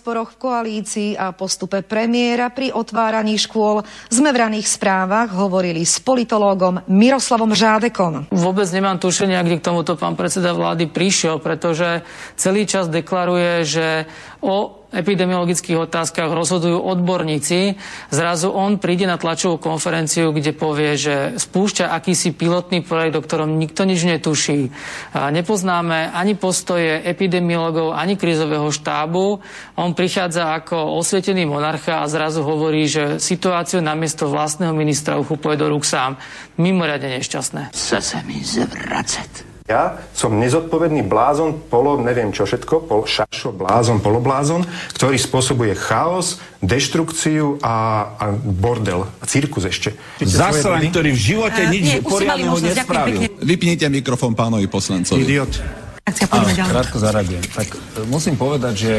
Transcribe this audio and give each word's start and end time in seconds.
rozporoch 0.00 0.32
v 0.32 0.40
koalícii 0.40 1.10
a 1.12 1.36
postupe 1.36 1.84
premiéra 1.84 2.48
pri 2.48 2.72
otváraní 2.72 3.36
škôl 3.36 3.84
sme 4.08 4.32
v 4.32 4.40
raných 4.48 4.64
správach 4.64 5.28
hovorili 5.28 5.84
s 5.84 6.00
politológom 6.00 6.80
Miroslavom 6.88 7.52
Žádekom. 7.52 8.32
Vôbec 8.32 8.64
nemám 8.72 8.96
tušenia, 8.96 9.44
kde 9.44 9.60
k 9.60 9.66
tomuto 9.68 10.00
pán 10.00 10.16
predseda 10.16 10.56
vlády 10.56 10.88
prišiel, 10.88 11.36
pretože 11.36 12.00
celý 12.40 12.64
čas 12.64 12.88
deklaruje, 12.88 13.68
že 13.68 14.08
o 14.40 14.79
epidemiologických 14.90 15.86
otázkach 15.86 16.30
rozhodujú 16.30 16.82
odborníci. 16.82 17.78
Zrazu 18.10 18.50
on 18.50 18.82
príde 18.82 19.06
na 19.06 19.16
tlačovú 19.16 19.62
konferenciu, 19.62 20.34
kde 20.34 20.50
povie, 20.54 20.98
že 20.98 21.14
spúšťa 21.38 21.94
akýsi 21.94 22.34
pilotný 22.34 22.82
projekt, 22.82 23.18
o 23.18 23.24
ktorom 23.24 23.58
nikto 23.58 23.86
nič 23.86 24.02
netuší. 24.02 24.70
A 25.14 25.30
nepoznáme 25.30 26.10
ani 26.10 26.34
postoje 26.34 27.02
epidemiologov, 27.06 27.94
ani 27.94 28.18
krizového 28.18 28.70
štábu. 28.70 29.38
On 29.78 29.90
prichádza 29.94 30.54
ako 30.58 30.98
osvietený 30.98 31.46
monarcha 31.46 32.02
a 32.02 32.10
zrazu 32.10 32.42
hovorí, 32.42 32.90
že 32.90 33.22
situáciu 33.22 33.78
namiesto 33.82 34.26
vlastného 34.26 34.74
ministra 34.74 35.18
uchupuje 35.18 35.54
do 35.54 35.70
rúk 35.70 35.86
sám. 35.86 36.18
Mimoriadne 36.58 37.22
nešťastné. 37.22 37.74
Chce 37.74 37.98
sa 38.02 38.18
mi 38.26 38.42
zvracet. 38.42 39.49
Ja 39.70 40.02
som 40.18 40.42
nezodpovedný 40.42 41.06
blázon, 41.06 41.54
polo, 41.70 41.94
neviem 42.02 42.34
čo 42.34 42.42
všetko, 42.42 42.90
pol, 42.90 43.06
šašo, 43.06 43.54
blázon, 43.54 44.02
poloblázon, 44.02 44.66
ktorý 44.98 45.14
spôsobuje 45.14 45.78
chaos, 45.78 46.42
deštrukciu 46.58 47.62
a, 47.62 47.74
a 48.18 48.24
bordel, 48.34 49.06
a 49.06 49.24
cirkus 49.30 49.70
ešte. 49.70 49.94
Zaslan, 50.18 50.90
ktorý 50.90 51.14
v 51.14 51.20
živote 51.22 51.52
Uh, 51.60 51.70
nič 51.70 51.84
nie, 51.86 51.98
ďakujem 52.00 52.66
nespravil. 52.66 53.18
Vypnite 53.38 53.86
mikrofón 53.92 54.34
pánovi 54.34 54.66
poslancovi. 54.66 55.22
Idiot. 55.22 55.52
Akcia, 56.02 56.26
poďme 56.26 56.52
ďalej. 56.56 56.70
Krátko 56.72 56.96
zareagujem. 56.98 57.44
Tak 57.52 57.68
e, 57.70 57.78
musím 58.08 58.34
povedať, 58.40 58.74
že 58.74 58.94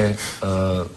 uh, 0.46 0.88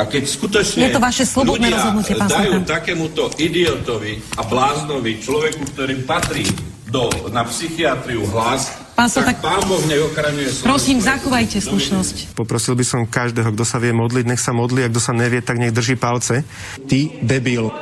A 0.00 0.06
keď 0.06 0.22
skutočne 0.26 0.86
Je 0.86 0.94
to 0.94 1.02
vaše 1.02 1.28
slobodné 1.28 1.68
ľudia 1.68 1.76
rozhodnutie, 1.76 2.14
pán 2.16 2.30
dajú 2.30 2.52
takémuto 2.64 3.22
idiotovi 3.36 4.22
a 4.38 4.42
bláznovi, 4.46 5.20
človeku, 5.20 5.62
ktorý 5.76 5.94
patrí 6.08 6.46
do, 6.90 7.06
na 7.30 7.46
psychiatriu 7.46 8.26
hlas, 8.26 8.90
Pán 9.00 9.08
tak, 9.08 9.16
Sotak, 9.16 9.36
pán 9.40 9.64
Boh 9.64 9.80
nech 9.88 9.96
ochraňuje 9.96 10.60
Slovensko. 10.60 10.68
prosím, 10.68 10.96
zachovajte 11.00 11.56
slušnosť. 11.64 12.36
Poprosil 12.36 12.76
by 12.76 12.84
som 12.84 13.08
každého, 13.08 13.48
kto 13.56 13.64
sa 13.64 13.80
vie 13.80 13.96
modliť, 13.96 14.28
nech 14.28 14.42
sa 14.42 14.52
modlí, 14.52 14.84
a 14.84 14.92
kto 14.92 15.00
sa 15.00 15.16
nevie, 15.16 15.40
tak 15.40 15.56
nech 15.56 15.72
drží 15.72 15.96
palce. 15.96 16.44
Ty 16.84 17.24
debil. 17.24 17.72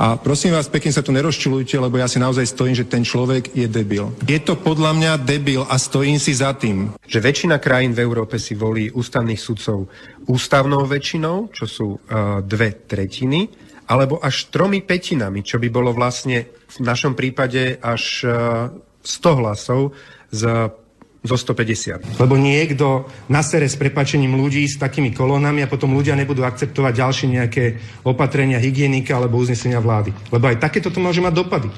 A 0.00 0.16
prosím 0.16 0.56
vás, 0.56 0.64
pekne 0.68 0.92
sa 0.92 1.04
tu 1.04 1.12
nerozčulujte, 1.12 1.76
lebo 1.76 2.00
ja 2.00 2.08
si 2.08 2.16
naozaj 2.16 2.48
stojím, 2.48 2.72
že 2.72 2.88
ten 2.88 3.04
človek 3.04 3.52
je 3.52 3.68
debil. 3.68 4.12
Je 4.24 4.40
to 4.40 4.56
podľa 4.56 4.96
mňa 4.96 5.12
debil 5.20 5.64
a 5.64 5.76
stojím 5.76 6.16
si 6.16 6.32
za 6.32 6.56
tým. 6.56 6.96
Že 7.04 7.18
väčšina 7.20 7.56
krajín 7.60 7.92
v 7.92 8.04
Európe 8.04 8.40
si 8.40 8.56
volí 8.56 8.88
ústavných 8.88 9.40
sudcov 9.40 9.88
ústavnou 10.28 10.86
väčšinou, 10.86 11.52
čo 11.52 11.64
sú 11.68 11.86
uh, 11.96 12.40
dve 12.44 12.84
tretiny, 12.86 13.48
alebo 13.90 14.22
až 14.22 14.46
tromi 14.54 14.86
petinami, 14.86 15.42
čo 15.42 15.58
by 15.58 15.66
bolo 15.66 15.90
vlastne 15.90 16.46
v 16.70 16.78
našom 16.78 17.18
prípade 17.18 17.82
až 17.82 18.02
uh, 18.22 18.70
100 19.02 19.40
hlasov 19.42 19.98
z 20.30 20.70
zo 21.20 21.36
150. 21.36 22.16
Lebo 22.16 22.40
niekto 22.40 23.04
nasere 23.28 23.68
s 23.68 23.76
prepačením 23.76 24.40
ľudí 24.40 24.64
s 24.64 24.80
takými 24.80 25.12
kolónami 25.12 25.60
a 25.60 25.68
potom 25.68 25.92
ľudia 25.92 26.16
nebudú 26.16 26.48
akceptovať 26.48 26.92
ďalšie 26.96 27.26
nejaké 27.28 27.64
opatrenia 28.08 28.56
hygienika 28.56 29.20
alebo 29.20 29.36
uznesenia 29.36 29.84
vlády. 29.84 30.16
Lebo 30.32 30.48
aj 30.48 30.64
takéto 30.64 30.88
to 30.88 30.96
môže 30.96 31.20
mať 31.20 31.36
dopady. 31.36 31.68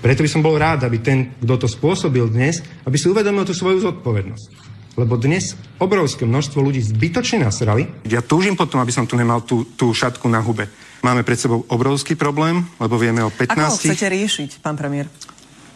Preto 0.00 0.24
by 0.24 0.30
som 0.30 0.40
bol 0.40 0.56
rád, 0.56 0.86
aby 0.86 1.02
ten, 1.02 1.36
kto 1.42 1.66
to 1.66 1.68
spôsobil 1.68 2.30
dnes, 2.30 2.64
aby 2.88 2.96
si 2.96 3.10
uvedomil 3.10 3.44
tú 3.44 3.52
svoju 3.52 3.84
zodpovednosť. 3.84 4.77
Lebo 4.98 5.14
dnes 5.14 5.54
obrovské 5.78 6.26
množstvo 6.26 6.58
ľudí 6.58 6.82
zbytočne 6.82 7.46
nasrali. 7.46 7.86
Ja 8.10 8.18
túžim 8.18 8.58
potom, 8.58 8.82
aby 8.82 8.90
som 8.90 9.06
tu 9.06 9.14
nemal 9.14 9.46
tú, 9.46 9.62
tú 9.78 9.94
šatku 9.94 10.26
na 10.26 10.42
hube. 10.42 10.66
Máme 11.06 11.22
pred 11.22 11.38
sebou 11.38 11.62
obrovský 11.70 12.18
problém, 12.18 12.66
lebo 12.82 12.98
vieme 12.98 13.22
o 13.22 13.30
15... 13.30 13.54
Ako 13.54 13.62
ho 13.62 13.78
chcete 13.78 14.06
riešiť, 14.10 14.50
pán 14.58 14.74
premiér? 14.74 15.06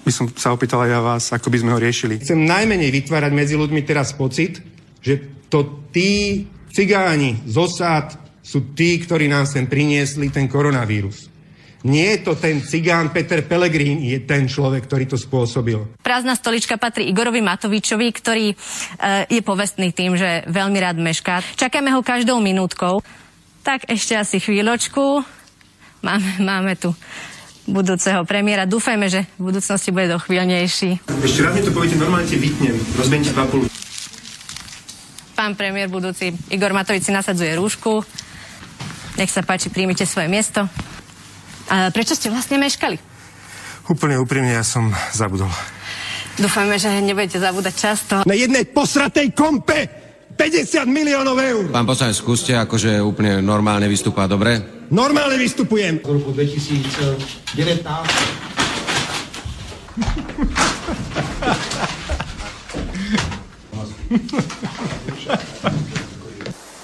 by 0.02 0.10
som 0.10 0.26
sa 0.34 0.50
opýtal 0.50 0.82
aj 0.82 0.90
ja 0.90 1.00
vás, 1.00 1.24
ako 1.30 1.48
by 1.48 1.58
sme 1.62 1.70
ho 1.74 1.78
riešili. 1.78 2.18
Chcem 2.18 2.42
najmenej 2.42 2.90
vytvárať 2.90 3.32
medzi 3.32 3.54
ľuďmi 3.54 3.86
teraz 3.86 4.10
pocit, 4.10 4.58
že 4.98 5.46
to 5.46 5.86
tí 5.94 6.42
cigáni 6.74 7.38
z 7.46 7.54
osád 7.54 8.18
sú 8.42 8.74
tí, 8.74 8.98
ktorí 8.98 9.30
nám 9.30 9.46
sem 9.46 9.70
priniesli 9.70 10.34
ten 10.34 10.50
koronavírus. 10.50 11.30
Nie 11.82 12.15
je 12.15 12.19
to 12.31 12.38
ten 12.38 12.62
cigán 12.62 13.10
Peter 13.10 13.43
Pellegrini, 13.43 14.14
je 14.14 14.23
ten 14.23 14.46
človek, 14.46 14.87
ktorý 14.87 15.11
to 15.11 15.19
spôsobil. 15.19 15.99
Prázdna 15.99 16.38
stolička 16.38 16.79
patrí 16.79 17.11
Igorovi 17.11 17.43
Matovičovi, 17.43 18.06
ktorý 18.14 18.55
e, 18.55 18.56
je 19.26 19.43
povestný 19.43 19.90
tým, 19.90 20.14
že 20.14 20.46
veľmi 20.46 20.79
rád 20.79 21.02
mešká. 21.02 21.43
Čakáme 21.58 21.90
ho 21.90 22.06
každou 22.06 22.38
minútkou. 22.38 23.02
Tak 23.67 23.90
ešte 23.90 24.14
asi 24.14 24.38
chvíľočku. 24.38 25.26
Máme, 26.06 26.31
máme 26.38 26.79
tu 26.79 26.94
budúceho 27.67 28.23
premiéra. 28.26 28.67
Dúfajme, 28.67 29.06
že 29.11 29.26
v 29.38 29.50
budúcnosti 29.50 29.90
bude 29.90 30.11
dochvíľnejší. 30.14 31.02
Ešte 31.02 31.40
raz 31.43 31.52
mi 31.55 31.62
to 31.67 31.75
poviete, 31.75 31.99
normálne 31.99 32.26
ti 32.26 32.38
vytnem, 32.38 32.75
rozbeňte 32.99 33.35
papulu. 33.35 33.67
Pán 35.35 35.58
premiér 35.58 35.90
budúci 35.90 36.31
Igor 36.55 36.70
Matovič 36.70 37.11
si 37.11 37.12
nasadzuje 37.14 37.58
rúšku. 37.58 38.06
Nech 39.19 39.31
sa 39.35 39.43
páči, 39.43 39.70
príjmite 39.70 40.06
svoje 40.06 40.31
miesto. 40.31 40.67
A 41.72 41.88
prečo 41.88 42.12
ste 42.12 42.28
vlastne 42.28 42.60
meškali? 42.60 43.00
Úplne 43.88 44.20
úprimne, 44.20 44.52
ja 44.52 44.60
som 44.60 44.92
zabudol. 45.16 45.48
Dúfajme, 46.36 46.76
že 46.76 47.00
nebudete 47.00 47.40
zabúdať 47.40 47.74
často. 47.74 48.14
Na 48.28 48.36
jednej 48.36 48.69
posratej 48.69 49.32
kompe 49.32 49.88
50 50.36 50.84
miliónov 50.84 51.40
eur. 51.40 51.72
Pán 51.72 51.88
poslanec, 51.88 52.20
skúste 52.20 52.52
akože 52.52 53.00
úplne 53.00 53.40
normálne 53.40 53.88
vystúpať, 53.88 54.28
dobre? 54.28 54.60
Normálne 54.92 55.40
vystupujem. 55.40 56.04
v 56.04 56.20
roku 56.20 56.36
2019 56.36 57.80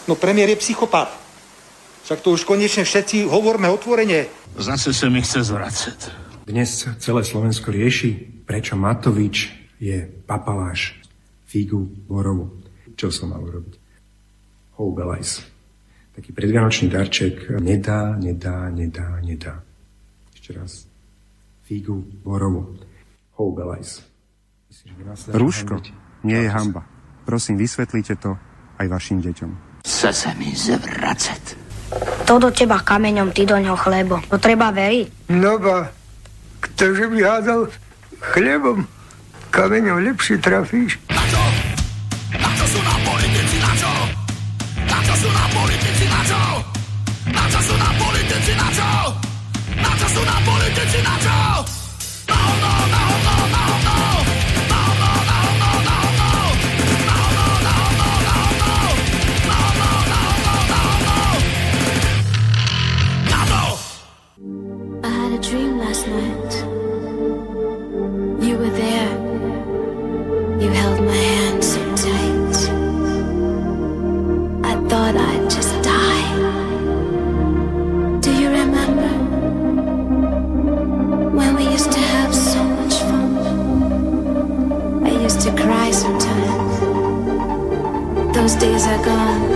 No 0.08 0.16
premiér 0.16 0.56
je 0.56 0.64
psychopat. 0.64 1.12
Však 2.08 2.24
to 2.24 2.32
už 2.32 2.48
konečne 2.48 2.88
všetci 2.88 3.28
hovorme 3.28 3.68
otvorene. 3.68 4.32
Zase 4.58 4.90
sa 4.90 5.06
mi 5.06 5.22
chce 5.22 5.46
zvracet. 5.46 6.10
Dnes 6.42 6.66
celé 6.98 7.22
Slovensko 7.22 7.70
rieši, 7.70 8.42
prečo 8.42 8.74
Matovič 8.74 9.54
je 9.78 10.02
papaláš 10.26 10.98
figu 11.46 11.86
borovu. 12.10 12.58
Čo 12.98 13.14
som 13.14 13.30
mal 13.30 13.38
urobiť? 13.38 13.78
Houbelajs. 14.74 15.46
Taký 16.18 16.34
predvianočný 16.34 16.90
darček. 16.90 17.62
Nedá, 17.62 18.18
nedá, 18.18 18.66
nedá, 18.66 19.22
nedá. 19.22 19.62
Ešte 20.34 20.50
raz. 20.58 20.90
Figu 21.62 22.02
borovu. 22.26 22.74
Houbelajs. 23.38 24.02
Rúško 25.30 25.86
nie 26.26 26.42
je 26.42 26.50
hamba. 26.50 26.82
Prosím, 27.22 27.62
vysvetlite 27.62 28.18
to 28.18 28.34
aj 28.82 28.86
vašim 28.90 29.22
deťom. 29.22 29.50
Chce 29.86 30.10
sa 30.10 30.34
mi 30.34 30.50
zvracet. 30.50 31.67
To 32.28 32.36
do 32.36 32.52
teba 32.52 32.84
kameňom, 32.84 33.32
ty 33.32 33.48
do 33.48 33.56
ňoho 33.56 33.78
chlebo. 33.80 34.20
To 34.28 34.36
treba 34.36 34.68
veriť. 34.68 35.32
No 35.32 35.56
ba, 35.56 35.88
ktože 36.60 37.08
by 37.08 37.18
hádal 37.24 37.72
chlebom, 38.20 38.84
kameňom 39.48 40.04
lepšie 40.04 40.36
trafíš. 40.36 41.00
Na 41.08 42.50
čo 42.52 42.64
sú 42.68 42.80
nám 42.84 43.00
politici, 43.00 43.56
na 43.64 43.72
čo? 43.72 43.92
Na 44.84 44.98
čo 45.00 45.14
sú 45.16 45.28
nám 45.32 45.50
politici, 45.56 46.04
na 46.04 46.20
čo? 46.28 46.40
Na 47.32 47.44
čo 47.48 47.60
sú 47.64 47.74
nám 47.80 47.94
politici, 47.96 48.52
na 48.52 48.68
čo? 48.76 48.90
Na 49.80 49.92
čo 49.96 50.06
sú 50.12 50.22
nám 50.28 50.42
politici, 50.44 50.98
na 51.00 51.14
čo? 51.24 51.38
Na 52.28 52.36
hovno, 52.36 52.72
na 52.92 53.00
hovno, 53.08 53.34
na 53.48 53.60
hovno! 53.64 53.67
are 88.88 89.04
gone 89.04 89.47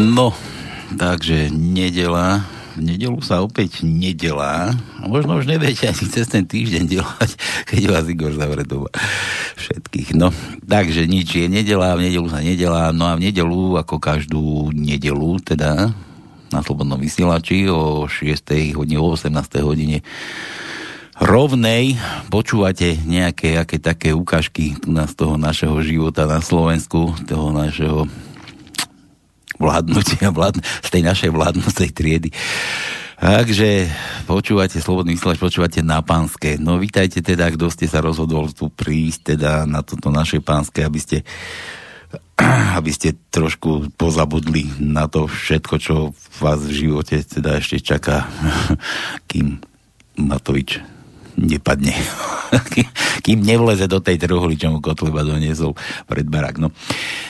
No, 0.00 0.32
takže 0.96 1.52
nedela, 1.52 2.48
v 2.72 2.88
nedelu 2.88 3.20
sa 3.20 3.44
opäť 3.44 3.84
nedelá. 3.84 4.72
Možno 5.04 5.36
už 5.36 5.44
neviete 5.44 5.92
ani 5.92 6.08
cez 6.08 6.24
ten 6.24 6.48
týždeň 6.48 6.88
delať, 6.88 7.30
keď 7.68 7.82
vás 7.84 8.08
Igor 8.08 8.32
zavre 8.32 8.64
doma. 8.64 8.88
Všetkých. 9.60 10.16
No, 10.16 10.32
takže 10.64 11.04
nič 11.04 11.36
je 11.36 11.52
nedela, 11.52 12.00
v 12.00 12.08
nedelu 12.08 12.26
sa 12.32 12.40
nedelá. 12.40 12.96
No 12.96 13.12
a 13.12 13.20
v 13.20 13.28
nedelu, 13.28 13.76
ako 13.76 14.00
každú 14.00 14.72
nedelu, 14.72 15.36
teda 15.44 15.92
na 16.48 16.60
Slobodnom 16.64 16.96
vysielači 16.96 17.68
o 17.68 18.08
6. 18.08 18.80
hodine, 18.80 18.96
o 18.96 19.12
18. 19.12 19.36
hodine 19.60 20.00
rovnej 21.20 22.00
počúvate 22.32 22.96
nejaké 23.04 23.60
aké 23.60 23.76
také 23.76 24.16
ukážky 24.16 24.80
z 24.80 25.12
toho 25.12 25.36
našeho 25.36 25.76
života 25.84 26.24
na 26.24 26.40
Slovensku, 26.40 27.12
toho 27.28 27.52
našeho 27.52 28.08
vládnutia, 29.60 30.32
vládn- 30.32 30.64
z 30.64 30.88
tej 30.88 31.02
našej 31.04 31.30
vládnocej 31.30 31.88
triedy. 31.92 32.32
Takže 33.20 33.84
počúvate 34.24 34.80
Slobodný 34.80 35.12
vysielač, 35.12 35.36
počúvate 35.36 35.84
na 35.84 36.00
pánske. 36.00 36.56
No 36.56 36.80
vítajte 36.80 37.20
teda, 37.20 37.52
kto 37.52 37.68
ste 37.68 37.84
sa 37.84 38.00
rozhodol 38.00 38.48
tu 38.48 38.72
prísť 38.72 39.36
teda 39.36 39.68
na 39.68 39.84
toto 39.84 40.08
naše 40.08 40.40
pánske, 40.40 40.80
aby 40.80 40.96
ste 40.96 41.20
aby 42.80 42.88
ste 42.88 43.20
trošku 43.28 43.92
pozabudli 44.00 44.72
na 44.80 45.04
to 45.04 45.28
všetko, 45.28 45.74
čo 45.76 45.94
vás 46.40 46.64
v 46.64 46.88
živote 46.88 47.20
teda 47.20 47.60
ešte 47.60 47.84
čaká, 47.84 48.24
kým 49.30 49.60
Matovič 50.16 50.99
nepadne. 51.38 51.94
Kým 53.24 53.44
nevleze 53.44 53.86
do 53.86 54.02
tej 54.02 54.18
trhuly, 54.18 54.58
čo 54.58 54.72
mu 54.72 54.82
Kotleba 54.82 55.22
doniesol 55.22 55.76
pred 56.08 56.26
barak. 56.26 56.58
No. 56.58 56.74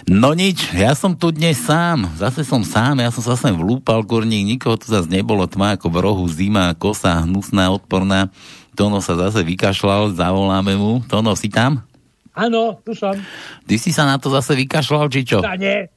no 0.09 0.31
nič, 0.33 0.73
ja 0.73 0.97
som 0.97 1.13
tu 1.13 1.35
dnes 1.35 1.59
sám. 1.61 2.09
Zase 2.17 2.47
som 2.47 2.65
sám, 2.65 3.03
ja 3.05 3.11
som 3.13 3.21
sa 3.21 3.35
sem 3.37 3.53
vlúpal, 3.53 4.07
kurník, 4.07 4.47
nikoho 4.47 4.79
tu 4.81 4.89
zase 4.89 5.11
nebolo, 5.11 5.45
tma 5.45 5.77
ako 5.77 5.93
v 5.93 5.97
rohu, 6.01 6.25
zima, 6.31 6.73
kosa, 6.79 7.27
hnusná, 7.27 7.69
odporná. 7.69 8.33
Tono 8.79 9.03
sa 9.05 9.19
zase 9.19 9.45
vykašľal, 9.45 10.17
zavoláme 10.17 10.79
mu. 10.79 11.05
Tono, 11.05 11.37
si 11.37 11.53
tam? 11.53 11.85
Áno, 12.33 12.81
tu 12.87 12.95
som. 12.97 13.19
Ty 13.67 13.75
si 13.77 13.91
sa 13.93 14.07
na 14.07 14.17
to 14.17 14.31
zase 14.33 14.57
vykašľal, 14.57 15.11
či 15.13 15.27
čo? 15.27 15.43
Ja 15.45 15.59
nie. 15.59 15.91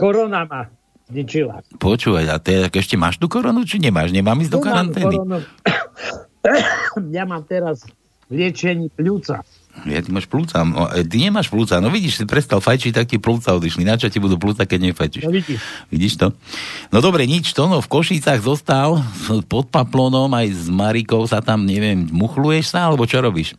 Korona 0.00 0.48
ma 0.48 0.81
zničila. 1.12 1.60
Počúvaj, 1.76 2.24
a 2.32 2.40
ty 2.40 2.64
ešte 2.72 2.96
máš 2.96 3.20
tú 3.20 3.28
koronu, 3.28 3.68
či 3.68 3.76
nemáš? 3.76 4.10
Nemám 4.10 4.40
ísť 4.40 4.52
do 4.56 4.58
Tu 4.58 4.64
mám 4.64 4.88
karantény? 4.88 5.16
ja 7.16 7.24
mám 7.28 7.44
teraz 7.44 7.84
liečení 8.32 8.88
pľúca. 8.88 9.44
Ja, 9.88 10.04
ty 10.04 10.12
máš 10.12 10.28
plúca. 10.28 10.60
No, 10.68 10.84
e, 10.92 11.00
ty 11.00 11.16
nemáš 11.16 11.48
plúca. 11.48 11.80
No 11.80 11.88
vidíš, 11.88 12.20
si 12.20 12.24
prestal 12.28 12.60
fajčiť, 12.60 12.92
tak 12.92 13.08
ti 13.08 13.16
plúca 13.16 13.56
odišli. 13.56 13.88
Na 13.88 13.96
čo 13.96 14.12
ti 14.12 14.20
budú 14.20 14.36
plúca, 14.36 14.68
keď 14.68 14.92
nefajčíš? 14.92 15.24
No 15.24 15.32
vidíš. 15.32 15.60
Vidíš 15.88 16.14
to? 16.20 16.26
No 16.92 17.00
dobre, 17.00 17.24
nič. 17.24 17.56
To 17.56 17.68
no, 17.68 17.80
v 17.80 17.88
Košicách 17.88 18.44
zostal 18.44 19.00
pod 19.48 19.72
paplonom, 19.72 20.28
aj 20.28 20.48
s 20.52 20.66
Marikou 20.68 21.24
sa 21.24 21.40
tam, 21.40 21.64
neviem, 21.64 22.04
muchluješ 22.12 22.76
sa, 22.76 22.92
alebo 22.92 23.08
čo 23.08 23.24
robíš? 23.24 23.56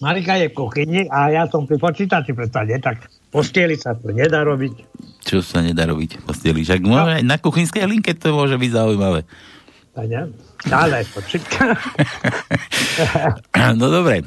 Marika 0.00 0.38
je 0.40 0.48
v 0.48 0.56
kuchyni 0.56 1.00
a 1.12 1.28
ja 1.28 1.44
som 1.44 1.68
pri 1.68 1.76
počítači 1.76 2.32
predstavne, 2.32 2.80
tak 2.80 3.04
postieli 3.28 3.76
sa 3.76 3.92
to 3.92 4.08
nedá 4.16 4.40
robiť. 4.40 4.72
Čo 5.20 5.44
sa 5.44 5.60
nedá 5.60 5.84
robiť? 5.84 6.24
Posteli. 6.24 6.64
Však 6.64 6.80
no. 6.84 6.96
aj 6.96 7.22
na 7.22 7.36
kuchynskej 7.36 7.84
linke 7.84 8.16
to 8.16 8.32
môže 8.32 8.56
byť 8.56 8.70
zaujímavé. 8.72 9.20
A 9.96 10.00
ne? 10.06 10.32
Ale. 10.70 11.04
No 13.80 13.86
dobre. 13.88 14.22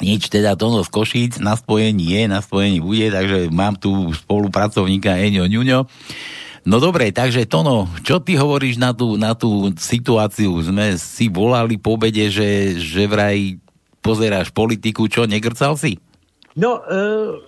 Nič, 0.00 0.32
teda 0.32 0.56
Tono 0.56 0.80
z 0.80 0.88
Košíc 0.88 1.36
na 1.44 1.52
spojení 1.60 2.16
je, 2.16 2.22
na 2.24 2.40
spojení 2.40 2.80
bude, 2.80 3.12
takže 3.12 3.52
mám 3.52 3.76
tu 3.76 4.08
spolupracovníka 4.16 5.20
Eňo 5.20 5.44
Ňuňo. 5.44 5.80
No 6.64 6.76
dobre, 6.80 7.12
takže 7.12 7.44
Tono, 7.44 7.84
čo 8.00 8.16
ty 8.24 8.36
hovoríš 8.40 8.80
na 8.80 8.96
tú, 8.96 9.20
na 9.20 9.36
tú 9.36 9.68
situáciu? 9.76 10.56
Sme 10.64 10.96
si 10.96 11.28
volali 11.28 11.76
po 11.76 12.00
obede, 12.00 12.32
že, 12.32 12.80
že 12.80 13.04
vraj 13.04 13.60
pozeráš 14.00 14.48
politiku, 14.52 15.04
čo, 15.04 15.28
negrcal 15.28 15.76
si? 15.76 16.00
No, 16.60 16.84
e, 16.84 17.00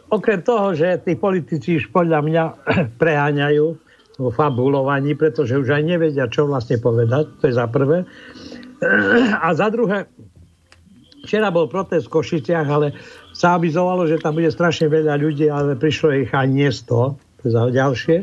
okrem 0.08 0.40
toho, 0.40 0.72
že 0.72 0.96
tí 1.04 1.20
politici 1.20 1.76
už 1.76 1.92
podľa 1.92 2.24
mňa 2.24 2.44
preháňajú 3.02 3.66
vo 4.16 4.30
fabulovaní, 4.32 5.12
pretože 5.12 5.52
už 5.52 5.68
aj 5.68 5.82
nevedia, 5.84 6.32
čo 6.32 6.48
vlastne 6.48 6.80
povedať, 6.80 7.28
to 7.44 7.52
je 7.52 7.54
za 7.60 7.68
prvé. 7.68 8.08
A 9.44 9.52
za 9.52 9.68
druhé, 9.68 10.08
včera 11.28 11.52
bol 11.52 11.68
protest 11.68 12.08
v 12.08 12.14
Košiciach, 12.16 12.66
ale 12.66 12.96
sa 13.36 13.60
avizovalo, 13.60 14.08
že 14.08 14.16
tam 14.16 14.32
bude 14.32 14.48
strašne 14.48 14.88
veľa 14.88 15.20
ľudí, 15.20 15.52
ale 15.52 15.76
prišlo 15.76 16.16
ich 16.24 16.32
ani 16.32 16.64
nie 16.64 16.70
100, 16.72 16.88
to 16.88 17.42
je 17.44 17.52
za 17.52 17.62
ďalšie. 17.68 18.16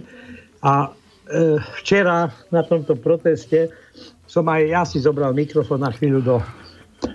A 0.65 0.89
e, 0.89 1.62
včera 1.86 2.34
na 2.50 2.65
tomto 2.65 2.98
proteste 2.98 3.69
som 4.25 4.46
aj 4.50 4.62
ja 4.65 4.81
si 4.89 4.98
zobral 5.01 5.38
mikrofón 5.38 5.86
na 5.86 5.93
chvíľu 5.93 6.22
do 6.22 6.36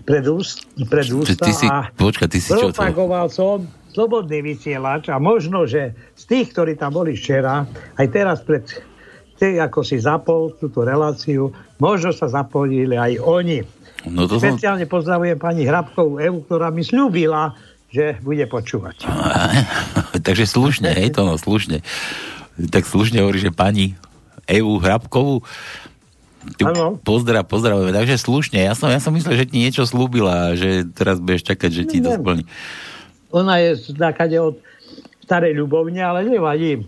pred, 0.05 0.25
úst, 0.29 0.69
pred 0.89 1.09
ústa 1.09 1.49
Ty 1.49 1.53
si, 1.53 1.67
a 1.67 1.89
počka, 1.97 2.29
ty 2.29 2.39
si 2.39 2.53
propagoval 2.53 3.33
som 3.33 3.65
slobodný 3.95 4.43
vysielač 4.43 5.09
a 5.09 5.23
možno, 5.23 5.65
že 5.65 5.95
z 6.19 6.25
tých, 6.27 6.47
ktorí 6.53 6.75
tam 6.75 6.99
boli 6.99 7.15
včera, 7.15 7.65
aj 7.97 8.07
teraz 8.11 8.43
pred 8.43 8.67
tej, 9.39 9.63
ako 9.63 9.81
si 9.87 9.99
zapol 9.99 10.55
túto 10.59 10.83
reláciu, 10.83 11.51
možno 11.79 12.11
sa 12.11 12.27
zapojili 12.27 12.99
aj 12.99 13.19
oni. 13.23 13.63
No 14.11 14.27
to 14.27 14.39
som... 14.39 14.55
Špeciálne 14.55 14.87
pozdravujem 14.91 15.39
pani 15.39 15.63
Hrabkovú 15.67 16.19
Evu, 16.19 16.43
ktorá 16.45 16.71
mi 16.75 16.83
slúbila, 16.83 17.55
že 17.91 18.19
bude 18.21 18.45
počúvať. 18.51 19.07
Takže 20.27 20.45
slušne, 20.51 20.91
hej, 20.95 21.15
to 21.15 21.23
no, 21.23 21.39
slušne. 21.39 21.83
Tak 22.59 22.87
slušne 22.87 23.23
hovorí, 23.23 23.43
že 23.43 23.55
pani 23.55 23.95
Evu 24.51 24.83
Hrabkovú 24.83 25.47
pozdrav, 27.03 27.45
pozdravujeme. 27.49 27.93
Takže 27.93 28.17
slušne, 28.21 28.59
ja 28.65 28.75
som, 28.77 28.93
ja 28.93 29.01
som 29.01 29.13
myslel, 29.17 29.45
že 29.45 29.49
ti 29.49 29.61
niečo 29.61 29.85
slúbila, 29.89 30.57
že 30.57 30.87
teraz 30.93 31.19
budeš 31.19 31.49
čakať, 31.55 31.71
že 31.71 31.83
ti 31.89 31.99
to 32.05 32.15
splní. 32.15 32.45
Ona 33.35 33.59
je 33.59 33.71
takade 33.99 34.39
od 34.39 34.61
starej 35.25 35.57
ľubovne, 35.57 36.05
ale 36.05 36.29
nevadí. 36.29 36.85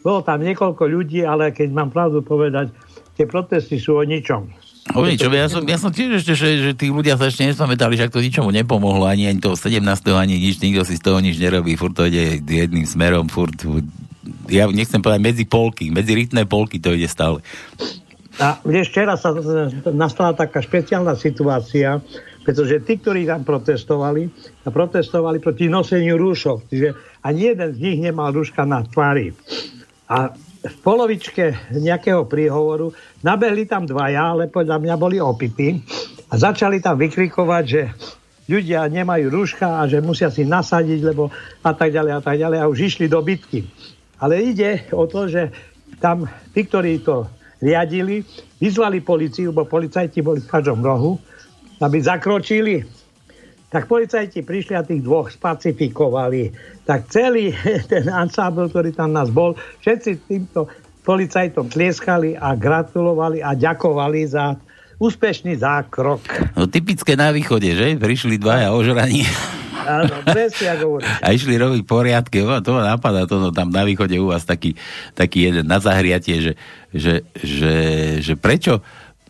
Bolo 0.00 0.22
tam 0.24 0.40
niekoľko 0.42 0.82
ľudí, 0.86 1.22
ale 1.22 1.52
keď 1.52 1.68
mám 1.70 1.90
pravdu 1.92 2.22
povedať, 2.22 2.72
tie 3.18 3.26
protesty 3.28 3.76
sú 3.76 4.00
o 4.00 4.04
ničom. 4.06 4.48
O 4.94 5.02
ničom, 5.02 5.34
ja 5.34 5.50
som, 5.50 5.66
ja 5.66 5.78
som 5.82 5.90
tiež 5.90 6.22
ešte, 6.22 6.38
že, 6.38 6.48
že 6.62 6.70
tí 6.78 6.94
ľudia 6.94 7.18
sa 7.18 7.26
ešte 7.26 7.42
nespamätali, 7.42 7.98
že 7.98 8.06
to 8.06 8.22
ničomu 8.22 8.54
nepomohlo, 8.54 9.02
ani, 9.02 9.26
ani 9.26 9.42
toho 9.42 9.58
17. 9.58 9.82
ani 10.14 10.38
nič, 10.38 10.62
nikto 10.62 10.86
si 10.86 10.94
z 10.94 11.02
toho 11.02 11.18
nič 11.18 11.42
nerobí, 11.42 11.74
furt 11.74 11.98
to 11.98 12.06
ide 12.06 12.38
jedným 12.38 12.86
smerom, 12.86 13.26
furt, 13.26 13.58
ja 14.46 14.70
nechcem 14.70 15.02
povedať 15.02 15.22
medzi 15.22 15.44
polky, 15.46 15.90
medzi 15.90 16.14
rytné 16.14 16.46
polky 16.46 16.78
to 16.78 16.94
ide 16.94 17.10
stále. 17.10 17.42
A 18.36 18.60
vieš, 18.68 18.92
včera 18.92 19.16
sa 19.16 19.32
nastala 19.92 20.36
taká 20.36 20.60
špeciálna 20.60 21.16
situácia, 21.16 21.96
pretože 22.44 22.84
tí, 22.84 23.00
ktorí 23.00 23.24
tam 23.24 23.42
protestovali, 23.42 24.28
protestovali 24.68 25.40
proti 25.40 25.72
noseniu 25.72 26.20
rúšok. 26.20 26.68
Čiže 26.68 26.88
ani 27.24 27.56
jeden 27.56 27.70
z 27.72 27.78
nich 27.80 27.98
nemal 27.98 28.30
rúška 28.36 28.68
na 28.68 28.84
tvári. 28.84 29.32
A 30.06 30.36
v 30.66 30.76
polovičke 30.82 31.74
nejakého 31.74 32.26
príhovoru 32.26 32.92
nabehli 33.22 33.64
tam 33.64 33.88
dvaja, 33.88 34.36
ale 34.36 34.52
podľa 34.52 34.78
mňa 34.82 34.94
boli 34.94 35.16
opity 35.18 35.80
a 36.30 36.34
začali 36.34 36.82
tam 36.82 36.98
vykrikovať, 36.98 37.64
že 37.64 37.82
ľudia 38.46 38.86
nemajú 38.86 39.26
rúška 39.30 39.82
a 39.82 39.90
že 39.90 40.02
musia 40.02 40.30
si 40.30 40.46
nasadiť, 40.46 41.00
lebo 41.02 41.30
a 41.62 41.72
tak 41.74 41.90
ďalej 41.90 42.12
a 42.14 42.20
tak 42.22 42.36
ďalej 42.38 42.58
a 42.62 42.70
už 42.70 42.78
išli 42.94 43.06
do 43.10 43.22
bitky. 43.22 43.66
Ale 44.22 44.38
ide 44.42 44.86
o 44.94 45.06
to, 45.06 45.26
že 45.26 45.50
tam 45.98 46.26
tí, 46.54 46.66
ktorí 46.66 47.02
to 47.02 47.26
riadili, 47.60 48.24
vyzvali 48.60 49.00
policiu, 49.00 49.52
bo 49.52 49.64
policajti 49.64 50.20
boli 50.20 50.40
v 50.40 50.50
každom 50.50 50.80
rohu, 50.84 51.16
aby 51.80 51.98
zakročili. 52.00 52.84
Tak 53.66 53.90
policajti 53.90 54.46
prišli 54.46 54.78
a 54.78 54.86
tých 54.86 55.02
dvoch 55.02 55.28
spacifikovali. 55.28 56.54
Tak 56.86 57.10
celý 57.10 57.52
ten 57.92 58.08
ansábel, 58.08 58.70
ktorý 58.70 58.94
tam 58.94 59.12
nás 59.12 59.28
bol, 59.32 59.58
všetci 59.82 60.10
týmto 60.28 60.70
policajtom 61.06 61.70
tlieskali 61.70 62.34
a 62.34 62.58
gratulovali 62.58 63.38
a 63.38 63.54
ďakovali 63.54 64.20
za 64.26 64.58
úspešný 64.98 65.60
zákrok. 65.60 66.24
No 66.56 66.66
typické 66.66 67.14
na 67.14 67.30
východe, 67.30 67.68
že? 67.76 67.94
Prišli 68.00 68.40
dvaja 68.40 68.72
ožraní. 68.72 69.22
Áno, 69.86 70.14
presne 70.26 70.66
ako 70.74 70.84
hovoríš. 70.84 71.08
A 71.22 71.26
išli 71.30 71.54
robiť 71.54 71.82
poriadky. 71.86 72.42
O, 72.42 72.58
to 72.58 72.74
ma 72.74 72.82
napadá 72.96 73.24
to, 73.24 73.38
no, 73.38 73.54
tam 73.54 73.70
na 73.70 73.86
východe 73.86 74.18
u 74.18 74.34
vás 74.34 74.42
taký, 74.42 74.74
taký 75.14 75.50
jeden 75.50 75.70
na 75.70 75.78
zahriatie, 75.78 76.42
že, 76.42 76.52
že, 76.90 77.14
že, 77.38 77.74
že 78.20 78.34
prečo 78.34 78.82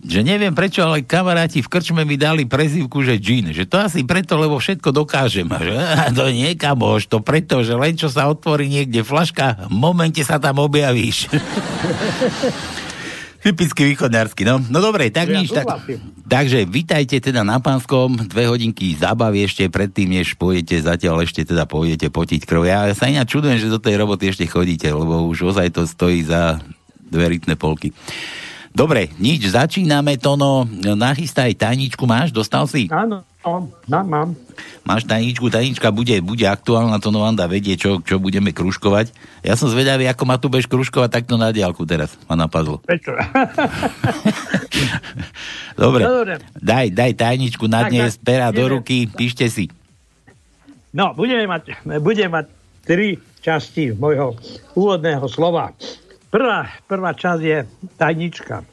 že 0.07 0.23
neviem 0.23 0.55
prečo, 0.55 0.85
ale 0.87 1.03
kamaráti 1.03 1.65
v 1.65 1.73
krčme 1.73 2.07
mi 2.07 2.15
dali 2.15 2.47
prezývku, 2.47 3.03
že 3.03 3.19
džin. 3.19 3.51
Že 3.51 3.65
to 3.67 3.77
asi 3.81 4.01
preto, 4.07 4.39
lebo 4.39 4.61
všetko 4.61 4.95
dokážem. 4.95 5.49
Že, 5.49 5.73
a 5.75 6.13
to 6.15 6.31
nie, 6.31 6.55
kamoš, 6.55 7.11
to 7.11 7.19
preto, 7.25 7.65
že 7.67 7.75
len 7.75 7.99
čo 7.99 8.07
sa 8.07 8.31
otvorí 8.31 8.71
niekde 8.71 9.03
flaška, 9.03 9.67
v 9.67 9.75
momente 9.75 10.23
sa 10.23 10.39
tam 10.39 10.63
objavíš. 10.63 11.27
Typicky 13.47 13.95
východňarsky, 13.95 14.43
no. 14.43 14.59
No 14.59 14.83
dobre, 14.83 15.07
tak 15.15 15.31
Ja 15.31 15.39
nič. 15.39 15.55
Tak, 15.55 15.87
takže 16.27 16.67
vitajte 16.67 17.23
teda 17.23 17.47
na 17.47 17.63
Pánskom, 17.63 18.27
dve 18.27 18.51
hodinky 18.51 18.99
zábavy 18.99 19.47
ešte 19.47 19.71
predtým, 19.71 20.19
než 20.19 20.35
pôjdete, 20.35 20.83
zatiaľ 20.83 21.23
ešte 21.23 21.47
teda 21.47 21.63
pôjdete 21.63 22.11
potiť 22.11 22.43
krv. 22.43 22.67
Ja 22.67 22.91
sa 22.91 23.07
ináč 23.07 23.39
čudujem, 23.39 23.63
že 23.63 23.71
do 23.71 23.79
tej 23.79 24.03
roboty 24.03 24.35
ešte 24.35 24.51
chodíte, 24.51 24.91
lebo 24.91 25.31
už 25.31 25.55
ozaj 25.55 25.71
to 25.71 25.87
stojí 25.87 26.27
za 26.27 26.59
dve 27.07 27.39
rytné 27.39 27.55
polky. 27.55 27.95
Dobre, 28.75 29.15
nič, 29.23 29.47
začíname 29.55 30.19
to, 30.19 30.35
no, 30.35 30.67
nachystaj 30.83 31.55
tajničku, 31.55 32.03
máš, 32.03 32.35
dostal 32.35 32.67
si? 32.67 32.91
Áno, 32.91 33.23
mám, 33.47 34.07
mám. 34.07 34.29
Máš 34.83 35.07
tajničku, 35.07 35.47
tajnička 35.51 35.91
bude, 35.91 36.19
bude 36.23 36.47
aktuálna, 36.47 36.99
to 36.99 37.11
Novanda 37.11 37.47
vedie, 37.47 37.79
čo, 37.79 38.03
čo 38.03 38.19
budeme 38.19 38.51
kružkovať. 38.51 39.11
Ja 39.43 39.55
som 39.55 39.71
zvedavý, 39.71 40.07
ako 40.07 40.23
ma 40.27 40.39
tu 40.39 40.51
budeš 40.51 40.67
kružkovať 40.67 41.11
takto 41.11 41.39
na 41.39 41.51
diálku 41.55 41.87
teraz, 41.87 42.15
ma 42.27 42.35
napadlo. 42.35 42.83
Dobre, 45.77 46.03
No, 46.09 46.25
dobre. 46.25 46.41
daj, 46.57 46.89
daj 46.89 47.13
tajničku 47.15 47.69
na 47.69 47.85
dnes, 47.85 48.17
pera 48.17 48.49
do 48.49 48.65
ruky, 48.65 49.05
píšte 49.05 49.45
si. 49.53 49.69
No, 50.97 51.13
budeme 51.13 51.45
mať, 51.45 51.77
budeme 52.01 52.41
mať 52.41 52.47
tri 52.89 53.21
časti 53.45 53.93
môjho 53.93 54.33
úvodného 54.73 55.29
slova. 55.29 55.77
Prvá, 56.33 56.65
prvá 56.89 57.13
časť 57.13 57.43
je 57.45 57.59
tajnička. 58.01 58.65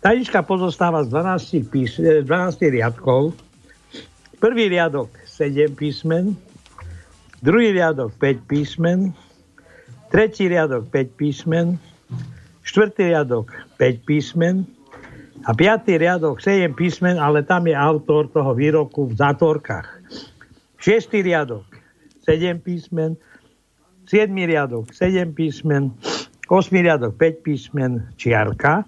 Tajnička 0.00 0.40
pozostáva 0.42 1.04
z 1.04 1.12
12, 1.12 1.68
pís, 1.68 2.00
eh, 2.00 2.24
12 2.24 2.72
riadkov. 2.72 3.36
Prvý 4.42 4.74
riadok 4.74 5.22
7 5.22 5.78
písmen, 5.78 6.34
druhý 7.46 7.70
riadok 7.78 8.10
5 8.18 8.42
písmen, 8.50 9.14
tretí 10.10 10.50
riadok 10.50 10.90
5 10.90 11.14
písmen, 11.14 11.78
štvrtý 12.66 13.14
riadok 13.14 13.54
5 13.78 14.02
písmen. 14.02 14.66
A 15.46 15.54
piatý 15.54 15.94
riadok 15.94 16.42
7 16.42 16.74
písmen, 16.74 17.22
ale 17.22 17.46
tam 17.46 17.70
je 17.70 17.78
autor 17.78 18.26
toho 18.34 18.50
výroku 18.58 19.06
v 19.06 19.14
zátorkách. 19.14 20.02
Šiestý 20.82 21.22
riadok 21.22 21.62
7 22.26 22.58
písmen, 22.66 23.14
7 24.10 24.26
riadok 24.34 24.90
7 24.90 25.38
písmen, 25.38 25.94
8 26.50 26.82
riadok 26.82 27.14
5 27.14 27.46
písmen, 27.46 28.10
čiarka, 28.18 28.82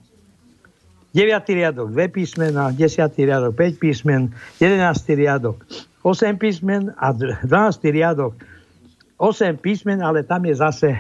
9. 1.14 1.22
riadok 1.48 1.88
2 1.90 2.08
písmena, 2.10 2.74
10. 2.74 2.82
riadok 3.16 3.54
5 3.54 3.78
písmen, 3.78 4.34
11. 4.58 4.82
riadok 5.14 5.62
8 6.02 6.36
písmen 6.36 6.90
a 6.94 7.14
12. 7.14 7.46
riadok 7.88 8.34
8 9.16 9.56
písmen, 9.56 10.02
ale 10.02 10.20
tam 10.20 10.42
je 10.42 10.54
zase 10.54 10.90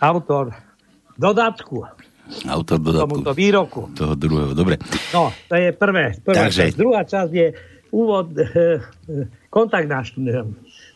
autor 0.00 0.50
dodatku 1.14 1.84
Autor 2.44 2.76
dodatku 2.76 3.24
tomuto 3.24 3.32
výroku. 3.32 3.88
toho 3.92 4.12
druhého, 4.12 4.52
dobre. 4.52 4.76
No, 5.10 5.32
to 5.48 5.56
je 5.56 5.72
prvé. 5.72 6.12
Prvá 6.18 6.44
Takže- 6.44 6.60
časť. 6.60 6.76
Druhá 6.76 7.00
časť 7.00 7.32
je 7.32 7.46
úvod, 7.88 8.36
e, 8.36 8.44
e, 8.44 9.24
kontakt 9.48 9.88
náš, 9.88 10.12
e, 10.12 10.44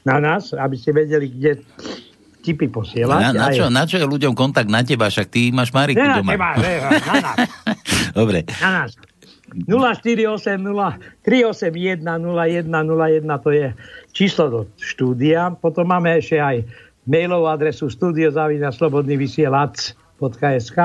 na 0.04 0.20
nás, 0.20 0.52
aby 0.52 0.76
ste 0.76 0.92
vedeli, 0.92 1.32
kde 1.32 1.64
tipy 2.42 2.68
posielať. 2.68 3.16
Na, 3.16 3.30
na, 3.32 3.46
Aj- 3.48 3.56
čo, 3.56 3.64
na 3.68 3.88
čo 3.88 3.96
je 3.96 4.04
ľuďom 4.04 4.36
kontakt 4.36 4.68
na 4.68 4.84
teba, 4.84 5.08
však 5.08 5.24
ty 5.24 5.48
máš 5.48 5.72
Mariku 5.72 5.96
Ne 5.96 6.08
na 6.10 6.16
doma. 6.20 6.30
teba, 6.32 6.48
ne, 6.54 6.72
na 7.00 7.14
nás. 7.16 7.36
Dobre, 8.12 8.44
Na 8.60 8.84
nás. 8.84 8.92
0480 9.68 10.64
381 11.20 12.00
0101 12.00 13.38
to 13.38 13.50
je 13.50 13.74
číslo 14.10 14.48
do 14.48 14.60
štúdia. 14.76 15.52
Potom 15.52 15.84
máme 15.84 16.16
ešte 16.16 16.36
aj 16.36 16.64
mailovú 17.04 17.46
adresu 17.46 17.90
studiozavinaslobodnyvysielac.sk 17.90 20.78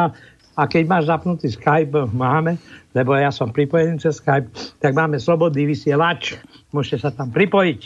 a 0.58 0.66
keď 0.66 0.84
máš 0.90 1.06
zapnutý 1.06 1.48
Skype, 1.48 2.10
máme, 2.12 2.58
lebo 2.92 3.14
ja 3.14 3.30
som 3.30 3.54
pripojený 3.54 4.02
cez 4.02 4.18
Skype, 4.18 4.50
tak 4.82 4.92
máme 4.92 5.16
slobodný 5.16 5.64
vysielač. 5.64 6.36
Môžete 6.74 7.06
sa 7.06 7.10
tam 7.14 7.30
pripojiť. 7.30 7.80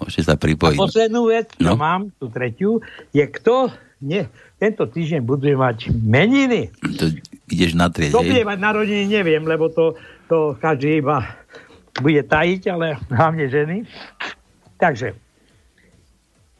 môžete 0.00 0.22
sa 0.24 0.34
pripojiť. 0.34 0.78
Poslednú 0.80 1.28
vec, 1.28 1.52
čo 1.52 1.68
No. 1.68 1.76
mám, 1.76 2.08
tú 2.16 2.26
tretiu, 2.26 2.80
je 3.12 3.22
kto 3.22 3.68
nie, 4.00 4.24
tento 4.56 4.86
týždeň 4.86 5.20
budeme 5.20 5.60
mať 5.60 5.90
meniny. 5.92 6.70
To 6.96 7.04
ideš 7.48 7.72
na 7.74 7.88
trieť, 7.88 8.12
Kto 8.12 8.22
bude 8.22 8.42
hej? 8.42 8.48
mať 8.48 8.58
narodiny, 8.58 9.04
neviem, 9.06 9.42
lebo 9.42 9.68
to, 9.68 9.96
to 10.26 10.54
každý 10.56 11.00
iba 11.00 11.24
bude 11.98 12.22
tajiť, 12.22 12.62
ale 12.70 12.94
hlavne 13.10 13.44
ženy. 13.48 13.76
Takže, 14.78 15.16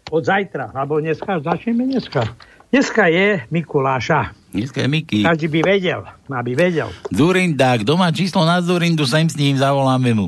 od 0.09 0.23
zajtra, 0.25 0.73
alebo 0.73 0.99
dneska, 0.99 1.38
začneme 1.38 1.87
dneska. 1.87 2.25
Dneska 2.68 3.09
je 3.09 3.49
Mikuláša. 3.49 4.33
Dneska 4.52 4.85
je 4.85 4.88
Miky. 4.88 5.18
Každý 5.25 5.49
by 5.49 5.61
vedel, 5.62 6.00
aby 6.28 6.52
vedel. 6.52 6.88
Zurinda, 7.09 7.76
kto 7.76 7.97
má 7.97 8.09
číslo 8.12 8.45
na 8.45 8.61
Zurindu, 8.61 9.04
sem 9.09 9.25
s 9.25 9.37
ním, 9.37 9.57
zavoláme 9.57 10.12
mu. 10.12 10.26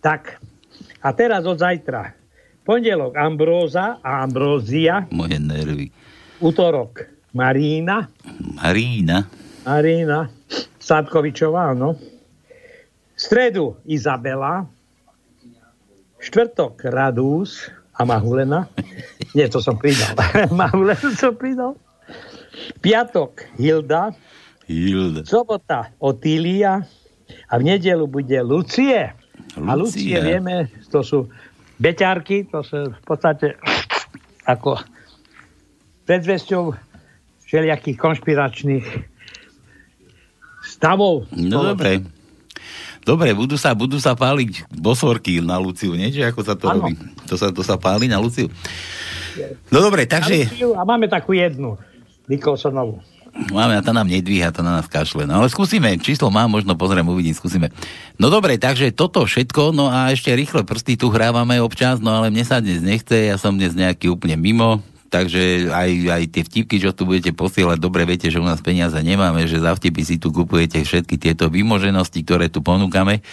Tak, 0.00 0.36
a 1.00 1.08
teraz 1.12 1.44
od 1.44 1.56
zajtra. 1.56 2.12
Pondelok 2.64 3.16
Ambróza 3.16 3.96
a 4.04 4.20
Ambrózia, 4.20 5.08
Moje 5.08 5.40
nervy. 5.40 5.88
útorok 6.36 7.00
Marína, 7.36 8.08
Marína. 8.56 9.28
Marína 9.68 10.32
Sadkovičová, 10.80 11.76
áno. 11.76 12.00
Stredu 13.18 13.76
Izabela, 13.84 14.64
štvrtok 16.22 16.80
Radús 16.88 17.68
a 17.92 18.06
Mahulena. 18.08 18.70
Nie, 19.36 19.50
to 19.52 19.60
som 19.60 19.76
pridal. 19.76 20.16
Mahulenu 20.54 21.12
som 21.12 21.36
pridal. 21.36 21.76
Piatok 22.80 23.44
Hilda, 23.60 24.16
Hilda. 24.64 25.22
sobota 25.28 25.92
Otília 26.00 26.82
a 27.50 27.54
v 27.58 27.62
nedelu 27.68 28.08
bude 28.08 28.38
Lucie. 28.40 29.12
A 29.58 29.72
Lucie 29.76 30.16
Lucia. 30.16 30.24
vieme, 30.24 30.72
to 30.88 31.04
sú 31.04 31.28
beťárky, 31.76 32.48
to 32.48 32.64
sú 32.64 32.90
v 32.90 33.02
podstate 33.04 33.58
ako 34.48 34.80
predzvesťou 36.08 36.87
všelijakých 37.48 37.96
konšpiračných 37.96 38.86
stavov. 40.68 41.24
No 41.32 41.64
dobre. 41.64 42.04
Dobre, 43.08 43.32
budú 43.32 43.56
sa, 43.56 43.72
budú 43.72 43.96
sa 43.96 44.12
páliť 44.12 44.68
bosorky 44.68 45.40
na 45.40 45.56
Luciu, 45.56 45.96
nie? 45.96 46.12
Či 46.12 46.28
ako 46.28 46.40
sa 46.44 46.52
to 46.52 46.68
Áno. 46.68 46.84
robí? 46.84 46.92
To 47.24 47.40
sa, 47.40 47.48
to 47.48 47.64
sa 47.64 47.80
páli 47.80 48.04
na 48.04 48.20
Luciu? 48.20 48.52
No 49.72 49.80
dobre, 49.80 50.04
takže 50.04 50.44
A 50.76 50.84
máme 50.84 51.08
takú 51.08 51.32
jednu, 51.32 51.80
Nikolsonovú. 52.28 53.00
máme, 53.48 53.78
a 53.78 53.82
tá 53.86 53.96
nám 53.96 54.04
nedvíha, 54.12 54.52
tá 54.52 54.60
na 54.60 54.82
nás 54.82 54.90
kašle. 54.90 55.24
No 55.24 55.40
ale 55.40 55.48
skúsime, 55.48 55.96
číslo 55.96 56.28
mám, 56.28 56.52
možno 56.52 56.76
pozriem, 56.76 57.06
uvidím, 57.08 57.32
skúsime. 57.32 57.72
No 58.20 58.28
dobre, 58.28 58.60
takže 58.60 58.92
toto 58.92 59.24
všetko, 59.24 59.72
no 59.72 59.88
a 59.88 60.12
ešte 60.12 60.28
rýchle 60.34 60.66
prsty 60.68 61.00
tu 61.00 61.08
hrávame 61.08 61.62
občas, 61.64 62.02
no 62.04 62.12
ale 62.12 62.28
mne 62.28 62.44
sa 62.44 62.60
dnes 62.60 62.84
nechce, 62.84 63.30
ja 63.30 63.40
som 63.40 63.56
dnes 63.56 63.72
nejaký 63.72 64.12
úplne 64.12 64.36
mimo, 64.36 64.84
takže 65.08 65.72
aj, 65.72 65.90
aj 66.08 66.22
tie 66.28 66.42
vtipky, 66.44 66.76
čo 66.78 66.92
tu 66.92 67.08
budete 67.08 67.32
posielať, 67.32 67.80
dobre 67.80 68.04
viete, 68.04 68.28
že 68.28 68.40
u 68.40 68.46
nás 68.46 68.60
peniaze 68.60 68.96
nemáme, 69.00 69.48
že 69.48 69.60
za 69.60 69.72
vtipy 69.72 70.02
si 70.04 70.16
tu 70.20 70.28
kupujete 70.30 70.84
všetky 70.84 71.16
tieto 71.16 71.48
vymoženosti, 71.48 72.20
ktoré 72.22 72.52
tu 72.52 72.60
ponúkame 72.60 73.24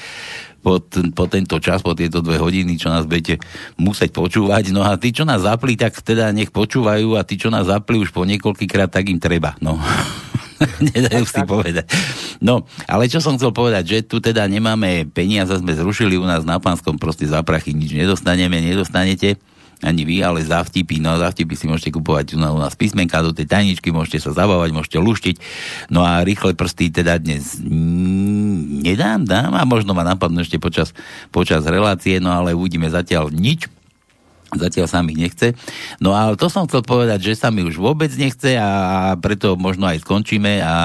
po, 0.65 0.81
t- 0.81 1.13
po 1.13 1.29
tento 1.29 1.61
čas, 1.61 1.85
po 1.85 1.93
tieto 1.93 2.25
dve 2.25 2.41
hodiny, 2.41 2.81
čo 2.81 2.89
nás 2.89 3.05
budete 3.05 3.37
musieť 3.77 4.15
počúvať. 4.15 4.73
No 4.73 4.81
a 4.81 4.97
tí, 4.97 5.13
čo 5.13 5.21
nás 5.21 5.45
zapli, 5.45 5.77
tak 5.77 5.93
teda 6.01 6.33
nech 6.33 6.49
počúvajú 6.49 7.13
a 7.13 7.21
tí, 7.21 7.37
čo 7.37 7.53
nás 7.53 7.69
zapli 7.69 8.01
už 8.01 8.09
po 8.09 8.25
niekoľkýkrát, 8.25 8.89
tak 8.89 9.05
im 9.11 9.21
treba. 9.21 9.53
No. 9.61 9.77
Nedajú 10.95 11.27
si 11.27 11.43
povedať. 11.45 11.85
No, 12.39 12.65
ale 12.89 13.11
čo 13.11 13.19
som 13.19 13.35
chcel 13.35 13.51
povedať, 13.51 13.83
že 13.85 13.97
tu 14.07 14.23
teda 14.23 14.47
nemáme 14.47 15.05
peniaze, 15.11 15.51
sme 15.51 15.75
zrušili 15.75 16.15
u 16.15 16.25
nás 16.25 16.47
na 16.47 16.57
Pánskom, 16.57 16.97
proste 16.97 17.27
za 17.27 17.43
prachy 17.43 17.75
nič 17.75 17.91
nedostaneme, 17.93 18.63
nedostanete 18.63 19.37
ani 19.83 20.07
vy, 20.07 20.23
ale 20.23 20.45
za 20.45 20.63
vtipy, 20.63 21.03
no 21.03 21.19
za 21.19 21.33
si 21.35 21.65
môžete 21.67 21.91
kupovať 21.91 22.35
u 22.35 22.39
nás, 22.39 22.77
písmenka 22.79 23.19
do 23.19 23.35
tej 23.35 23.49
tajničky, 23.49 23.91
môžete 23.91 24.23
sa 24.23 24.31
zabávať, 24.31 24.71
môžete 24.71 24.97
luštiť, 25.01 25.35
no 25.91 26.05
a 26.05 26.23
rýchle 26.23 26.55
prsty 26.55 26.93
teda 26.93 27.19
dnes 27.19 27.59
nedám, 28.85 29.27
dám 29.27 29.51
a 29.51 29.67
možno 29.67 29.91
ma 29.91 30.07
napadnú 30.07 30.45
ešte 30.45 30.61
počas, 30.61 30.95
počas 31.33 31.67
relácie, 31.67 32.23
no 32.23 32.31
ale 32.31 32.55
uvidíme 32.55 32.87
zatiaľ 32.87 33.33
nič, 33.33 33.67
Zatiaľ 34.55 34.87
sa 34.87 35.03
mi 35.03 35.17
nechce. 35.17 35.57
No 35.99 36.15
ale 36.15 36.39
to 36.39 36.47
som 36.47 36.63
chcel 36.69 36.85
povedať, 36.85 37.19
že 37.19 37.33
sa 37.35 37.51
mi 37.51 37.65
už 37.65 37.75
vôbec 37.75 38.07
nechce 38.15 38.55
a 38.55 39.11
preto 39.19 39.59
možno 39.59 39.89
aj 39.89 40.05
skončíme 40.05 40.63
a 40.63 40.75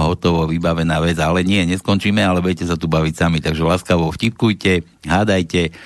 hotovo 0.00 0.48
vybavená 0.48 0.96
vec, 1.02 1.20
ale 1.20 1.44
nie, 1.44 1.60
neskončíme, 1.68 2.24
ale 2.24 2.40
budete 2.40 2.64
sa 2.64 2.78
tu 2.78 2.88
baviť 2.88 3.14
sami, 3.18 3.38
takže 3.44 3.68
láskavo 3.68 4.08
vtipkujte, 4.14 4.86
hádajte, 5.04 5.76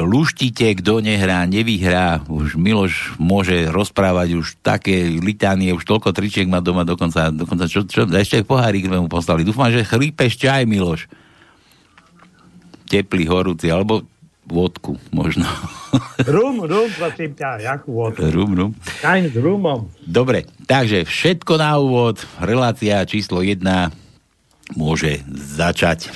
luštite, 0.00 0.72
kto 0.80 1.04
nehrá, 1.04 1.44
nevyhrá. 1.44 2.24
Už 2.32 2.56
Miloš 2.56 3.12
môže 3.20 3.68
rozprávať 3.68 4.40
už 4.40 4.56
také 4.64 5.12
litánie, 5.12 5.76
už 5.76 5.84
toľko 5.84 6.16
tričiek 6.16 6.48
má 6.48 6.64
doma 6.64 6.88
dokonca, 6.88 7.28
dokonca 7.28 7.68
čo, 7.68 7.84
čo, 7.84 8.08
ešte 8.08 8.40
pohárik 8.40 8.88
sme 8.88 9.04
mu 9.04 9.08
poslali. 9.12 9.44
Dúfam, 9.44 9.68
že 9.68 9.84
chrípeš 9.84 10.40
čaj, 10.40 10.64
Miloš. 10.64 11.12
Teplý, 12.88 13.28
horúci, 13.28 13.68
alebo 13.68 14.08
vodku, 14.48 14.96
možno. 15.12 15.44
Rum, 16.32 16.64
rum, 16.64 16.88
prosím 16.96 17.32
ťa, 17.32 17.64
jakú 17.64 17.96
vodku. 17.96 18.28
rum, 18.28 18.52
rum. 18.52 18.72
Tajn 19.00 19.32
s 19.32 19.36
rumom. 19.40 19.88
Dobre, 20.04 20.48
takže 20.68 21.04
všetko 21.04 21.52
na 21.56 21.76
úvod. 21.80 22.20
Relácia 22.40 23.04
číslo 23.08 23.40
1 23.40 23.60
môže 24.76 25.20
začať. 25.32 26.12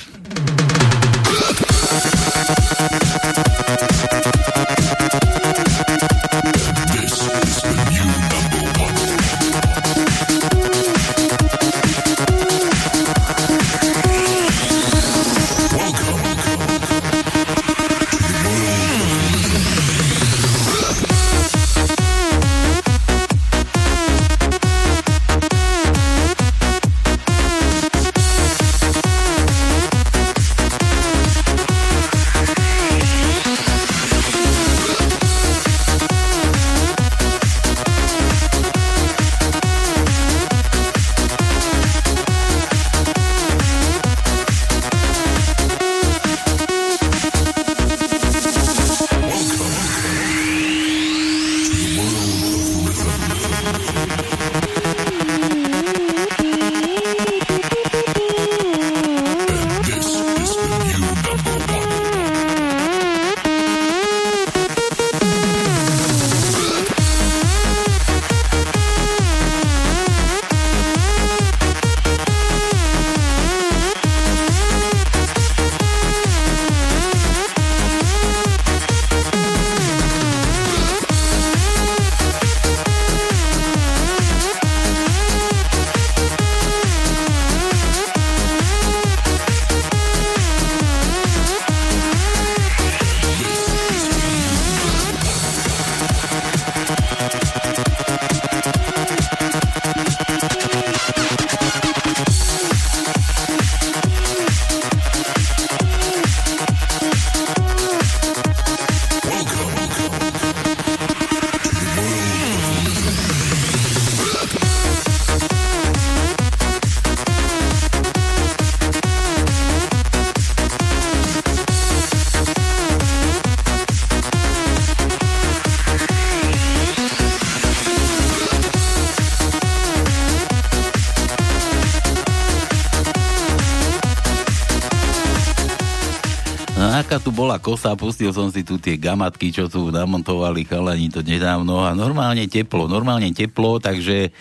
Kosa, 137.59 137.93
pustil 137.93 138.31
som 138.31 138.47
si 138.49 138.63
tu 138.63 138.79
tie 138.79 138.95
gamatky, 138.95 139.51
čo 139.51 139.67
tu 139.67 139.91
namontovali 139.91 140.63
chalani 140.63 141.11
to 141.11 141.19
nedávno 141.19 141.83
a 141.83 141.91
normálne 141.91 142.47
teplo, 142.47 142.87
normálne 142.87 143.29
teplo, 143.35 143.77
takže 143.77 144.31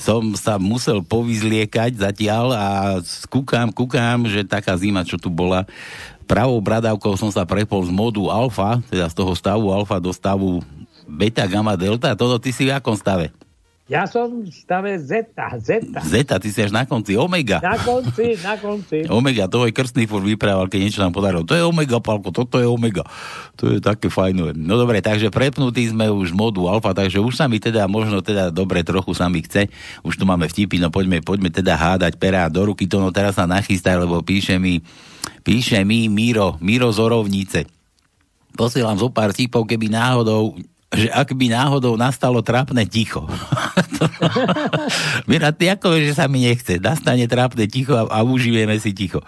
som 0.00 0.34
sa 0.34 0.56
musel 0.56 1.04
povyzliekať 1.04 2.00
zatiaľ 2.00 2.46
a 2.56 2.66
kúkam, 3.30 3.70
kúkam, 3.70 4.26
že 4.26 4.42
taká 4.42 4.74
zima, 4.74 5.06
čo 5.06 5.20
tu 5.20 5.30
bola, 5.30 5.68
pravou 6.24 6.58
bradavkou 6.58 7.14
som 7.20 7.28
sa 7.28 7.44
prepol 7.44 7.84
z 7.84 7.92
modu 7.92 8.24
alfa, 8.32 8.80
teda 8.88 9.06
z 9.06 9.14
toho 9.14 9.32
stavu 9.36 9.68
alfa 9.70 10.00
do 10.00 10.10
stavu 10.10 10.64
beta, 11.04 11.44
gamma, 11.44 11.76
delta. 11.76 12.16
Toto 12.16 12.40
ty 12.40 12.50
si 12.50 12.64
v 12.64 12.72
akom 12.72 12.96
stave? 12.96 13.30
Ja 13.92 14.08
som 14.08 14.40
v 14.40 14.48
stave 14.48 14.96
Zeta, 14.96 15.52
Zeta. 15.60 16.00
Zeta, 16.00 16.40
ty 16.40 16.48
si 16.48 16.64
až 16.64 16.72
na 16.72 16.88
konci. 16.88 17.12
Omega. 17.12 17.60
Na 17.60 17.76
konci, 17.76 18.40
na 18.40 18.56
konci. 18.56 19.04
Omega, 19.12 19.52
toho 19.52 19.68
je 19.68 19.76
krstný 19.76 20.08
furt 20.08 20.24
vyprával, 20.24 20.64
keď 20.72 20.80
niečo 20.80 21.04
nám 21.04 21.12
podarilo. 21.12 21.44
To 21.44 21.52
je 21.52 21.60
Omega, 21.60 22.00
Palko, 22.00 22.32
toto 22.32 22.56
je 22.56 22.64
Omega. 22.64 23.04
To 23.60 23.68
je 23.68 23.84
také 23.84 24.08
fajnové. 24.08 24.56
No 24.56 24.80
dobre, 24.80 25.04
takže 25.04 25.28
prepnutí 25.28 25.92
sme 25.92 26.08
už 26.08 26.32
modu 26.32 26.64
alfa, 26.72 26.96
takže 26.96 27.20
už 27.20 27.36
sa 27.36 27.52
mi 27.52 27.60
teda, 27.60 27.84
možno 27.84 28.24
teda 28.24 28.48
dobre 28.48 28.80
trochu 28.80 29.12
sa 29.12 29.28
mi 29.28 29.44
chce. 29.44 29.68
Už 30.00 30.16
tu 30.16 30.24
máme 30.24 30.48
vtipy, 30.48 30.80
no 30.80 30.88
poďme, 30.88 31.20
poďme 31.20 31.52
teda 31.52 31.76
hádať 31.76 32.16
perá 32.16 32.48
do 32.48 32.64
ruky. 32.64 32.88
To 32.88 32.96
no 32.96 33.12
teraz 33.12 33.36
sa 33.36 33.44
nachystá, 33.44 33.92
lebo 34.00 34.24
píše 34.24 34.56
mi, 34.56 34.80
píše 35.44 35.84
mi 35.84 36.08
Miro, 36.08 36.56
Miro 36.64 36.88
z 36.88 36.96
Orovnice. 36.96 37.68
Posielam 38.56 38.96
zo 38.96 39.12
pár 39.12 39.36
vtipov, 39.36 39.68
keby 39.68 39.92
náhodou 39.92 40.56
že 40.92 41.08
ak 41.08 41.32
by 41.32 41.48
náhodou 41.48 41.96
nastalo 41.96 42.44
trápne 42.44 42.84
ticho. 42.84 43.24
Mira, 45.30 45.50
ty 45.54 45.70
ako 45.72 45.94
vieš, 45.94 46.12
že 46.12 46.18
sa 46.18 46.26
mi 46.26 46.44
nechce. 46.44 46.78
Nastane 46.78 47.26
trápne 47.26 47.64
ticho 47.66 47.94
a, 47.94 48.06
a 48.08 48.18
užijeme 48.24 48.76
si 48.78 48.94
ticho. 48.94 49.22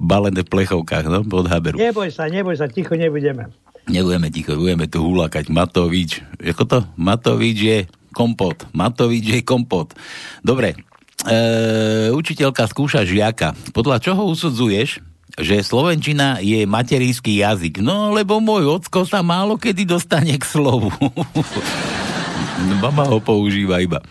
Balené 0.00 0.42
v 0.42 0.50
plechovkách, 0.50 1.06
no, 1.08 1.20
pod 1.26 1.50
haberu. 1.50 1.78
Neboj 1.78 2.10
sa, 2.10 2.30
neboj 2.30 2.56
sa, 2.58 2.66
ticho 2.70 2.94
nebudeme. 2.94 3.50
Nebudeme 3.86 4.28
ticho, 4.34 4.58
budeme 4.58 4.90
tu 4.90 5.02
hulakať. 5.02 5.46
Matovič, 5.46 6.26
ako 6.42 6.62
to? 6.66 6.78
Matovič 6.98 7.58
je 7.58 7.78
kompot. 8.10 8.66
Matovič 8.74 9.24
je 9.24 9.40
kompot. 9.46 9.94
Dobre, 10.42 10.74
e, 11.22 12.10
učiteľka 12.10 12.66
skúša 12.66 13.06
žiaka. 13.06 13.54
Podľa 13.70 14.02
čoho 14.02 14.26
usudzuješ, 14.26 15.04
že 15.36 15.60
Slovenčina 15.60 16.40
je 16.40 16.64
materinský 16.64 17.44
jazyk. 17.44 17.84
No, 17.84 18.16
lebo 18.16 18.40
môj 18.40 18.80
ocko 18.80 19.04
sa 19.04 19.20
málo 19.20 19.60
kedy 19.60 19.84
dostane 19.84 20.32
k 20.34 20.44
slovu. 20.48 20.88
Mama 22.82 23.04
ho 23.08 23.18
používa 23.20 23.80
iba. 23.80 24.02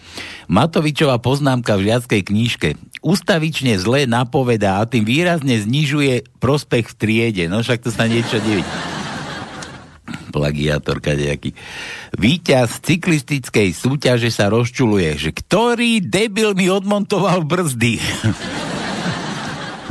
Matovičová 0.45 1.17
poznámka 1.17 1.73
v 1.77 1.89
žiackej 1.89 2.21
knížke. 2.21 2.69
Ustavične 3.01 3.77
zle 3.81 4.05
napovedá 4.05 4.81
a 4.81 4.89
tým 4.89 5.05
výrazne 5.05 5.57
znižuje 5.57 6.37
prospech 6.37 6.93
v 6.93 6.97
triede. 6.97 7.43
No 7.49 7.65
však 7.65 7.85
to 7.85 7.89
sa 7.89 8.05
niečo 8.05 8.37
deví. 8.41 8.61
Plagiátorka 10.29 11.15
nejaký. 11.15 11.55
Výťaz 12.19 12.83
cyklistickej 12.83 13.73
súťaže 13.73 14.29
sa 14.29 14.51
rozčuluje, 14.51 15.15
že 15.17 15.31
ktorý 15.33 16.03
debil 16.03 16.53
mi 16.53 16.69
odmontoval 16.69 17.47
brzdy. 17.47 17.97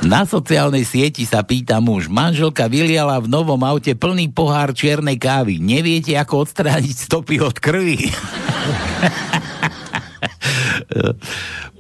Na 0.05 0.29
sociálnej 0.29 0.85
sieti 0.85 1.25
sa 1.25 1.41
pýta 1.41 1.81
muž, 1.81 2.13
manželka 2.13 2.69
vyliala 2.69 3.25
v 3.25 3.27
novom 3.33 3.57
aute 3.65 3.97
plný 3.97 4.29
pohár 4.37 4.77
čiernej 4.77 5.17
kávy. 5.17 5.57
Neviete, 5.57 6.13
ako 6.21 6.45
odstrániť 6.45 6.97
stopy 7.09 7.41
od 7.41 7.57
krvi? 7.57 8.13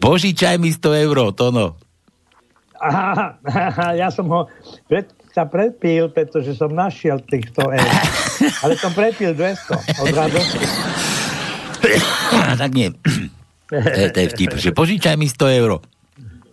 Požičaj 0.05 0.57
mi 0.57 0.73
100 0.73 1.05
eur, 1.05 1.37
Tono. 1.37 1.77
Aha, 2.81 3.37
ja 4.01 4.09
som 4.09 4.25
ho 4.33 4.49
pred, 4.89 5.05
sa 5.37 5.45
prepil, 5.45 6.09
pretože 6.09 6.57
som 6.57 6.73
našiel 6.73 7.21
tých 7.29 7.53
100 7.53 7.77
eur. 7.77 7.93
Ale 8.65 8.73
som 8.81 8.93
prepil 8.97 9.37
200 9.37 10.01
od 10.01 10.09
radosti. 10.17 10.65
tak 12.57 12.73
nie. 12.73 12.89
To 13.69 14.09
to 14.13 14.19
je 14.21 14.29
vtip, 14.33 14.53
že 14.57 14.71
požičaj 14.73 15.17
mi 15.21 15.29
100 15.29 15.61
eur. 15.61 15.85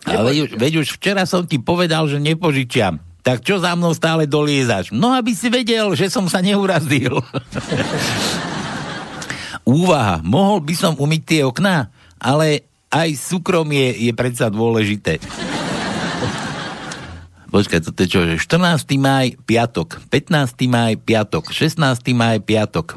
A 0.02 0.26
veď 0.26 0.36
už, 0.46 0.50
veď 0.58 0.72
už 0.82 0.88
včera 0.98 1.22
som 1.28 1.46
ti 1.46 1.62
povedal, 1.62 2.10
že 2.10 2.18
nepožičiam. 2.18 2.98
Tak 3.22 3.46
čo 3.46 3.62
za 3.62 3.78
mnou 3.78 3.94
stále 3.94 4.26
doliezaš? 4.26 4.90
No, 4.90 5.14
aby 5.14 5.30
si 5.30 5.46
vedel, 5.46 5.94
že 5.94 6.10
som 6.10 6.26
sa 6.26 6.42
neurazil. 6.42 7.22
Úvaha. 9.62 10.18
Mohol 10.26 10.66
by 10.66 10.74
som 10.74 10.98
umyť 10.98 11.22
tie 11.22 11.40
okná, 11.46 11.86
ale 12.18 12.66
aj 12.90 13.14
súkromie 13.14 13.94
je 13.94 14.10
predsa 14.10 14.50
dôležité. 14.50 15.22
Počkaj, 17.52 17.84
toto 17.84 18.00
je 18.02 18.08
čo? 18.08 18.20
že 18.24 18.40
14. 18.40 18.96
maj, 18.96 19.36
piatok. 19.44 20.00
15. 20.08 20.56
maj, 20.72 20.96
piatok. 20.98 21.52
16. 21.52 21.78
maj, 22.16 22.40
piatok. 22.42 22.96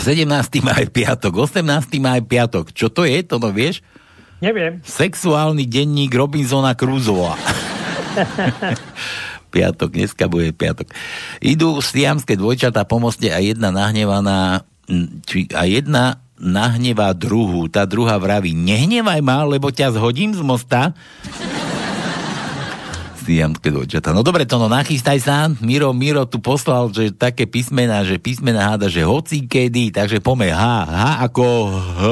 17. 0.00 0.26
maj, 0.64 0.84
piatok. 0.90 1.32
18. 1.36 2.02
maj, 2.02 2.24
piatok. 2.24 2.72
Čo 2.72 2.90
to 2.90 3.04
je? 3.04 3.20
To 3.28 3.36
no 3.36 3.52
vieš? 3.52 3.84
Neviem. 4.38 4.78
Sexuálny 4.86 5.66
denník 5.66 6.14
Robinsona 6.14 6.78
Cruzova. 6.78 7.34
piatok, 9.54 9.90
dneska 9.90 10.30
bude 10.30 10.54
piatok. 10.54 10.94
Idú 11.42 11.82
siamské 11.82 12.38
dvojčatá 12.38 12.86
po 12.86 13.02
moste 13.02 13.34
a 13.34 13.42
jedna 13.42 13.74
nahnevaná 13.74 14.62
či, 15.26 15.50
a 15.50 15.66
jedna 15.66 16.22
nahnevá 16.38 17.10
druhú. 17.18 17.66
Tá 17.66 17.82
druhá 17.82 18.14
vraví, 18.14 18.54
nehnevaj 18.54 19.18
ma, 19.26 19.42
lebo 19.42 19.74
ťa 19.74 19.98
zhodím 19.98 20.30
z 20.30 20.42
mosta. 20.46 20.94
Siamské 23.26 23.74
dvojčatá. 23.74 24.14
No 24.14 24.24
dobre, 24.24 24.48
to 24.48 24.56
no 24.56 24.70
nachystaj 24.70 25.18
sa. 25.20 25.52
Miro, 25.60 25.92
Miro 25.92 26.24
tu 26.24 26.40
poslal, 26.40 26.88
že 26.94 27.12
také 27.12 27.44
písmená, 27.44 28.06
že 28.06 28.16
písmená 28.16 28.72
háda, 28.72 28.88
že 28.88 29.04
hoci 29.04 29.44
kedy, 29.44 29.92
takže 29.92 30.22
pome 30.22 30.48
H, 30.48 30.64
H 30.88 31.02
ako 31.28 31.44
H, 31.76 32.02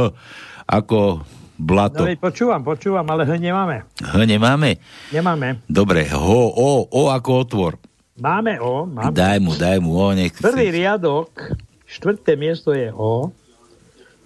ako 0.66 1.24
blato. 1.58 2.04
No, 2.04 2.12
počúvam, 2.20 2.60
počúvam, 2.62 3.04
ale 3.08 3.24
H 3.24 3.40
nemáme. 3.40 3.88
H 4.00 4.14
nemáme? 4.24 4.80
Nemáme. 5.10 5.60
Dobre, 5.66 6.06
ho, 6.12 6.52
o, 6.52 6.86
o 6.88 7.02
ako 7.10 7.30
otvor. 7.42 7.72
Máme 8.16 8.56
O, 8.60 8.88
máme. 8.88 9.12
Daj 9.12 9.38
mu, 9.44 9.52
daj 9.52 9.76
mu, 9.76 9.92
o, 9.92 10.08
nech 10.16 10.32
Prvý 10.40 10.72
riadok, 10.72 11.52
štvrté 11.84 12.32
miesto 12.40 12.72
je 12.72 12.88
O. 12.88 13.28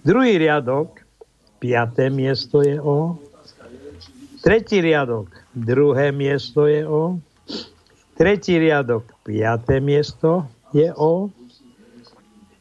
Druhý 0.07 0.39
riadok, 0.39 1.03
piaté 1.59 2.07
miesto 2.07 2.63
je 2.63 2.79
O. 2.79 3.19
Tretí 4.39 4.79
riadok, 4.79 5.27
druhé 5.51 6.15
miesto 6.15 6.71
je 6.71 6.87
O. 6.87 7.19
Tretí 8.15 8.55
riadok, 8.55 9.11
piaté 9.27 9.83
miesto 9.83 10.47
je 10.71 10.87
O. 10.95 11.27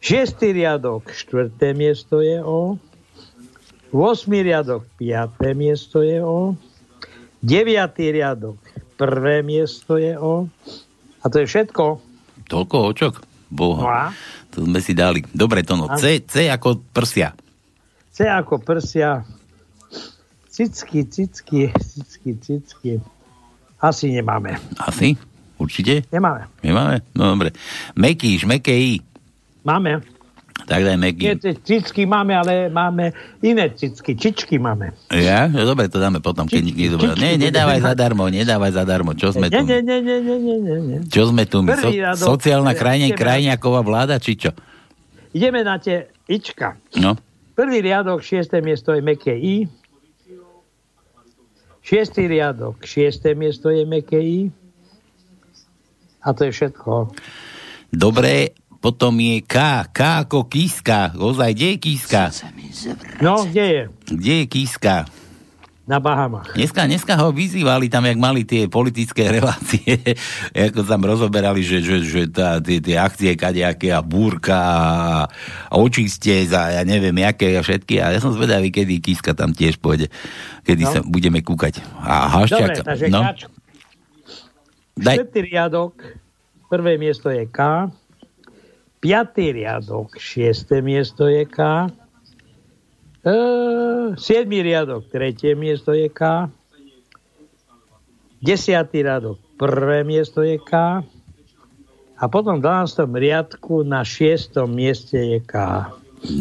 Šiestý 0.02 0.50
riadok, 0.50 1.14
štvrté 1.14 1.78
miesto 1.78 2.18
je 2.18 2.42
O. 2.42 2.74
8. 3.90 4.30
riadok, 4.30 4.86
5. 4.98 5.40
miesto 5.58 6.02
je 6.02 6.22
O. 6.22 6.54
9. 7.42 7.66
riadok, 7.98 8.58
prvé 8.94 9.42
miesto 9.42 9.98
je 9.98 10.14
O. 10.14 10.46
A 11.20 11.24
to 11.28 11.42
je 11.42 11.46
všetko. 11.50 11.84
Toľko 12.46 12.76
očok? 12.94 13.14
Boha. 13.50 13.82
No 13.82 13.88
a? 13.90 14.04
To 14.54 14.66
sme 14.66 14.78
si 14.82 14.94
dali. 14.94 15.22
Dobre, 15.30 15.66
to 15.66 15.74
no. 15.74 15.90
C, 15.98 16.22
C 16.22 16.46
ako 16.46 16.82
prsia. 16.94 17.34
C 18.10 18.26
ako 18.26 18.62
prsia. 18.62 19.26
Cicky, 20.50 21.06
cicky, 21.06 21.70
cicky, 21.78 22.30
cicky. 22.38 22.92
Asi 23.80 24.12
nemáme. 24.12 24.58
Asi? 24.76 25.16
Určite? 25.56 26.04
Nemáme. 26.12 26.48
Nemáme? 26.60 27.02
No 27.16 27.32
dobre. 27.32 27.56
Mekíš, 27.96 28.44
meké 28.44 28.72
I. 28.72 29.00
Máme. 29.64 30.04
Tak 30.66 30.80
daj 30.84 30.96
Meky. 30.96 31.24
Nie, 31.24 31.36
cicky 31.60 32.04
máme, 32.04 32.36
ale 32.36 32.68
máme 32.68 33.12
iné 33.44 33.70
cicky. 33.72 34.16
Čičky 34.16 34.60
máme. 34.60 34.92
Ja? 35.12 35.46
No 35.48 35.64
dobre, 35.64 35.88
to 35.88 36.00
dáme 36.00 36.18
potom, 36.18 36.48
keď 36.48 36.62
nikto 36.64 36.96
bude. 36.98 37.16
Nie, 37.20 37.38
nedávaj 37.38 37.80
zadarmo, 37.84 38.28
nedávaj 38.28 38.72
zadarmo. 38.74 39.12
Čo 39.14 39.32
sme 39.36 39.48
tu? 39.48 39.60
nie, 39.62 39.80
nie, 39.80 39.98
nie, 40.00 40.18
nie, 40.20 40.38
nie, 40.38 40.76
nie. 40.80 40.98
Čo 41.08 41.30
sme 41.30 41.44
tu? 41.46 41.64
My? 41.64 41.76
So, 41.78 41.90
sociálna 42.36 42.72
krajine, 42.74 43.12
krajňaková 43.14 43.80
vláda, 43.84 44.16
či 44.20 44.36
čo? 44.36 44.50
Ideme 45.30 45.62
na 45.62 45.78
tie 45.78 46.10
ička. 46.26 46.74
No. 46.98 47.14
Prvý 47.54 47.84
riadok, 47.84 48.24
šiesté 48.24 48.64
miesto 48.64 48.96
je 48.96 49.02
meké 49.04 49.36
I. 49.36 49.68
Šiestý 51.80 52.28
riadok, 52.30 52.82
šiesté 52.86 53.34
miesto 53.34 53.70
je 53.70 53.82
meké 53.86 54.18
I. 54.20 54.40
A 56.20 56.36
to 56.36 56.44
je 56.46 56.52
všetko. 56.52 57.10
Dobre, 57.90 58.54
potom 58.80 59.12
je 59.20 59.44
K. 59.44 59.56
K 59.92 59.98
ako 60.24 60.48
kíska. 60.48 61.12
Ozaj, 61.14 61.52
kde 61.52 61.66
je 61.68 61.78
kíska? 61.78 62.22
No, 63.20 63.44
kde 63.44 63.64
je? 63.68 63.82
Kde 64.08 64.34
je 64.42 64.46
kíska? 64.48 64.96
Na 65.90 65.98
Bahamach. 65.98 66.54
Dneska, 66.54 66.86
dneska 66.86 67.18
ho 67.18 67.34
vyzývali 67.34 67.90
tam, 67.90 68.06
jak 68.06 68.14
mali 68.14 68.46
tie 68.46 68.70
politické 68.70 69.26
relácie, 69.36 69.98
ako 70.54 70.86
tam 70.86 71.02
rozoberali, 71.02 71.66
že, 71.66 71.82
že, 71.82 71.98
že 72.06 72.22
tá, 72.30 72.62
tie, 72.62 72.78
tie 72.78 72.94
akcie 72.94 73.34
kadejaké 73.34 73.90
a 73.90 73.98
búrka 73.98 74.54
a, 74.54 74.80
a 75.66 75.74
očiste 75.74 76.30
za 76.46 76.70
ja 76.70 76.86
neviem, 76.86 77.18
jaké 77.18 77.58
a 77.58 77.62
všetky. 77.66 77.98
A 77.98 78.14
ja 78.14 78.22
som 78.22 78.30
zvedavý, 78.30 78.70
kedy 78.70 79.02
Kiska 79.02 79.34
tam 79.34 79.50
tiež 79.50 79.82
pôjde. 79.82 80.14
Kedy 80.62 80.82
No. 80.86 80.92
sa 80.94 81.00
budeme 81.02 81.42
kúkať. 81.42 81.82
A 82.06 82.30
Dobre, 82.46 82.54
Haščák... 82.54 82.86
takže 82.86 83.06
no, 83.10 83.20
Kačko. 83.26 83.50
Daj. 84.94 85.16
Riadok, 85.26 85.94
prvé 86.70 87.02
miesto 87.02 87.34
je 87.34 87.50
K. 87.50 87.90
Piatý 89.00 89.56
riadok, 89.56 90.20
šiesté 90.20 90.84
miesto 90.84 91.24
je 91.24 91.48
K. 91.48 91.88
E, 93.24 93.36
siedmý 94.20 94.60
riadok, 94.60 95.08
tretie 95.08 95.56
miesto 95.56 95.96
je 95.96 96.12
K. 96.12 96.52
Desiatý 98.44 99.00
riadok, 99.00 99.40
prvé 99.56 100.04
miesto 100.04 100.44
je 100.44 100.60
K. 100.60 101.00
A 102.20 102.24
potom 102.28 102.60
v 102.60 102.68
12. 102.68 103.08
riadku 103.08 103.88
na 103.88 104.04
šiestom 104.04 104.68
mieste 104.68 105.16
je 105.16 105.40
K. 105.48 105.88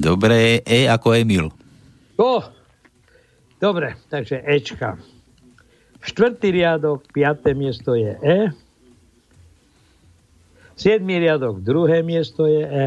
Dobre, 0.03 0.59
E 0.67 0.83
ako 0.83 1.15
Emil. 1.15 1.47
O, 2.19 2.43
dobre, 3.63 3.95
takže 4.11 4.43
Ečka. 4.43 4.99
Štvrtý 6.03 6.51
riadok, 6.51 7.07
piaté 7.15 7.55
miesto 7.55 7.95
je 7.95 8.19
E. 8.19 8.51
Siedmý 10.79 11.19
riadok, 11.19 11.59
druhé 11.59 11.99
miesto 11.99 12.47
je 12.47 12.63
E. 12.63 12.85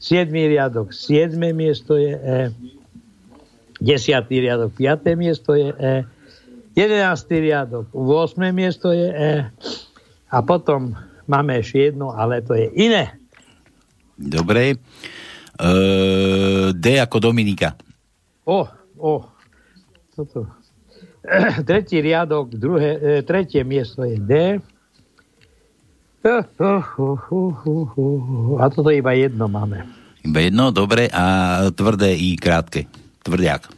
Siedmý 0.00 0.48
riadok, 0.48 0.88
siedme 0.88 1.52
miesto 1.52 2.00
je 2.00 2.16
E. 2.16 2.40
Desiatý 3.76 4.40
riadok, 4.40 4.72
piaté 4.72 5.12
miesto 5.12 5.52
je 5.52 5.68
E. 5.76 6.08
Jedenáctý 6.72 7.44
riadok, 7.44 7.92
8. 7.92 8.40
miesto 8.56 8.88
je 8.96 9.12
E. 9.12 9.34
A 10.32 10.36
potom 10.40 10.96
máme 11.28 11.60
ešte 11.60 11.92
jedno, 11.92 12.08
ale 12.16 12.40
to 12.40 12.56
je 12.56 12.72
iné. 12.72 13.20
Dobre. 14.16 14.72
E, 14.72 15.70
D 16.72 16.86
ako 17.04 17.20
Dominika. 17.20 17.76
O, 18.48 18.64
o, 18.96 19.28
toto. 20.16 20.48
Tretí 21.68 22.00
riadok, 22.00 22.48
druhé, 22.56 22.90
e, 22.96 23.10
tretie 23.20 23.60
miesto 23.60 24.08
je 24.08 24.16
D. 24.16 24.32
Uh, 24.32 24.56
uh, 24.56 24.62
uh, 24.64 24.72
uh, 24.72 24.72
uh, 24.72 24.72
uh. 26.00 26.13
A 28.62 28.64
toto 28.72 28.88
iba 28.88 29.12
jedno 29.12 29.44
máme. 29.44 29.84
Iba 30.24 30.40
jedno, 30.40 30.72
dobre. 30.72 31.12
A 31.12 31.60
tvrdé 31.68 32.16
I 32.16 32.40
krátke. 32.40 32.88
Tvrdiak. 33.20 33.68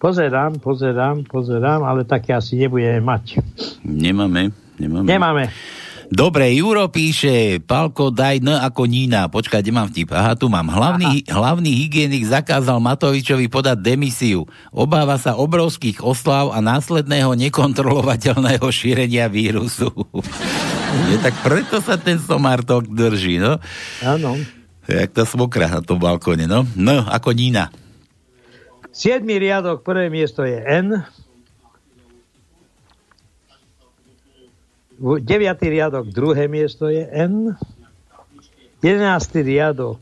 Pozerám, 0.00 0.60
pozerám, 0.60 1.24
pozerám, 1.24 1.84
ale 1.84 2.04
také 2.04 2.36
asi 2.36 2.56
nebudeme 2.60 3.00
mať. 3.00 3.40
Nemáme. 3.84 4.52
Nemáme. 4.76 5.06
Nemáme. 5.08 5.44
Dobre, 6.14 6.46
Juro 6.54 6.86
píše, 6.86 7.58
Palko, 7.58 8.14
daj 8.14 8.38
N 8.38 8.54
ako 8.54 8.86
Nína. 8.86 9.26
Počkaj, 9.26 9.66
kde 9.66 9.74
mám 9.74 9.90
vtip? 9.90 10.14
Aha, 10.14 10.38
tu 10.38 10.46
mám. 10.46 10.70
Hlavný, 10.70 11.26
hlavný 11.26 11.74
hygienik 11.74 12.22
zakázal 12.22 12.78
Matovičovi 12.78 13.50
podať 13.50 13.82
demisiu. 13.82 14.46
Obáva 14.70 15.18
sa 15.18 15.34
obrovských 15.34 16.06
oslav 16.06 16.54
a 16.54 16.62
následného 16.62 17.34
nekontrolovateľného 17.34 18.62
šírenia 18.70 19.26
vírusu. 19.26 19.90
Je, 21.10 21.18
tak 21.18 21.34
preto 21.42 21.82
sa 21.82 21.98
ten 21.98 22.22
somártok 22.22 22.86
drží, 22.94 23.42
no. 23.42 23.58
Áno. 23.98 24.38
Jak 24.86 25.10
tá 25.10 25.26
smokra 25.26 25.66
na 25.66 25.82
tom 25.82 25.98
balkóne, 25.98 26.46
no. 26.46 26.62
No, 26.78 27.02
ako 27.10 27.34
Nína. 27.34 27.74
Siedmý 28.94 29.42
riadok, 29.42 29.82
prvé 29.82 30.14
miesto 30.14 30.46
je 30.46 30.62
N. 30.62 31.02
V- 35.04 35.20
Deviatý 35.20 35.68
riadok, 35.68 36.08
druhé 36.08 36.48
miesto 36.48 36.88
je 36.88 37.04
N. 37.04 37.52
Jedenáctý 38.80 39.44
riadok, 39.44 40.00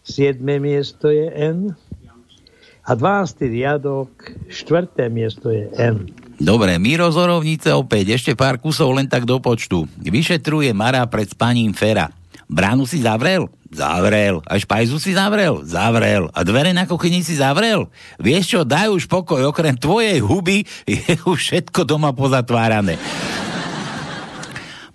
siedme 0.00 0.56
miesto 0.56 1.12
je 1.12 1.28
N. 1.28 1.76
A 2.88 2.96
dvanáctý 2.96 3.52
riadok, 3.52 4.08
štvrté 4.48 5.12
miesto 5.12 5.52
je 5.52 5.68
N. 5.76 6.08
Dobre, 6.40 6.80
Miro 6.80 7.12
z 7.12 7.20
Orovnice 7.20 7.68
opäť, 7.76 8.16
ešte 8.16 8.32
pár 8.32 8.56
kusov 8.56 8.96
len 8.96 9.04
tak 9.04 9.28
do 9.28 9.36
počtu. 9.44 9.84
Vyšetruje 10.00 10.72
Mara 10.72 11.04
pred 11.04 11.28
spaním 11.28 11.76
Fera. 11.76 12.08
Bránu 12.48 12.88
si 12.88 13.04
zavrel? 13.04 13.52
Zavrel. 13.72 14.40
A 14.48 14.56
špajzu 14.56 15.00
si 15.00 15.12
zavrel? 15.12 15.64
Zavrel. 15.68 16.32
A 16.32 16.44
dvere 16.44 16.72
na 16.72 16.88
kuchyni 16.88 17.20
si 17.20 17.36
zavrel? 17.36 17.92
Vieš 18.16 18.44
čo, 18.56 18.60
daj 18.64 18.88
už 18.92 19.04
pokoj, 19.04 19.52
okrem 19.52 19.76
tvojej 19.76 20.20
huby 20.20 20.64
je 20.88 21.16
už 21.28 21.38
všetko 21.38 21.84
doma 21.84 22.12
pozatvárané. 22.12 22.96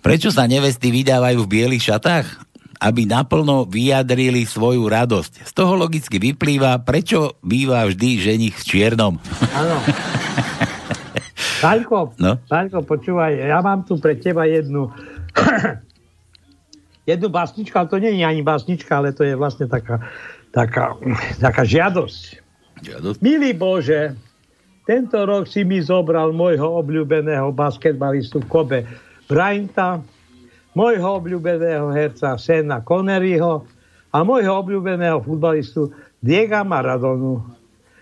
Prečo 0.08 0.32
sa 0.32 0.48
nevesty 0.48 0.88
vydávajú 0.88 1.44
v 1.44 1.52
bielých 1.52 1.92
šatách? 1.92 2.48
Aby 2.80 3.04
naplno 3.04 3.68
vyjadrili 3.68 4.48
svoju 4.48 4.88
radosť. 4.88 5.44
Z 5.44 5.52
toho 5.52 5.76
logicky 5.76 6.16
vyplýva, 6.16 6.80
prečo 6.80 7.36
býva 7.44 7.84
vždy 7.84 8.16
ženich 8.16 8.56
v 8.56 8.64
čiernom. 8.64 9.20
Áno. 9.52 9.76
Paľko, 11.64 12.16
No? 12.16 12.40
Paľko, 12.48 12.88
počúvaj, 12.88 13.36
ja 13.36 13.60
mám 13.60 13.84
tu 13.84 14.00
pre 14.00 14.16
teba 14.16 14.48
jednu 14.48 14.88
jednu 17.10 17.28
básničku, 17.28 17.76
ale 17.76 17.92
to 17.92 18.00
nie 18.00 18.16
je 18.16 18.24
ani 18.24 18.40
básnička, 18.40 18.88
ale 19.04 19.12
to 19.12 19.28
je 19.28 19.36
vlastne 19.36 19.68
taká, 19.68 20.08
taká, 20.56 20.96
taká 21.36 21.68
žiadosť. 21.68 22.40
Žiadosť? 22.80 23.18
Milý 23.20 23.52
Bože, 23.52 24.16
tento 24.88 25.20
rok 25.28 25.44
si 25.44 25.68
mi 25.68 25.84
zobral 25.84 26.32
môjho 26.32 26.80
obľúbeného 26.80 27.52
basketbalistu 27.52 28.40
Kobe 28.48 29.07
Brynta, 29.28 30.00
môjho 30.72 31.20
obľúbeného 31.20 31.92
herca 31.92 32.40
Sena 32.40 32.80
Conneryho 32.80 33.60
a 34.08 34.24
môjho 34.24 34.56
obľúbeného 34.64 35.20
futbalistu 35.20 35.92
Diega 36.24 36.64
Maradonu. 36.64 37.44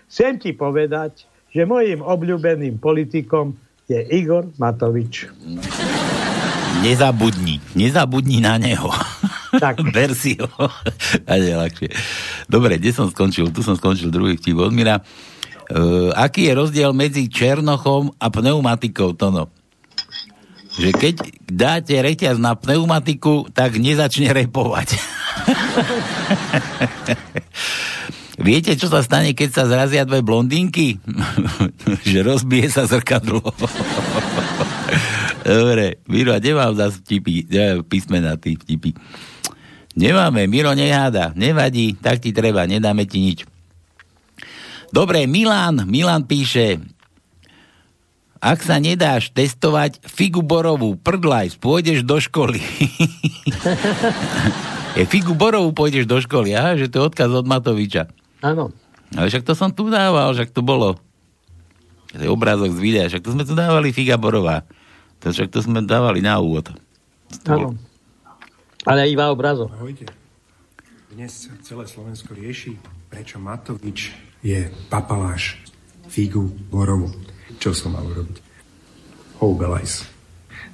Chcem 0.07 0.39
ti 0.39 0.55
povedať, 0.55 1.27
že 1.51 1.67
môjim 1.67 1.99
obľúbeným 1.99 2.79
politikom 2.79 3.59
je 3.91 3.99
Igor 4.07 4.47
Matovič. 4.55 5.27
Nezabudni, 6.79 7.59
nezabudni 7.75 8.39
na 8.39 8.55
neho. 8.55 8.87
Tak. 9.59 9.83
Ver 9.95 10.15
si 10.15 10.39
ho. 10.39 10.47
A 11.27 11.33
je 11.35 11.59
ľahšie. 11.59 11.91
Dobre, 12.47 12.79
kde 12.79 12.95
som 12.95 13.11
skončil? 13.11 13.51
Tu 13.51 13.59
som 13.67 13.75
skončil 13.75 14.07
druhý 14.07 14.39
vtip 14.39 14.55
od 14.55 14.71
Mira. 14.71 15.03
Uh, 15.67 16.15
aký 16.15 16.47
je 16.47 16.53
rozdiel 16.55 16.95
medzi 16.95 17.27
černochom 17.27 18.15
a 18.15 18.31
pneumatikou, 18.31 19.11
Tono? 19.11 19.56
Že 20.77 20.89
keď 20.93 21.15
dáte 21.49 21.97
reťaz 21.97 22.37
na 22.37 22.53
pneumatiku, 22.53 23.49
tak 23.49 23.81
nezačne 23.81 24.29
repovať. 24.29 24.93
Viete, 28.37 28.77
čo 28.77 28.85
sa 28.85 29.01
stane, 29.01 29.33
keď 29.33 29.49
sa 29.49 29.63
zrazia 29.65 30.05
dve 30.05 30.21
blondínky? 30.21 31.01
že 32.09 32.21
rozbije 32.21 32.69
sa 32.69 32.85
zrkadlo. 32.85 33.41
Dobre, 35.47 35.97
Miro, 36.05 36.37
nemám 36.37 36.77
zase 36.77 37.01
vtipy, 37.01 37.49
písmena, 37.89 38.37
tí 38.37 38.53
vtipy. 38.53 38.93
Nemáme, 39.97 40.45
Miro 40.45 40.77
neháda, 40.77 41.33
nevadí, 41.33 41.97
tak 41.97 42.21
ti 42.21 42.29
treba, 42.29 42.69
nedáme 42.69 43.09
ti 43.09 43.17
nič. 43.25 43.49
Dobre, 44.93 45.25
Milan, 45.25 45.89
Milan 45.89 46.29
píše, 46.29 46.77
ak 48.37 48.59
sa 48.61 48.77
nedáš 48.77 49.33
testovať 49.33 50.03
figu 50.05 50.45
borovú, 50.45 50.97
prdlaj, 50.97 51.57
pôjdeš 51.57 52.05
do 52.05 52.21
školy. 52.21 52.61
je 54.97 55.03
figu 55.09 55.33
borovú 55.33 55.73
pôjdeš 55.73 56.05
do 56.05 56.21
školy, 56.21 56.53
aha, 56.53 56.77
že 56.77 56.89
to 56.89 57.01
je 57.01 57.07
odkaz 57.09 57.29
od 57.33 57.49
Matoviča. 57.49 58.09
Áno. 58.45 58.69
Ale 59.15 59.31
však 59.31 59.47
to 59.47 59.53
som 59.57 59.73
tu 59.73 59.87
dával, 59.87 60.33
však 60.35 60.53
to 60.53 60.61
bolo. 60.61 60.99
To 62.13 62.21
je 62.21 62.29
obrázok 62.29 62.71
z 62.73 62.79
videa, 62.79 63.09
však 63.09 63.23
to 63.23 63.33
sme 63.33 63.43
tu 63.43 63.53
dávali 63.57 63.91
figa 63.91 64.15
borová. 64.15 64.63
To 65.25 65.33
však 65.33 65.49
to 65.49 65.59
sme 65.65 65.81
dávali 65.81 66.21
na 66.21 66.37
úvod. 66.37 66.71
Áno. 67.49 67.73
Ale 68.87 69.09
iba 69.11 69.27
obrazok. 69.33 69.73
Ahojte. 69.73 70.07
Dnes 71.11 71.49
sa 71.49 71.51
celé 71.65 71.89
Slovensko 71.89 72.37
rieši, 72.37 72.77
prečo 73.09 73.41
Matovič 73.41 74.13
je 74.45 74.69
papaláš 74.87 75.59
figu 76.07 76.47
borovu. 76.69 77.11
Čo 77.57 77.73
som 77.73 77.97
mal 77.97 78.05
urobiť? 78.05 78.37
Houbelajs. 79.41 80.05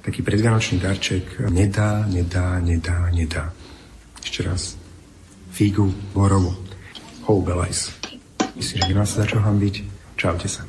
Taký 0.04 0.20
predvianočný 0.20 0.80
darček. 0.80 1.48
Nedá, 1.48 2.04
nedá, 2.04 2.60
nedá, 2.60 3.08
nedá. 3.08 3.48
Ešte 4.20 4.44
raz. 4.44 4.76
Figu 5.52 5.88
borovu. 6.12 6.52
Houbelajs. 7.24 7.92
Myslím, 8.56 8.78
že 8.80 8.88
nemá 8.88 9.04
sa 9.08 9.24
za 9.24 9.26
čo 9.32 9.40
hambiť. 9.40 9.74
Čaute 10.14 10.48
sa. 10.48 10.62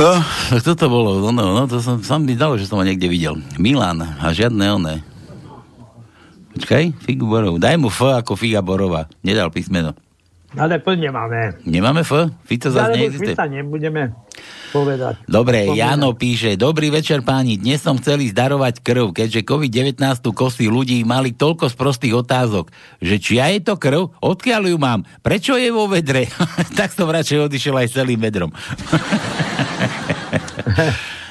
No, 0.00 0.12
tak 0.48 0.60
toto 0.64 0.88
bolo, 0.88 1.20
no, 1.28 1.32
no, 1.32 1.68
to 1.68 1.76
som, 1.84 2.00
som 2.00 2.24
mi 2.24 2.32
dalo, 2.32 2.56
že 2.56 2.64
som 2.64 2.80
ho 2.80 2.84
niekde 2.88 3.04
videl. 3.04 3.36
Milan 3.60 4.00
a 4.00 4.32
žiadne 4.32 4.64
oné. 4.72 4.94
Počkaj, 6.56 7.04
figu 7.04 7.28
borov. 7.28 7.60
Daj 7.60 7.76
mu 7.76 7.92
F 7.92 8.08
ako 8.08 8.32
figa 8.32 8.64
borová. 8.64 9.12
Nedal 9.20 9.52
písmeno. 9.52 9.92
Ale 10.56 10.80
to 10.80 10.96
nemáme. 10.96 11.60
Nemáme 11.68 12.00
F? 12.00 12.32
Fito 12.48 12.72
zase 12.72 12.88
Ale 12.88 12.96
neexistuje. 12.96 13.36
nebudeme 13.60 14.16
povedať. 14.72 15.20
Dobre, 15.28 15.68
Spomínať. 15.68 15.78
Jano 15.78 16.10
píše, 16.16 16.56
dobrý 16.56 16.88
večer 16.88 17.20
páni, 17.20 17.60
dnes 17.60 17.80
som 17.80 17.96
chcel 18.00 18.24
ísť 18.24 18.36
darovať 18.36 18.74
krv, 18.80 19.12
keďže 19.12 19.44
COVID-19 19.44 20.00
tu 20.20 20.32
kosí 20.32 20.68
ľudí, 20.68 21.04
mali 21.04 21.32
toľko 21.36 21.72
z 21.72 21.74
prostých 21.76 22.14
otázok, 22.20 22.72
že 23.00 23.16
či 23.20 23.40
ja 23.40 23.52
je 23.52 23.60
to 23.64 23.76
krv, 23.76 24.16
odkiaľ 24.20 24.72
ju 24.72 24.76
mám, 24.80 25.04
prečo 25.20 25.56
je 25.56 25.68
vo 25.72 25.88
vedre, 25.88 26.28
tak 26.78 26.92
som 26.92 27.08
radšej 27.08 27.52
odišiel 27.52 27.76
aj 27.76 27.92
celým 27.92 28.20
vedrom. 28.20 28.50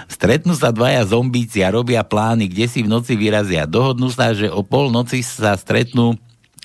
Stretnú 0.05 0.53
sa 0.53 0.69
dvaja 0.69 1.01
zombíci 1.05 1.65
a 1.65 1.73
robia 1.73 2.05
plány, 2.05 2.47
kde 2.47 2.65
si 2.69 2.85
v 2.85 2.89
noci 2.93 3.17
vyrazia. 3.17 3.65
Dohodnú 3.65 4.13
sa, 4.13 4.31
že 4.37 4.47
o 4.47 4.61
pol 4.61 4.93
noci 4.93 5.25
sa 5.25 5.57
stretnú 5.57 6.15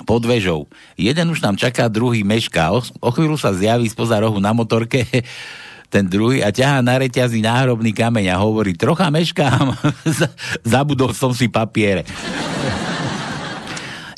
pod 0.05 0.25
vežou. 0.25 0.67
Jeden 0.97 1.33
už 1.33 1.41
tam 1.41 1.55
čaká, 1.57 1.89
druhý 1.91 2.25
mešká. 2.25 2.73
O, 2.73 2.81
o 2.81 3.11
chvíľu 3.11 3.37
sa 3.41 3.55
zjaví 3.55 3.89
spoza 3.89 4.21
rohu 4.21 4.39
na 4.39 4.53
motorke 4.53 5.05
ten 5.93 6.07
druhý 6.07 6.41
a 6.47 6.55
ťahá 6.55 6.81
na 6.87 7.03
reťazí 7.03 7.43
náhrobný 7.43 7.91
kameň 7.91 8.31
a 8.31 8.39
hovorí, 8.39 8.79
trocha 8.79 9.11
meškám, 9.11 9.75
zabudol 10.63 11.11
som 11.11 11.35
si 11.35 11.51
papiere. 11.51 12.07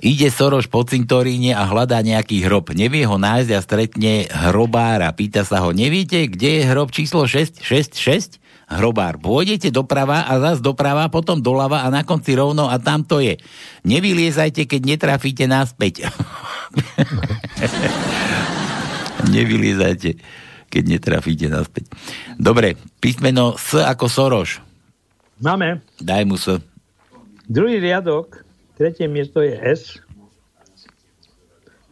Ide 0.02 0.34
Soroš 0.34 0.66
po 0.66 0.82
cintoríne 0.82 1.54
a 1.54 1.62
hľadá 1.62 2.02
nejaký 2.02 2.42
hrob. 2.42 2.74
Nevie 2.74 3.06
ho 3.06 3.22
nájsť 3.22 3.50
a 3.54 3.60
stretne 3.62 4.26
hrobára. 4.26 5.14
Pýta 5.14 5.46
sa 5.46 5.62
ho, 5.62 5.70
neviete, 5.70 6.26
kde 6.26 6.58
je 6.58 6.62
hrob 6.66 6.90
číslo 6.90 7.22
666? 7.22 8.41
Hrobár, 8.78 9.20
pôjdete 9.20 9.68
doprava 9.68 10.24
a 10.24 10.32
zas 10.40 10.64
doprava, 10.64 11.12
potom 11.12 11.36
doľava 11.36 11.84
a 11.84 11.92
na 11.92 12.06
konci 12.06 12.32
rovno 12.32 12.72
a 12.72 12.80
tam 12.80 13.04
to 13.04 13.20
je. 13.20 13.36
Nevyliezajte, 13.84 14.64
keď 14.64 14.96
netrafíte 14.96 15.44
naspäť. 15.44 16.06
Nevyliezajte, 19.34 20.16
keď 20.72 20.82
netrafíte 20.88 21.52
naspäť. 21.52 21.92
Dobre, 22.40 22.80
písmeno 23.02 23.60
S 23.60 23.76
ako 23.76 24.06
Soroš. 24.08 24.64
Máme. 25.42 25.82
Daj 26.00 26.24
mu 26.24 26.38
S. 26.38 26.62
Druhý 27.50 27.82
riadok, 27.82 28.46
tretie 28.78 29.10
miesto 29.10 29.42
je 29.42 29.58
S. 29.58 30.00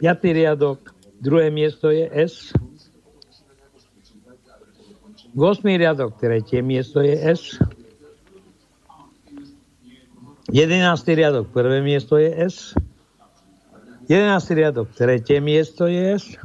Piatý 0.01 0.33
riadok, 0.33 0.81
druhé 1.21 1.53
miesto 1.53 1.93
je 1.93 2.09
S. 2.09 2.55
Osmý 5.31 5.79
riadok, 5.79 6.19
tretie 6.19 6.59
miesto 6.59 6.99
je 6.99 7.15
S. 7.15 7.55
Jedenáctý 10.51 11.15
riadok, 11.15 11.47
prvé 11.55 11.79
miesto 11.79 12.19
je 12.19 12.27
S. 12.27 12.75
Jedenáctý 14.11 14.59
riadok, 14.59 14.91
tretie 14.91 15.39
miesto 15.39 15.87
je 15.87 16.19
S. 16.19 16.35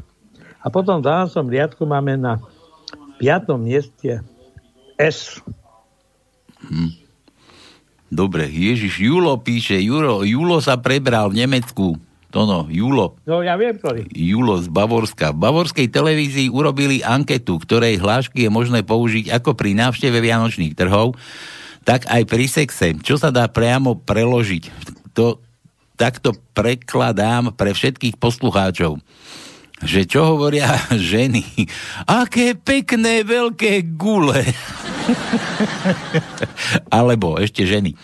A 0.63 0.71
potom 0.71 1.03
v 1.03 1.11
12. 1.11 1.35
riadku 1.51 1.83
máme 1.83 2.15
na 2.15 2.39
piatom 3.19 3.59
mieste 3.59 4.23
S. 4.95 5.43
Hm. 6.63 6.95
Dobre, 8.07 8.47
Ježiš, 8.47 9.03
Julo 9.03 9.35
píše, 9.43 9.83
Julo, 9.83 10.23
Julo 10.23 10.63
sa 10.63 10.79
prebral 10.79 11.35
v 11.35 11.43
Nemecku. 11.43 11.99
Tono, 12.37 12.69
Julo. 12.69 13.17
No 13.25 13.41
ja 13.41 13.57
viem, 13.57 13.81
ktorý. 13.81 14.13
Julo 14.13 14.61
z 14.61 14.69
Bavorska. 14.69 15.33
V 15.33 15.41
bavorskej 15.41 15.89
televízii 15.89 16.53
urobili 16.53 17.01
anketu, 17.01 17.57
ktorej 17.57 17.97
hlášky 17.97 18.45
je 18.45 18.53
možné 18.53 18.85
použiť 18.85 19.33
ako 19.41 19.57
pri 19.57 19.73
návšteve 19.73 20.21
vianočných 20.21 20.77
trhov, 20.77 21.17
tak 21.89 22.05
aj 22.05 22.29
pri 22.29 22.45
sexe. 22.45 22.93
Čo 23.01 23.17
sa 23.17 23.33
dá 23.33 23.49
priamo 23.49 23.97
preložiť? 23.97 24.69
To 25.17 25.41
takto 25.97 26.37
prekladám 26.53 27.57
pre 27.57 27.73
všetkých 27.73 28.21
poslucháčov. 28.21 29.01
Že 29.81 30.01
čo 30.05 30.37
hovoria 30.37 30.77
ženy? 30.93 31.41
Aké 32.05 32.53
pekné 32.53 33.25
veľké 33.25 33.97
gule. 33.97 34.45
Alebo 37.01 37.41
ešte 37.41 37.65
ženy. 37.65 37.97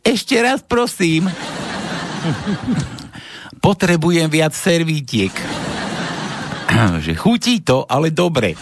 Ešte 0.00 0.40
raz 0.40 0.64
prosím. 0.64 1.28
Potrebujem 3.64 4.28
viac 4.28 4.52
servítiek. 4.52 5.32
že 7.04 7.16
chutí 7.16 7.64
to, 7.64 7.88
ale 7.88 8.12
dobre. 8.12 8.52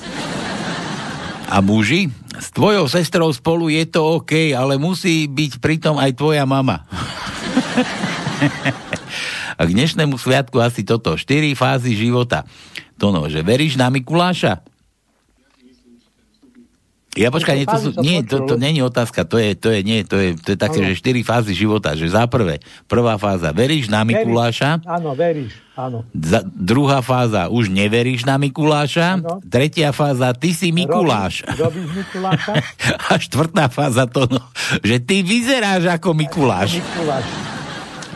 A 1.51 1.59
muži? 1.59 2.07
S 2.39 2.55
tvojou 2.55 2.87
sestrou 2.87 3.27
spolu 3.35 3.67
je 3.67 3.83
to 3.91 4.23
OK, 4.23 4.55
ale 4.55 4.79
musí 4.79 5.27
byť 5.27 5.59
pritom 5.59 5.99
aj 5.99 6.15
tvoja 6.15 6.47
mama. 6.47 6.87
A 9.59 9.69
k 9.69 9.75
dnešnému 9.75 10.17
sviatku 10.17 10.59
asi 10.59 10.87
toto. 10.87 11.19
Štyri 11.19 11.59
fázy 11.59 11.99
života. 11.99 12.47
To 12.97 13.11
no, 13.11 13.27
že 13.27 13.43
veríš 13.43 13.75
na 13.75 13.91
Mikuláša? 13.91 14.63
Ja 17.13 17.29
počkaj, 17.29 17.61
nie, 17.61 17.69
to, 17.69 17.77
sú, 17.77 17.89
nie 18.01 18.25
to, 18.25 18.41
to 18.49 18.57
není 18.57 18.81
otázka, 18.81 19.29
to 19.29 19.37
je, 19.37 19.53
to 19.53 19.69
je, 19.69 19.85
nie, 19.85 20.01
to 20.01 20.17
je, 20.17 20.33
to 20.33 20.57
je 20.57 20.59
také, 20.59 20.81
Áno. 20.81 20.89
že 20.89 20.97
štyri 20.97 21.21
fázy 21.21 21.53
života, 21.53 21.93
že 21.93 22.09
za 22.09 22.25
prvé, 22.25 22.65
prvá 22.89 23.21
fáza, 23.21 23.53
veríš 23.53 23.93
na 23.93 24.01
Mikuláša, 24.01 24.81
Veríš, 24.81 24.89
áno, 24.89 25.11
veríš, 25.13 25.53
áno. 25.77 25.99
za, 26.17 26.41
druhá 26.41 27.05
fáza, 27.05 27.53
už 27.53 27.69
neveríš 27.69 28.25
na 28.25 28.41
Mikuláša, 28.41 29.21
tretia 29.45 29.93
fáza, 29.93 30.33
ty 30.33 30.57
si 30.57 30.73
Mikuláš. 30.73 31.45
Robíš, 31.53 31.61
robíš 31.61 31.89
Mikuláša? 32.01 32.53
A 33.13 33.21
štvrtá 33.21 33.69
fáza 33.69 34.09
to, 34.09 34.25
no, 34.33 34.41
že 34.81 34.97
ty 35.05 35.21
vyzeráš 35.21 35.93
ako 35.93 36.17
Mikuláš. 36.17 36.81
Mikuláš. 36.81 37.29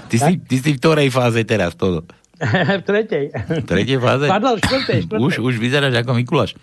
Ty 0.09 0.17
si, 0.25 0.33
ty 0.41 0.57
si 0.57 0.71
v 0.73 0.81
ktorej 0.81 1.13
fáze 1.13 1.45
teraz? 1.45 1.77
To, 1.77 2.01
v 2.81 2.83
tretej. 2.85 3.29
v 3.29 3.61
tretej 3.61 4.01
fáze? 4.01 4.25
Pardon, 4.25 4.57
štvrtej, 4.57 4.99
štvrtej. 5.05 5.21
Už, 5.21 5.33
už 5.45 5.55
vyzeráš 5.61 6.01
ako 6.01 6.17
Mikuláš. 6.17 6.57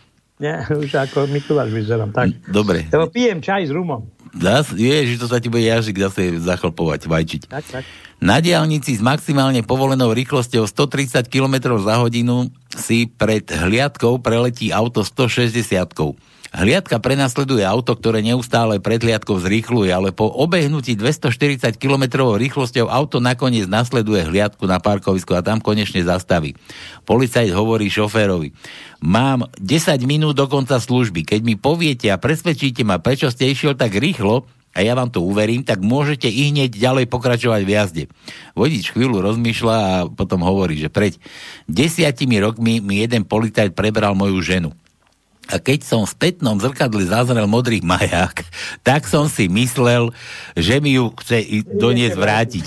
Nie, 0.43 0.67
už 0.84 0.91
ako 0.91 1.32
Mikuláš 1.32 1.71
vyzerám, 1.71 2.12
tak. 2.12 2.36
Dobre. 2.51 2.84
Lebo 2.91 3.08
pijem 3.08 3.39
čaj 3.39 3.63
s 3.63 3.71
rumom. 3.71 4.03
Zas, 4.34 4.73
je, 4.73 5.13
že 5.13 5.21
to 5.21 5.29
sa 5.29 5.38
ti 5.38 5.47
bude 5.47 5.62
jazyk 5.62 6.10
zase 6.10 6.41
zachlpovať, 6.41 7.06
vajčiť. 7.06 7.41
Tak, 7.47 7.65
tak. 7.69 7.84
Na 8.17 8.41
diálnici 8.41 8.97
s 8.97 9.01
maximálne 9.03 9.62
povolenou 9.62 10.10
rýchlosťou 10.10 10.65
130 10.65 11.29
km 11.29 11.77
za 11.77 12.01
hodinu 12.01 12.49
si 12.73 13.06
pred 13.06 13.45
hliadkou 13.45 14.19
preletí 14.25 14.73
auto 14.73 15.06
160 15.06 15.69
Hliadka 16.54 17.02
prenasleduje 17.02 17.66
auto, 17.66 17.98
ktoré 17.98 18.22
neustále 18.22 18.78
pred 18.78 19.02
hliadkou 19.02 19.42
zrýchluje, 19.42 19.89
ale 19.89 20.13
po 20.13 20.30
obehnutí 20.30 20.94
240 20.94 21.82
km 21.82 22.30
rýchlosťou 22.38 22.94
auto 22.94 23.18
nakoniec 23.18 23.66
nasleduje 23.66 24.22
hliadku 24.30 24.70
na 24.70 24.78
parkovisku 24.78 25.34
a 25.34 25.42
tam 25.42 25.58
konečne 25.58 26.06
zastaví. 26.06 26.54
Policajt 27.10 27.50
hovorí 27.58 27.89
šoférovi, 27.89 28.54
mám 29.02 29.50
10 29.58 29.98
minút 30.06 30.38
do 30.38 30.46
konca 30.46 30.78
služby, 30.78 31.26
keď 31.26 31.42
mi 31.42 31.58
poviete 31.58 32.13
a 32.13 32.22
presvedčíte 32.22 32.86
ma, 32.86 33.02
prečo 33.02 33.34
ste 33.34 33.50
išiel 33.50 33.74
tak 33.74 33.98
rýchlo, 33.98 34.46
a 34.74 34.82
ja 34.82 34.98
vám 34.98 35.13
to 35.13 35.22
uverím, 35.22 35.62
tak 35.62 35.86
môžete 35.86 36.26
i 36.26 36.50
hneď 36.50 36.74
ďalej 36.74 37.06
pokračovať 37.06 37.62
v 37.62 37.74
jazde. 37.78 38.04
Vodič 38.58 38.89
chvíľu 38.89 39.22
rozmýšľa 39.22 39.76
a 39.78 39.94
potom 40.10 40.42
hovorí, 40.42 40.82
že 40.82 40.89
pred 40.89 41.13
desiatimi 41.70 42.42
rokmi 42.42 42.82
mi 42.82 43.06
jeden 43.06 43.22
policajt 43.22 43.78
prebral 43.78 44.18
moju 44.18 44.42
ženu. 44.42 44.74
A 45.51 45.60
keď 45.60 45.84
som 45.84 46.08
v 46.08 46.13
spätnom 46.13 46.56
zrkadle 46.56 47.03
zazrel 47.03 47.45
modrý 47.49 47.84
maják, 47.84 48.47
tak 48.88 49.10
som 49.10 49.27
si 49.27 49.51
myslel, 49.51 50.15
že 50.56 50.79
mi 50.79 50.95
ju 50.95 51.12
chce 51.19 51.65
doniesť 51.67 52.15
vrátiť. 52.15 52.65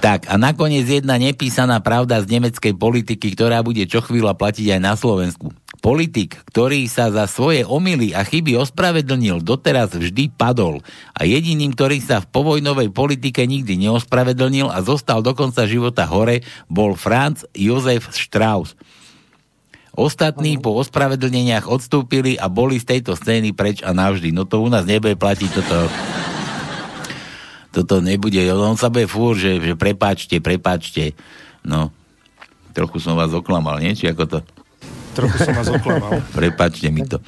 Tak 0.00 0.32
a 0.32 0.40
nakoniec 0.40 0.88
jedna 0.88 1.20
nepísaná 1.20 1.76
pravda 1.84 2.24
z 2.24 2.32
nemeckej 2.32 2.72
politiky, 2.72 3.36
ktorá 3.36 3.60
bude 3.60 3.84
čo 3.84 4.00
chvíľa 4.00 4.32
platiť 4.32 4.72
aj 4.72 4.80
na 4.80 4.96
Slovensku. 4.96 5.52
Politik, 5.84 6.40
ktorý 6.48 6.88
sa 6.88 7.12
za 7.12 7.28
svoje 7.28 7.68
omily 7.68 8.16
a 8.16 8.24
chyby 8.24 8.56
ospravedlnil, 8.56 9.44
doteraz 9.44 9.92
vždy 9.92 10.32
padol. 10.32 10.80
A 11.12 11.28
jediným, 11.28 11.76
ktorý 11.76 12.00
sa 12.00 12.24
v 12.24 12.32
povojnovej 12.32 12.88
politike 12.96 13.44
nikdy 13.44 13.76
neospravedlnil 13.76 14.72
a 14.72 14.80
zostal 14.80 15.20
do 15.20 15.36
konca 15.36 15.68
života 15.68 16.08
hore, 16.08 16.44
bol 16.68 16.96
Franz 16.96 17.44
Josef 17.52 18.08
Strauss. 18.12 18.72
Ostatní 19.90 20.62
po 20.62 20.78
ospravedlneniach 20.78 21.66
odstúpili 21.66 22.38
a 22.38 22.46
boli 22.46 22.78
z 22.78 22.86
tejto 22.96 23.18
scény 23.18 23.50
preč 23.50 23.82
a 23.82 23.90
navždy. 23.90 24.30
No 24.30 24.46
to 24.46 24.62
u 24.62 24.70
nás 24.70 24.86
nebude 24.86 25.18
platiť 25.18 25.50
toto. 25.50 25.78
Toto 27.70 27.94
nebude. 28.02 28.38
On 28.54 28.78
sa 28.78 28.90
bude 28.90 29.10
fúr, 29.10 29.34
že, 29.38 29.58
že 29.58 29.74
prepáčte, 29.74 30.38
prepáčte. 30.38 31.14
No, 31.66 31.90
trochu 32.74 33.02
som 33.02 33.18
vás 33.18 33.34
oklamal, 33.34 33.82
nie? 33.82 33.94
Či 33.94 34.10
ako 34.10 34.24
to? 34.26 34.38
Trochu 35.14 35.36
som 35.42 35.54
vás 35.58 35.70
oklamal. 35.70 36.22
Prepačte 36.38 36.90
mi 36.94 37.02
to. 37.02 37.18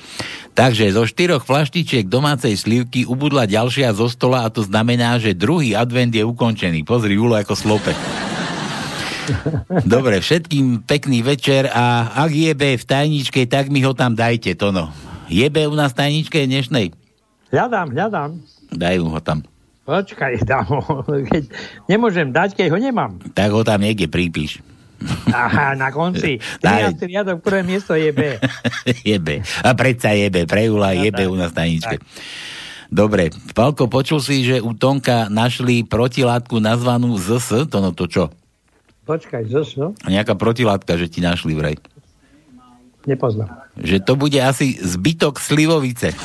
Takže 0.53 0.93
zo 0.95 1.03
štyroch 1.09 1.43
flaštičiek 1.43 2.07
domácej 2.07 2.55
slivky 2.55 3.09
ubudla 3.09 3.49
ďalšia 3.49 3.91
zo 3.97 4.07
stola 4.07 4.47
a 4.47 4.53
to 4.53 4.63
znamená, 4.63 5.19
že 5.19 5.35
druhý 5.35 5.75
advent 5.75 6.15
je 6.15 6.23
ukončený. 6.23 6.87
Pozri, 6.87 7.19
Julo 7.19 7.35
ako 7.35 7.55
slope. 7.59 7.93
Dobre, 9.87 10.19
všetkým 10.19 10.83
pekný 10.83 11.23
večer 11.23 11.71
a 11.71 12.11
ak 12.27 12.31
jebe 12.33 12.75
v 12.75 12.85
tajničke, 12.85 13.47
tak 13.47 13.71
mi 13.71 13.83
ho 13.83 13.95
tam 13.95 14.15
dajte, 14.15 14.55
to 14.59 14.75
no. 14.75 14.91
Jebe 15.33 15.65
u 15.65 15.75
nás 15.75 15.97
v 15.97 15.99
tajničke 16.03 16.45
dnešnej? 16.45 16.93
Hľadám, 17.53 17.89
hľadám. 17.93 18.31
Daj 18.73 18.97
ho 19.01 19.21
tam. 19.21 19.45
Počkaj, 19.83 20.47
dám 20.47 20.69
ho. 20.69 21.03
Keď 21.05 21.43
nemôžem 21.91 22.31
dať, 22.31 22.55
keď 22.55 22.67
ho 22.73 22.79
nemám. 22.79 23.19
Tak 23.35 23.51
ho 23.51 23.63
tam 23.67 23.83
niekde 23.83 24.07
pripíš. 24.07 24.63
Aha, 25.35 25.75
na 25.75 25.91
konci. 25.91 26.39
13. 26.63 27.03
riadok, 27.03 27.43
prvé 27.43 27.67
miesto 27.67 27.99
je 27.99 28.15
B. 28.15 28.39
jebe. 29.11 29.43
A 29.67 29.75
predsa 29.75 30.15
jebe. 30.15 30.47
Pre 30.47 30.63
Jula 30.71 30.95
jebe 30.95 31.27
u 31.27 31.35
nás 31.35 31.51
tajničke. 31.51 31.99
Dobre, 32.93 33.33
Palko, 33.57 33.89
počul 33.89 34.21
si, 34.21 34.45
že 34.45 34.61
u 34.61 34.77
Tonka 34.77 35.33
našli 35.33 35.81
protilátku 35.81 36.61
nazvanú 36.61 37.17
ZS, 37.17 37.65
to 37.73 37.81
no 37.81 37.97
to 37.97 38.05
čo? 38.05 38.29
Počkaj, 39.03 39.51
zos, 39.51 39.75
no? 39.75 39.99
Nejaká 40.07 40.39
protilátka, 40.39 40.95
že 40.95 41.11
ti 41.11 41.19
našli 41.19 41.59
vraj. 41.59 41.75
Nepoznám. 43.03 43.51
Že 43.75 43.99
to 44.07 44.15
bude 44.15 44.39
asi 44.39 44.79
zbytok 44.79 45.43
slivovice. 45.43 46.15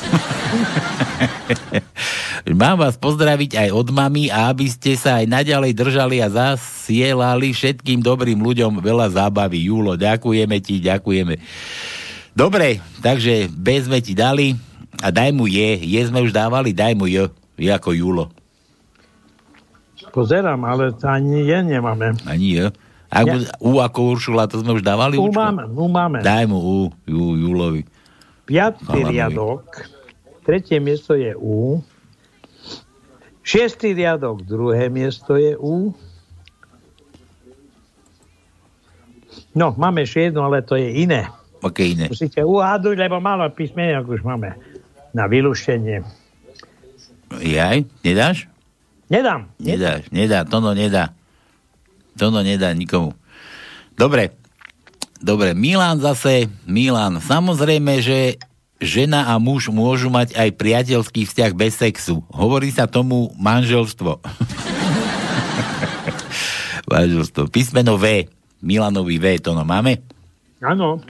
Mám 2.46 2.78
vás 2.78 2.94
pozdraviť 2.94 3.58
aj 3.66 3.68
od 3.74 3.90
mami 3.90 4.30
a 4.30 4.46
aby 4.54 4.70
ste 4.70 4.94
sa 4.94 5.18
aj 5.18 5.26
naďalej 5.26 5.74
držali 5.74 6.22
a 6.22 6.30
zasielali 6.30 7.50
všetkým 7.50 7.98
dobrým 7.98 8.38
ľuďom 8.38 8.78
veľa 8.78 9.10
zábavy. 9.10 9.66
Júlo, 9.66 9.98
ďakujeme 9.98 10.56
ti, 10.62 10.78
ďakujeme. 10.78 11.34
Dobre, 12.38 12.78
takže 13.02 13.50
B 13.50 13.82
sme 13.82 13.98
ti 13.98 14.14
dali 14.14 14.54
a 15.02 15.10
daj 15.10 15.34
mu 15.34 15.50
je. 15.50 15.82
Je 15.82 16.00
sme 16.06 16.22
už 16.22 16.30
dávali, 16.30 16.70
daj 16.70 16.94
mu 16.94 17.10
je. 17.10 17.26
Je 17.58 17.74
ako 17.74 17.90
Júlo. 17.90 18.30
Pozerám, 20.18 20.58
ale 20.66 20.90
ani 21.06 21.46
je 21.46 21.58
nemáme. 21.62 22.18
Ani 22.26 22.58
je. 22.58 22.66
Ak 23.06 23.22
Ja. 23.22 23.38
U 23.62 23.78
ako 23.78 24.18
Uršula, 24.18 24.50
to 24.50 24.58
sme 24.58 24.74
už 24.74 24.82
dávali? 24.82 25.14
U 25.14 25.30
Učko? 25.30 25.38
máme, 25.38 25.62
u 25.70 25.86
máme. 25.86 26.18
Daj 26.26 26.44
mu 26.50 26.58
U, 26.58 26.78
Jú, 27.06 27.38
Júlovi. 27.38 27.86
Piatý 28.42 28.82
Chalanovi. 28.82 29.14
riadok, 29.14 29.64
tretie 30.42 30.82
miesto 30.82 31.14
je 31.14 31.38
U. 31.38 31.78
Šiestý 33.46 33.94
riadok, 33.94 34.42
druhé 34.42 34.90
miesto 34.90 35.38
je 35.38 35.54
U. 35.54 35.94
No, 39.54 39.70
máme 39.78 40.02
ešte 40.02 40.28
jedno, 40.28 40.42
ale 40.50 40.66
to 40.66 40.74
je 40.74 41.06
iné. 41.06 41.30
Ok, 41.62 41.94
iné. 41.94 42.10
Musíte 42.10 42.42
uhádnuť, 42.42 42.96
lebo 42.98 43.22
málo 43.22 43.46
písmeniek 43.54 44.02
už 44.02 44.26
máme 44.26 44.58
na 45.14 45.30
vylúštenie. 45.30 46.02
Jaj, 47.38 47.86
nedáš? 48.02 48.50
Nedám. 49.08 49.48
Nedáš, 49.56 50.12
nedá, 50.12 50.44
Tono 50.44 50.76
nedá. 50.76 51.16
Tono 52.20 52.44
nedá 52.44 52.76
nikomu. 52.76 53.16
Dobre, 53.96 54.36
dobre, 55.18 55.56
Milan 55.56 55.98
zase, 55.98 56.46
Milan, 56.68 57.18
samozrejme, 57.18 58.04
že 58.04 58.36
žena 58.78 59.32
a 59.32 59.40
muž 59.42 59.72
môžu 59.72 60.12
mať 60.12 60.38
aj 60.38 60.54
priateľský 60.54 61.26
vzťah 61.26 61.52
bez 61.56 61.80
sexu. 61.80 62.22
Hovorí 62.30 62.70
sa 62.70 62.86
tomu 62.86 63.32
manželstvo. 63.40 64.20
manželstvo. 66.92 67.50
Písmeno 67.50 67.98
V. 67.98 68.30
Milanovi 68.62 69.18
V. 69.18 69.42
Tono 69.42 69.66
máme? 69.66 69.98
Áno. 70.62 71.02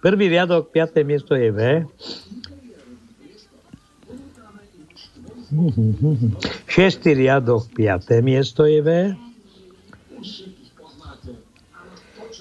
Prvý 0.00 0.30
riadok, 0.30 0.70
piaté 0.70 1.02
miesto 1.02 1.34
je 1.34 1.50
V. 1.50 1.60
Šiestý 6.66 7.14
riadok, 7.14 7.70
piaté 7.70 8.18
miesto 8.18 8.66
je 8.66 8.80
V. 8.82 8.90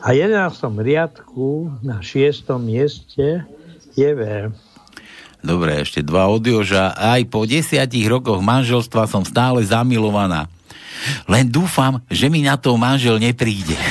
A 0.06 0.14
jedenáctom 0.14 0.78
riadku 0.82 1.70
na 1.82 2.02
šiestom 2.02 2.62
mieste 2.66 3.46
je 3.94 4.10
V. 4.14 4.22
Dobre, 5.46 5.86
ešte 5.86 6.02
dva 6.02 6.26
od 6.26 6.42
Joža. 6.42 6.98
Aj 6.98 7.22
po 7.30 7.46
desiatich 7.46 8.10
rokoch 8.10 8.42
manželstva 8.42 9.06
som 9.06 9.22
stále 9.22 9.62
zamilovaná. 9.62 10.50
Len 11.30 11.46
dúfam, 11.46 12.02
že 12.10 12.26
mi 12.34 12.42
na 12.42 12.58
to 12.58 12.74
manžel 12.82 13.22
nepríde. 13.22 13.78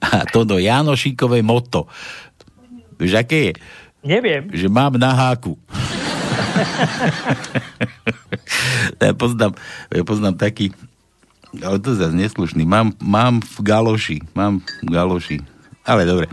A 0.00 0.24
to 0.32 0.48
do 0.48 0.56
Janošíkové 0.56 1.44
moto. 1.44 1.84
Vieš, 2.96 3.12
aké 3.20 3.52
je? 3.52 3.52
Neviem. 4.00 4.48
Že 4.48 4.66
mám 4.72 4.96
na 4.96 5.12
háku. 5.12 5.60
Ja 9.02 9.12
poznám, 9.14 9.52
ja 9.90 10.02
poznám 10.06 10.34
taký, 10.38 10.72
ale 11.60 11.76
to 11.82 11.92
zase 11.92 12.16
neslušný. 12.16 12.64
Mám, 12.64 12.96
mám 13.02 13.44
v 13.44 13.56
galoši. 13.60 14.18
Mám 14.32 14.64
v 14.80 14.88
galoši. 14.88 15.36
Ale 15.84 16.08
dobre. 16.08 16.32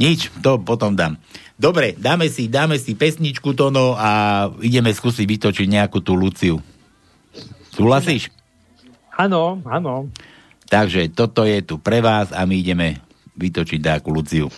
Nič, 0.00 0.32
to 0.40 0.58
potom 0.58 0.96
dám. 0.96 1.20
Dobre, 1.54 1.94
dáme 1.94 2.26
si, 2.26 2.50
dáme 2.50 2.80
si 2.82 2.98
pesničku 2.98 3.54
Tono 3.54 3.94
a 3.94 4.50
ideme 4.58 4.90
skúsiť 4.90 5.22
vytočiť 5.22 5.66
nejakú 5.70 6.02
tú 6.02 6.18
Luciu. 6.18 6.58
Súhlasíš? 7.70 8.32
Áno, 9.14 9.62
áno. 9.62 10.10
Takže 10.66 11.14
toto 11.14 11.46
je 11.46 11.62
tu 11.62 11.78
pre 11.78 12.02
vás 12.02 12.34
a 12.34 12.42
my 12.42 12.58
ideme 12.58 12.98
vytočiť 13.38 13.78
nejakú 13.78 14.10
Luciu. 14.10 14.50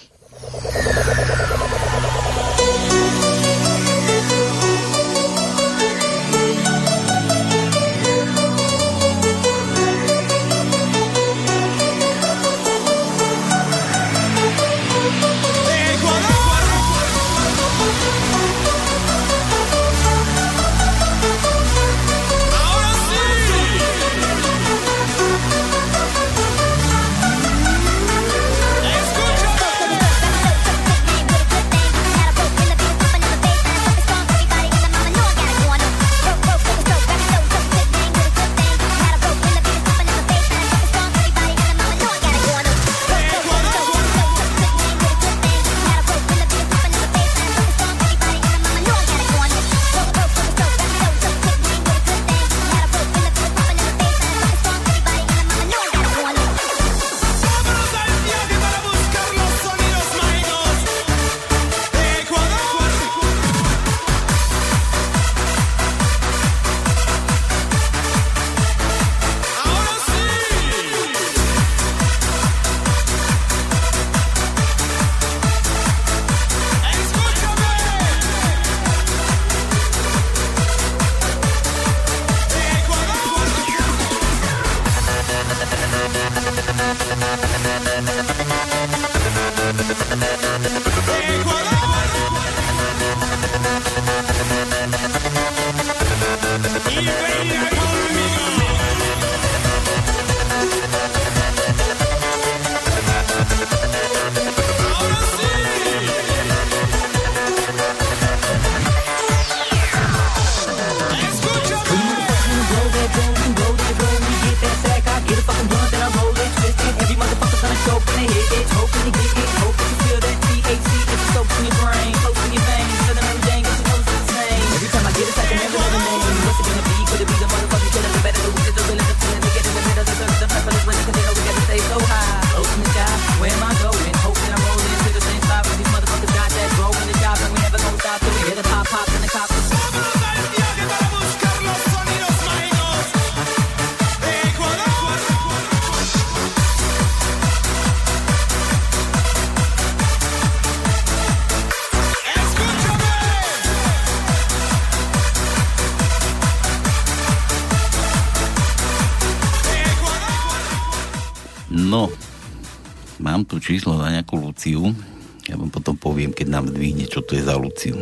Luciu. 167.76 168.00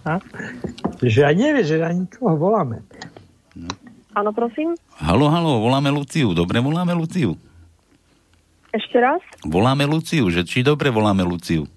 že 1.12 1.20
aj 1.28 1.34
nevie, 1.36 1.68
že 1.68 1.84
ani 1.84 2.08
koho 2.08 2.40
voláme. 2.40 2.80
Áno, 4.16 4.32
prosím. 4.32 4.72
Halo, 4.96 5.28
halo, 5.28 5.60
voláme 5.60 5.92
Luciu. 5.92 6.32
Dobre 6.32 6.64
voláme 6.64 6.96
Luciu. 6.96 7.36
Ešte 8.72 8.96
raz? 8.96 9.20
Voláme 9.44 9.84
Luciu, 9.84 10.32
že 10.32 10.48
či 10.48 10.64
dobre 10.64 10.88
voláme 10.88 11.20
Luciu. 11.28 11.68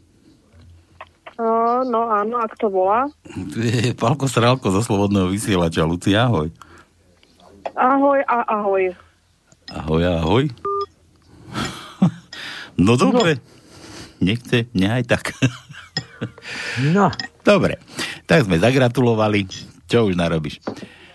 Uh, 1.35 1.83
no 1.91 2.07
áno, 2.07 2.39
ak 2.39 2.55
to 2.55 2.71
volá. 2.71 3.11
Palko 3.99 4.31
Srálko 4.31 4.71
zo 4.71 4.79
Slobodného 4.79 5.27
vysielača. 5.27 5.83
Lucia, 5.83 6.31
ahoj. 6.31 6.47
Ahoj 7.75 8.23
a 8.31 8.47
ahoj. 8.47 8.95
Ahoj, 9.75 10.01
ahoj. 10.07 10.43
No 12.73 12.97
dobre. 12.97 13.37
No. 13.37 13.53
Nechce, 14.23 14.71
mňa 14.71 14.89
aj 14.97 15.03
tak. 15.03 15.23
No. 16.95 17.13
Dobre, 17.43 17.77
tak 18.25 18.47
sme 18.47 18.57
zagratulovali. 18.57 19.45
Čo 19.85 20.09
už 20.09 20.17
narobíš? 20.17 20.63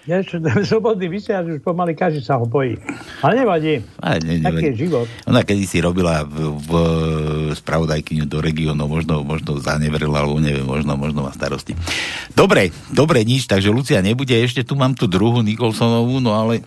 Ja, 0.09 0.24
čo, 0.24 0.41
slobodný 0.72 1.12
vysielač 1.12 1.61
už 1.61 1.61
pomaly 1.61 1.93
každý 1.93 2.24
sa 2.24 2.41
ho 2.41 2.49
bojí. 2.49 2.81
Ale 3.20 3.45
nevadí. 3.45 3.85
A 4.01 4.16
ne, 4.16 4.41
Taký 4.41 4.72
je 4.72 4.89
život. 4.89 5.05
Ona 5.29 5.45
kedy 5.45 5.68
si 5.68 5.85
robila 5.85 6.24
v, 6.24 6.57
v 6.57 6.72
spravodajkyňu 7.53 8.24
do 8.24 8.41
regiónu, 8.41 8.89
možno, 8.89 9.20
možno 9.20 9.61
zanevrela, 9.61 10.24
alebo 10.24 10.41
neviem, 10.41 10.64
možno, 10.64 10.97
možno 10.97 11.29
má 11.29 11.33
starosti. 11.37 11.76
Dobre, 12.33 12.72
dobre, 12.89 13.20
nič, 13.20 13.45
takže 13.45 13.68
Lucia 13.68 14.01
nebude, 14.01 14.33
ešte 14.33 14.64
tu 14.64 14.81
mám 14.81 14.97
tú 14.97 15.05
druhú 15.05 15.45
Nikolsonovú, 15.45 16.24
no 16.24 16.33
ale... 16.33 16.64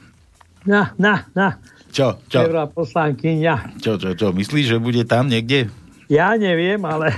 Na, 0.61 0.93
na, 1.01 1.25
na. 1.33 1.57
Čo, 1.89 2.21
čo? 2.29 2.45
Prvá 2.45 2.69
poslankyňa. 2.69 3.81
Čo, 3.81 3.97
čo, 3.97 4.13
čo, 4.13 4.31
myslíš, 4.31 4.65
že 4.69 4.77
bude 4.77 5.01
tam 5.03 5.27
niekde? 5.27 5.73
Ja 6.11 6.35
neviem, 6.35 6.83
ale... 6.83 7.07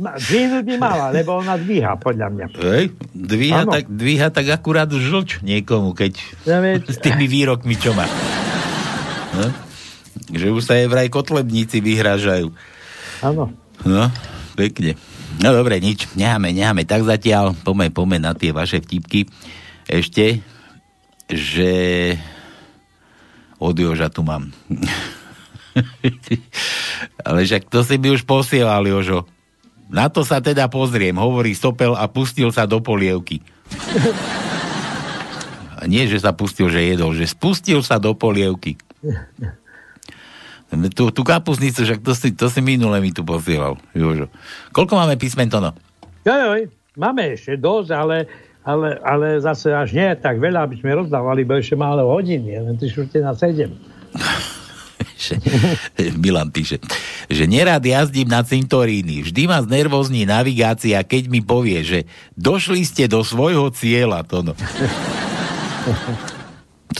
Dvihnúť 0.00 0.64
by 0.68 0.76
mala, 0.76 1.12
lebo 1.12 1.40
ona 1.40 1.56
dvíha, 1.56 1.96
podľa 1.96 2.28
mňa. 2.32 2.46
Hej, 2.60 2.92
dvíha 3.12 3.64
tak, 3.64 3.84
dvíha 3.88 4.28
tak 4.28 4.46
akurát 4.52 4.88
žlč 4.88 5.40
niekomu, 5.40 5.96
keď 5.96 6.16
ja 6.44 6.60
veď... 6.60 6.92
s 6.92 7.00
tými 7.00 7.24
výrokmi, 7.24 7.76
čo 7.76 7.96
má. 7.96 8.04
No? 9.32 9.48
Že 10.32 10.46
už 10.52 10.62
sa 10.64 10.76
aj 10.76 10.92
vraj 10.92 11.08
kotlebníci 11.08 11.80
vyhrážajú. 11.80 12.52
Áno. 13.24 13.52
No, 13.84 14.12
pekne. 14.56 14.96
No 15.40 15.56
dobre, 15.56 15.80
nič, 15.80 16.08
necháme, 16.16 16.52
necháme. 16.52 16.84
Tak 16.84 17.08
zatiaľ, 17.08 17.56
poďme, 17.64 17.88
poďme 17.88 18.18
na 18.20 18.32
tie 18.36 18.52
vaše 18.52 18.84
vtipky. 18.84 19.24
Ešte, 19.88 20.44
že 21.32 21.72
od 23.56 23.72
Joža 23.72 24.12
tu 24.12 24.20
mám. 24.20 24.52
Ale 27.26 27.44
však 27.44 27.68
to 27.68 27.80
si 27.84 27.96
by 27.96 28.08
už 28.14 28.22
posielal, 28.28 28.84
Jožo. 28.84 29.24
Na 29.92 30.08
to 30.08 30.24
sa 30.24 30.40
teda 30.40 30.72
pozriem, 30.72 31.20
hovorí 31.20 31.52
Sopel 31.52 31.92
a 31.92 32.08
pustil 32.08 32.48
sa 32.48 32.64
do 32.64 32.80
polievky. 32.80 33.44
A 35.82 35.90
nie, 35.90 36.06
že 36.06 36.22
sa 36.22 36.30
pustil, 36.30 36.70
že 36.70 36.78
jedol, 36.78 37.10
že 37.10 37.26
spustil 37.26 37.82
sa 37.82 37.98
do 37.98 38.14
polievky. 38.14 38.78
Tú, 40.94 41.10
tú 41.10 41.22
kapusnicu, 41.26 41.82
však 41.82 42.00
to 42.00 42.12
si, 42.14 42.30
to 42.32 42.46
si 42.46 42.62
minule 42.62 43.02
mi 43.02 43.10
tu 43.10 43.26
posielal, 43.26 43.76
Jožo. 43.92 44.30
Koľko 44.70 44.94
máme 44.94 45.18
písmen 45.18 45.50
to 45.50 45.58
no? 45.58 45.74
Joj, 46.22 46.70
máme 46.94 47.34
ešte 47.34 47.58
dosť, 47.58 47.90
ale, 47.98 48.30
ale, 48.62 48.94
ale 49.02 49.42
zase 49.42 49.74
až 49.74 49.90
nie 49.90 50.06
tak 50.22 50.38
veľa, 50.38 50.70
aby 50.70 50.78
sme 50.78 50.94
rozdávali, 50.94 51.42
bo 51.42 51.58
ešte 51.58 51.74
málo 51.74 52.06
hodín, 52.06 52.46
len 52.46 52.78
3 52.78 52.94
na 53.20 53.34
7. 53.34 53.66
Milan 56.22 56.50
píše, 56.50 56.82
že 57.30 57.46
nerád 57.46 57.84
jazdím 57.84 58.26
na 58.26 58.42
cintoríny. 58.42 59.22
Vždy 59.28 59.46
ma 59.46 59.62
znervozní 59.62 60.26
navigácia, 60.26 60.98
keď 61.06 61.30
mi 61.30 61.40
povie, 61.44 61.84
že 61.86 61.98
došli 62.34 62.82
ste 62.82 63.06
do 63.06 63.22
svojho 63.22 63.70
cieľa. 63.70 64.26
To 64.26 64.42
no. 64.42 64.52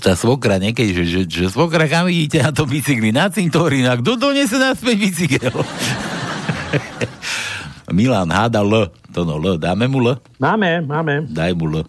Tá 0.02 0.18
svokra 0.18 0.58
niekedy, 0.58 0.90
že, 0.90 1.04
že, 1.06 1.20
že 1.30 1.46
svokra, 1.50 1.86
kam 1.86 2.10
idete 2.10 2.42
na 2.42 2.50
to 2.50 2.66
bicykli? 2.66 3.14
Na 3.14 3.30
cintorín. 3.30 3.86
A 3.86 3.94
kto 3.94 4.18
donese 4.18 4.58
naspäť 4.58 4.96
bicykel? 4.98 5.54
Milan 7.92 8.32
háda 8.32 8.64
L. 8.64 8.88
To 9.12 9.22
no 9.22 9.38
L. 9.38 9.60
Dáme 9.60 9.86
mu 9.86 10.02
L? 10.02 10.18
Máme, 10.40 10.82
máme. 10.82 11.28
Daj 11.28 11.52
mu 11.54 11.70
L. 11.70 11.84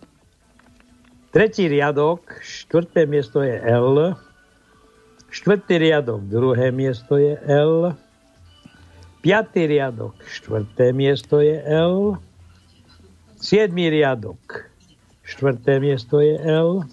Tretí 1.34 1.66
riadok, 1.66 2.44
štvrté 2.46 3.10
miesto 3.10 3.42
je 3.42 3.58
L. 3.58 4.14
Štvrtý 5.34 5.82
riadok, 5.82 6.30
druhé 6.30 6.70
miesto 6.70 7.18
je 7.18 7.34
L. 7.50 7.98
Piatý 9.26 9.66
riadok, 9.66 10.14
štvrté 10.30 10.94
miesto 10.94 11.42
je 11.42 11.58
L. 11.58 12.22
Siedmý 13.42 13.90
riadok, 13.90 14.70
štvrté 15.26 15.82
miesto 15.82 16.22
je 16.22 16.38
L. 16.38 16.86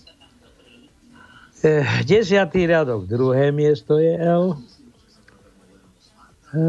E, 1.61 1.85
desiatý 2.09 2.65
riadok, 2.65 3.05
druhé 3.05 3.53
miesto 3.53 4.01
je 4.01 4.17
L. 4.17 4.57
E, 6.57 6.65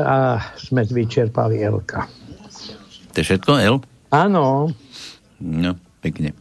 a 0.00 0.40
sme 0.56 0.88
vyčerpali 0.88 1.60
L. 1.60 1.84
To 1.84 3.16
je 3.20 3.24
všetko 3.28 3.60
L? 3.60 3.76
Áno. 4.08 4.72
No, 5.36 5.70
pekne. 6.00 6.32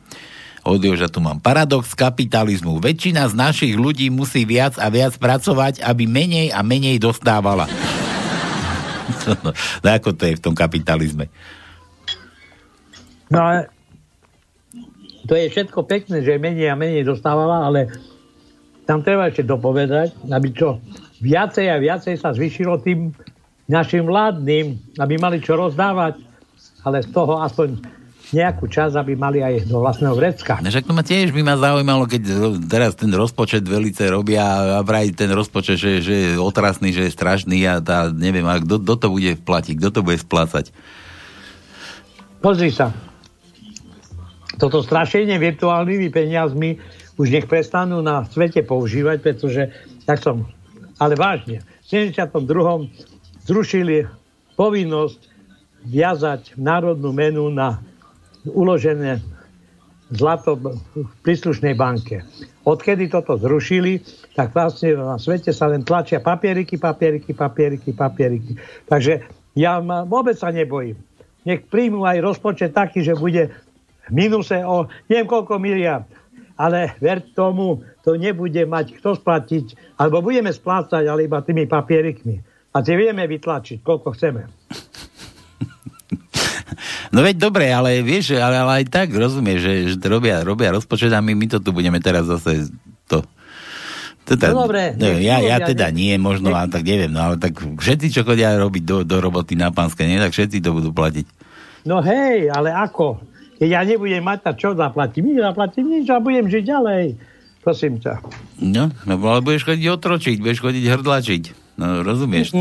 Od 0.64 0.80
Joža 0.84 1.08
tu 1.08 1.24
mám. 1.24 1.40
Paradox 1.40 1.96
kapitalizmu. 1.96 2.84
Väčšina 2.84 3.28
z 3.32 3.34
našich 3.36 3.74
ľudí 3.80 4.12
musí 4.12 4.44
viac 4.44 4.76
a 4.76 4.92
viac 4.92 5.16
pracovať, 5.16 5.80
aby 5.84 6.04
menej 6.04 6.52
a 6.52 6.60
menej 6.60 7.00
dostávala. 7.00 7.66
no, 9.84 9.88
ako 9.88 10.12
to 10.16 10.28
je 10.28 10.38
v 10.38 10.44
tom 10.44 10.56
kapitalizme? 10.56 11.32
No 13.32 13.40
ale 13.40 13.70
to 15.30 15.38
je 15.38 15.48
všetko 15.54 15.86
pekné, 15.86 16.26
že 16.26 16.42
menej 16.42 16.74
a 16.74 16.76
menej 16.76 17.06
dostávala, 17.06 17.70
ale 17.70 17.94
tam 18.90 19.06
treba 19.06 19.30
ešte 19.30 19.46
dopovedať, 19.46 20.18
aby 20.34 20.50
čo 20.50 20.82
viacej 21.22 21.70
a 21.70 21.78
viacej 21.78 22.18
sa 22.18 22.34
zvyšilo 22.34 22.82
tým 22.82 23.14
našim 23.70 24.10
vládnym, 24.10 24.98
aby 24.98 25.14
mali 25.22 25.38
čo 25.38 25.54
rozdávať, 25.54 26.18
ale 26.82 27.06
z 27.06 27.14
toho 27.14 27.38
aspoň 27.46 27.78
nejakú 28.30 28.70
čas, 28.70 28.94
aby 28.94 29.18
mali 29.18 29.42
aj 29.42 29.66
do 29.66 29.82
vlastného 29.82 30.14
vrecka. 30.14 30.62
Však 30.62 30.86
to 30.86 30.94
ma 30.94 31.02
tiež 31.02 31.34
by 31.34 31.42
ma 31.42 31.56
zaujímalo, 31.58 32.06
keď 32.06 32.22
teraz 32.70 32.94
ten 32.94 33.10
rozpočet 33.10 33.66
velice 33.66 34.06
robia 34.06 34.78
a 34.78 34.86
vraj 34.86 35.10
ten 35.18 35.34
rozpočet, 35.34 35.78
že, 35.82 35.92
že 36.06 36.14
je 36.14 36.30
otrasný, 36.38 36.94
že 36.94 37.10
je 37.10 37.16
strašný 37.18 37.66
a 37.66 37.82
tá, 37.82 38.14
neviem, 38.14 38.46
a 38.46 38.62
kto, 38.62 38.78
kto 38.86 38.94
to 39.02 39.08
bude 39.10 39.32
platiť, 39.42 39.74
kto 39.82 39.90
to 39.90 40.02
bude 40.06 40.22
splácať? 40.22 40.70
Pozri 42.40 42.70
sa. 42.70 42.94
Toto 44.62 44.86
strašenie 44.86 45.40
virtuálnymi 45.42 46.08
peniazmi 46.14 46.78
už 47.18 47.28
nech 47.34 47.48
prestanú 47.50 48.00
na 48.06 48.24
svete 48.30 48.62
používať, 48.62 49.18
pretože, 49.26 49.74
tak 50.06 50.22
som, 50.22 50.46
ale 51.02 51.18
vážne, 51.18 51.66
v 51.90 52.12
72. 52.14 52.30
zrušili 53.50 54.06
povinnosť 54.54 55.20
viazať 55.88 56.60
národnú 56.60 57.16
menu 57.16 57.48
na 57.50 57.80
uložené 58.48 59.20
zlato 60.10 60.58
v 60.58 61.14
príslušnej 61.22 61.78
banke. 61.78 62.26
Odkedy 62.66 63.10
toto 63.10 63.38
zrušili, 63.38 64.02
tak 64.34 64.54
vlastne 64.58 64.98
na 64.98 65.22
svete 65.22 65.54
sa 65.54 65.70
len 65.70 65.86
tlačia 65.86 66.18
papieriky, 66.22 66.82
papieriky, 66.82 67.32
papieriky, 67.34 67.90
papieriky. 67.94 68.54
Takže 68.90 69.22
ja 69.54 69.78
vôbec 70.06 70.38
sa 70.38 70.50
nebojím. 70.50 70.98
Nech 71.46 71.66
príjmu 71.70 72.06
aj 72.06 72.26
rozpočet 72.26 72.74
taký, 72.74 73.06
že 73.06 73.18
bude 73.18 73.54
v 74.10 74.12
minuse 74.12 74.60
o 74.66 74.90
neviem 75.08 75.30
koľko 75.30 75.62
miliard. 75.62 76.10
Ale 76.60 77.00
ver 77.00 77.24
tomu, 77.32 77.88
to 78.04 78.20
nebude 78.20 78.60
mať 78.68 79.00
kto 79.00 79.16
splatiť, 79.16 79.96
alebo 79.96 80.20
budeme 80.20 80.52
splácať, 80.52 81.08
ale 81.08 81.24
iba 81.24 81.40
tými 81.40 81.64
papierikmi. 81.64 82.36
A 82.76 82.84
tie 82.84 83.00
vieme 83.00 83.24
vytlačiť, 83.24 83.80
koľko 83.80 84.12
chceme. 84.12 84.44
No 87.10 87.26
veď 87.26 87.36
dobre, 87.42 87.74
ale 87.74 88.06
vieš, 88.06 88.38
ale, 88.38 88.62
ale 88.62 88.72
aj 88.82 88.86
tak 88.94 89.10
rozumieš, 89.10 89.60
že, 89.66 89.74
že 89.94 89.96
to 89.98 90.08
robia, 90.14 90.46
robia 90.46 90.70
rozpočet 90.70 91.10
a 91.10 91.20
my, 91.22 91.34
my 91.34 91.46
to 91.50 91.58
tu 91.58 91.74
budeme 91.74 91.98
teraz 91.98 92.30
zase 92.30 92.70
to... 93.10 93.26
Teda, 94.30 94.54
No 94.54 94.70
dobre, 94.70 94.94
no, 94.94 95.18
ja, 95.18 95.42
ja 95.42 95.58
urobia, 95.58 95.70
teda 95.74 95.88
nie, 95.90 96.14
možno, 96.22 96.54
ale 96.54 96.70
tak 96.70 96.86
neviem, 96.86 97.10
no 97.10 97.34
ale 97.34 97.42
tak 97.42 97.58
všetci, 97.58 98.14
čo 98.14 98.22
chodia 98.22 98.54
robiť 98.62 98.84
do, 98.86 98.98
do 99.02 99.18
roboty 99.18 99.58
na 99.58 99.74
pánske, 99.74 100.06
nie, 100.06 100.22
tak 100.22 100.38
všetci 100.38 100.62
to 100.62 100.70
budú 100.70 100.94
platiť. 100.94 101.26
No 101.90 101.98
hej, 102.06 102.54
ale 102.54 102.70
ako? 102.70 103.18
Keď 103.58 103.70
ja 103.74 103.82
nebudem 103.82 104.22
mať, 104.22 104.40
tak 104.46 104.56
čo 104.62 104.78
zaplatím? 104.78 105.34
Nič 105.34 105.42
zaplatím, 105.42 105.86
nič 105.90 106.06
a 106.14 106.22
budem 106.22 106.46
žiť 106.46 106.64
ďalej. 106.64 107.04
Prosím 107.60 108.00
ťa. 108.00 108.24
No, 108.62 108.94
no 109.04 109.14
ale 109.20 109.44
budeš 109.44 109.68
chodiť 109.68 109.88
otročiť, 110.00 110.38
budeš 110.40 110.60
chodiť 110.64 110.84
hrdlačiť. 110.94 111.44
No, 111.76 112.06
rozumieš? 112.06 112.56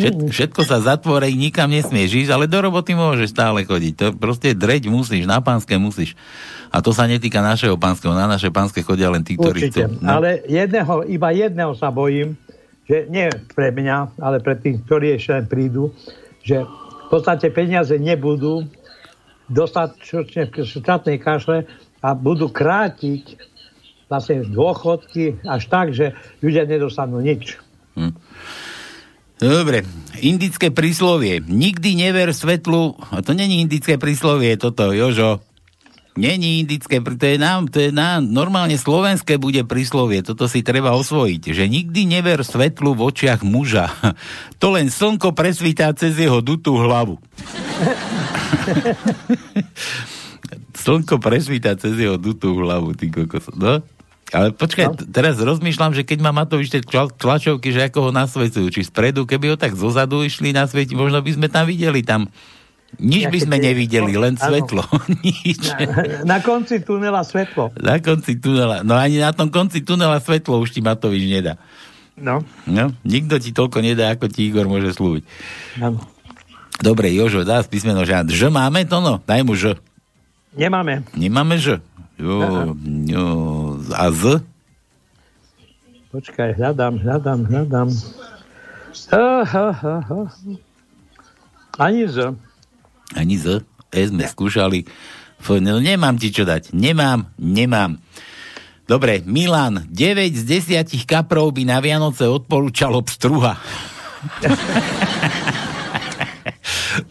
Všet, 0.00 0.16
všetko 0.32 0.60
sa 0.64 0.80
zatvorí, 0.80 1.36
nikam 1.36 1.68
nesmieš 1.68 2.26
ísť, 2.26 2.30
ale 2.32 2.48
do 2.48 2.58
roboty 2.58 2.96
môžeš 2.96 3.36
stále 3.36 3.68
chodiť. 3.68 3.92
To 4.00 4.06
proste 4.16 4.56
dreť 4.56 4.88
musíš, 4.88 5.28
na 5.28 5.44
pánske 5.44 5.76
musíš. 5.76 6.16
A 6.72 6.80
to 6.80 6.96
sa 6.96 7.04
netýka 7.04 7.44
našeho 7.44 7.76
pánskeho. 7.76 8.16
Na 8.16 8.24
naše 8.24 8.48
pánske 8.48 8.80
chodia 8.80 9.12
len 9.12 9.20
tí, 9.20 9.36
ktorí 9.36 9.70
Určite. 9.70 9.86
chcú. 9.86 10.00
No. 10.00 10.20
Ale 10.20 10.40
jedného, 10.48 11.04
iba 11.04 11.28
jedného 11.30 11.72
sa 11.76 11.92
bojím, 11.92 12.34
že 12.88 13.06
nie 13.06 13.28
pre 13.54 13.70
mňa, 13.70 14.18
ale 14.18 14.40
pre 14.40 14.56
tých, 14.58 14.82
ktorí 14.88 15.14
ešte 15.14 15.30
len 15.36 15.46
prídu, 15.46 15.94
že 16.42 16.64
v 16.66 17.06
podstate 17.12 17.52
peniaze 17.54 17.94
nebudú 17.94 18.66
dostatočne 19.50 20.50
v 20.50 20.62
štátnej 20.62 21.18
kašle 21.18 21.66
a 22.00 22.08
budú 22.14 22.48
krátiť 22.48 23.50
vlastne 24.10 24.42
dôchodky 24.46 25.42
až 25.46 25.62
tak, 25.70 25.94
že 25.94 26.14
ľudia 26.42 26.66
nedostanú 26.66 27.22
nič. 27.22 27.58
Dobre, 29.40 29.88
indické 30.20 30.68
príslovie. 30.68 31.40
Nikdy 31.40 31.96
never 31.96 32.28
svetlu, 32.36 32.92
a 33.08 33.24
to 33.24 33.32
není 33.32 33.64
indické 33.64 33.96
príslovie, 33.96 34.60
toto, 34.60 34.92
Jožo. 34.92 35.40
Není 36.20 36.60
indické, 36.66 37.00
to 37.00 37.24
je 37.24 37.38
nám, 37.40 37.72
to 37.72 37.88
je 37.88 37.90
nám, 37.94 38.28
normálne 38.28 38.76
slovenské 38.76 39.40
bude 39.40 39.64
príslovie, 39.64 40.20
toto 40.20 40.44
si 40.44 40.60
treba 40.60 40.92
osvojiť, 40.92 41.56
že 41.56 41.64
nikdy 41.70 42.04
never 42.04 42.44
svetlu 42.44 42.92
v 42.92 43.08
očiach 43.08 43.40
muža. 43.40 43.88
To 44.60 44.76
len 44.76 44.92
slnko 44.92 45.32
presvítá 45.32 45.88
cez 45.96 46.20
jeho 46.20 46.44
dutú 46.44 46.76
hlavu. 46.76 47.16
Slnko 50.80 51.20
presvíta 51.20 51.76
cez 51.76 51.96
jeho 51.96 52.16
dutú 52.16 52.56
hlavu, 52.56 52.96
ty 52.96 53.12
kokos. 53.12 53.52
No? 53.56 53.84
Ale 54.30 54.54
počkaj, 54.54 54.86
no. 54.86 54.94
teraz 55.10 55.42
rozmýšľam, 55.42 55.90
že 55.90 56.06
keď 56.06 56.18
má 56.22 56.30
Matovič 56.30 56.70
tie 56.70 56.82
tla- 56.82 57.10
tlačovky, 57.10 57.74
že 57.74 57.90
ako 57.90 58.08
ho 58.08 58.10
nasvecujú, 58.14 58.70
či 58.70 58.86
spredu, 58.86 59.26
keby 59.26 59.54
ho 59.54 59.56
tak 59.58 59.74
zozadu 59.74 60.22
išli 60.22 60.54
na 60.54 60.70
sveti, 60.70 60.94
možno 60.94 61.18
by 61.18 61.30
sme 61.34 61.46
tam 61.50 61.66
videli 61.66 62.06
tam. 62.06 62.30
Nič 62.98 63.30
by 63.30 63.38
sme 63.38 63.56
nevideli, 63.62 64.18
len 64.18 64.34
Áno. 64.34 64.42
svetlo. 64.50 64.82
Nič. 65.26 65.62
Na, 65.62 65.78
na 66.26 66.38
konci 66.42 66.82
tunela 66.82 67.22
svetlo. 67.22 67.70
Na 67.78 68.02
konci 68.02 68.38
tunela. 68.38 68.82
No 68.82 68.98
ani 68.98 69.22
na 69.22 69.30
tom 69.30 69.46
konci 69.46 69.82
tunela 69.86 70.18
svetlo 70.18 70.58
už 70.58 70.74
ti 70.74 70.82
Matovič 70.82 71.22
nedá. 71.30 71.54
No. 72.18 72.42
No, 72.66 72.92
nikto 73.06 73.38
ti 73.38 73.54
toľko 73.54 73.80
nedá, 73.80 74.12
ako 74.12 74.28
ti 74.28 74.50
Igor 74.50 74.66
môže 74.66 74.92
slúbiť. 74.92 75.22
Áno. 75.80 76.02
Dobre, 76.80 77.12
Jožo, 77.12 77.44
dá 77.44 77.60
písmeno 77.62 78.02
žiad. 78.08 78.28
Ž 78.28 78.48
máme 78.48 78.84
to 78.88 78.98
no? 79.04 79.20
Daj 79.22 79.42
mu 79.44 79.52
Ž. 79.54 79.76
Nemáme. 80.56 81.06
Nemáme 81.14 81.56
Ž. 81.60 81.78
Jo, 82.20 82.76
jo, 83.08 83.26
a 83.96 84.12
Z? 84.12 84.44
Počkaj, 86.12 86.52
hľadám, 86.60 87.00
hľadám, 87.00 87.40
hľadám. 87.48 87.88
Ha, 89.08 89.28
ha, 89.40 89.66
ha, 89.72 89.96
ha. 90.04 90.20
Ani 91.80 92.04
z. 92.04 92.36
Ani 93.16 93.40
Z? 93.40 93.64
E 93.88 94.00
sme 94.04 94.28
skúšali. 94.28 94.84
F, 95.40 95.56
no, 95.64 95.80
nemám 95.80 96.20
ti 96.20 96.28
čo 96.28 96.44
dať. 96.44 96.76
Nemám, 96.76 97.32
nemám. 97.40 97.96
Dobre, 98.84 99.24
Milan, 99.24 99.88
9 99.88 100.34
z 100.34 100.68
10 100.92 101.08
kaprov 101.08 101.56
by 101.56 101.62
na 101.64 101.80
Vianoce 101.80 102.28
odporúčalo 102.28 103.00
pstruha. 103.00 103.56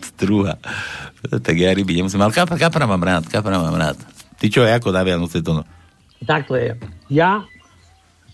pstruha. 0.06 0.56
Tak 1.20 1.52
ja 1.52 1.76
ryby 1.76 2.00
nemusím, 2.00 2.24
ale 2.24 2.32
kapra, 2.32 2.56
kapra 2.56 2.88
mám 2.88 3.04
rád, 3.04 3.28
kapra 3.28 3.60
mám 3.60 3.76
rád. 3.76 4.00
Ty 4.40 4.46
čo, 4.48 4.64
ako 4.64 4.96
na 4.96 5.04
Vianoce 5.04 5.44
to 5.44 5.52
no? 5.52 5.64
Takto 6.24 6.56
je. 6.56 6.76
Ja 7.12 7.44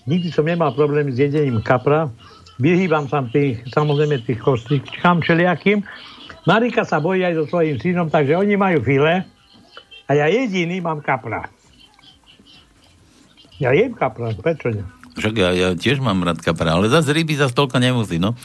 nikdy 0.05 0.29
som 0.29 0.45
nemal 0.45 0.73
problém 0.77 1.09
s 1.09 1.17
jedením 1.17 1.61
kapra. 1.65 2.09
Vyhýbam 2.61 3.09
sa 3.11 3.25
tých, 3.27 3.67
samozrejme 3.73 4.23
tých 4.23 4.39
kostičkám 4.39 5.25
všelijakým. 5.25 5.83
Marika 6.45 6.85
sa 6.85 7.01
bojí 7.01 7.25
aj 7.25 7.41
so 7.41 7.43
svojím 7.49 7.81
synom, 7.81 8.07
takže 8.07 8.37
oni 8.37 8.55
majú 8.55 8.79
file 8.85 9.25
a 10.05 10.11
ja 10.13 10.29
jediný 10.29 10.79
mám 10.79 11.01
kapra. 11.01 11.49
Ja 13.57 13.73
jem 13.73 13.97
kapra, 13.97 14.31
prečo 14.37 14.69
nie? 14.71 14.85
Však 15.15 15.33
ja, 15.35 15.49
ja 15.55 15.69
tiež 15.73 16.03
mám 16.03 16.21
rád 16.21 16.43
kapra, 16.43 16.75
ale 16.75 16.91
zase 16.91 17.15
ryby 17.15 17.39
zase 17.39 17.55
toľko 17.55 17.79
nemusí, 17.79 18.19
no. 18.19 18.35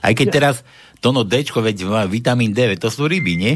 Aj 0.00 0.14
keď 0.14 0.26
teraz 0.30 0.56
to 1.02 1.10
no 1.10 1.26
Dčko, 1.26 1.60
veď 1.60 1.86
má 1.86 2.06
vitamín 2.06 2.54
D, 2.54 2.78
to 2.78 2.88
sú 2.88 3.10
ryby, 3.10 3.34
nie? 3.34 3.52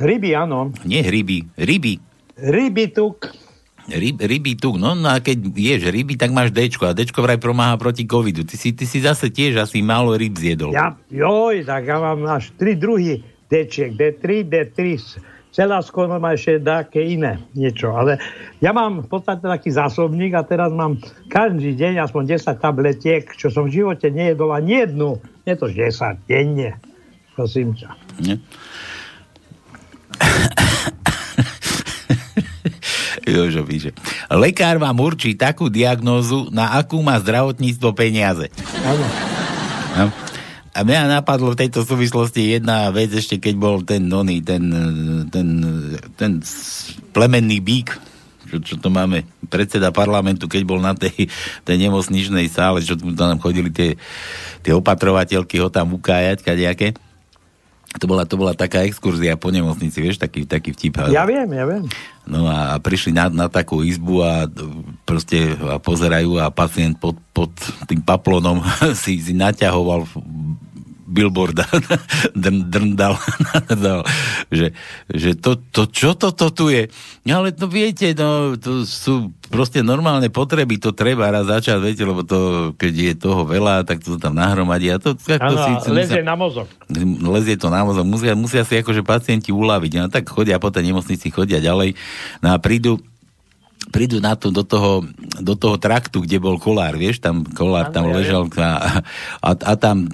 Ryby, 0.00 0.32
áno. 0.32 0.72
Nie 0.88 1.04
ryby, 1.04 1.44
ryby. 1.60 2.07
Ryby 2.38 2.94
tuk. 2.94 3.34
Ryb, 3.88 4.20
ryby 4.20 4.54
tuk, 4.54 4.76
no, 4.78 4.92
no 4.94 5.10
a 5.10 5.18
keď 5.18 5.48
ješ 5.48 5.88
ryby, 5.90 6.14
tak 6.20 6.30
máš 6.30 6.52
Dčko 6.52 6.92
a 6.92 6.94
Dčko 6.94 7.24
vraj 7.24 7.40
pomáha 7.40 7.74
proti 7.80 8.04
covidu. 8.04 8.44
Ty 8.44 8.54
si, 8.54 8.70
ty 8.76 8.84
si 8.84 9.00
zase 9.00 9.32
tiež 9.32 9.58
asi 9.64 9.80
málo 9.82 10.14
ryb 10.14 10.36
zjedol. 10.36 10.70
Ja, 10.76 10.94
joj, 11.08 11.64
tak 11.64 11.88
ja 11.88 11.96
mám 11.98 12.22
až 12.28 12.52
tri 12.60 12.76
druhy 12.76 13.24
Dčiek. 13.48 13.96
D3, 13.96 14.44
D3, 14.44 14.78
celá 15.56 15.80
skoro 15.80 16.20
má 16.20 16.36
ešte 16.36 16.60
také 16.60 17.00
iné 17.00 17.42
niečo. 17.56 17.96
Ale 17.96 18.20
ja 18.60 18.76
mám 18.76 19.02
v 19.02 19.08
podstate 19.08 19.42
taký 19.42 19.72
zásobník 19.72 20.36
a 20.36 20.44
teraz 20.44 20.68
mám 20.70 21.00
každý 21.32 21.72
deň 21.74 22.04
aspoň 22.04 22.38
10 22.38 22.60
tabletiek, 22.60 23.24
čo 23.34 23.48
som 23.48 23.66
v 23.66 23.82
živote 23.82 24.12
nejedol 24.12 24.52
ani 24.52 24.84
jednu. 24.84 25.18
Nie 25.48 25.56
to 25.56 25.66
10 25.66 26.28
denne. 26.28 26.76
Prosím 27.34 27.72
ťa. 27.72 27.90
Nie? 28.20 28.36
Jožo 33.28 33.62
píše. 33.64 33.90
Lekár 34.32 34.80
vám 34.80 34.96
určí 34.98 35.36
takú 35.36 35.68
diagnózu, 35.68 36.48
na 36.48 36.76
akú 36.76 37.00
má 37.04 37.20
zdravotníctvo 37.20 37.92
peniaze. 37.92 38.48
Áno. 38.84 39.04
No. 39.98 40.06
A 40.78 40.86
mňa 40.86 41.10
napadlo 41.10 41.58
v 41.58 41.66
tejto 41.66 41.82
súvislosti 41.82 42.54
jedna 42.54 42.86
vec 42.94 43.10
ešte, 43.10 43.42
keď 43.42 43.54
bol 43.58 43.82
ten 43.82 44.06
nony, 44.06 44.38
ten, 44.46 44.62
ten, 45.26 45.48
ten 46.14 46.38
plemenný 47.10 47.58
bík, 47.58 47.98
čo, 48.46 48.62
čo 48.62 48.74
to 48.78 48.86
máme, 48.86 49.26
predseda 49.50 49.90
parlamentu, 49.90 50.46
keď 50.46 50.62
bol 50.62 50.78
na 50.78 50.94
tej, 50.94 51.26
tej 51.66 51.76
nemocničnej 51.82 52.46
sále, 52.46 52.86
čo 52.86 52.94
tam 52.94 53.42
chodili 53.42 53.74
tie, 53.74 53.98
tie 54.62 54.72
opatrovateľky 54.72 55.58
ho 55.58 55.66
tam 55.66 55.98
ukájať, 55.98 56.46
kadejaké. 56.46 56.94
To 57.98 58.06
bola, 58.06 58.24
to 58.24 58.38
bola 58.38 58.54
taká 58.54 58.86
exkurzia 58.86 59.34
po 59.34 59.50
nemocnici, 59.50 59.98
vieš, 59.98 60.22
taký, 60.22 60.46
taký 60.46 60.72
vtip. 60.74 61.10
Ja 61.10 61.26
viem, 61.26 61.50
ja 61.50 61.64
viem. 61.66 61.84
No 62.28 62.44
a 62.46 62.76
prišli 62.76 63.10
na, 63.10 63.32
na 63.32 63.46
takú 63.48 63.80
izbu 63.80 64.20
a 64.20 64.44
proste 65.08 65.56
a 65.56 65.80
pozerajú 65.80 66.36
a 66.38 66.52
pacient 66.52 67.00
pod, 67.00 67.16
pod 67.32 67.50
tým 67.88 68.04
paplonom 68.04 68.60
si, 69.02 69.18
si 69.18 69.32
naťahoval 69.32 70.04
billboarda, 71.08 71.64
drn, 72.36 72.68
drndal, 72.68 73.16
drndal, 73.66 74.04
že, 74.52 74.76
že 75.08 75.32
to, 75.34 75.56
to, 75.72 75.88
čo 75.88 76.12
toto 76.12 76.52
tu 76.52 76.68
je? 76.68 76.92
No 77.24 77.40
ale 77.40 77.56
to 77.56 77.64
viete, 77.64 78.12
no, 78.12 78.54
to 78.60 78.84
sú 78.84 79.32
proste 79.48 79.80
normálne 79.80 80.28
potreby, 80.28 80.76
to 80.76 80.92
treba 80.92 81.32
raz 81.32 81.48
začať, 81.48 81.80
viete, 81.80 82.04
lebo 82.04 82.20
to, 82.22 82.70
keď 82.76 82.92
je 82.92 83.12
toho 83.16 83.48
veľa, 83.48 83.88
tak 83.88 84.04
to 84.04 84.20
tam 84.20 84.36
nahromadí 84.36 84.92
a 84.92 85.00
to, 85.00 85.16
tak 85.16 85.40
to 85.40 85.56
Áno, 85.56 85.80
si, 85.80 85.88
lezie 85.88 86.20
musia- 86.20 86.28
na 86.28 86.36
mozog. 86.36 86.66
lezie 87.32 87.56
to 87.56 87.72
na 87.72 87.80
mozog, 87.82 88.04
musia, 88.04 88.36
musia 88.36 88.62
si 88.68 88.76
akože 88.76 89.00
pacienti 89.00 89.48
uľaviť, 89.48 89.92
no 89.96 90.12
tak 90.12 90.28
chodia 90.28 90.60
po 90.60 90.68
tej 90.68 90.92
nemocnici, 90.92 91.32
chodia 91.32 91.58
ďalej, 91.58 91.96
no 92.44 92.52
a 92.52 92.60
prídu 92.60 93.00
prídu 93.88 94.20
na 94.20 94.36
to 94.36 94.52
do 94.52 94.66
toho, 94.66 95.06
do 95.40 95.54
toho 95.56 95.80
traktu, 95.80 96.20
kde 96.20 96.36
bol 96.42 96.60
kolár, 96.60 96.98
vieš, 96.98 97.24
tam 97.24 97.46
kolár 97.46 97.88
Áno, 97.88 97.94
tam 97.94 98.04
ležal 98.12 98.42
a, 98.60 99.00
a, 99.40 99.50
a 99.54 99.72
tam 99.80 100.12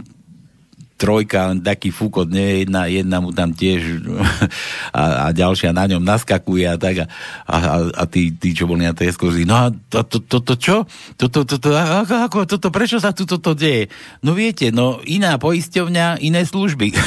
trojka, 1.04 1.52
len 1.52 1.60
taký 1.60 1.92
fúkot, 1.92 2.32
nie, 2.32 2.64
jedna, 2.64 2.88
jedna 2.88 3.20
mu 3.20 3.28
tam 3.28 3.52
tiež 3.52 4.00
a, 4.96 5.28
a 5.28 5.36
ďalšia 5.36 5.76
na 5.76 5.84
ňom 5.84 6.00
naskakuje 6.00 6.64
a 6.64 6.80
tak 6.80 7.04
a, 7.04 7.06
a, 7.44 7.56
a, 7.92 8.04
tí, 8.08 8.32
tí, 8.32 8.56
čo 8.56 8.64
boli 8.64 8.88
na 8.88 8.96
tej 8.96 9.12
exkurzii, 9.12 9.44
no 9.44 9.52
a 9.52 9.68
toto 9.68 10.24
to, 10.24 10.40
to, 10.40 10.54
čo? 10.56 10.76
Toto, 11.20 11.44
to, 11.44 11.60
to, 11.60 11.76
ako, 11.76 12.14
ako, 12.24 12.38
toto, 12.48 12.72
prečo 12.72 12.96
sa 12.96 13.12
tu 13.12 13.28
toto 13.28 13.52
deje? 13.52 13.92
No 14.24 14.32
viete, 14.32 14.72
no 14.72 15.04
iná 15.04 15.36
poisťovňa, 15.36 16.24
iné 16.24 16.48
služby. 16.48 16.88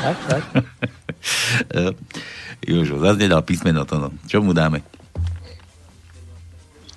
Tak, 0.00 0.16
tak. 0.32 0.44
Jožo, 2.72 2.96
zase 3.04 3.20
nedal 3.20 3.44
písmeno 3.44 3.84
to, 3.84 4.00
no. 4.00 4.08
Čo 4.24 4.40
mu 4.40 4.56
dáme? 4.56 4.80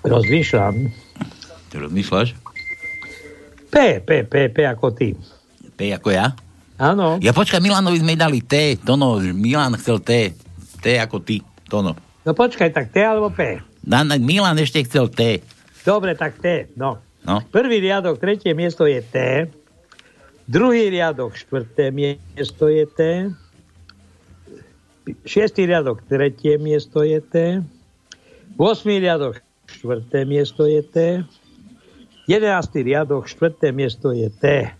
Rozmýšľam. 0.08 0.88
Rozmýšľaš? 1.76 2.32
P, 3.68 3.76
P, 4.00 4.10
P, 4.24 4.34
P 4.56 4.58
ako 4.64 4.96
ty. 4.96 5.12
P 5.74 5.94
ako 5.94 6.10
ja? 6.14 6.38
Áno. 6.78 7.22
Ja 7.22 7.32
počkaj, 7.32 7.62
Milanovi 7.62 8.02
sme 8.02 8.18
dali 8.18 8.42
T, 8.42 8.82
Tono, 8.82 9.22
Milan 9.22 9.78
chcel 9.78 10.02
T. 10.02 10.34
T 10.82 10.86
ako 10.98 11.22
ty, 11.22 11.40
Tono. 11.70 11.94
No 12.24 12.32
počkaj, 12.32 12.72
tak 12.74 12.90
T 12.90 13.04
alebo 13.04 13.30
P. 13.30 13.62
Na, 13.84 14.02
na, 14.02 14.16
Milan 14.16 14.58
ešte 14.58 14.84
chcel 14.88 15.12
T. 15.12 15.44
Dobre, 15.84 16.16
tak 16.16 16.40
T, 16.40 16.72
no. 16.80 17.00
No. 17.24 17.40
Prvý 17.52 17.80
riadok, 17.80 18.20
tretie 18.20 18.52
miesto 18.52 18.84
je 18.84 19.00
T. 19.00 19.48
Druhý 20.44 20.92
riadok, 20.92 21.40
štvrté 21.40 21.92
miesto 21.96 22.68
je 22.68 22.84
T. 22.84 23.00
Šiestý 25.24 25.68
riadok, 25.68 26.04
tretie 26.08 26.60
miesto 26.60 27.04
je 27.04 27.20
T. 27.24 27.64
Osmý 28.60 29.00
riadok, 29.00 29.40
štvrté 29.72 30.28
miesto 30.28 30.68
je 30.68 30.84
T. 30.84 30.98
Jedenáctý 32.28 32.84
riadok, 32.84 33.28
štvrté 33.28 33.72
miesto 33.72 34.12
je 34.12 34.28
T. 34.32 34.72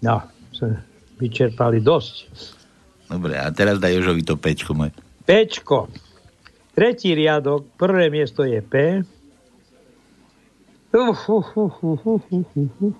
No, 0.00 0.24
sme 0.56 0.80
vyčerpali 1.20 1.84
dosť. 1.84 2.14
Dobre, 3.10 3.36
a 3.36 3.50
teraz 3.52 3.76
daj 3.82 4.00
Jožovi 4.00 4.22
to 4.24 4.38
pečko 4.38 4.72
moje. 4.72 4.94
Pčko. 5.26 5.90
Tretí 6.72 7.12
riadok, 7.12 7.66
prvé 7.76 8.08
miesto 8.08 8.46
je 8.46 8.62
P. 8.62 9.02
Uf, 10.90 11.20
uf, 11.28 11.48
uf, 11.54 11.76
uf, 11.82 12.02
uf, 12.06 12.50
uf. 12.56 12.96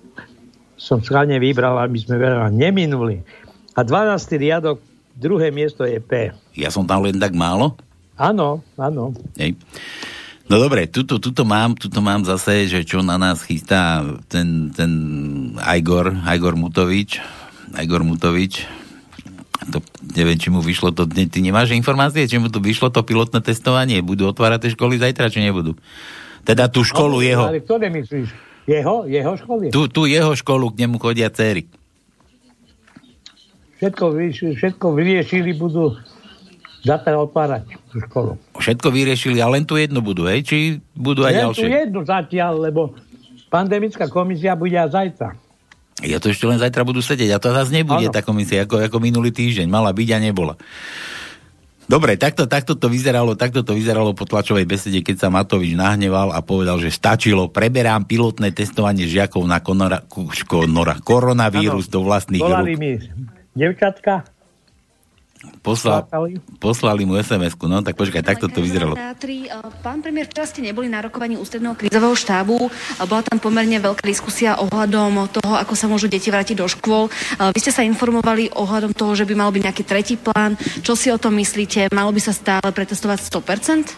Som 0.76 1.00
schválne 1.02 1.40
vybral, 1.40 1.78
aby 1.80 1.98
sme 1.98 2.20
veľa 2.20 2.52
neminuli. 2.52 3.22
A 3.74 3.80
12. 3.82 4.36
riadok, 4.36 4.78
druhé 5.16 5.54
miesto 5.54 5.86
je 5.86 5.98
P. 6.02 6.34
Ja 6.58 6.68
som 6.68 6.84
tam 6.84 7.06
len 7.06 7.16
tak 7.16 7.32
málo? 7.32 7.78
Áno, 8.20 8.60
áno. 8.76 9.16
Hej. 9.40 9.56
No 10.50 10.58
dobre, 10.58 10.90
tuto, 10.90 11.22
tuto, 11.22 11.46
mám, 11.46 11.78
tuto 11.78 12.02
mám 12.02 12.26
zase, 12.26 12.66
že 12.66 12.82
čo 12.82 13.06
na 13.06 13.14
nás 13.14 13.46
chystá 13.46 14.02
ten, 14.26 14.74
ten 14.74 14.90
Igor, 15.62 16.10
Igor 16.26 16.58
Mutovič. 16.58 17.22
Igor 17.78 18.02
Mutovič. 18.02 18.66
To, 19.70 19.78
neviem, 20.18 20.34
či 20.34 20.50
mu 20.50 20.58
vyšlo 20.58 20.90
to, 20.90 21.06
ty 21.06 21.38
nemáš 21.38 21.70
informácie, 21.70 22.26
či 22.26 22.42
mu 22.42 22.50
to 22.50 22.58
vyšlo 22.58 22.90
to 22.90 23.06
pilotné 23.06 23.38
testovanie? 23.38 24.02
Budú 24.02 24.26
otvárať 24.26 24.66
tie 24.66 24.74
školy 24.74 24.98
zajtra, 24.98 25.30
či 25.30 25.38
nebudú? 25.38 25.78
Teda 26.42 26.66
tú 26.66 26.82
školu 26.82 27.22
No, 27.22 27.26
jeho. 27.30 27.44
Ale 27.46 27.62
ktoré 27.62 27.86
myslíš? 27.86 28.34
Jeho? 28.66 29.06
Jeho 29.06 29.32
školy? 29.38 29.70
Tu, 29.70 29.86
tu 29.86 30.10
jeho 30.10 30.34
školu, 30.34 30.74
k 30.74 30.82
nemu 30.82 30.98
chodia 30.98 31.30
céry. 31.30 31.70
Všetko, 33.78 34.18
všetko 34.58 34.86
vyriešili, 34.98 35.54
budú 35.54 35.94
zatiaľ 36.80 37.28
otvárať 37.28 37.62
tú 37.88 37.96
školu. 38.00 38.32
Všetko 38.56 38.88
vyriešili 38.88 39.38
a 39.40 39.48
len 39.48 39.64
tu 39.64 39.76
jednu 39.76 40.00
budú, 40.00 40.24
hej? 40.24 40.44
Či 40.44 40.56
budú 40.92 41.24
aj 41.24 41.32
Len 41.32 41.42
ďalšie? 41.46 41.60
tu 41.60 41.68
jednu 41.68 42.00
zatiaľ, 42.04 42.52
lebo 42.60 42.96
pandemická 43.48 44.08
komisia 44.08 44.56
bude 44.56 44.76
aj 44.76 44.90
zajtra. 44.92 45.28
Ja 46.00 46.16
to 46.16 46.32
ešte 46.32 46.48
len 46.48 46.56
zajtra 46.56 46.80
budú 46.80 47.04
sedieť 47.04 47.36
a 47.36 47.42
to 47.42 47.52
zase 47.52 47.76
nebude 47.76 48.08
Áno. 48.08 48.14
tá 48.14 48.24
komisia 48.24 48.64
ako, 48.64 48.80
ako 48.88 48.96
minulý 49.04 49.28
týždeň. 49.36 49.68
Mala 49.68 49.92
byť 49.92 50.08
a 50.16 50.18
nebola. 50.18 50.54
Dobre, 51.90 52.14
takto, 52.14 52.46
takto 52.46 52.78
to 52.78 52.86
vyzeralo, 52.86 53.34
takto 53.34 53.66
to 53.66 53.74
vyzeralo 53.74 54.14
po 54.14 54.22
tlačovej 54.22 54.62
besede, 54.62 55.02
keď 55.02 55.26
sa 55.26 55.28
Matovič 55.28 55.74
nahneval 55.74 56.30
a 56.30 56.38
povedal, 56.38 56.78
že 56.78 56.86
stačilo, 56.86 57.50
preberám 57.50 58.06
pilotné 58.06 58.54
testovanie 58.54 59.10
žiakov 59.10 59.42
na 59.42 59.58
konora, 59.58 60.06
konora, 60.46 61.02
koronavírus 61.02 61.90
Áno. 61.90 61.94
do 61.98 62.00
vlastných 62.06 62.38
rúk. 62.46 62.78
devčatka, 63.58 64.22
Posla, 65.64 66.04
poslali 66.60 67.08
mu 67.08 67.16
SMS-ku, 67.16 67.64
no 67.64 67.80
tak 67.80 67.96
počkaj, 67.96 68.20
takto 68.20 68.52
to 68.52 68.60
vyzeralo. 68.60 68.92
E, 68.92 69.16
pán 69.80 70.04
premiér, 70.04 70.28
včera 70.28 70.44
ste 70.44 70.60
neboli 70.60 70.92
na 70.92 71.00
rokovaní 71.00 71.40
ústredného 71.40 71.72
krízového 71.80 72.12
štábu. 72.12 72.68
E, 72.68 72.68
Bola 73.08 73.24
tam 73.24 73.40
pomerne 73.40 73.80
veľká 73.80 74.04
diskusia 74.04 74.60
ohľadom 74.60 75.32
toho, 75.32 75.56
ako 75.56 75.72
sa 75.72 75.88
môžu 75.88 76.12
deti 76.12 76.28
vrátiť 76.28 76.60
do 76.60 76.68
škôl. 76.68 77.08
E, 77.08 77.56
Vy 77.56 77.60
ste 77.64 77.72
sa 77.72 77.80
informovali 77.80 78.52
ohľadom 78.52 78.92
toho, 78.92 79.16
že 79.16 79.24
by 79.24 79.32
mal 79.32 79.48
byť 79.48 79.64
nejaký 79.64 79.84
tretí 79.88 80.20
plán. 80.20 80.60
Čo 80.84 80.92
si 80.92 81.08
o 81.08 81.16
tom 81.16 81.32
myslíte? 81.40 81.88
Malo 81.88 82.12
by 82.12 82.20
sa 82.20 82.36
stále 82.36 82.68
pretestovať 82.68 83.24
100%? 83.24 83.96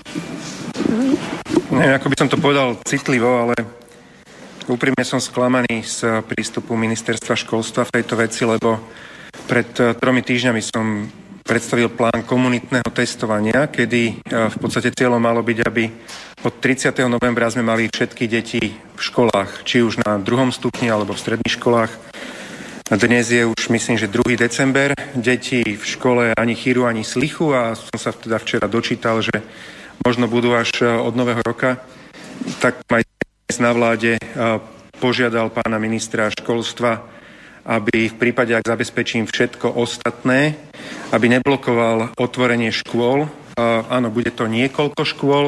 Neviem, 1.74 1.94
ako 1.98 2.06
by 2.06 2.16
som 2.22 2.30
to 2.30 2.38
povedal 2.38 2.78
citlivo, 2.86 3.50
ale 3.50 3.58
úprimne 4.70 5.02
som 5.02 5.18
sklamaný 5.18 5.82
z 5.82 6.22
prístupu 6.22 6.78
ministerstva 6.78 7.34
školstva 7.34 7.90
v 7.90 7.94
tejto 7.98 8.14
veci, 8.14 8.46
lebo 8.46 8.78
pred 9.50 9.68
eh, 9.82 9.98
tromi 9.98 10.22
týždňami 10.22 10.62
som 10.62 10.86
predstavil 11.42 11.90
plán 11.90 12.22
komunitného 12.24 12.88
testovania, 12.94 13.68
kedy 13.68 14.02
eh, 14.08 14.48
v 14.48 14.56
podstate 14.56 14.94
cieľom 14.94 15.20
malo 15.20 15.42
byť, 15.42 15.58
aby 15.66 15.84
od 16.42 16.54
30. 16.58 16.94
novembra 17.06 17.50
sme 17.50 17.62
mali 17.62 17.86
všetky 17.86 18.24
deti 18.26 18.62
v 18.74 19.00
školách, 19.00 19.62
či 19.62 19.82
už 19.82 20.02
na 20.02 20.18
druhom 20.18 20.50
stupni 20.50 20.90
alebo 20.90 21.14
v 21.14 21.22
stredných 21.22 21.54
školách. 21.58 21.92
Dnes 22.92 23.30
je 23.30 23.46
už, 23.46 23.72
myslím, 23.72 23.96
že 23.96 24.10
2. 24.10 24.36
december. 24.36 24.92
Deti 25.14 25.62
v 25.64 25.84
škole 25.86 26.34
ani 26.36 26.52
chýru, 26.52 26.84
ani 26.84 27.06
slichu 27.06 27.54
a 27.54 27.72
som 27.78 27.96
sa 27.96 28.12
teda 28.12 28.36
včera 28.36 28.68
dočítal, 28.68 29.22
že 29.24 29.32
možno 30.02 30.26
budú 30.26 30.52
až 30.56 30.70
eh, 30.82 30.90
od 30.90 31.14
nového 31.14 31.42
roka. 31.44 31.82
Tak 32.58 32.82
aj 32.90 33.06
dnes 33.06 33.56
na 33.62 33.70
vláde 33.70 34.18
eh, 34.18 34.28
požiadal 35.02 35.50
pána 35.50 35.82
ministra 35.82 36.30
školstva, 36.30 37.11
aby 37.62 38.10
v 38.10 38.16
prípade, 38.18 38.54
ak 38.54 38.66
zabezpečím 38.66 39.30
všetko 39.30 39.78
ostatné, 39.78 40.58
aby 41.14 41.26
neblokoval 41.38 42.16
otvorenie 42.18 42.74
škôl. 42.74 43.30
Áno, 43.60 44.08
bude 44.08 44.32
to 44.32 44.48
niekoľko 44.48 45.02
škôl, 45.04 45.44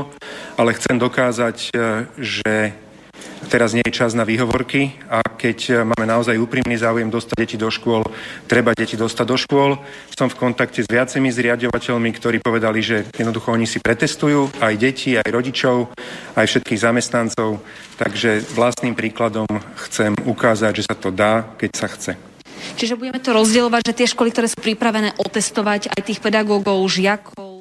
ale 0.61 0.77
chcem 0.77 1.01
dokázať, 1.01 1.73
uh, 1.73 2.05
že 2.21 2.77
teraz 3.47 3.77
nie 3.77 3.85
je 3.87 3.95
čas 3.95 4.17
na 4.17 4.27
výhovorky 4.27 4.97
a 5.07 5.23
keď 5.23 5.59
uh, 5.71 5.75
máme 5.87 6.05
naozaj 6.09 6.41
úprimný 6.41 6.77
záujem 6.81 7.09
dostať 7.09 7.37
deti 7.37 7.57
do 7.61 7.71
škôl, 7.71 8.03
treba 8.51 8.75
deti 8.75 8.99
dostať 8.99 9.27
do 9.29 9.37
škôl. 9.39 9.71
Som 10.13 10.33
v 10.33 10.39
kontakte 10.39 10.83
s 10.83 10.89
viacimi 10.91 11.31
zriadovateľmi, 11.31 12.11
ktorí 12.17 12.43
povedali, 12.43 12.81
že 12.83 13.07
jednoducho 13.15 13.55
oni 13.55 13.69
si 13.69 13.79
pretestujú 13.79 14.51
aj 14.59 14.75
deti, 14.77 15.15
aj 15.15 15.29
rodičov, 15.31 15.95
aj 16.35 16.47
všetkých 16.49 16.83
zamestnancov. 16.83 17.63
Takže 18.01 18.43
vlastným 18.53 18.99
príkladom 18.99 19.47
chcem 19.89 20.13
ukázať, 20.27 20.83
že 20.83 20.87
sa 20.91 20.97
to 20.99 21.15
dá, 21.15 21.47
keď 21.57 21.71
sa 21.73 21.87
chce. 21.87 22.13
Čiže 22.81 22.97
budeme 22.97 23.21
to 23.21 23.31
rozdielovať, 23.37 23.93
že 23.93 23.97
tie 24.03 24.09
školy, 24.11 24.33
ktoré 24.33 24.49
sú 24.49 24.59
pripravené 24.59 25.15
otestovať 25.21 25.93
aj 25.93 26.01
tých 26.01 26.19
pedagógov, 26.19 26.81
žiakov, 26.89 27.55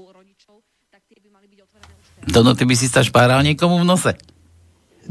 Dono, 2.24 2.56
ty 2.56 2.64
by 2.64 2.72
si 2.72 2.88
sa 2.88 3.04
špáral 3.04 3.44
niekomu 3.44 3.84
v 3.84 3.88
nose? 3.88 4.16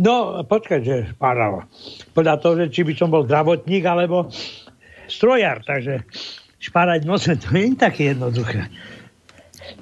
No, 0.00 0.40
počkaj, 0.46 0.80
že 0.80 0.96
špáral. 1.12 1.68
Podľa 2.16 2.34
toho, 2.40 2.54
že 2.64 2.72
či 2.72 2.80
by 2.86 2.92
som 2.96 3.12
bol 3.12 3.28
zdravotník 3.28 3.84
alebo 3.84 4.32
strojar, 5.10 5.60
takže 5.60 6.00
špárať 6.62 7.04
nose 7.04 7.28
to 7.36 7.48
nie 7.52 7.74
je 7.74 7.76
také 7.76 8.16
jednoduché. 8.16 8.72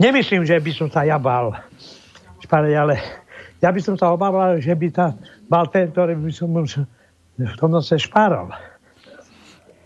Nemyslím, 0.02 0.42
že 0.42 0.58
by 0.58 0.72
som 0.74 0.88
sa 0.90 1.06
ja 1.06 1.20
bál 1.20 1.54
špárať, 2.42 2.72
ale 2.74 2.94
ja 3.60 3.70
by 3.70 3.80
som 3.84 3.94
sa 3.94 4.10
obával, 4.10 4.58
že 4.58 4.72
by 4.72 4.88
ta, 4.90 5.14
bal 5.46 5.68
ten, 5.68 5.92
ktorý 5.92 6.16
by 6.16 6.32
som 6.32 6.50
v 6.56 7.54
tom 7.60 7.70
nose 7.70 7.94
špáral. 8.00 8.50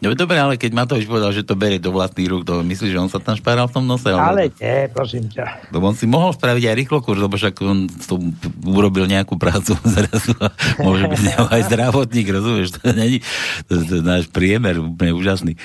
No 0.02 0.12
dobre, 0.12 0.36
ale 0.36 0.60
keď 0.60 0.74
Matovič 0.76 1.08
povedal, 1.08 1.32
že 1.32 1.46
to 1.46 1.56
berie 1.56 1.80
do 1.80 1.88
vlastných 1.88 2.28
rúk, 2.28 2.44
to 2.44 2.60
myslíš, 2.60 2.92
že 2.92 3.00
on 3.00 3.08
sa 3.08 3.22
tam 3.22 3.38
špáral 3.38 3.70
v 3.70 3.74
tom 3.78 3.84
nose? 3.88 4.04
Ale 4.10 4.52
nie, 4.52 4.90
prosím 4.92 5.32
ťa. 5.32 5.72
Lebo 5.72 5.88
on 5.88 5.96
si 5.96 6.04
mohol 6.04 6.34
spraviť 6.36 6.60
aj 6.68 6.76
rýchlo 6.76 6.98
kurz, 7.00 7.24
lebo 7.24 7.40
však 7.40 7.54
on 7.64 7.88
to 7.88 8.20
urobil 8.68 9.08
nejakú 9.08 9.40
prácu 9.40 9.72
zrazu 9.96 10.36
môže 10.82 11.08
byť 11.08 11.22
aj 11.48 11.62
zdravotník, 11.72 12.26
rozumieš? 12.28 12.76
To, 12.76 12.92
není, 12.92 13.24
to, 13.64 13.80
to 13.80 13.92
je 13.98 14.04
náš 14.04 14.28
priemer, 14.28 14.76
úplne 14.76 15.16
úžasný. 15.16 15.56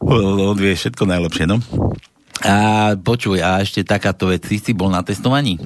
On, 0.00 0.56
vie 0.56 0.72
všetko 0.72 1.04
najlepšie, 1.04 1.44
no. 1.44 1.60
A 2.40 2.96
počuj, 2.96 3.44
a 3.44 3.60
ešte 3.60 3.84
takáto 3.84 4.32
vec, 4.32 4.40
ty 4.40 4.56
si 4.56 4.72
bol 4.72 4.88
na 4.88 5.04
testovaní? 5.04 5.60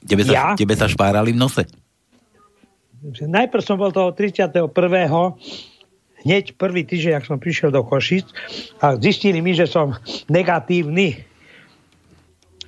Tebe 0.00 0.24
sa, 0.24 0.32
Ja? 0.32 0.46
tebe 0.56 0.72
sa 0.72 0.88
špárali 0.88 1.36
v 1.36 1.40
nose? 1.44 1.68
Najprv 3.04 3.62
som 3.62 3.76
bol 3.76 3.92
toho 3.92 4.16
31. 4.16 4.72
hneď 6.24 6.58
prvý 6.58 6.82
týždeň, 6.82 7.12
ak 7.18 7.28
som 7.28 7.38
prišiel 7.38 7.70
do 7.70 7.82
Košic 7.84 8.26
a 8.82 8.98
zistili 8.98 9.38
mi, 9.38 9.54
že 9.54 9.66
som 9.68 9.94
negatívny. 10.26 11.22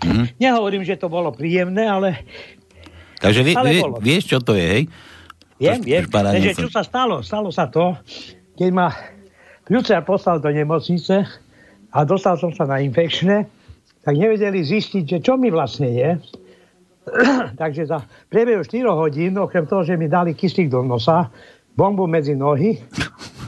Mhm. 0.00 0.40
Nehovorím, 0.40 0.82
že 0.86 0.96
to 0.96 1.12
bolo 1.12 1.30
príjemné, 1.34 1.84
ale 1.84 2.24
Takže 3.20 3.40
vie, 3.44 3.52
Ale 3.52 3.68
vie, 3.68 3.82
bolo. 3.84 3.96
vieš, 4.00 4.32
čo 4.32 4.38
to 4.40 4.56
je, 4.56 4.64
hej? 4.64 4.84
Viem, 5.60 5.80
viem. 5.84 6.04
Takže 6.08 6.56
čo 6.56 6.72
sa 6.72 6.80
stalo? 6.80 7.20
Stalo 7.20 7.52
sa 7.52 7.68
to, 7.68 7.92
keď 8.56 8.70
ma 8.72 8.88
ľudia 9.68 10.00
poslal 10.00 10.40
do 10.40 10.48
nemocnice 10.48 11.28
a 11.92 11.98
dostal 12.08 12.40
som 12.40 12.48
sa 12.56 12.64
na 12.64 12.80
infekčné, 12.80 13.44
tak 14.00 14.14
nevedeli 14.16 14.64
zistiť, 14.64 15.04
že 15.04 15.18
čo 15.20 15.36
mi 15.36 15.52
vlastne 15.52 15.92
je. 15.92 16.10
Takže 17.60 17.92
za 17.92 18.00
priebehu 18.32 18.64
4 18.64 18.88
hodín, 18.88 19.36
okrem 19.36 19.68
toho, 19.68 19.84
že 19.84 20.00
mi 20.00 20.08
dali 20.08 20.32
kyslík 20.32 20.72
do 20.72 20.80
nosa, 20.80 21.28
bombu 21.76 22.08
medzi 22.08 22.32
nohy, 22.32 22.80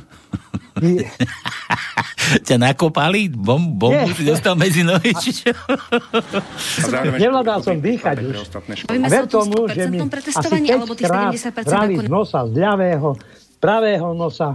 i- 0.80 1.04
Ťa 2.46 2.56
nakopali? 2.56 3.28
Bom, 3.28 3.76
bombu 3.76 4.08
Nie. 4.08 4.16
si 4.16 4.24
dostal 4.24 4.56
medzi 4.56 4.86
nohy? 4.86 5.12
Či 5.12 5.30
čo? 5.44 5.52
nevládal 7.18 7.60
som 7.60 7.76
dýchať 7.76 8.16
už. 8.24 8.36
A 8.88 9.08
ver 9.10 9.26
tomu, 9.28 9.68
že 9.68 9.84
100% 9.84 9.92
mi 9.92 9.98
asi 9.98 10.08
pretestovaní, 10.08 10.66
5 10.70 10.72
alebo 10.72 10.92
tých 10.96 11.08
krát 11.10 11.32
70% 11.34 11.66
brali 11.66 11.94
z 11.98 12.08
nosa, 12.08 12.40
z 12.48 12.54
ľavého, 12.56 13.08
pravého 13.58 14.08
nosa 14.14 14.48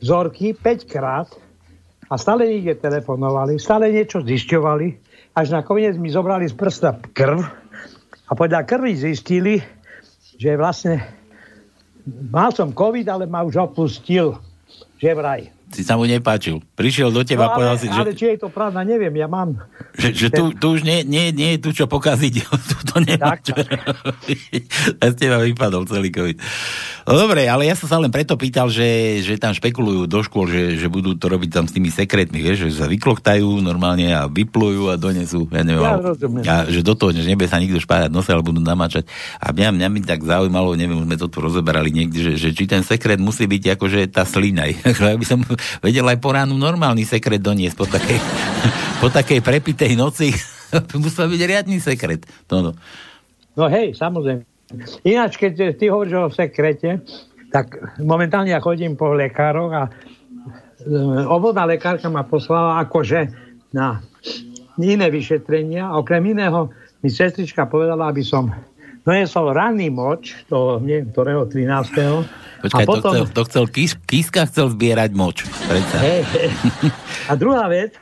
vzorky 0.00 0.56
5 0.56 0.88
krát 0.90 1.28
a 2.08 2.14
stále 2.16 2.48
niekde 2.48 2.80
telefonovali, 2.80 3.60
stále 3.60 3.92
niečo 3.92 4.24
zisťovali, 4.24 4.86
až 5.36 5.46
nakoniec 5.54 5.94
mi 5.94 6.10
zobrali 6.10 6.48
z 6.48 6.56
prsta 6.56 6.98
krv 7.14 7.46
a 8.26 8.32
podľa 8.34 8.66
krvi 8.66 8.96
zistili, 8.96 9.62
že 10.34 10.56
vlastne 10.56 10.98
mal 12.32 12.50
som 12.50 12.72
COVID, 12.72 13.06
ale 13.06 13.24
ma 13.28 13.44
už 13.44 13.60
opustil, 13.60 14.34
že 14.98 15.14
vraj. 15.14 15.59
Si 15.70 15.86
sa 15.86 15.94
mu 15.94 16.02
nepáčil. 16.02 16.58
Prišiel 16.74 17.10
do 17.10 17.22
teba 17.22 17.46
a 17.46 17.48
No, 17.50 17.56
povedal 17.56 17.74
ale, 17.74 17.82
si, 17.82 17.86
ale 17.86 18.10
že, 18.10 18.18
či 18.18 18.24
je 18.34 18.38
to 18.42 18.50
pravda, 18.50 18.82
neviem, 18.82 19.14
ja 19.14 19.30
mám 19.30 19.54
že, 19.94 20.10
že 20.10 20.28
tu, 20.30 20.50
tu 20.54 20.74
už 20.74 20.82
nie, 20.82 21.02
nie, 21.02 21.30
nie 21.30 21.54
je 21.54 21.62
tu 21.62 21.70
čo 21.70 21.86
pokaziť. 21.86 22.34
tu 22.70 22.76
to 22.86 22.96
nemá 22.98 23.38
čo 23.38 23.54
robiť. 23.54 24.62
A 24.98 25.10
z 25.10 25.14
teba 25.14 25.38
vypadol 25.42 25.86
celý 25.86 26.10
COVID. 26.10 26.36
No 27.06 27.18
dobre, 27.18 27.46
ale 27.46 27.66
ja 27.66 27.74
som 27.74 27.86
sa 27.86 27.98
len 27.98 28.10
preto 28.10 28.34
pýtal, 28.38 28.70
že, 28.70 29.18
že 29.22 29.34
tam 29.38 29.50
špekulujú 29.50 30.06
do 30.06 30.20
škôl, 30.22 30.46
že, 30.46 30.78
že 30.78 30.86
budú 30.86 31.14
to 31.14 31.26
robiť 31.26 31.50
tam 31.50 31.64
s 31.66 31.74
tými 31.74 31.90
sekretmi, 31.90 32.38
vieš, 32.38 32.70
že 32.70 32.82
sa 32.82 32.86
vykloktajú 32.86 33.62
normálne 33.62 34.10
a 34.10 34.26
vyplujú 34.26 34.90
a 34.90 34.98
donesú, 34.98 35.46
ja 35.50 35.62
neviem, 35.62 35.82
Ja 35.82 35.98
rozumiem. 35.98 36.42
a 36.46 36.54
že 36.66 36.82
do 36.82 36.94
toho, 36.94 37.10
že 37.10 37.26
nebude 37.26 37.50
sa 37.50 37.58
nikto 37.58 37.78
špárať 37.78 38.10
nose, 38.10 38.30
ale 38.30 38.46
budú 38.46 38.62
namačať. 38.62 39.06
A 39.42 39.50
mňa, 39.50 39.74
mňa 39.74 39.88
mi 39.90 40.00
tak 40.02 40.22
zaujímalo, 40.22 40.74
neviem, 40.78 40.98
už 40.98 41.06
sme 41.06 41.18
to 41.18 41.26
tu 41.26 41.38
rozeberali 41.42 41.90
niekde, 41.90 42.18
že, 42.22 42.32
že 42.38 42.48
či 42.54 42.66
ten 42.66 42.82
sekret 42.86 43.18
musí 43.18 43.46
byť 43.46 43.74
akože 43.78 44.00
tá 44.10 44.22
slina. 44.22 44.70
Aby 44.70 45.24
som 45.30 45.42
vedel 45.80 46.06
aj 46.08 46.18
po 46.20 46.32
normálny 46.32 47.04
sekret 47.04 47.40
doniesť 47.40 47.76
po 47.76 47.86
takej, 47.86 48.18
po 49.02 49.08
takej 49.08 49.40
prepitej 49.40 49.92
noci. 49.96 50.32
Musel 51.02 51.30
byť 51.30 51.40
riadny 51.44 51.78
sekret. 51.82 52.24
No, 52.50 52.70
no. 52.70 52.72
No 53.58 53.66
hej, 53.66 53.92
samozrejme. 53.98 54.46
Ináč, 55.02 55.34
keď 55.34 55.74
ty 55.74 55.90
hovoríš 55.90 56.14
o 56.14 56.30
sekrete, 56.30 57.02
tak 57.50 57.74
momentálne 57.98 58.54
ja 58.54 58.62
chodím 58.62 58.94
po 58.94 59.10
lekároch 59.10 59.72
a 59.74 59.82
e, 59.86 59.90
obvodná 61.26 61.66
lekárka 61.66 62.06
ma 62.06 62.22
poslala 62.22 62.78
akože 62.86 63.34
na 63.74 63.98
iné 64.78 65.10
vyšetrenia. 65.10 65.90
Okrem 65.98 66.22
iného 66.30 66.70
mi 67.02 67.10
sestrička 67.10 67.66
povedala, 67.66 68.14
aby 68.14 68.22
som 68.22 68.54
donesol 69.10 69.50
ranný 69.50 69.90
moč, 69.90 70.38
to 70.46 70.78
neviem, 70.78 71.10
ktorého 71.10 71.42
13. 71.50 72.62
Počkaj, 72.62 72.84
a 72.84 72.86
potom, 72.86 73.02
to 73.02 73.10
chcel, 73.10 73.24
to 73.26 73.42
chcel 73.50 73.64
kís, 73.66 73.92
Kíska 74.06 74.46
chcel 74.46 74.70
zbierať 74.70 75.10
moč. 75.18 75.42
Hej, 75.66 75.82
hej. 75.98 76.22
A 77.26 77.34
druhá 77.34 77.66
vec, 77.66 77.98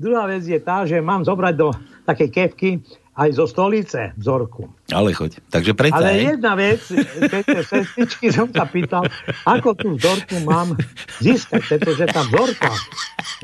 druhá 0.00 0.24
vec 0.24 0.48
je 0.48 0.56
tá, 0.56 0.88
že 0.88 1.04
mám 1.04 1.20
zobrať 1.20 1.54
do 1.60 1.68
takej 2.08 2.28
kevky 2.32 2.70
aj 3.12 3.28
zo 3.36 3.44
stolice 3.44 4.16
vzorku. 4.16 4.72
Ale 4.88 5.12
choď. 5.12 5.40
Takže 5.52 5.72
predsa, 5.76 6.00
Ale 6.00 6.08
hej? 6.16 6.24
jedna 6.36 6.52
vec, 6.56 6.80
keď 7.20 7.44
sestričky 7.64 8.28
som 8.32 8.48
sa 8.48 8.64
pýtal, 8.64 9.04
ako 9.44 9.76
tú 9.76 9.88
vzorku 10.00 10.40
mám 10.48 10.76
získať, 11.20 11.76
pretože 11.76 12.08
tá 12.08 12.24
vzorka 12.24 12.72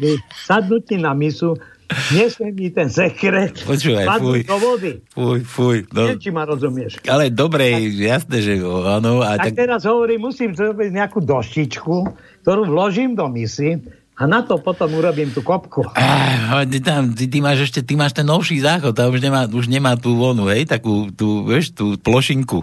pri 0.01 0.21
sadnutí 0.45 0.97
na 0.97 1.13
misu 1.13 1.57
nesmie 2.11 2.51
mi 2.51 2.69
ten 2.69 2.89
sekret 2.89 3.63
Počúvaj, 3.63 4.07
fuj. 4.19 4.41
do 4.45 4.57
vody. 4.57 4.93
Fuj, 5.09 5.39
fuj. 5.43 5.77
No, 5.91 6.07
Neviem, 6.07 6.21
či 6.21 6.31
ma 6.31 6.43
rozumieš. 6.43 7.01
ale 7.05 7.29
dobre, 7.29 7.73
jasné, 7.93 8.39
že 8.39 8.59
áno. 8.63 9.21
A 9.21 9.37
Tak 9.37 9.53
tak, 9.53 9.67
teraz 9.67 9.83
hovorím, 9.85 10.29
musím 10.29 10.53
zrobiť 10.53 10.89
nejakú 10.91 11.21
doštičku, 11.21 11.97
ktorú 12.43 12.63
vložím 12.67 13.15
do 13.15 13.27
misy 13.27 13.81
a 14.13 14.29
na 14.29 14.45
to 14.45 14.61
potom 14.61 14.93
urobím 14.93 15.33
tú 15.33 15.41
kopku. 15.41 15.83
Ah, 15.97 16.63
ty, 16.63 16.79
tam, 16.79 17.17
ty, 17.17 17.27
ty, 17.27 17.41
máš 17.41 17.67
ešte, 17.67 17.81
ty 17.81 17.97
máš 17.97 18.13
ten 18.13 18.29
novší 18.29 18.61
záchod, 18.61 18.93
tá 18.93 19.09
už 19.09 19.19
nemá, 19.19 19.49
už 19.49 19.67
nemá 19.67 19.97
tú 19.97 20.15
vonu, 20.15 20.47
hej, 20.47 20.69
takú, 20.69 21.09
tú, 21.11 21.43
vieš, 21.43 21.73
tú 21.73 21.97
plošinku. 21.97 22.61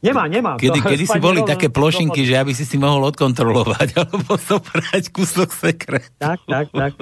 Nemá, 0.00 0.24
nemá. 0.32 0.56
Kedy, 0.56 0.80
To 0.80 0.88
kedy 0.88 1.04
si 1.04 1.18
boli 1.20 1.44
rovno 1.44 1.52
také 1.52 1.68
plošinky, 1.68 2.24
že 2.24 2.40
aby 2.40 2.56
si 2.56 2.64
si 2.64 2.80
mohol 2.80 3.04
odkontrolovať, 3.12 3.88
alebo 4.00 4.32
zobrať 4.40 5.12
kúsok 5.12 5.52
sekret. 5.52 6.08
Tak, 6.16 6.40
tak, 6.48 6.72
tak. 6.72 6.92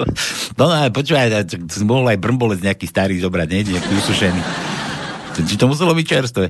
No, 0.58 0.66
no 0.66 0.74
ale 0.74 0.90
počúvaj, 0.90 1.46
si 1.46 1.84
mohol 1.86 2.10
aj 2.10 2.18
brmbolec 2.18 2.58
nejaký 2.58 2.90
starý 2.90 3.22
zobrať, 3.22 3.48
nie? 3.54 3.60
Nejaký 3.78 3.92
usušený. 4.02 4.40
Či 5.46 5.54
to 5.54 5.70
muselo 5.70 5.94
byť 5.94 6.06
čerstvé? 6.10 6.44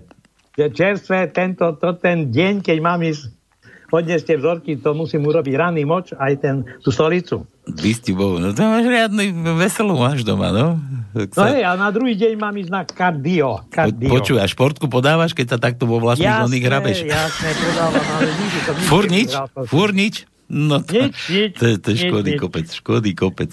Čerstvé 0.58 1.30
tento, 1.30 1.76
to 1.76 1.94
ten 2.00 2.32
deň, 2.32 2.64
keď 2.64 2.78
mám 2.80 3.04
ísť 3.04 3.37
odniesť 3.88 4.24
tie 4.24 4.36
vzorky, 4.36 4.76
to 4.76 4.92
musím 4.92 5.24
urobiť 5.24 5.54
ranný 5.54 5.82
moč, 5.82 6.12
aj 6.12 6.32
ten, 6.38 6.54
tú 6.78 6.88
stolicu. 6.88 7.48
Vysť 7.66 8.12
Bohu, 8.12 8.36
no 8.36 8.50
to 8.50 8.60
máš 8.60 8.84
riadny 8.84 9.28
veselú 9.54 9.96
máš 9.96 10.22
doma, 10.22 10.48
no. 10.48 10.76
Tak 11.10 11.32
No 11.34 11.44
hej, 11.46 11.62
a 11.62 11.72
na 11.72 11.88
druhý 11.88 12.12
deň 12.14 12.32
mám 12.34 12.52
ísť 12.54 12.70
na 12.70 12.82
kardio. 12.82 13.60
po, 13.60 13.68
kardio. 13.70 14.08
počuj, 14.08 14.36
a 14.36 14.44
športku 14.44 14.86
podávaš, 14.86 15.32
keď 15.32 15.46
sa 15.50 15.58
takto 15.58 15.84
vo 15.84 15.98
vlastných 15.98 16.44
oných 16.44 16.64
hrabeš? 16.64 16.98
jasné, 17.02 17.48
podávam, 17.54 18.04
ale 18.14 18.28
nikdy 18.30 18.58
to 18.58 18.72
nikdy 18.72 19.08
nič? 19.16 19.30
Fur 19.66 19.90
nič? 19.90 20.14
No 20.48 20.80
to, 20.80 20.96
Nič, 20.96 21.16
nič, 21.28 21.52
to, 21.54 21.76
to 21.76 21.88
je 21.92 21.98
škody 22.02 22.30
nič. 22.32 22.40
kopec, 22.40 22.66
škody 22.70 23.10
kopec. 23.12 23.52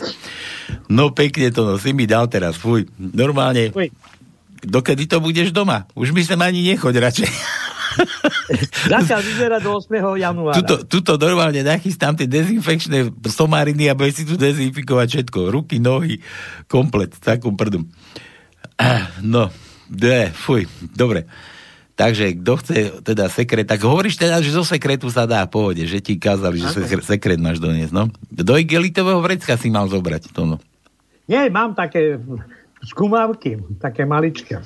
No 0.88 1.12
pekne 1.12 1.52
to, 1.52 1.64
no, 1.66 1.76
si 1.76 1.92
mi 1.92 2.04
dal 2.06 2.28
teraz, 2.28 2.56
fuj. 2.56 2.88
Normálne, 2.96 3.68
Fuj. 3.68 3.92
dokedy 4.62 5.04
to 5.04 5.20
budeš 5.20 5.52
doma? 5.52 5.92
Už 5.92 6.12
by 6.12 6.24
sem 6.24 6.40
ani 6.40 6.64
nechoď 6.66 6.96
radšej. 7.02 7.28
Zatiaľ 8.94 9.20
vyzerá 9.24 9.58
do 9.64 9.76
8. 9.78 9.92
januára. 10.20 10.56
Tuto, 10.60 10.76
tuto 10.86 11.12
normálne 11.20 11.62
nachystám 11.64 12.16
tie 12.16 12.28
dezinfekčné 12.28 13.14
somáriny 13.28 13.90
a 13.90 13.98
budeš 13.98 14.22
si 14.22 14.24
tu 14.28 14.36
dezinfikovať 14.36 15.08
všetko. 15.22 15.40
Ruky, 15.52 15.78
nohy, 15.80 16.20
komplet, 16.68 17.16
takú 17.20 17.54
prdom. 17.56 17.88
Ah, 18.76 19.08
No, 19.24 19.50
de, 19.88 20.32
fuj, 20.36 20.68
dobre. 20.94 21.26
Takže 21.96 22.44
kto 22.44 22.54
chce 22.60 22.78
teda 23.08 23.32
sekret, 23.32 23.64
tak 23.64 23.80
hovoríš 23.80 24.20
teda, 24.20 24.44
že 24.44 24.52
zo 24.52 24.68
sekretu 24.68 25.08
sa 25.08 25.24
dá, 25.24 25.48
pohode, 25.48 25.80
že 25.88 26.04
ti 26.04 26.20
kázali, 26.20 26.60
že 26.60 26.84
sekret, 26.84 27.08
sekret 27.08 27.40
máš 27.40 27.64
doniesť, 27.64 27.96
no. 27.96 28.12
Do 28.28 28.60
igelitového 28.60 29.24
vrecka 29.24 29.56
si 29.56 29.72
mal 29.72 29.88
zobrať, 29.88 30.36
to 30.36 30.44
no. 30.44 30.60
Nie, 31.24 31.48
mám 31.48 31.72
také 31.72 32.20
skumavky, 32.84 33.64
také 33.80 34.04
maličké. 34.04 34.60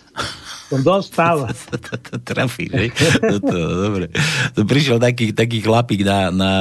Som 0.70 0.86
dostal. 0.86 1.50
to, 1.74 1.94
to 1.98 2.16
trafí, 2.22 2.70
že? 2.70 2.94
Dobre. 3.42 4.14
Prišiel 4.54 5.02
taký, 5.02 5.34
taký 5.34 5.66
chlapík 5.66 6.06
na, 6.06 6.30
na 6.30 6.52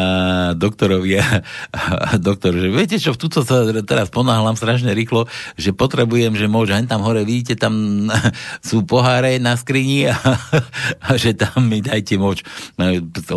doktorovi 0.56 1.20
a, 1.20 1.44
doktor, 2.16 2.56
že 2.56 2.72
viete 2.72 2.96
čo, 2.96 3.12
v 3.12 3.20
túto 3.20 3.44
sa 3.44 3.68
teraz 3.84 4.08
ponáhľam 4.08 4.56
strašne 4.56 4.96
rýchlo, 4.96 5.28
že 5.60 5.76
potrebujem, 5.76 6.32
že 6.40 6.48
môže, 6.48 6.72
hen 6.72 6.88
tam 6.88 7.04
hore, 7.04 7.20
vidíte, 7.28 7.60
tam 7.60 8.08
sú 8.68 8.88
poháre 8.88 9.36
na 9.36 9.60
skrini 9.60 10.08
a, 10.08 10.16
a 11.04 11.08
že 11.20 11.36
tam 11.36 11.68
mi 11.68 11.84
dajte 11.84 12.16
moč. 12.16 12.40
No, 12.80 12.88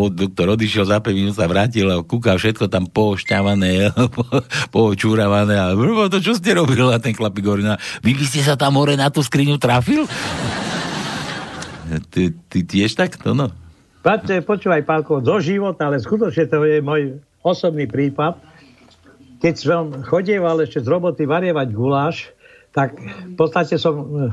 Doktor 0.07 0.55
odišiel, 0.55 0.87
za 0.87 1.03
5 1.03 1.11
minút 1.11 1.35
sa 1.35 1.51
vrátil 1.51 1.91
a 1.91 1.99
kúkal 1.99 2.39
všetko 2.39 2.71
tam 2.71 2.87
pošťavané, 2.87 3.91
po, 4.15 4.23
počúravané 4.71 5.59
a 5.59 5.75
"Brbo, 5.75 6.07
to 6.07 6.23
čo 6.23 6.31
ste 6.31 6.55
robili? 6.55 6.79
A 6.87 7.03
ten 7.03 7.11
chlapík 7.11 7.43
hovorí, 7.43 7.67
no, 7.67 7.75
vy 7.99 8.15
by 8.15 8.23
ste 8.23 8.39
sa 8.39 8.55
tam 8.55 8.79
hore 8.79 8.95
na 8.95 9.11
tú 9.11 9.19
skriňu 9.19 9.59
trafil? 9.59 10.07
Ty, 11.91 12.31
ty 12.47 12.59
tiež 12.63 12.95
takto, 12.95 13.35
no? 13.35 13.51
Pačte, 14.01 14.39
počúvaj, 14.41 14.87
Pálko, 14.87 15.19
zo 15.19 15.37
života, 15.43 15.91
ale 15.91 15.99
skutočne 15.99 16.47
to 16.47 16.63
je 16.63 16.79
môj 16.79 17.19
osobný 17.43 17.85
prípad. 17.85 18.39
Keď 19.41 19.55
som 19.57 19.91
chodieval 20.05 20.61
ešte 20.63 20.81
z 20.81 20.87
roboty 20.87 21.27
varievať 21.27 21.67
guláš, 21.73 22.31
tak 22.71 22.95
v 23.01 23.35
podstate 23.35 23.75
som 23.75 23.93
eh, 23.99 24.31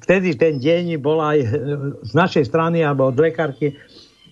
vtedy 0.00 0.34
ten 0.34 0.56
deň 0.56 0.98
bol 0.98 1.20
aj 1.20 1.38
eh, 1.44 1.48
z 2.02 2.12
našej 2.16 2.48
strany 2.48 2.80
alebo 2.80 3.12
od 3.12 3.18
lekárky 3.18 3.76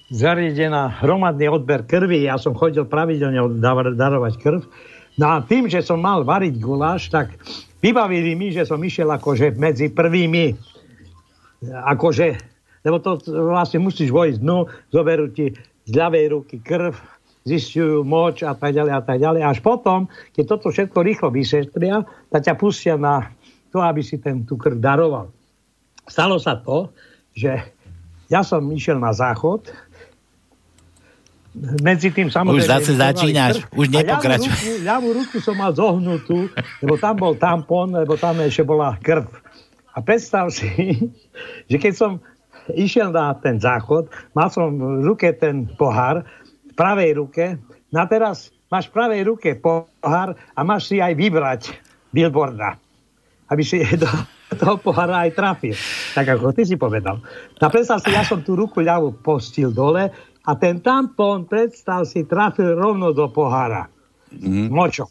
zariadená 0.08 1.02
hromadný 1.04 1.52
odber 1.52 1.84
krvi. 1.84 2.24
Ja 2.24 2.40
som 2.40 2.56
chodil 2.56 2.88
pravidelne 2.88 3.38
darovať 3.96 4.34
krv. 4.40 4.60
No 5.20 5.26
a 5.28 5.44
tým, 5.44 5.68
že 5.68 5.84
som 5.84 6.00
mal 6.00 6.24
variť 6.24 6.56
guláš, 6.56 7.12
tak 7.12 7.36
vybavili 7.84 8.32
mi, 8.32 8.48
že 8.52 8.64
som 8.64 8.80
išiel 8.80 9.08
akože 9.12 9.56
medzi 9.60 9.92
prvými 9.92 10.72
akože, 11.70 12.51
lebo 12.82 12.98
to 12.98 13.18
vlastne 13.30 13.82
musíš 13.82 14.10
vojsť 14.10 14.38
dnu, 14.42 14.66
zoberú 14.90 15.30
ti 15.30 15.54
z 15.86 15.92
ľavej 15.94 16.26
ruky 16.34 16.56
krv, 16.62 16.94
zistujú 17.42 18.06
moč 18.06 18.46
a 18.46 18.54
tak 18.54 18.74
ďalej 18.74 18.92
a 18.94 19.02
tak 19.02 19.18
ďalej. 19.18 19.42
Až 19.42 19.58
potom, 19.62 20.06
keď 20.34 20.44
toto 20.46 20.70
všetko 20.70 20.98
rýchlo 21.02 21.28
vyšetria, 21.34 22.06
tak 22.30 22.46
ťa 22.46 22.54
pustia 22.54 22.94
na 22.94 23.34
to, 23.74 23.82
aby 23.82 24.02
si 24.02 24.18
ten, 24.18 24.46
tú 24.46 24.54
krv 24.54 24.78
daroval. 24.78 25.30
Stalo 26.06 26.38
sa 26.38 26.58
to, 26.58 26.90
že 27.34 27.50
ja 28.30 28.42
som 28.46 28.62
išiel 28.70 28.98
na 28.98 29.10
záchod, 29.14 29.70
medzi 31.84 32.08
tým 32.08 32.32
samozrejme... 32.32 32.64
Už 32.64 32.68
zase 32.68 32.92
začínaš, 32.96 33.54
už 33.76 33.92
nepokračuj. 33.92 34.48
Ľavú 34.48 34.56
ruku, 34.56 34.84
ľavú 34.88 35.08
ruku 35.20 35.36
som 35.44 35.54
mal 35.60 35.72
zohnutú, 35.76 36.48
lebo 36.80 36.96
tam 36.96 37.14
bol 37.20 37.36
tampon, 37.36 37.92
lebo 37.92 38.16
tam 38.16 38.40
ešte 38.40 38.64
bola 38.64 38.96
krv. 38.96 39.28
A 39.92 40.00
predstav 40.00 40.48
si, 40.48 40.72
že 41.70 41.76
keď 41.76 41.92
som 41.92 42.10
išiel 42.70 43.10
na 43.10 43.34
ten 43.38 43.58
záchod, 43.58 44.06
mal 44.36 44.48
som 44.52 44.78
v 44.78 45.02
ruke 45.02 45.34
ten 45.34 45.66
pohár, 45.74 46.22
v 46.68 46.72
pravej 46.78 47.18
ruke, 47.18 47.44
no 47.90 47.98
a 48.02 48.06
teraz 48.06 48.54
máš 48.70 48.88
v 48.88 48.94
pravej 48.96 49.22
ruke 49.26 49.50
pohár 49.58 50.34
a 50.34 50.60
máš 50.62 50.94
si 50.94 50.96
aj 51.02 51.12
vybrať 51.18 51.62
billboarda, 52.14 52.78
aby 53.50 53.62
si 53.66 53.82
do 54.02 54.08
toho 54.56 54.76
pohára 54.80 55.24
aj 55.28 55.32
trafil. 55.32 55.76
Tak 56.12 56.36
ako 56.36 56.52
ty 56.52 56.68
si 56.68 56.76
povedal. 56.76 57.20
No 57.60 57.62
a 57.64 57.70
predstav 57.72 58.04
si, 58.04 58.12
ja 58.12 58.24
som 58.24 58.44
tú 58.44 58.52
ruku 58.52 58.84
ľavú 58.84 59.16
postil 59.24 59.72
dole 59.72 60.12
a 60.42 60.50
ten 60.58 60.82
tampon, 60.84 61.48
predstav 61.48 62.04
si, 62.04 62.28
trafil 62.28 62.76
rovno 62.76 63.16
do 63.16 63.32
pohára. 63.32 63.88
Mm. 64.32 64.72
Močo. 64.72 65.08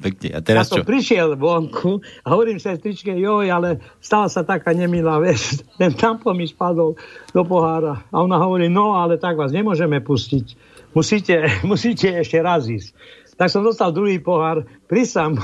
Pekne. 0.00 0.28
A 0.34 0.40
teraz 0.40 0.72
ja 0.72 0.80
čo? 0.80 0.88
prišiel 0.88 1.36
vonku 1.36 2.00
a 2.24 2.26
hovorím 2.32 2.56
sestričke, 2.56 3.12
joj, 3.12 3.46
ale 3.52 3.82
stala 4.00 4.26
sa 4.32 4.42
taká 4.42 4.72
nemilá 4.72 5.20
vec. 5.20 5.38
Ten 5.80 5.92
tampon 5.92 6.38
mi 6.38 6.48
spadol 6.48 6.96
do 7.34 7.42
pohára. 7.44 8.02
A 8.08 8.24
ona 8.24 8.40
hovorí, 8.40 8.72
no 8.72 8.96
ale 8.96 9.20
tak 9.20 9.36
vás 9.36 9.52
nemôžeme 9.52 10.00
pustiť. 10.00 10.56
Musíte, 10.96 11.44
musíte 11.70 12.08
ešte 12.16 12.38
raz 12.40 12.68
ísť. 12.68 12.96
Tak 13.36 13.48
som 13.48 13.64
dostal 13.64 13.90
druhý 13.96 14.20
pohár, 14.20 14.68
prisám 14.86 15.34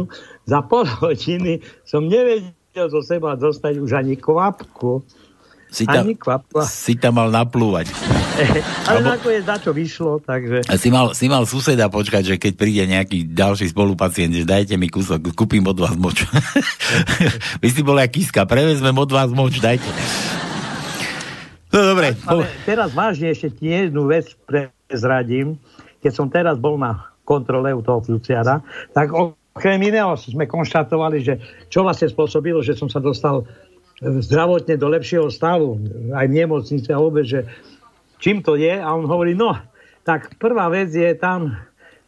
za 0.50 0.60
pol 0.64 0.84
hodiny 0.84 1.64
som 1.82 2.06
nevedel 2.06 2.86
zo 2.92 3.00
seba 3.02 3.34
dostať 3.34 3.82
už 3.82 3.90
ani 3.98 4.14
kvapku. 4.14 5.02
Si 5.68 5.84
tam, 5.84 6.08
Ani 6.08 6.16
kvapka. 6.16 6.64
si 6.64 6.96
tam 6.96 7.20
mal 7.20 7.28
naplúvať. 7.28 7.92
Ale 8.88 9.04
Alebo- 9.04 9.12
nakoniec 9.20 9.44
na 9.44 9.60
čo 9.60 9.76
vyšlo, 9.76 10.16
takže... 10.24 10.64
Si 10.80 10.88
mal, 10.88 11.12
si 11.12 11.28
mal 11.28 11.44
suseda 11.44 11.92
počkať, 11.92 12.22
že 12.24 12.34
keď 12.40 12.52
príde 12.56 12.82
nejaký 12.88 13.28
ďalší 13.36 13.68
spolupacient, 13.68 14.32
že 14.32 14.48
dajte 14.48 14.80
mi 14.80 14.88
kúsok, 14.88 15.36
kúpim 15.36 15.60
od 15.68 15.76
vás 15.76 15.92
moč. 16.00 16.24
Vy 17.62 17.68
si 17.68 17.84
bol 17.84 18.00
jak 18.00 18.16
kiska, 18.16 18.48
prevezmem 18.48 18.96
od 18.96 19.10
vás 19.12 19.28
moč, 19.28 19.60
dajte. 19.60 19.84
No 21.68 21.92
dobre. 21.92 22.16
Ale 22.24 22.48
teraz 22.64 22.96
vážne 22.96 23.28
ešte 23.28 23.52
ti 23.52 23.68
jednu 23.68 24.08
vec 24.08 24.32
prezradím. 24.48 25.60
Keď 26.00 26.12
som 26.16 26.32
teraz 26.32 26.56
bol 26.56 26.80
na 26.80 27.12
kontrole 27.28 27.76
u 27.76 27.84
toho 27.84 28.00
fluciara, 28.00 28.64
tak 28.96 29.12
okrem 29.12 29.76
iného 29.84 30.16
sme 30.16 30.48
konštatovali, 30.48 31.20
že 31.20 31.34
čo 31.68 31.84
vlastne 31.84 32.08
spôsobilo, 32.08 32.64
že 32.64 32.72
som 32.72 32.88
sa 32.88 33.04
dostal 33.04 33.44
zdravotne 34.02 34.78
do 34.78 34.88
lepšieho 34.90 35.26
stavu, 35.30 35.78
aj 36.14 36.26
v 36.30 36.36
nemocnici 36.38 36.88
a 36.94 37.02
vôbec, 37.02 37.26
že 37.26 37.40
čím 38.22 38.42
to 38.42 38.54
je. 38.54 38.78
A 38.78 38.88
on 38.94 39.10
hovorí, 39.10 39.34
no, 39.34 39.58
tak 40.06 40.38
prvá 40.38 40.70
vec 40.70 40.94
je 40.94 41.12
tam, 41.18 41.58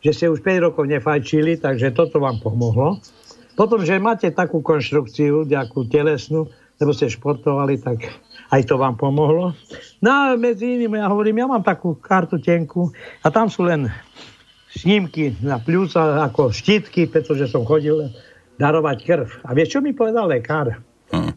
že 0.00 0.10
ste 0.14 0.26
už 0.30 0.40
5 0.40 0.66
rokov 0.70 0.86
nefajčili, 0.88 1.58
takže 1.60 1.92
toto 1.92 2.22
vám 2.22 2.38
pomohlo. 2.40 3.02
Potom, 3.58 3.84
že 3.84 4.00
máte 4.00 4.32
takú 4.32 4.64
konštrukciu, 4.64 5.44
nejakú 5.44 5.84
telesnú, 5.90 6.48
lebo 6.80 6.96
ste 6.96 7.12
športovali, 7.12 7.76
tak 7.76 8.08
aj 8.48 8.64
to 8.64 8.80
vám 8.80 8.96
pomohlo. 8.96 9.52
No 10.00 10.08
a 10.08 10.22
medzi 10.40 10.80
iným, 10.80 10.96
ja 10.96 11.12
hovorím, 11.12 11.44
ja 11.44 11.46
mám 11.50 11.60
takú 11.60 11.92
kartu 11.98 12.40
tenku 12.40 12.88
a 13.20 13.28
tam 13.28 13.52
sú 13.52 13.68
len 13.68 13.92
snímky 14.72 15.36
na 15.44 15.60
pľúca 15.60 16.24
ako 16.24 16.54
štítky, 16.54 17.10
pretože 17.10 17.52
som 17.52 17.68
chodil 17.68 18.08
darovať 18.56 18.96
krv. 19.04 19.28
A 19.44 19.52
vieš, 19.52 19.76
čo 19.76 19.84
mi 19.84 19.92
povedal 19.92 20.24
lekár? 20.30 20.80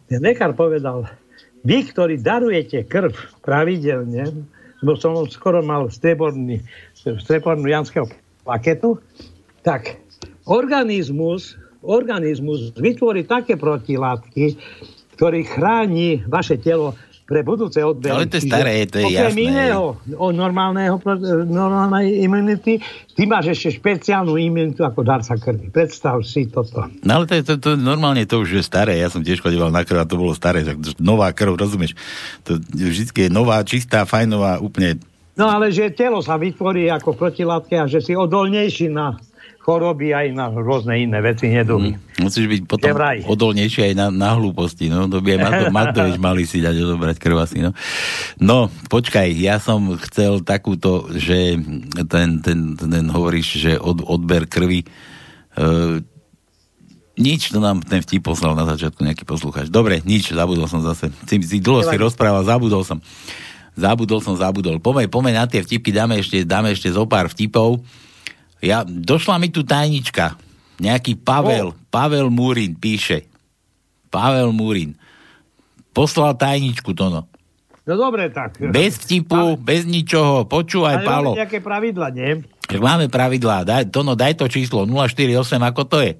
Ten 0.08 0.20
lekár 0.22 0.54
povedal, 0.54 1.08
vy, 1.64 1.88
ktorí 1.90 2.20
darujete 2.20 2.84
krv 2.84 3.14
pravidelne, 3.40 4.30
lebo 4.84 4.94
som 5.00 5.16
skoro 5.26 5.64
mal 5.64 5.88
streborný, 5.88 6.60
strebornú 6.94 7.64
janského 7.66 8.04
paketu, 8.44 9.00
tak 9.64 9.96
organizmus, 10.44 11.56
organizmus 11.80 12.76
vytvorí 12.76 13.24
také 13.24 13.56
protilátky, 13.56 14.60
ktorý 15.16 15.40
chráni 15.48 16.20
vaše 16.28 16.60
telo 16.60 16.92
pre 17.24 17.40
budúce 17.40 17.80
odbery. 17.80 18.12
Ale 18.12 18.28
to 18.28 18.36
je 18.36 18.44
staré, 18.44 18.84
to 18.84 19.00
je 19.00 19.08
okrem 19.08 19.32
jasné. 19.32 19.48
iného, 19.48 19.96
o 19.96 20.28
normálneho, 20.28 21.00
normálnej 21.48 22.20
imunity, 22.20 22.84
ty 23.16 23.22
máš 23.24 23.56
ešte 23.56 23.80
špeciálnu 23.80 24.36
imunitu 24.36 24.84
ako 24.84 25.00
darca 25.00 25.32
krvi. 25.40 25.72
Predstav 25.72 26.20
si 26.20 26.52
toto. 26.52 26.84
No 27.00 27.10
ale 27.16 27.24
to, 27.24 27.34
je- 27.40 27.44
to, 27.48 27.54
to, 27.56 27.70
normálne 27.80 28.28
to 28.28 28.44
už 28.44 28.60
je 28.60 28.62
staré. 28.64 29.00
Ja 29.00 29.08
som 29.08 29.24
tiež 29.24 29.40
chodíval 29.40 29.72
na 29.72 29.88
krv 29.88 30.04
a 30.04 30.08
to 30.08 30.20
bolo 30.20 30.36
staré. 30.36 30.68
Nová 31.00 31.32
krv, 31.32 31.56
rozumieš? 31.56 31.96
To 32.44 32.60
vždy 32.60 33.08
je 33.08 33.30
nová, 33.32 33.64
čistá, 33.64 34.04
fajnová, 34.04 34.60
úplne... 34.60 35.00
No 35.34 35.48
ale 35.50 35.72
že 35.72 35.90
telo 35.90 36.22
sa 36.22 36.38
vytvorí 36.38 36.92
ako 36.92 37.16
protilátky 37.16 37.74
a 37.74 37.90
že 37.90 38.04
si 38.04 38.12
odolnejší 38.14 38.92
na 38.92 39.18
choroby 39.64 40.12
aj 40.12 40.36
na 40.36 40.52
rôzne 40.52 40.92
iné 41.00 41.24
veci, 41.24 41.48
neduhy. 41.48 41.96
Musíš 42.20 42.44
byť 42.52 42.60
potom 42.68 42.92
odolnejší 43.24 43.90
aj 43.90 43.94
na, 43.96 44.06
na 44.12 44.36
hlúposti. 44.36 44.92
No, 44.92 45.08
to 45.08 45.24
by 45.24 45.34
aj 45.34 45.40
Mato, 45.40 45.64
Matovič 45.80 46.16
mali 46.20 46.44
si 46.44 46.60
dať 46.60 46.84
odobrať 46.84 47.16
krv 47.16 47.36
asi. 47.40 47.64
No. 47.64 47.72
no, 48.36 48.68
počkaj, 48.92 49.32
ja 49.32 49.56
som 49.56 49.96
chcel 50.04 50.44
takúto, 50.44 51.08
že 51.16 51.56
ten, 52.12 52.44
ten, 52.44 52.76
ten 52.76 53.04
hovoríš, 53.08 53.46
že 53.56 53.72
od, 53.80 54.04
odber 54.04 54.44
krvi 54.44 54.84
uh, 55.56 55.96
nič, 57.16 57.54
to 57.54 57.62
nám 57.62 57.80
ten 57.80 58.04
vtip 58.04 58.26
poslal 58.26 58.52
na 58.52 58.68
začiatku 58.68 59.00
nejaký 59.00 59.24
poslucháč. 59.24 59.72
Dobre, 59.72 60.04
nič, 60.04 60.34
zabudol 60.34 60.68
som 60.68 60.84
zase. 60.84 61.08
Si, 61.24 61.40
si 61.40 61.58
dlho 61.62 61.86
si 61.86 61.96
rozprával, 61.96 62.44
zabudol 62.44 62.84
som. 62.84 62.98
Zabudol 63.78 64.20
som, 64.20 64.34
zabudol. 64.36 64.76
Pomeň, 64.82 65.08
pomeň 65.08 65.34
na 65.40 65.46
tie 65.48 65.62
vtipky, 65.62 65.94
dáme 65.94 66.20
ešte, 66.20 66.42
dáme 66.44 66.74
ešte 66.74 66.90
zo 66.90 67.06
pár 67.08 67.30
vtipov. 67.30 67.80
Ja, 68.64 68.80
došla 68.88 69.36
mi 69.36 69.52
tu 69.52 69.60
tajnička. 69.60 70.40
Nejaký 70.80 71.20
Pavel, 71.20 71.76
Pavel 71.92 72.32
Múrin 72.32 72.72
píše. 72.74 73.28
Pavel 74.08 74.50
Múrin. 74.56 74.96
Poslal 75.92 76.34
tajničku, 76.34 76.96
Tono. 76.96 77.28
No 77.84 77.94
dobre, 78.00 78.32
tak. 78.32 78.56
Bez 78.58 78.96
vtipu, 79.04 79.60
bez 79.60 79.84
ničoho. 79.84 80.48
Počúvaj, 80.48 81.04
Ale 81.04 81.06
Palo. 81.06 81.30
máme 81.36 81.40
nejaké 81.44 81.60
pravidla, 81.60 82.08
nie? 82.16 82.40
Tak 82.64 82.80
máme 82.80 83.12
pravidlá. 83.12 83.68
Daj, 83.68 83.92
Tono, 83.92 84.16
daj 84.16 84.40
to 84.40 84.48
číslo 84.48 84.88
048, 84.88 85.60
ako 85.60 85.82
to 85.84 86.00
je? 86.00 86.16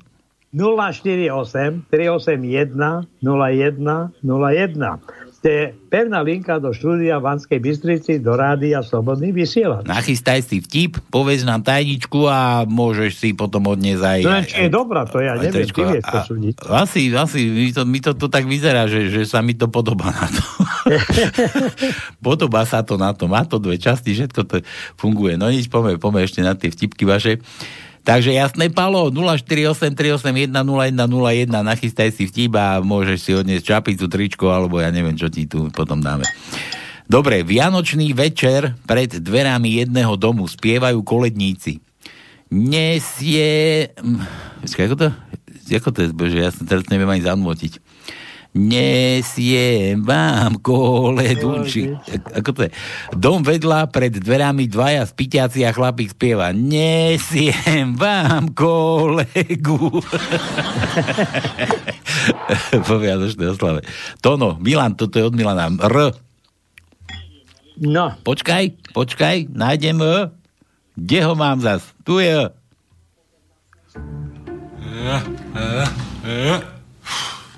048 0.52 1.88
381 1.88 2.76
01 3.24 3.80
01. 4.22 5.23
Je 5.44 5.76
pevná 5.92 6.24
linka 6.24 6.56
do 6.56 6.72
štúdia 6.72 7.20
v 7.20 7.28
Banskej 7.28 7.60
Bystrici, 7.60 8.16
do 8.16 8.32
rádia 8.32 8.80
Slobodný 8.80 9.28
vysielač. 9.28 9.84
Nachystaj 9.84 10.40
si 10.40 10.64
vtip, 10.64 11.04
povedz 11.12 11.44
nám 11.44 11.60
tajničku 11.60 12.24
a 12.24 12.64
môžeš 12.64 13.20
si 13.20 13.28
potom 13.36 13.68
odniesť 13.68 14.00
aj... 14.00 14.20
To 14.24 14.32
aj, 14.32 14.44
je, 14.48 14.56
je 14.64 14.70
dobrá, 14.72 15.04
to 15.04 15.20
ja 15.20 15.36
aj 15.36 15.44
neviem, 15.44 15.68
tričko. 15.68 15.84
ty 15.84 16.00
vieš. 16.00 16.04
Asi, 16.64 17.12
asi, 17.12 17.40
mi 17.44 17.70
to, 17.76 17.84
mi 17.84 18.00
to, 18.00 18.16
to 18.16 18.32
tak 18.32 18.48
vyzerá, 18.48 18.88
že, 18.88 19.12
že 19.12 19.28
sa 19.28 19.44
mi 19.44 19.52
to 19.52 19.68
podobá 19.68 20.16
na 20.16 20.32
to. 20.32 20.44
podobá 22.24 22.64
sa 22.64 22.80
to 22.80 22.96
na 22.96 23.12
to, 23.12 23.28
má 23.28 23.44
to 23.44 23.60
dve 23.60 23.76
časti, 23.76 24.16
všetko 24.16 24.48
to 24.48 24.64
funguje. 24.96 25.36
No 25.36 25.52
nič, 25.52 25.68
poďme, 25.68 26.00
poďme 26.00 26.24
ešte 26.24 26.40
na 26.40 26.56
tie 26.56 26.72
vtipky 26.72 27.04
vaše. 27.04 27.44
Takže 28.04 28.36
jasné, 28.36 28.68
Palo, 28.68 29.08
0483810101, 29.08 30.52
nachystaj 31.48 32.12
si 32.12 32.28
vtip 32.28 32.52
a 32.52 32.84
môžeš 32.84 33.18
si 33.18 33.32
odniesť 33.32 33.64
čapicu, 33.64 34.04
tričko, 34.12 34.52
alebo 34.52 34.76
ja 34.76 34.92
neviem, 34.92 35.16
čo 35.16 35.32
ti 35.32 35.48
tu 35.48 35.72
potom 35.72 36.04
dáme. 36.04 36.28
Dobre, 37.08 37.40
Vianočný 37.40 38.12
večer 38.12 38.76
pred 38.84 39.08
dverami 39.08 39.80
jedného 39.80 40.20
domu 40.20 40.44
spievajú 40.44 41.00
koledníci. 41.00 41.80
Nesie... 42.52 43.88
hm, 43.96 44.20
Počkaj, 44.64 44.84
ako 44.84 44.96
to? 45.00 45.08
Ako 45.64 45.88
to 45.92 45.98
je, 46.04 46.08
bože, 46.12 46.36
ja 46.36 46.52
sa 46.52 46.60
teraz 46.68 46.84
neviem 46.92 47.08
ani 47.08 47.24
zanútiť. 47.24 47.80
Nesiem 48.54 50.06
vám 50.06 50.62
koledu. 50.62 51.66
Či, 51.66 51.90
ako 52.38 52.50
to 52.54 52.60
je? 52.66 52.70
Dom 53.18 53.42
vedľa 53.42 53.90
pred 53.90 54.14
dverami 54.14 54.70
dvaja 54.70 55.02
spitiaci 55.02 55.66
a 55.66 55.74
chlapík 55.74 56.14
spieva. 56.14 56.54
Nesiem 56.54 57.98
vám 57.98 58.54
kolegu. 58.54 59.90
po 62.86 62.94
Vianočnej 63.02 63.50
oslave. 63.50 63.82
Tono, 64.22 64.54
Milan, 64.62 64.94
toto 64.94 65.18
je 65.18 65.26
od 65.26 65.34
Milana. 65.34 65.74
R. 65.74 66.14
No. 67.82 68.14
Počkaj, 68.22 68.94
počkaj, 68.94 69.50
nájdem 69.50 69.98
E. 69.98 70.30
Kde 70.94 71.18
ho 71.26 71.34
mám 71.34 71.58
zas? 71.58 71.82
Tu 72.06 72.22
je 72.22 72.46
E. 76.22 76.73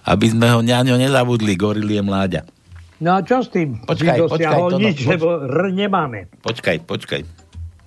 Aby 0.06 0.26
sme 0.30 0.46
ho 0.48 0.62
na 0.62 0.86
ňo 0.86 0.96
nezabudli, 0.96 1.58
goril 1.58 1.90
je 1.90 1.98
mláďa. 1.98 2.42
No 3.02 3.18
a 3.18 3.20
čo 3.20 3.42
s 3.42 3.52
tým? 3.52 3.82
Počkaj, 3.84 4.30
počkaj, 4.30 4.56
Tono, 4.56 4.78
nič, 4.80 5.04
poč- 5.04 5.10
lebo 5.18 5.44
R 5.44 5.68
nemáme. 5.68 6.30
Počkaj, 6.40 6.86
počkaj. 6.86 7.20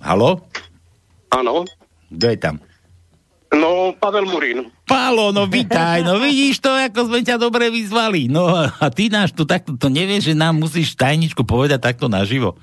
Halo? 0.04 0.44
Áno. 1.32 1.66
Kto 2.12 2.26
je 2.28 2.38
tam? 2.38 2.56
No, 3.50 3.90
Pavel 3.98 4.30
Murín. 4.30 4.70
Pálo, 4.86 5.34
no 5.34 5.50
vítaj, 5.50 6.06
no 6.06 6.22
vidíš 6.22 6.62
to, 6.62 6.70
ako 6.70 7.10
sme 7.10 7.26
ťa 7.26 7.34
dobre 7.34 7.66
vyzvali. 7.66 8.30
No 8.30 8.46
a 8.54 8.86
ty 8.94 9.10
náš 9.10 9.34
tu 9.34 9.42
takto, 9.42 9.74
to 9.74 9.90
nevieš, 9.90 10.30
že 10.30 10.38
nám 10.38 10.54
musíš 10.54 10.94
tajničku 10.94 11.42
povedať 11.42 11.82
takto 11.82 12.06
naživo. 12.06 12.54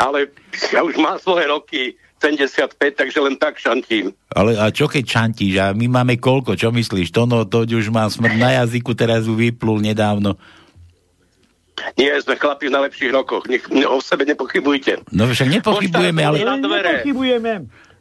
Ale 0.00 0.32
ja 0.72 0.80
už 0.80 0.96
mám 0.96 1.20
svoje 1.20 1.44
roky, 1.44 1.82
75, 2.20 2.76
takže 2.94 3.18
len 3.18 3.34
tak 3.34 3.56
šantím. 3.56 4.12
Ale 4.30 4.54
a 4.54 4.68
čo 4.68 4.84
keď 4.84 5.04
šantíš? 5.08 5.54
A 5.56 5.66
my 5.72 5.88
máme 5.88 6.20
koľko? 6.20 6.52
Čo 6.52 6.68
myslíš? 6.70 7.08
To 7.10 7.24
no, 7.24 7.48
to 7.48 7.64
už 7.64 7.88
mám 7.88 8.12
smrť 8.12 8.36
na 8.36 8.60
jazyku, 8.60 8.92
teraz 8.92 9.24
ju 9.24 9.32
vyplul 9.32 9.80
nedávno. 9.80 10.36
Nie, 11.96 12.20
sme 12.20 12.36
chlapi 12.36 12.68
v 12.68 12.76
najlepších 12.76 13.08
rokoch. 13.08 13.48
Nech, 13.48 13.64
ne, 13.72 13.88
o 13.88 14.04
sebe 14.04 14.28
nepochybujte. 14.28 15.00
No 15.16 15.24
však 15.24 15.48
nepochybujeme, 15.48 16.20
ale... 16.20 16.44
Nepochybujeme. 16.44 17.52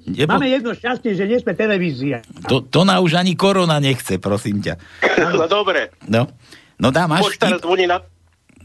Nepo- 0.04 0.36
Máme 0.36 0.52
jedno 0.52 0.76
šťastie, 0.76 1.16
že 1.16 1.24
nie 1.24 1.40
sme 1.40 1.56
televízia. 1.56 2.20
To, 2.48 2.60
to 2.60 2.84
na 2.84 3.00
už 3.00 3.16
ani 3.16 3.40
korona 3.40 3.80
nechce, 3.80 4.20
prosím 4.20 4.60
ťa. 4.60 4.76
No 5.40 5.48
dobre. 5.48 5.96
No, 6.08 6.28
no 6.76 6.92
dá, 6.92 7.08
máš 7.08 7.32
Poštár 7.32 7.60
zvoní 7.60 7.88
na... 7.88 8.04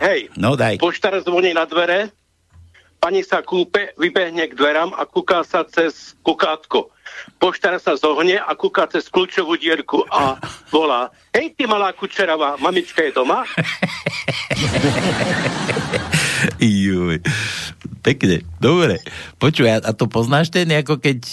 Hej, 0.03 0.35
No 0.35 0.59
daj. 0.59 0.83
poštár 0.83 1.23
zvoní 1.23 1.55
na 1.55 1.63
dvere, 1.71 2.11
pani 3.05 3.21
sa 3.21 3.45
kúpe, 3.45 3.93
vybehne 4.01 4.49
k 4.49 4.57
dverám 4.57 4.97
a 4.97 5.05
kúká 5.05 5.45
sa 5.45 5.61
cez 5.69 6.17
kukátko. 6.25 6.89
Poštár 7.37 7.77
sa 7.77 8.01
zohne 8.01 8.41
a 8.41 8.57
kúka 8.57 8.89
cez 8.89 9.13
kľúčovú 9.13 9.61
dierku 9.61 10.09
a 10.09 10.41
volá 10.73 11.13
Hej, 11.37 11.53
ty 11.53 11.69
malá 11.69 11.93
kučeravá, 11.93 12.57
mamička 12.57 13.05
je 13.05 13.13
doma? 13.13 13.45
Juj. 16.65 17.21
Pekne, 18.01 18.41
dobre. 18.57 19.05
Počuj, 19.37 19.69
a, 19.69 19.93
to 19.93 20.09
poznáš 20.09 20.49
ten, 20.49 20.73
ako 20.73 20.97
keď 20.97 21.29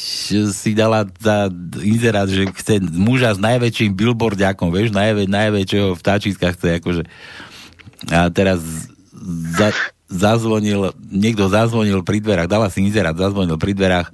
si 0.52 0.76
dala 0.76 1.08
za 1.24 1.48
inzerát, 1.80 2.28
že 2.28 2.52
chce 2.52 2.84
muža 2.84 3.32
s 3.32 3.40
najväčším 3.40 3.96
billboardiakom, 3.96 4.76
vieš, 4.76 4.92
najvä, 4.92 5.24
najväčšieho 5.32 5.96
vtáčiska 5.96 6.52
chce, 6.52 6.84
akože. 6.84 7.08
A 8.12 8.28
teraz 8.28 8.60
za, 9.56 9.72
zazvonil, 10.12 10.92
niekto 11.00 11.48
zazvonil 11.48 12.04
pri 12.04 12.20
dverách, 12.20 12.52
dala 12.52 12.68
si 12.68 12.84
inzerát, 12.84 13.16
zazvonil 13.16 13.56
pri 13.56 13.72
dverách, 13.72 14.12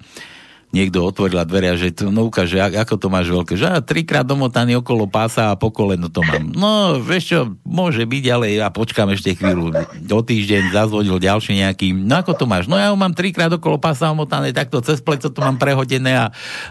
niekto 0.67 0.99
otvorila 0.99 1.47
dvere 1.47 1.71
a 1.71 1.79
že 1.79 1.95
no 2.11 2.27
ukáže, 2.27 2.59
a- 2.59 2.83
ako 2.83 2.99
to 2.99 3.07
máš 3.07 3.31
veľké, 3.31 3.55
že 3.55 3.71
a 3.71 3.79
trikrát 3.79 4.27
domotaný 4.27 4.77
okolo 4.83 5.07
pása 5.07 5.55
a 5.55 5.55
po 5.55 5.71
koleno 5.71 6.11
to 6.11 6.19
mám. 6.21 6.51
No, 6.51 6.99
vieš 6.99 7.23
čo, 7.31 7.39
môže 7.63 8.03
byť, 8.03 8.23
ale 8.27 8.59
ja 8.59 8.67
počkám 8.67 9.15
ešte 9.15 9.31
chvíľu. 9.31 9.71
O 10.11 10.21
týždeň 10.21 10.75
zazvonil 10.75 11.23
ďalší 11.23 11.63
nejaký, 11.63 11.95
no 11.95 12.19
ako 12.19 12.35
to 12.35 12.45
máš? 12.45 12.67
No 12.67 12.75
ja 12.75 12.91
ho 12.91 12.99
mám 12.99 13.15
trikrát 13.15 13.49
okolo 13.49 13.79
pása 13.79 14.11
omotané, 14.11 14.51
takto 14.51 14.83
cez 14.83 14.99
pleco 14.99 15.31
to 15.31 15.39
mám 15.39 15.55
prehodené 15.55 16.13
a, 16.19 16.25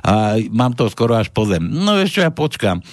a 0.04 0.36
mám 0.52 0.76
to 0.76 0.86
skoro 0.92 1.16
až 1.16 1.32
po 1.32 1.48
zem. 1.48 1.64
No 1.64 1.96
vieš 1.96 2.20
čo, 2.20 2.22
ja 2.22 2.30
počkám. 2.30 2.84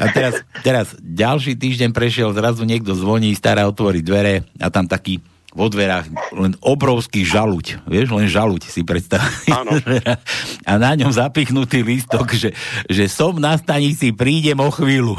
A 0.00 0.08
teraz, 0.08 0.40
teraz 0.64 0.96
ďalší 1.04 1.60
týždeň 1.60 1.92
prešiel, 1.92 2.32
zrazu 2.32 2.64
niekto 2.64 2.96
zvoní, 2.96 3.36
stará 3.36 3.68
otvorí 3.68 4.00
dvere 4.00 4.48
a 4.56 4.72
tam 4.72 4.88
taký 4.88 5.20
vo 5.54 5.70
dverách 5.70 6.10
len 6.34 6.58
obrovský 6.58 7.22
žaluť. 7.22 7.86
Vieš, 7.86 8.10
len 8.10 8.26
žaluť 8.26 8.66
si 8.66 8.82
predstav. 8.82 9.22
A 10.68 10.72
na 10.76 10.98
ňom 10.98 11.14
zapichnutý 11.14 11.86
lístok, 11.86 12.34
že, 12.34 12.50
že 12.90 13.06
som 13.06 13.38
na 13.38 13.54
stanici, 13.54 14.10
prídem 14.10 14.58
o 14.58 14.68
chvíľu. 14.74 15.14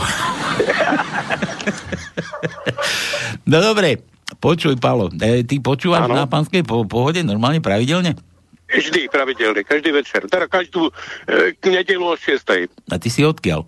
no 3.50 3.58
dobre, 3.64 4.04
počuj, 4.44 4.76
Palo, 4.76 5.08
e, 5.16 5.48
ty 5.48 5.64
počúvaš 5.64 6.12
Áno. 6.12 6.20
na 6.20 6.28
pánskej 6.28 6.68
po, 6.68 6.84
pohode 6.84 7.24
normálne, 7.24 7.64
pravidelne? 7.64 8.20
Vždy, 8.66 9.08
pravidelne, 9.08 9.64
každý 9.64 9.96
večer. 9.96 10.28
Teda 10.28 10.52
každú 10.52 10.92
e, 11.30 11.56
nedelu 11.64 12.04
o 12.04 12.20
6. 12.20 12.92
A 12.92 12.96
ty 13.00 13.08
si 13.08 13.24
odkiaľ? 13.24 13.64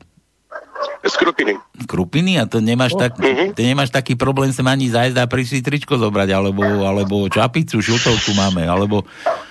Z 1.03 1.15
Krupiny. 1.15 1.53
Krupiny 1.85 2.35
a 2.35 2.45
to 2.45 2.59
nemáš, 2.59 2.93
tak, 2.93 3.15
ty 3.53 3.61
nemáš 3.63 3.89
taký 3.89 4.13
problém 4.13 4.51
sem 4.51 4.65
ani 4.65 4.89
zajsť 4.89 5.15
a 5.15 5.25
prísť 5.25 5.51
si 5.53 5.59
tričko 5.61 5.95
zobrať, 5.95 6.29
alebo, 6.31 6.61
alebo 6.83 7.25
čapicu, 7.27 7.79
šiltovku 7.79 8.33
máme, 8.33 8.65
alebo 8.65 9.05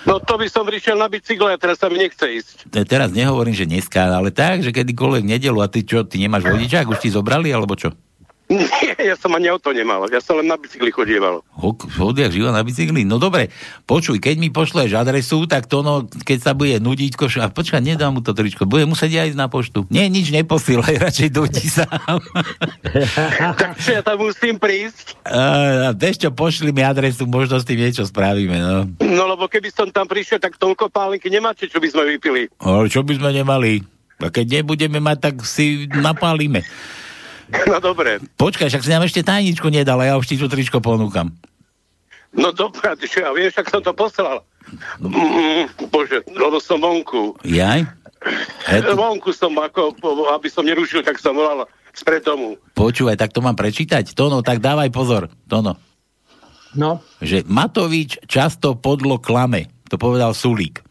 No 0.04 0.18
to 0.18 0.38
by 0.38 0.46
som 0.46 0.62
prišiel 0.62 0.94
na 0.94 1.06
bicykle 1.06 1.50
a 1.50 1.58
teraz 1.58 1.78
sa 1.78 1.90
mi 1.90 1.98
nechce 1.98 2.22
ísť. 2.22 2.70
te- 2.70 2.86
teraz 2.86 3.10
nehovorím, 3.10 3.54
že 3.54 3.66
dneska, 3.66 4.06
ale 4.06 4.30
tak, 4.30 4.62
že 4.62 4.70
kedykoľvek 4.70 5.24
nedelu 5.24 5.58
a 5.58 5.66
ty 5.66 5.82
čo, 5.82 6.06
ty 6.06 6.18
nemáš 6.18 6.46
vodičák, 6.46 6.86
už 6.86 6.98
ti 6.98 7.10
zobrali, 7.10 7.50
alebo 7.50 7.74
čo? 7.74 7.90
Nie, 8.52 8.94
ja 8.94 9.18
som 9.18 9.34
ani 9.34 9.50
auto 9.50 9.74
nemal. 9.74 10.06
Ja 10.06 10.22
som 10.22 10.38
len 10.38 10.46
na 10.46 10.54
bicykli 10.54 10.94
chodieval. 10.94 11.42
Odjak 11.98 12.30
živa 12.30 12.54
na 12.54 12.62
bicykli? 12.62 13.02
No 13.02 13.18
dobre, 13.18 13.50
počuj, 13.90 14.22
keď 14.22 14.38
mi 14.38 14.54
pošleš 14.54 14.94
adresu, 14.94 15.50
tak 15.50 15.66
to 15.66 15.82
no, 15.82 16.06
keď 16.06 16.38
sa 16.38 16.52
bude 16.54 16.78
nudiť, 16.78 17.18
koš... 17.18 17.42
a 17.42 17.50
počkaj, 17.50 17.82
nedám 17.82 18.14
mu 18.14 18.22
to 18.22 18.30
tričko, 18.30 18.62
bude 18.62 18.86
musieť 18.86 19.10
ja 19.10 19.22
ísť 19.26 19.34
na 19.34 19.50
poštu. 19.50 19.90
Nie, 19.90 20.06
nič 20.06 20.30
neposílaj, 20.30 20.94
radšej 21.10 21.28
dojdi 21.34 21.66
sám. 21.66 22.22
Takže 23.66 23.98
ja 23.98 24.02
tam 24.06 24.22
musím 24.22 24.62
prísť. 24.62 25.18
a 25.26 25.90
vieš 25.90 26.22
čo, 26.22 26.30
pošli 26.30 26.70
mi 26.70 26.86
adresu, 26.86 27.26
možno 27.26 27.58
s 27.58 27.66
tým 27.66 27.82
niečo 27.82 28.06
spravíme, 28.06 28.62
no. 28.62 28.76
No 29.02 29.26
lebo 29.26 29.50
keby 29.50 29.74
som 29.74 29.90
tam 29.90 30.06
prišiel, 30.06 30.38
tak 30.38 30.54
toľko 30.54 30.86
pálinky 30.94 31.26
nemáte, 31.34 31.66
čo 31.66 31.82
by 31.82 31.90
sme 31.90 32.14
vypili. 32.14 32.46
Ale 32.62 32.86
čo 32.86 33.02
by 33.02 33.18
sme 33.18 33.34
nemali? 33.34 33.82
A 34.22 34.30
keď 34.30 34.62
nebudeme 34.62 35.02
mať, 35.02 35.18
tak 35.18 35.34
si 35.44 35.90
napálime. 35.92 36.64
No 37.70 37.78
dobre. 37.78 38.18
Počkaj, 38.38 38.68
však 38.70 38.82
si 38.82 38.90
nám 38.90 39.06
ešte 39.06 39.22
tajničku 39.22 39.70
nedal, 39.70 40.02
a 40.02 40.10
ja 40.10 40.14
už 40.18 40.26
ti 40.26 40.36
tu 40.38 40.50
tričko 40.50 40.82
ponúkam. 40.82 41.30
No 42.36 42.50
dobré, 42.52 42.92
čo 43.00 43.22
ja 43.22 43.30
viem, 43.32 43.48
však 43.48 43.70
som 43.70 43.80
to 43.80 43.94
poslal. 43.96 44.42
Mm, 44.98 45.70
bože, 45.88 46.26
lebo 46.26 46.58
som 46.58 46.82
vonku. 46.82 47.38
Jaj? 47.46 47.86
Eto, 48.66 48.98
Vonku 48.98 49.30
som, 49.30 49.54
ako, 49.54 49.94
aby 50.34 50.50
som 50.50 50.66
nerušil, 50.66 51.06
tak 51.06 51.22
som 51.22 51.38
volal 51.38 51.62
spred 51.94 52.26
domu. 52.26 52.58
počúvaj, 52.74 53.14
tak 53.14 53.30
to 53.30 53.38
mám 53.40 53.54
prečítať? 53.54 54.10
Tono, 54.12 54.42
tak 54.42 54.58
dávaj 54.58 54.90
pozor. 54.90 55.30
Tono. 55.46 55.78
No. 56.74 57.00
Že 57.22 57.46
Matovič 57.46 58.20
často 58.26 58.74
podlo 58.76 59.16
klame. 59.22 59.70
To 59.88 59.96
povedal 59.96 60.34
Sulík. 60.34 60.82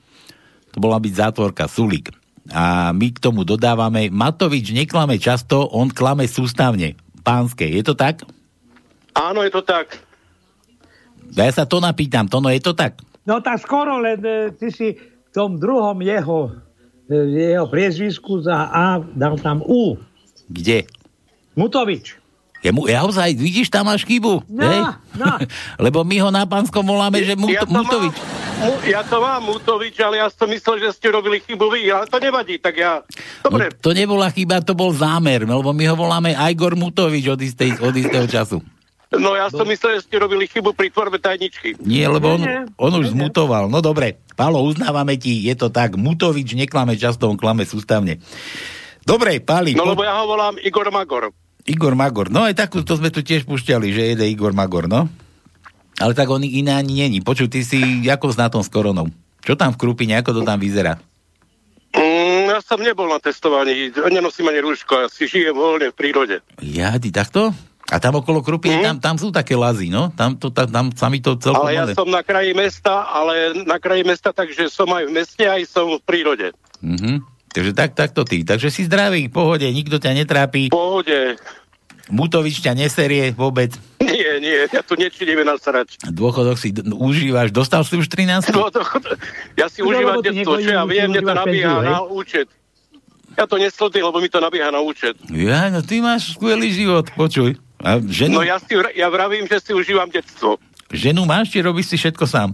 To 0.73 0.77
bola 0.79 0.97
byť 0.97 1.13
zátvorka 1.13 1.67
Sulík. 1.69 2.09
A 2.53 2.93
my 2.93 3.07
k 3.09 3.17
tomu 3.17 3.41
dodávame, 3.41 4.13
Matovič 4.13 4.69
neklame 4.69 5.17
často, 5.17 5.65
on 5.73 5.89
klame 5.89 6.29
sústavne. 6.29 6.93
Pánske, 7.25 7.65
je 7.65 7.81
to 7.81 7.97
tak? 7.97 8.21
Áno, 9.17 9.41
je 9.41 9.49
to 9.49 9.65
tak. 9.65 9.97
Ja 11.33 11.49
sa 11.49 11.65
to 11.65 11.81
napýtam, 11.81 12.29
Tono, 12.29 12.53
je 12.53 12.61
to 12.61 12.77
tak? 12.77 13.01
No 13.25 13.41
tak 13.41 13.57
skoro, 13.57 13.97
len 13.97 14.21
e, 14.21 14.53
ty 14.53 14.69
si 14.69 14.93
v 14.93 15.29
tom 15.33 15.57
druhom 15.57 15.97
jeho, 16.05 16.53
e, 17.09 17.17
jeho 17.49 17.65
priezvisku 17.65 18.45
za 18.45 18.69
A 18.69 19.01
dal 19.01 19.41
tam 19.41 19.65
U. 19.65 19.97
Kde? 20.45 20.85
Mutovič. 21.57 22.24
Je 22.65 22.73
mu, 22.73 22.89
ja 22.89 23.05
ozaj, 23.05 23.29
vidíš, 23.31 23.69
tam 23.69 23.85
máš 23.85 24.01
chybu. 24.01 24.41
No, 24.49 24.65
hej? 24.65 24.81
no. 25.13 25.37
Lebo 25.85 26.01
my 26.01 26.17
ho 26.17 26.29
na 26.29 26.43
pánskom 26.43 26.81
voláme, 26.81 27.21
že 27.21 27.37
Mut- 27.37 27.53
Ja 27.53 27.61
to 27.61 27.69
Mutovič. 27.69 28.15
Mu- 28.57 28.81
Ja 28.89 29.01
to 29.01 29.21
mám, 29.21 29.45
Mutovič, 29.45 29.93
ale 29.99 30.17
ja 30.17 30.27
som 30.27 30.49
myslel, 30.49 30.81
že 30.81 30.89
ste 30.91 31.13
robili 31.13 31.37
chybu 31.37 31.61
vy, 31.69 31.85
ale 31.87 32.09
to 32.09 32.17
nevadí, 32.17 32.57
tak 32.57 32.73
ja... 32.73 33.05
Dobre, 33.39 33.69
No, 33.69 33.77
to 33.77 33.93
nebola 33.93 34.25
chyba, 34.27 34.65
to 34.65 34.73
bol 34.73 34.89
zámer, 34.89 35.45
lebo 35.45 35.69
my 35.69 35.85
ho 35.85 35.95
voláme 35.95 36.33
Igor 36.33 36.73
Mutovič 36.73 37.29
od, 37.29 37.37
istej, 37.37 37.77
od 37.77 37.93
istého 37.93 38.25
času. 38.25 38.57
no 39.13 39.37
ja 39.37 39.45
som 39.47 39.61
myslel, 39.63 40.01
že 40.01 40.09
ste 40.09 40.17
robili 40.17 40.49
chybu 40.49 40.73
pri 40.73 40.89
tvorbe 40.89 41.21
tajničky. 41.21 41.77
Nie, 41.79 42.09
lebo 42.09 42.33
on, 42.33 42.41
on 42.73 42.91
už 42.95 43.13
zmutoval. 43.13 43.69
No 43.69 43.77
dobre, 43.79 44.17
Pálo, 44.33 44.59
uznávame 44.61 45.15
ti, 45.15 45.45
je 45.45 45.53
to 45.53 45.69
tak. 45.69 45.93
Mutovič 45.95 46.51
neklame 46.51 46.97
často, 46.97 47.29
on 47.29 47.37
klame 47.37 47.61
sústavne. 47.61 48.17
Dobre, 49.05 49.37
Páli, 49.37 49.77
No 49.77 49.85
po... 49.85 49.93
lebo 49.93 50.01
ja 50.01 50.17
ho 50.17 50.25
volám 50.25 50.57
Igor 50.57 50.89
Magor. 50.89 51.29
Igor 51.65 51.97
Magor. 51.97 52.29
No 52.29 52.45
aj 52.45 52.53
takú, 52.53 52.85
to 52.85 52.93
sme 52.95 53.09
tu 53.09 53.25
tiež 53.25 53.49
pušťali, 53.49 53.87
že 53.89 54.01
jede 54.13 54.25
Igor 54.29 54.53
Magor, 54.53 54.85
no. 54.85 55.09
Ale 55.97 56.13
tak 56.13 56.29
on 56.29 56.45
iné 56.45 56.77
ani 56.77 57.07
není. 57.07 57.19
Počuj, 57.25 57.49
ty 57.49 57.65
si 57.65 58.05
ako 58.05 58.35
na 58.37 58.53
tom 58.53 58.61
s 58.61 58.69
koronou? 58.69 59.09
Čo 59.41 59.57
tam 59.57 59.73
v 59.73 59.79
Krupine, 59.81 60.17
ako 60.21 60.37
to 60.37 60.41
tam 60.45 60.61
vyzerá? 60.61 61.01
Mm, 61.95 62.51
ja 62.51 62.59
som 62.61 62.77
nebol 62.81 63.07
na 63.07 63.17
testovaní, 63.17 63.89
nenosím 64.11 64.51
ani 64.51 64.59
rúško, 64.59 65.05
ja 65.05 65.07
si 65.07 65.25
žijem 65.25 65.55
voľne 65.55 65.89
v 65.89 65.95
prírode. 65.95 66.37
Ja, 66.59 66.93
ty 66.99 67.09
takto? 67.09 67.55
A 67.85 68.01
tam 68.01 68.17
okolo 68.17 68.41
Krupiny, 68.41 68.81
tam, 68.81 68.97
tam 68.97 69.15
sú 69.15 69.29
také 69.29 69.53
lazy, 69.53 69.93
no? 69.93 70.09
Tam, 70.17 70.33
to, 70.35 70.49
tam, 70.49 70.67
tam 70.73 70.85
sa 70.97 71.07
mi 71.07 71.21
to 71.21 71.37
celkom... 71.37 71.69
Ale 71.69 71.77
ja 71.77 71.85
som 71.93 72.09
na 72.09 72.25
kraji 72.25 72.57
mesta, 72.57 73.05
ale 73.05 73.53
na 73.63 73.77
kraji 73.77 74.01
mesta, 74.01 74.33
takže 74.33 74.73
som 74.73 74.89
aj 74.89 75.05
v 75.05 75.11
meste, 75.13 75.45
aj 75.45 75.61
som 75.69 75.93
v 75.93 76.01
prírode. 76.01 76.49
Mhm. 76.81 77.34
Takže 77.55 77.71
tak, 77.71 77.95
takto 77.95 78.21
ty. 78.21 78.43
Takže 78.43 78.67
si 78.67 78.83
zdravý, 78.83 79.25
v 79.25 79.33
pohode, 79.33 79.63
nikto 79.63 79.95
ťa 79.95 80.11
netrápi. 80.13 80.67
V 80.67 80.75
pohode. 80.75 81.39
Mutovič 82.05 82.59
ťa 82.59 82.75
neserie 82.75 83.31
vôbec. 83.31 83.71
Nie, 83.97 84.37
nie, 84.37 84.67
ja 84.67 84.83
tu 84.83 84.93
nečiníme 84.93 85.41
nasrať. 85.41 85.97
Dôchodok 86.05 86.53
si 86.53 86.69
d- 86.69 86.85
užívaš. 86.85 87.49
Dostal 87.49 87.81
si 87.81 87.95
už 87.95 88.05
13? 88.05 88.51
No, 88.51 88.67
to, 88.67 88.83
ja 89.55 89.65
si 89.65 89.79
No, 89.79 89.89
užívam 89.89 90.19
detstvo, 90.19 90.59
čo 90.59 90.69
ja 90.69 90.83
viem, 90.83 91.09
mne 91.09 91.23
to 91.23 91.33
nabíha 91.33 91.75
na 91.81 92.03
účet. 92.03 92.45
Ja 93.33 93.43
to 93.43 93.55
neslodím, 93.55 94.03
lebo 94.03 94.19
mi 94.19 94.27
to 94.27 94.37
nabíha 94.37 94.69
na 94.69 94.79
účet. 94.79 95.17
Ja, 95.27 95.67
no 95.67 95.79
ty 95.79 95.97
máš 95.97 96.35
skvelý 96.35 96.69
život, 96.69 97.09
počuj. 97.13 97.57
A 97.79 97.97
ženu, 97.99 98.37
No 98.37 98.41
ja, 98.41 98.59
si, 98.59 98.71
ja 98.93 99.07
vravím, 99.07 99.43
že 99.45 99.57
si 99.59 99.71
užívam 99.71 100.07
detstvo. 100.07 100.61
ženu 100.87 101.23
máš, 101.23 101.49
či 101.49 101.59
robíš 101.59 101.89
si 101.89 101.97
všetko 101.97 102.23
sám? 102.23 102.53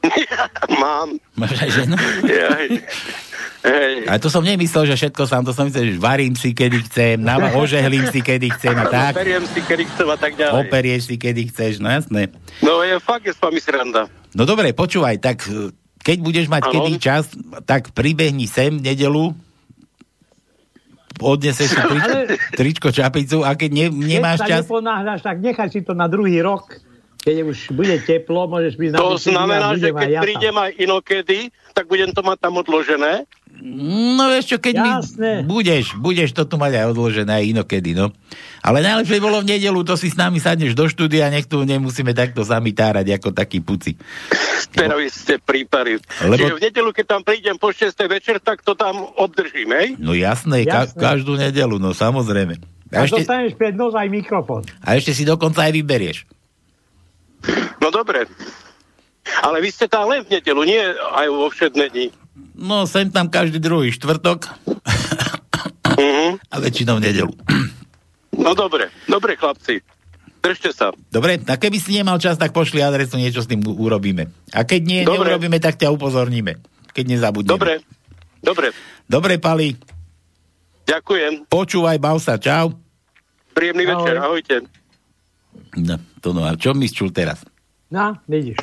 Mám. 0.80 1.20
Máš 1.34 1.58
aj 1.58 1.70
ženu? 1.74 1.96
Jaj. 2.22 2.66
Hej. 3.64 4.04
A 4.12 4.20
to 4.20 4.28
som 4.28 4.44
nemyslel, 4.44 4.84
že 4.84 4.92
všetko 4.92 5.24
sám, 5.24 5.48
to 5.48 5.56
som 5.56 5.64
myslel, 5.64 5.96
že 5.96 5.96
varím 5.96 6.36
si, 6.36 6.52
kedy 6.52 6.84
chcem, 6.84 7.16
na, 7.16 7.40
ožehlím 7.64 8.12
si, 8.12 8.20
kedy 8.20 8.52
chcem 8.60 8.76
a 8.76 8.84
tak. 8.92 9.16
Beriem 9.16 9.44
si, 9.48 9.64
kedy 9.64 9.88
chcem 9.88 10.04
a 10.04 10.16
tak 10.20 10.36
ďalej. 10.36 10.68
Operieš 10.68 11.02
si, 11.08 11.16
kedy 11.16 11.42
chceš, 11.48 11.80
no 11.80 11.88
jasné. 11.88 12.28
No 12.60 12.84
je 12.84 13.00
fakt, 13.00 13.24
je 13.24 13.32
s 13.32 13.40
vami 13.40 13.56
sranda. 13.64 14.12
No 14.36 14.44
dobre, 14.44 14.76
počúvaj, 14.76 15.16
tak 15.16 15.48
e, 15.48 15.72
keď 16.04 16.18
budeš 16.20 16.46
mať 16.52 16.62
Áno. 16.68 16.72
kedy 16.76 16.92
čas, 17.00 17.24
tak 17.64 17.96
pribehni 17.96 18.44
sem 18.44 18.76
v 18.76 18.84
nedelu, 18.84 19.32
odneseš 21.24 21.72
si 21.72 21.80
tri, 21.80 21.98
tričko, 22.52 22.92
čapicu 22.92 23.40
a 23.48 23.56
keď 23.56 23.70
ne, 23.72 23.86
nemáš 23.88 24.44
Keď 24.44 24.50
čas... 24.50 24.62
neponáhľaš, 24.68 25.20
tak 25.24 25.40
nechaj 25.40 25.68
si 25.72 25.80
to 25.80 25.96
na 25.96 26.04
druhý 26.04 26.44
rok. 26.44 26.84
Keď 27.24 27.36
už 27.48 27.72
bude 27.72 27.96
teplo, 28.04 28.44
môžeš 28.44 28.76
byť 28.76 28.88
na 28.92 28.98
To 29.00 29.16
znamená, 29.16 29.72
že 29.80 29.88
keď 29.88 30.20
prídem 30.20 30.52
aj 30.52 30.70
inokedy, 30.76 31.48
tak 31.72 31.88
budem 31.88 32.12
to 32.12 32.20
mať 32.20 32.36
tam 32.44 32.60
odložené. 32.60 33.24
No 33.60 34.28
vieš 34.28 34.44
čo, 34.50 34.58
keď 34.58 34.74
mi 34.76 34.90
budeš, 35.42 35.94
budeš 35.94 36.30
to 36.30 36.44
tu 36.44 36.56
mať 36.56 36.74
aj 36.74 36.86
odložené 36.90 37.32
aj 37.32 37.44
inokedy, 37.50 37.92
no. 37.92 38.10
Ale 38.60 38.80
najlepšie 38.80 39.18
bolo 39.18 39.40
v 39.40 39.50
nedelu, 39.50 39.80
to 39.80 39.94
si 39.94 40.08
s 40.08 40.16
nami 40.16 40.36
sadneš 40.36 40.72
do 40.72 40.84
štúdia, 40.84 41.28
nech 41.28 41.44
tu 41.44 41.60
nemusíme 41.60 42.10
takto 42.10 42.42
sami 42.42 42.72
tárať 42.72 43.14
ako 43.14 43.30
takí 43.30 43.60
puci. 43.60 43.94
Teraz 44.70 44.96
ste 45.12 45.38
prípady. 45.38 46.00
Lebo- 46.20 46.34
Čiže 46.36 46.54
v 46.54 46.62
nedelu, 46.62 46.90
keď 46.90 47.06
tam 47.06 47.22
prídem 47.22 47.54
po 47.54 47.70
6. 47.70 47.94
večer, 48.06 48.36
tak 48.38 48.60
to 48.60 48.72
tam 48.72 48.98
obdržím, 49.14 49.70
hej? 49.70 49.86
No 49.96 50.12
jasné, 50.12 50.64
Ka- 50.64 50.88
Jasné. 50.88 50.98
každú 50.98 51.32
nedelu, 51.34 51.76
no 51.76 51.92
samozrejme. 51.92 52.58
A 52.90 52.94
A 52.94 53.04
ešte, 53.04 53.22
dostaneš 53.22 53.54
pred 53.54 53.72
nos 53.72 53.92
aj 53.92 54.06
mikrofón. 54.06 54.62
a 54.80 54.94
ešte 54.94 55.10
si 55.10 55.22
dokonca 55.22 55.62
aj 55.62 55.72
vyberieš. 55.72 56.18
No 57.78 57.88
dobre. 57.88 58.24
Ale 59.40 59.60
vy 59.60 59.68
ste 59.68 59.88
tam 59.88 60.04
len 60.06 60.20
v 60.20 60.32
nedelu, 60.32 60.60
nie 60.62 60.80
aj 61.12 61.26
vo 61.28 61.48
všedné 61.48 61.86
dni. 61.88 62.06
No 62.54 62.84
sem 62.84 63.08
tam 63.08 63.26
každý 63.26 63.58
druhý 63.58 63.90
štvrtok 63.90 64.50
Mhm. 65.86 66.42
a 66.44 66.56
väčšinou 66.58 66.98
v 66.98 67.04
nedelu. 67.04 67.32
No 68.34 68.50
dobre, 68.52 68.90
dobre 69.06 69.34
chlapci. 69.34 69.78
Držte 70.40 70.70
sa. 70.70 70.92
Dobre, 71.08 71.40
a 71.40 71.54
keby 71.54 71.78
si 71.78 71.94
nemal 71.94 72.18
čas, 72.18 72.36
tak 72.36 72.52
pošli 72.52 72.78
adresu, 72.78 73.16
niečo 73.16 73.40
s 73.40 73.48
tým 73.48 73.62
u- 73.62 73.78
urobíme. 73.80 74.28
A 74.50 74.60
keď 74.60 74.80
nie, 74.82 75.00
Dobre. 75.00 75.24
neurobíme, 75.24 75.56
tak 75.56 75.78
ťa 75.78 75.88
upozorníme. 75.88 76.60
Keď 76.90 77.04
nezabudneme. 77.06 77.48
Dobre, 77.48 77.74
dobre. 78.42 78.68
Dobre, 79.04 79.38
Pali, 79.38 79.72
Ďakujem. 80.84 81.48
počúvaj, 81.48 81.96
bav 81.96 82.18
sa, 82.18 82.36
čau. 82.36 82.76
Príjemný 83.52 83.86
Ahoj. 83.86 83.92
večer, 83.96 84.14
ahojte. 84.18 84.56
No, 85.76 85.94
to 86.20 86.28
no, 86.30 86.44
a 86.44 86.52
čo 86.54 86.74
mi 86.74 86.86
čul 86.86 87.08
teraz? 87.08 87.40
No, 87.88 88.18
vidíš. 88.26 88.58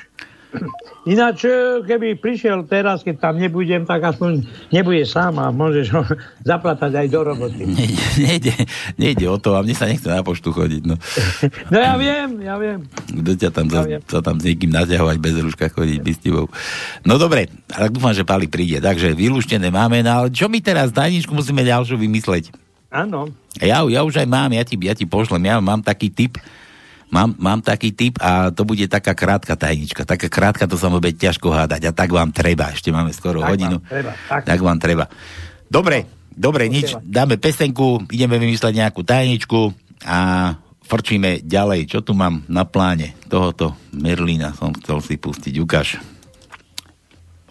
Ináč, 1.01 1.49
e, 1.49 1.81
keby 1.81 2.19
prišiel 2.19 2.67
teraz, 2.69 3.01
keď 3.01 3.15
tam 3.17 3.35
nebudem, 3.41 3.87
tak 3.89 4.03
aspoň 4.05 4.45
nebude 4.69 5.01
sám 5.07 5.39
a 5.41 5.49
môžeš 5.49 5.87
ho 5.95 6.03
zaplatať 6.49 6.91
aj 6.93 7.07
do 7.09 7.19
roboty. 7.25 7.63
Nejde, 7.65 8.05
nejde, 8.21 8.53
nejde 8.99 9.25
o 9.25 9.39
to, 9.41 9.57
a 9.57 9.65
mne 9.65 9.73
sa 9.73 9.89
nechce 9.89 10.05
na 10.05 10.21
poštu 10.21 10.53
chodiť. 10.53 10.83
No. 10.85 10.95
No 11.73 11.77
ja 11.79 11.95
viem, 11.97 12.29
ja 12.43 12.55
viem. 12.61 12.85
Kto 13.09 13.31
ťa 13.33 13.49
tam, 13.49 13.65
Ja 13.67 13.73
za, 13.73 13.81
viem. 13.87 14.01
sa 14.05 14.19
tam 14.21 14.35
s 14.37 14.43
niekým 14.45 14.69
naťahovať 14.69 15.17
bez 15.17 15.35
rúška 15.41 15.65
chodiť 15.73 15.99
tebou. 16.21 16.51
No 17.07 17.17
dobre, 17.17 17.49
ale 17.73 17.87
dúfam, 17.89 18.13
že 18.13 18.27
Pali 18.27 18.45
príde. 18.45 18.77
Takže 18.77 19.17
vylúštené 19.17 19.73
máme, 19.73 20.05
no 20.05 20.11
ale 20.11 20.27
čo 20.29 20.51
my 20.51 20.59
teraz, 20.61 20.93
tajničku 20.93 21.33
musíme 21.33 21.65
ďalšiu 21.65 21.97
vymysleť. 21.97 22.53
Áno. 22.91 23.31
Ja, 23.57 23.87
ja 23.87 24.03
už 24.03 24.19
aj 24.19 24.27
mám, 24.27 24.51
ja 24.51 24.67
ti, 24.67 24.75
ja 24.75 24.91
ti 24.91 25.07
pošlem, 25.07 25.47
ja 25.47 25.63
mám 25.63 25.79
taký 25.79 26.11
typ, 26.11 26.35
mám, 27.11 27.35
mám 27.37 27.59
taký 27.59 27.91
typ 27.91 28.17
a 28.17 28.49
to 28.49 28.63
bude 28.63 28.87
taká 28.87 29.11
krátka 29.13 29.53
tajnička. 29.53 30.07
Taká 30.07 30.31
krátka, 30.31 30.65
to 30.65 30.79
sa 30.79 30.87
bude 30.87 31.11
ťažko 31.11 31.51
hádať 31.51 31.87
a 31.87 31.91
tak 31.91 32.09
vám 32.09 32.31
treba. 32.31 32.71
Ešte 32.71 32.89
máme 32.89 33.11
skoro 33.11 33.43
Tak 33.43 33.49
hodinu. 33.51 33.77
vám 33.77 33.91
treba, 33.91 34.11
tak. 34.27 34.41
tak 34.47 34.59
vám 34.63 34.79
treba. 34.79 35.05
Dobre, 35.71 35.97
dobre, 36.31 36.67
nič, 36.67 36.95
dáme 37.03 37.35
pesenku, 37.37 38.07
ideme 38.11 38.39
vymysleť 38.39 38.73
nejakú 38.75 39.03
tajničku 39.03 39.61
a 40.07 40.19
frčíme 40.83 41.45
ďalej. 41.45 41.87
Čo 41.87 41.99
tu 42.03 42.11
mám 42.11 42.43
na 42.51 42.67
pláne? 42.67 43.15
Tohoto 43.31 43.75
Merlína 43.95 44.51
som 44.55 44.75
chcel 44.75 44.99
si 44.99 45.15
pustiť. 45.15 45.53
Ukáž. 45.59 45.99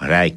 Hraj. 0.00 0.36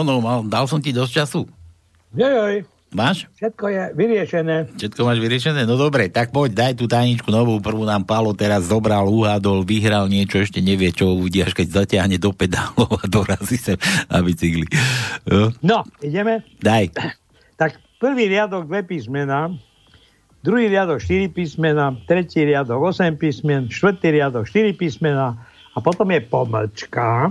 No, 0.00 0.16
no, 0.16 0.24
mal, 0.24 0.40
dal 0.48 0.64
som 0.64 0.80
ti 0.80 0.96
dosť 0.96 1.12
času. 1.12 1.40
Jojoj, 2.16 2.64
Máš? 2.90 3.30
všetko 3.38 3.64
je 3.70 3.82
vyriešené. 3.94 4.56
Všetko 4.74 5.00
máš 5.06 5.22
vyriešené? 5.22 5.62
No 5.62 5.78
dobre, 5.78 6.10
tak 6.10 6.34
poď, 6.34 6.50
daj 6.58 6.72
tú 6.74 6.90
tajničku 6.90 7.30
novú, 7.30 7.62
prvú 7.62 7.86
nám 7.86 8.02
Pálo 8.02 8.34
teraz 8.34 8.66
zobral, 8.66 9.06
uhádol, 9.06 9.62
vyhral 9.62 10.10
niečo, 10.10 10.42
ešte 10.42 10.58
nevie, 10.58 10.90
čo 10.90 11.14
uvidí, 11.14 11.38
až 11.38 11.54
keď 11.54 11.86
zaťahne 11.86 12.18
do 12.18 12.34
pedálov 12.34 12.90
a 12.98 13.06
dorazí 13.06 13.62
sa 13.62 13.78
na 14.10 14.18
bicykli. 14.26 14.66
Jo? 15.22 15.54
No, 15.62 15.86
ideme. 16.02 16.42
Daj. 16.58 16.90
Tak 17.54 17.78
prvý 18.02 18.26
riadok 18.26 18.66
dve 18.66 18.82
písmena, 18.82 19.54
druhý 20.42 20.66
riadok 20.66 20.98
4 20.98 21.30
písmena, 21.30 21.94
tretí 22.10 22.42
riadok 22.42 22.90
8 22.90 23.14
písmen, 23.14 23.70
štvrtý 23.70 24.18
riadok 24.18 24.50
4 24.50 24.74
písmena 24.74 25.38
a 25.70 25.78
potom 25.78 26.10
je 26.10 26.26
pomlčka. 26.26 27.30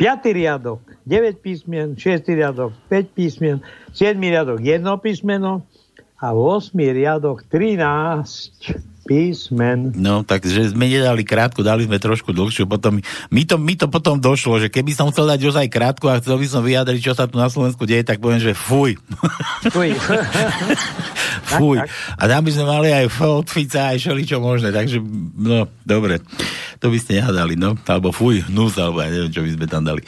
Piatý 0.00 0.32
riadok 0.32 0.80
9 1.04 1.44
písmen, 1.44 1.92
šiestý 1.92 2.40
riadok 2.40 2.72
5 2.88 3.12
písmen, 3.12 3.60
7 3.92 4.16
riadok 4.16 4.56
1 4.56 4.80
písmeno 5.04 5.68
a 6.16 6.32
8 6.32 6.72
riadok 6.72 7.44
13 7.44 8.89
písmen. 9.10 9.90
No, 9.98 10.22
takže 10.22 10.70
sme 10.70 10.86
nedali 10.86 11.26
krátku, 11.26 11.66
dali 11.66 11.82
sme 11.82 11.98
trošku 11.98 12.30
dlhšiu, 12.30 12.70
potom 12.70 13.02
mi 13.26 13.42
to, 13.42 13.58
mi 13.58 13.74
to 13.74 13.90
potom 13.90 14.22
došlo, 14.22 14.62
že 14.62 14.70
keby 14.70 14.94
som 14.94 15.10
chcel 15.10 15.26
dať 15.26 15.50
ozaj 15.50 15.66
krátku 15.66 16.06
a 16.06 16.22
chcel 16.22 16.38
by 16.38 16.46
som 16.46 16.62
vyjadriť, 16.62 17.10
čo 17.10 17.18
sa 17.18 17.26
tu 17.26 17.34
na 17.34 17.50
Slovensku 17.50 17.82
deje, 17.90 18.06
tak 18.06 18.22
poviem, 18.22 18.38
že 18.38 18.54
fuj. 18.54 18.94
Fuj. 19.74 19.98
fuj. 21.58 21.82
A 22.14 22.22
tam 22.30 22.46
by 22.46 22.50
sme 22.54 22.64
mali 22.70 22.94
aj 22.94 23.10
od 23.18 23.50
Fica, 23.50 23.90
aj 23.90 23.98
šeličo 23.98 24.38
možné, 24.38 24.70
takže 24.70 25.02
no, 25.34 25.66
dobre. 25.82 26.22
To 26.78 26.86
by 26.86 26.98
ste 27.02 27.18
nehadali, 27.18 27.58
no. 27.58 27.74
Alebo 27.90 28.14
fuj, 28.14 28.46
nus, 28.46 28.78
alebo 28.78 29.02
ja 29.02 29.10
neviem, 29.10 29.34
čo 29.34 29.42
by 29.42 29.50
sme 29.58 29.66
tam 29.66 29.82
dali. 29.82 30.06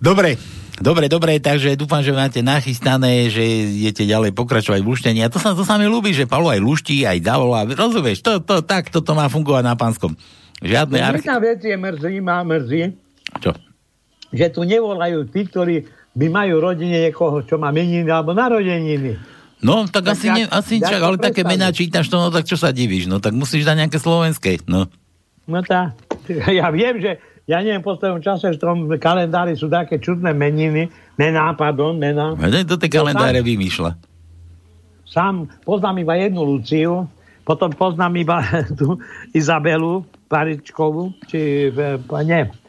Dobre, 0.00 0.40
Dobre, 0.82 1.06
dobre, 1.06 1.38
takže 1.38 1.78
dúfam, 1.78 2.02
že 2.02 2.10
máte 2.10 2.42
nachystané, 2.42 3.30
že 3.30 3.38
idete 3.38 4.02
ďalej 4.02 4.34
pokračovať 4.34 4.82
v 4.82 4.88
luštení. 4.90 5.20
A 5.22 5.30
to 5.30 5.38
sa, 5.38 5.54
to 5.54 5.62
sa 5.62 5.78
mi 5.78 5.86
ľúbi, 5.86 6.10
že 6.10 6.26
Palo 6.26 6.50
aj 6.50 6.58
luští, 6.58 7.06
aj 7.06 7.22
davola. 7.22 7.62
Rozumieš, 7.70 8.18
to, 8.18 8.42
to, 8.42 8.66
tak, 8.66 8.90
toto 8.90 9.14
má 9.14 9.30
fungovať 9.30 9.62
na 9.62 9.78
pánskom. 9.78 10.18
Žiadne 10.58 10.98
No, 10.98 11.06
arch... 11.06 11.22
Jedna 11.22 11.38
vec 11.38 11.62
je 11.62 11.76
mrzí, 11.78 12.14
má 12.18 12.42
mrzí, 12.42 12.82
Čo? 13.38 13.54
že 14.34 14.46
tu 14.50 14.66
nevolajú 14.66 15.30
tí, 15.30 15.46
ktorí 15.46 15.86
by 16.18 16.26
majú 16.26 16.58
rodine 16.58 16.98
niekoho, 17.06 17.46
čo 17.46 17.56
má 17.56 17.70
meniny 17.70 18.10
alebo 18.10 18.34
narodeniny. 18.34 19.22
No, 19.62 19.86
tak, 19.86 20.02
Tak 20.02 20.18
asi, 20.18 20.26
ja- 20.26 20.34
ne, 20.34 20.42
asi 20.50 20.82
ja 20.82 20.90
čak, 20.90 20.98
ale 20.98 21.16
také 21.16 21.46
mená 21.46 21.70
čítaš 21.70 22.10
to, 22.10 22.18
no 22.18 22.34
tak 22.34 22.42
čo 22.42 22.58
sa 22.58 22.74
divíš, 22.74 23.06
no 23.06 23.22
tak 23.22 23.38
musíš 23.38 23.62
dať 23.62 23.86
nejaké 23.86 23.98
slovenské, 24.02 24.66
no. 24.66 24.90
No 25.46 25.62
tá, 25.62 25.94
ja 26.50 26.74
viem, 26.74 26.98
že 26.98 27.22
ja 27.52 27.60
neviem, 27.60 27.84
po 27.84 28.00
tom 28.00 28.16
čase 28.24 28.56
v 28.56 28.58
tom 28.58 28.76
kalendári 28.96 29.52
sú 29.52 29.68
také 29.68 30.00
čudné 30.00 30.32
meniny, 30.32 30.88
mená, 31.20 31.52
pardon, 31.52 31.92
mená. 31.92 32.32
To 32.64 32.80
tie 32.80 32.88
kalendáre 32.88 33.44
vymýšľa. 33.44 33.92
Sám 35.04 35.52
poznám 35.68 36.00
iba 36.00 36.16
jednu 36.16 36.40
Luciu, 36.40 37.04
potom 37.44 37.68
poznám 37.76 38.16
iba 38.16 38.40
tú 38.80 38.96
Izabelu 39.36 40.08
Paričkovú, 40.32 41.12
či, 41.28 41.68
e, 41.68 42.22
nie, 42.24 42.40
e, 42.48 42.61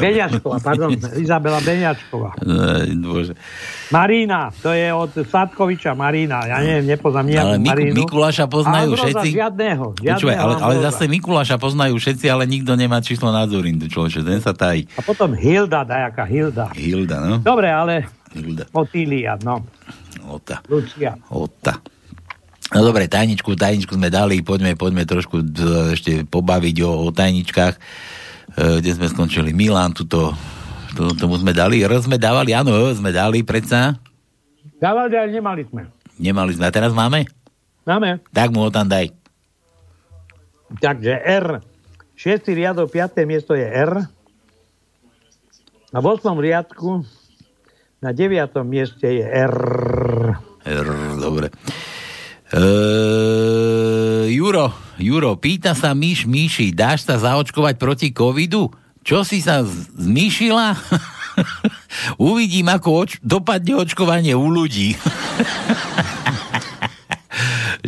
Beňačková, 0.00 0.56
pardon, 0.64 0.88
Izabela 1.24 1.60
Beňačková. 1.60 2.40
Bože. 2.96 3.36
Marína, 3.92 4.48
to 4.64 4.72
je 4.72 4.88
od 4.88 5.12
Sladkoviča 5.12 5.92
Marína, 5.92 6.48
ja 6.48 6.64
neviem, 6.64 6.96
nepoznám 6.96 7.26
nejakú 7.28 7.44
Ale 7.44 7.58
Miku, 7.60 7.68
Marínu. 7.68 7.94
Mikuláša 8.00 8.44
poznajú 8.48 8.90
Ambróza 8.96 9.04
všetci. 9.04 9.28
Žiadného, 9.36 9.84
žiadného 10.00 10.16
Počúvaj, 10.16 10.36
ale, 10.40 10.54
ale 10.64 10.74
zase 10.80 11.02
Mikuláša 11.12 11.56
poznajú 11.60 11.94
všetci, 12.00 12.26
ale 12.32 12.48
nikto 12.48 12.72
nemá 12.72 13.04
číslo 13.04 13.28
na 13.28 13.44
Zorindu, 13.44 13.84
človeče, 13.84 14.24
ten 14.24 14.40
sa 14.40 14.56
tají. 14.56 14.88
A 14.96 15.04
potom 15.04 15.36
Hilda, 15.36 15.84
dajaká 15.84 16.24
Hilda. 16.24 16.72
Hilda, 16.72 17.16
no. 17.20 17.36
Dobre, 17.44 17.68
ale 17.68 18.08
Hilda. 18.32 18.64
Otília, 18.72 19.36
no. 19.44 19.60
Ota. 20.30 20.64
Lucia. 20.70 21.18
Ota. 21.28 21.82
No 22.70 22.86
dobre, 22.86 23.10
tajničku, 23.10 23.58
tajničku 23.58 23.98
sme 23.98 24.14
dali, 24.14 24.46
poďme, 24.46 24.78
poďme 24.78 25.02
trošku 25.02 25.42
ešte 25.90 26.22
pobaviť 26.22 26.76
o, 26.86 26.90
o 27.02 27.10
tajničkách, 27.10 27.74
kde 28.60 28.90
sme 28.92 29.08
skončili. 29.08 29.56
Milan, 29.56 29.96
tuto, 29.96 30.36
to, 30.92 31.16
tomu 31.16 31.40
sme 31.40 31.56
dali, 31.56 31.80
R 31.80 31.92
sme 32.02 32.20
dávali, 32.20 32.52
áno, 32.52 32.76
R 32.76 32.92
sme 32.92 33.08
dali, 33.08 33.40
predsa. 33.40 33.96
Dávali, 34.76 35.16
ale 35.16 35.32
nemali 35.32 35.64
sme. 35.64 35.88
Nemali 36.20 36.52
sme, 36.52 36.68
a 36.68 36.72
teraz 36.72 36.92
máme? 36.92 37.24
Máme. 37.88 38.20
Tak 38.36 38.52
mu 38.52 38.68
ho 38.68 38.70
tam 38.70 38.84
daj. 38.84 39.08
Takže 40.78 41.14
R. 41.24 41.64
6. 42.20 42.52
riadok, 42.52 42.92
5. 42.92 43.24
miesto 43.24 43.56
je 43.56 43.64
R. 43.64 44.04
A 45.90 45.98
v 45.98 46.06
8. 46.06 46.36
riadku 46.36 47.02
na 48.04 48.12
9. 48.12 48.52
mieste 48.68 49.08
je 49.08 49.24
R. 49.24 49.56
R, 50.60 50.88
dobre. 51.16 51.48
E, 52.52 52.62
Juro, 54.30 54.70
Juro, 55.00 55.32
pýta 55.34 55.72
sa 55.72 55.96
Myš 55.96 56.28
Myši, 56.28 56.70
dáš 56.70 57.08
sa 57.08 57.16
zaočkovať 57.16 57.74
proti 57.80 58.08
covidu? 58.12 58.68
Čo 59.00 59.24
si 59.24 59.40
sa 59.40 59.64
z- 59.64 59.88
zmýšila? 59.96 60.76
Uvidím, 62.20 62.68
ako 62.68 62.88
oč- 63.00 63.18
dopadne 63.24 63.80
očkovanie 63.80 64.36
u 64.36 64.46
ľudí. 64.46 64.92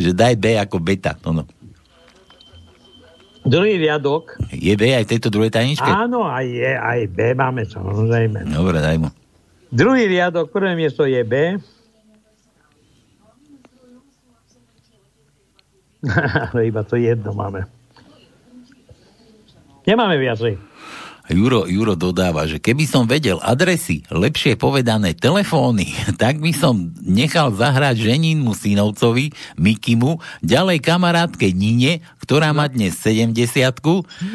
že 0.01 0.09
daj 0.11 0.33
B 0.41 0.57
ako 0.57 0.81
beta. 0.81 1.13
No, 1.21 1.31
no. 1.31 1.43
Druhý 3.43 3.77
riadok. 3.77 4.39
Je 4.49 4.73
B 4.73 4.89
aj 4.89 5.05
v 5.05 5.11
tejto 5.13 5.29
druhej 5.29 5.51
tajničke? 5.51 5.85
Áno, 5.85 6.25
aj 6.25 6.47
je, 6.47 6.71
aj 6.73 6.99
B 7.11 7.35
máme 7.35 7.67
samozrejme. 7.67 8.49
Dobre, 8.49 8.79
daj 8.79 8.97
mu. 8.97 9.09
Druhý 9.69 10.07
riadok, 10.07 10.49
prvé 10.49 10.73
miesto 10.73 11.03
je 11.03 11.21
B. 11.21 11.59
Ale 16.51 16.67
iba 16.67 16.83
to 16.83 16.99
jedno 16.99 17.31
máme. 17.31 17.63
Nemáme 19.83 20.15
viacej. 20.15 20.73
Juro, 21.31 21.63
Juro 21.71 21.95
dodáva, 21.95 22.43
že 22.43 22.59
keby 22.59 22.83
som 22.83 23.07
vedel 23.07 23.39
adresy, 23.39 24.03
lepšie 24.11 24.59
povedané 24.59 25.15
telefóny, 25.15 25.87
tak 26.21 26.43
by 26.43 26.51
som 26.51 26.91
nechal 26.99 27.55
zahrať 27.55 28.11
ženinmu 28.11 28.51
synovcovi, 28.51 29.31
Mikimu, 29.55 30.19
ďalej 30.43 30.83
kamarátke 30.83 31.55
Nine, 31.55 32.03
ktorá 32.19 32.51
má 32.51 32.67
dnes 32.67 32.99
70 32.99 33.39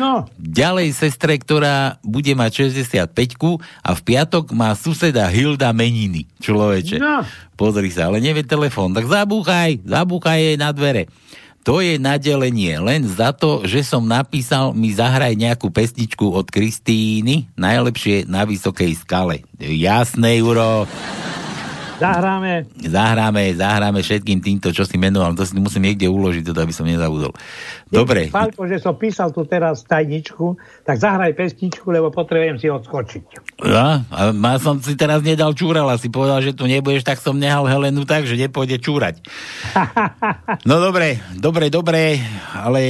No. 0.00 0.24
ďalej 0.40 0.96
sestre, 0.96 1.36
ktorá 1.36 2.00
bude 2.00 2.32
mať 2.32 2.72
65 2.72 3.04
a 3.84 3.90
v 3.92 4.00
piatok 4.00 4.56
má 4.56 4.72
suseda 4.72 5.28
Hilda 5.28 5.76
meniny, 5.76 6.24
človeče. 6.40 6.96
No. 6.96 7.20
Pozri 7.52 7.92
sa, 7.92 8.08
ale 8.08 8.24
nevie 8.24 8.48
telefón, 8.48 8.96
tak 8.96 9.04
zabúchaj, 9.04 9.84
zabúchaj 9.84 10.40
jej 10.40 10.56
na 10.56 10.72
dvere. 10.72 11.12
To 11.68 11.84
je 11.84 12.00
nadelenie 12.00 12.80
len 12.80 13.04
za 13.04 13.28
to, 13.36 13.60
že 13.68 13.84
som 13.84 14.08
napísal 14.08 14.72
mi 14.72 14.88
zahraj 14.88 15.36
nejakú 15.36 15.68
pesničku 15.68 16.32
od 16.32 16.48
Kristíny, 16.48 17.44
najlepšie 17.60 18.24
na 18.24 18.48
vysokej 18.48 18.96
skale. 18.96 19.44
Jasné, 19.60 20.40
Juro. 20.40 20.88
Zahráme. 21.98 22.70
Zahráme, 22.78 23.42
zahráme 23.58 24.00
všetkým 24.06 24.38
týmto, 24.38 24.70
čo 24.70 24.86
si 24.86 24.94
menoval. 24.94 25.34
To 25.34 25.42
si 25.42 25.58
musím 25.58 25.90
niekde 25.90 26.06
uložiť, 26.06 26.46
toto 26.46 26.62
aby 26.62 26.70
som 26.70 26.86
nezabudol. 26.86 27.34
Dobre. 27.90 28.30
Pálko, 28.30 28.70
že 28.70 28.78
som 28.78 28.94
písal 28.94 29.34
tu 29.34 29.42
teraz 29.42 29.82
tajničku, 29.82 30.54
tak 30.86 31.02
zahraj 31.02 31.34
pesničku, 31.34 31.90
lebo 31.90 32.14
potrebujem 32.14 32.62
si 32.62 32.70
odskočiť. 32.70 33.24
Ja, 33.66 34.06
a 34.14 34.30
má 34.30 34.62
som 34.62 34.78
si 34.78 34.94
teraz 34.94 35.26
nedal 35.26 35.50
čúrala, 35.58 35.98
si 35.98 36.06
povedal, 36.06 36.38
že 36.38 36.54
tu 36.54 36.70
nebudeš, 36.70 37.02
tak 37.02 37.18
som 37.18 37.34
nehal 37.34 37.66
Helenu 37.66 38.06
tak, 38.06 38.30
že 38.30 38.38
nepôjde 38.38 38.78
čúrať. 38.78 39.18
No 40.68 40.80
dobre, 40.82 41.22
dobre, 41.38 41.72
dobre, 41.72 42.20
ale 42.52 42.80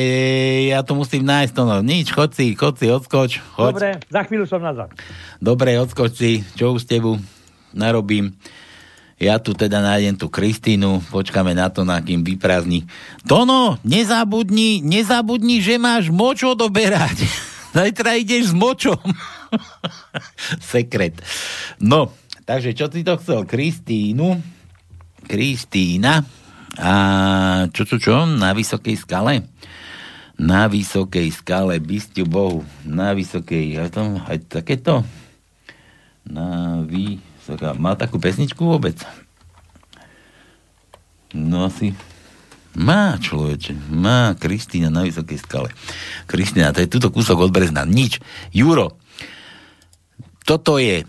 ja 0.72 0.82
to 0.82 0.98
musím 0.98 1.22
nájsť, 1.26 1.52
to 1.55 1.62
no, 1.62 1.78
nič, 1.85 2.10
chod 2.10 2.35
si, 2.35 2.55
chod 2.59 2.74
si, 2.80 2.90
odskoč, 2.90 3.39
choď. 3.55 3.72
Dobre, 3.74 3.90
za 4.09 4.22
chvíľu 4.26 4.47
som 4.48 4.60
nazad. 4.62 4.90
Dobre, 5.39 5.78
odskoč 5.78 6.12
si, 6.14 6.32
čo 6.59 6.74
už 6.74 6.82
s 6.82 6.90
tebu 6.90 7.20
narobím. 7.76 8.35
Ja 9.19 9.43
tu 9.43 9.51
teda 9.51 9.82
nájdem 9.82 10.15
tú 10.15 10.31
Kristínu, 10.31 11.03
počkáme 11.11 11.51
na 11.51 11.66
to, 11.66 11.82
na 11.82 11.99
kým 11.99 12.23
vyprázdni. 12.23 12.86
Tono, 13.27 13.74
nezabudni, 13.82 14.78
nezabudni, 14.78 15.59
že 15.59 15.74
máš 15.74 16.07
moč 16.15 16.47
odoberať. 16.47 17.27
Zajtra 17.77 18.15
ideš 18.15 18.51
s 18.51 18.55
močom. 18.55 19.03
Sekret. 20.70 21.19
No, 21.82 22.15
takže 22.47 22.78
čo 22.78 22.86
si 22.86 23.03
to 23.03 23.19
chcel? 23.19 23.43
Kristínu. 23.43 24.39
Kristína. 25.27 26.23
A 26.78 26.93
čo, 27.74 27.82
čo, 27.90 27.99
čo? 27.99 28.16
Na 28.23 28.55
vysokej 28.55 28.95
skale? 29.03 29.51
Na 30.39 30.70
vysokej 30.70 31.35
skale, 31.35 31.82
bystiu 31.82 32.23
Bohu. 32.23 32.62
Na 32.86 33.19
vysokej, 33.19 33.82
aj, 33.82 33.90
to, 33.90 34.03
aj 34.31 34.39
takéto? 34.47 35.03
Na 36.23 36.78
vysoká. 37.49 37.73
Má 37.73 37.97
takú 37.97 38.20
pesničku 38.20 38.61
vôbec? 38.61 39.01
No 41.33 41.65
asi. 41.65 41.97
Má 42.77 43.16
človeče, 43.16 43.75
má 43.91 44.37
Kristýna 44.37 44.93
na 44.93 45.03
vysokej 45.09 45.41
skale. 45.41 45.73
Kristýna, 46.29 46.77
to 46.77 46.85
je 46.85 46.93
tuto 46.93 47.09
kúsok 47.09 47.49
od 47.49 47.51
Brezna. 47.51 47.89
Nič. 47.89 48.20
Juro, 48.53 49.01
Toto 50.45 50.81
je 50.81 51.03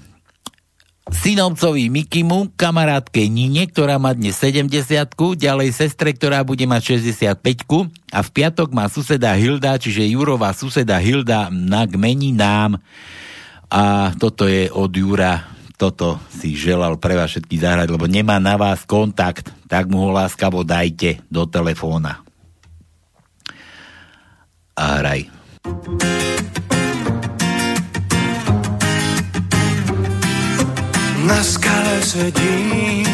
synovcovi 1.13 1.87
Mikimu, 1.87 2.51
kamarátke 2.59 3.23
Nine, 3.29 3.69
ktorá 3.69 3.95
má 4.01 4.11
dnes 4.11 4.35
70 4.35 5.15
ďalej 5.15 5.69
sestre, 5.71 6.11
ktorá 6.11 6.43
bude 6.43 6.65
mať 6.67 6.99
65 6.99 7.39
a 8.11 8.19
v 8.19 8.29
piatok 8.33 8.73
má 8.73 8.89
suseda 8.91 9.31
Hilda, 9.37 9.79
čiže 9.79 10.09
Jurová 10.09 10.51
suseda 10.51 10.99
Hilda 10.99 11.47
na 11.53 11.85
nám 11.87 12.81
a 13.69 14.11
toto 14.17 14.49
je 14.49 14.67
od 14.73 14.91
Jura 14.91 15.58
toto 15.79 16.19
si 16.27 16.59
želal 16.59 16.99
pre 16.99 17.15
vás 17.15 17.31
všetky 17.31 17.55
zahrať, 17.55 17.87
lebo 17.87 18.03
nemá 18.03 18.35
na 18.35 18.59
vás 18.59 18.83
kontakt, 18.83 19.55
tak 19.71 19.87
mu 19.87 20.03
ho 20.03 20.09
láskavo 20.11 20.67
dajte 20.67 21.23
do 21.31 21.47
telefóna. 21.47 22.19
A 24.75 24.99
hraj. 24.99 25.31
Na 31.23 31.39
skale 31.39 31.95
sedím, 32.03 33.07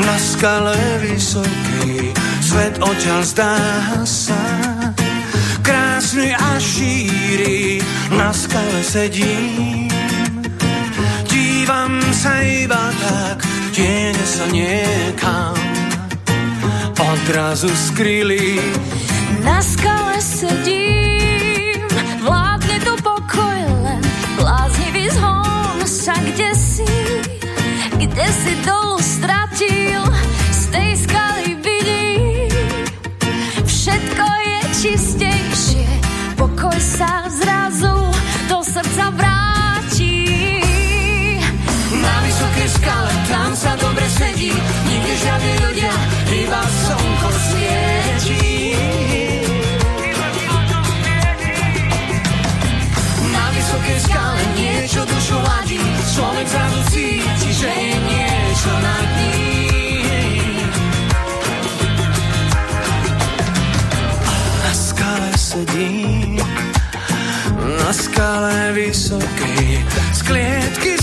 na 0.00 0.16
skale 0.16 0.76
vysoký, 1.04 2.16
svet 2.40 2.80
odtiaľ 2.80 3.22
zdá 3.28 3.56
sa, 4.08 4.40
krásny 5.60 6.32
a 6.32 6.56
šíri, 6.56 7.84
na 8.12 8.32
skale 8.32 8.80
sedím. 8.80 9.95
Dívam 11.86 12.02
sa 12.10 12.42
iba 12.42 12.90
tak, 12.98 13.46
tiene 13.70 14.24
sa 14.26 14.50
niekam, 14.50 15.54
odrazu 16.98 17.70
skryli. 17.70 18.58
Na 19.46 19.62
skale 19.62 20.18
sedím, 20.18 21.78
vládne 22.26 22.82
tu 22.82 22.90
pokoj 23.06 23.58
len, 23.86 24.02
bláznivý 24.34 25.14
zhon 25.14 25.78
sa 25.86 26.18
kde 26.26 26.50
si, 26.58 26.90
kde 28.02 28.26
si 28.34 28.52
dolu 28.66 28.95
sedím, 65.56 66.36
na 67.78 67.92
skale 67.92 68.72
vysokej, 68.72 69.84
z 70.12 70.22
klietky 70.22 70.95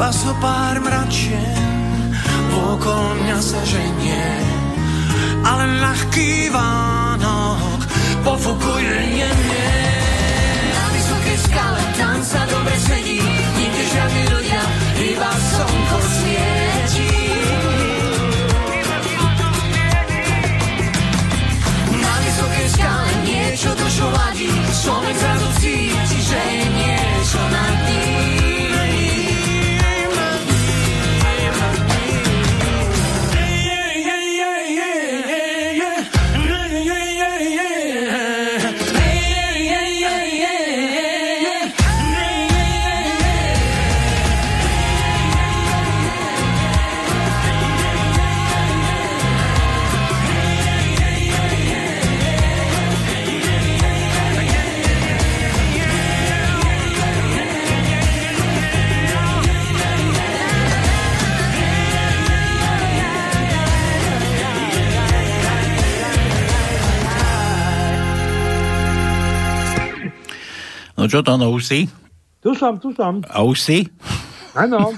Iba 0.00 0.16
so 0.16 0.32
pár 0.40 0.80
mračien, 0.80 2.16
okolo 2.56 3.20
mňa 3.20 3.36
sa 3.36 3.60
ženie, 3.68 4.32
ale 5.44 5.76
ľahký 5.76 6.48
Vánok 6.48 7.80
pofukuje 8.24 8.96
jemne. 9.20 9.76
Na 10.72 10.84
vysokej 10.96 11.38
skale, 11.44 11.80
tam 12.00 12.16
sa 12.24 12.40
dobre 12.48 12.76
sedí, 12.80 13.20
nikde 13.60 13.82
žiadni 13.92 14.24
ľudia, 14.32 14.62
iba 15.04 15.32
slnko 15.36 15.98
svietí. 16.00 17.12
Na 22.00 22.14
vysokej 22.24 22.68
skale 22.72 23.10
niečo 23.28 23.70
dušu 23.76 24.06
ladí, 24.08 24.48
človek 24.80 25.16
zrazu 25.20 25.48
cíti, 25.60 26.18
že 26.24 26.40
je 26.40 26.64
niečo 26.72 27.42
nad 27.52 27.79
čo 71.10 71.26
to, 71.26 71.34
no 71.34 71.50
už 71.50 71.66
si? 71.66 71.80
Tu 72.40 72.54
som, 72.54 72.78
tu 72.78 72.94
som. 72.94 73.20
A 73.26 73.42
už 73.42 73.58
si? 73.58 73.78
Áno, 74.50 74.90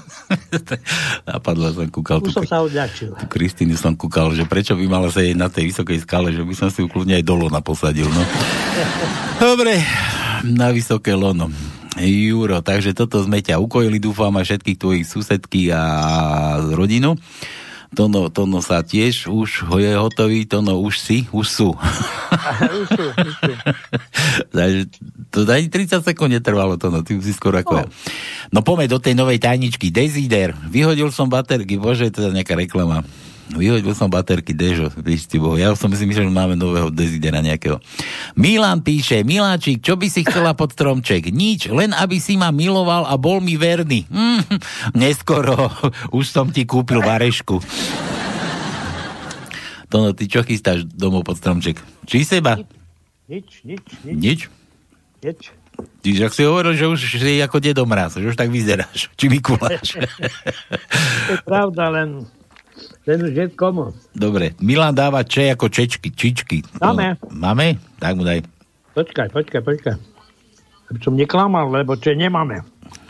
Napadlo 1.29 1.69
som 1.69 1.85
kúkal 1.85 2.25
tu, 2.25 2.33
už 2.33 2.41
som 2.41 2.47
sa 2.49 2.57
odľačil. 2.65 3.13
tu 3.13 3.25
Kristínu 3.29 3.77
som 3.77 3.93
kúkal, 3.93 4.33
že 4.33 4.49
prečo 4.49 4.73
by 4.73 4.85
mala 4.89 5.13
sedieť 5.13 5.37
na 5.37 5.45
tej 5.45 5.69
vysokej 5.69 6.01
skale, 6.01 6.33
že 6.33 6.41
by 6.41 6.53
som 6.57 6.73
si 6.73 6.81
ju 6.81 6.89
kľudne 6.89 7.21
aj 7.21 7.25
dolo 7.25 7.53
naposadil, 7.53 8.09
no. 8.09 8.23
Dobre, 9.43 9.77
na 10.41 10.73
vysoké 10.73 11.13
lono. 11.13 11.53
Juro, 12.01 12.65
takže 12.65 12.97
toto 12.97 13.21
sme 13.21 13.45
ťa 13.45 13.61
ukojili, 13.61 14.01
dúfam, 14.01 14.33
aj 14.33 14.49
všetkých 14.49 14.81
tvojich 14.81 15.05
susedky 15.05 15.69
a 15.69 15.83
rodinu. 16.73 17.13
Tono, 17.93 18.33
tono 18.33 18.59
sa 18.65 18.81
tiež 18.81 19.29
už 19.29 19.69
ho 19.69 19.77
je 19.77 19.93
hotový, 19.93 20.49
Tono 20.49 20.81
už 20.81 20.97
si, 20.97 21.17
už 21.29 21.45
sú. 21.45 21.69
už 22.81 22.87
sú, 22.89 23.05
už 23.05 23.33
sú. 23.37 23.51
Takže 24.57 24.81
to 25.29 25.45
ani 25.45 25.69
30 25.69 26.01
sekúnd 26.01 26.33
netrvalo 26.33 26.81
to, 26.81 26.89
no 26.89 27.05
ty 27.05 27.17
si 27.21 27.33
skoro 27.33 27.61
ako 27.61 27.81
ja. 27.81 27.85
No 28.49 28.65
poďme 28.65 28.89
do 28.89 28.97
tej 28.97 29.13
novej 29.13 29.37
tajničky. 29.37 29.93
Desider. 29.93 30.57
Vyhodil 30.69 31.13
som 31.13 31.29
baterky, 31.29 31.77
bože, 31.77 32.09
to 32.09 32.25
je 32.25 32.33
nejaká 32.33 32.57
reklama. 32.57 33.05
Vyhodil 33.51 33.91
som 33.91 34.07
baterky, 34.07 34.55
Dežo, 34.55 34.87
ty 35.03 35.35
boho. 35.35 35.59
Ja 35.59 35.75
som 35.75 35.91
si 35.91 36.07
myslel, 36.07 36.31
že 36.31 36.33
máme 36.33 36.55
nového 36.55 36.87
Desidera 36.87 37.43
nejakého. 37.43 37.83
Milan 38.39 38.79
píše, 38.79 39.27
Miláčik, 39.27 39.83
čo 39.83 39.99
by 39.99 40.07
si 40.07 40.23
chcela 40.23 40.55
pod 40.55 40.71
stromček? 40.71 41.27
Nič, 41.27 41.67
len 41.67 41.91
aby 41.91 42.23
si 42.23 42.39
ma 42.39 42.55
miloval 42.55 43.03
a 43.03 43.19
bol 43.19 43.43
mi 43.43 43.59
verný. 43.59 44.07
Mm, 44.07 44.47
neskoro, 44.95 45.67
už 46.17 46.25
som 46.31 46.47
ti 46.55 46.63
kúpil 46.63 47.03
varešku. 47.03 47.59
Tono, 49.91 50.15
ty 50.15 50.25
čo 50.25 50.41
chystáš 50.41 50.87
domov 50.87 51.27
pod 51.27 51.37
stromček? 51.37 51.77
Či 52.07 52.23
seba? 52.23 52.57
Nič, 53.27 53.61
nič, 53.67 53.83
nič. 54.07 54.15
Nič? 54.15 54.39
nič. 55.19 55.41
Ty 56.03 56.09
ak 56.27 56.35
si 56.35 56.43
hovoril, 56.45 56.73
že 56.77 56.85
už 56.85 56.99
si 56.99 57.39
ako 57.41 57.57
dedo 57.57 57.83
mraz, 57.87 58.19
že 58.19 58.27
už 58.27 58.37
tak 58.37 58.51
vyzeráš. 58.51 59.09
Či 59.15 59.25
Mikuláš. 59.31 59.95
To 61.23 61.31
je 61.31 61.39
pravda, 61.47 61.87
len, 61.87 62.27
len 63.03 63.19
už 63.19 63.33
je 63.35 63.45
komu. 63.51 63.91
Dobre, 64.15 64.55
Milan 64.63 64.95
dáva 64.95 65.27
če 65.27 65.51
ako 65.51 65.67
čečky, 65.67 66.11
čičky. 66.15 66.63
Máme. 66.79 67.19
No, 67.19 67.51
máme? 67.51 67.75
Tak 67.99 68.15
mu 68.15 68.23
daj. 68.23 68.47
Počkaj, 68.95 69.27
počkaj, 69.33 69.61
počkaj. 69.65 69.95
Aby 70.87 70.99
som 71.03 71.17
neklamal, 71.17 71.67
lebo 71.67 71.99
čo 71.99 72.15
nemáme. 72.15 72.63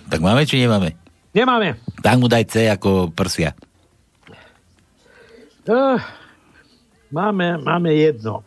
Tak 0.09 0.19
máme, 0.23 0.49
či 0.49 0.61
nemáme? 0.65 0.97
Nemáme. 1.33 1.77
Tak 2.01 2.15
mu 2.17 2.25
daj 2.25 2.45
C 2.49 2.69
ako 2.69 3.13
prsia. 3.13 3.53
Uh, 5.63 6.01
máme, 7.13 7.61
máme 7.61 7.93
jedno. 7.93 8.41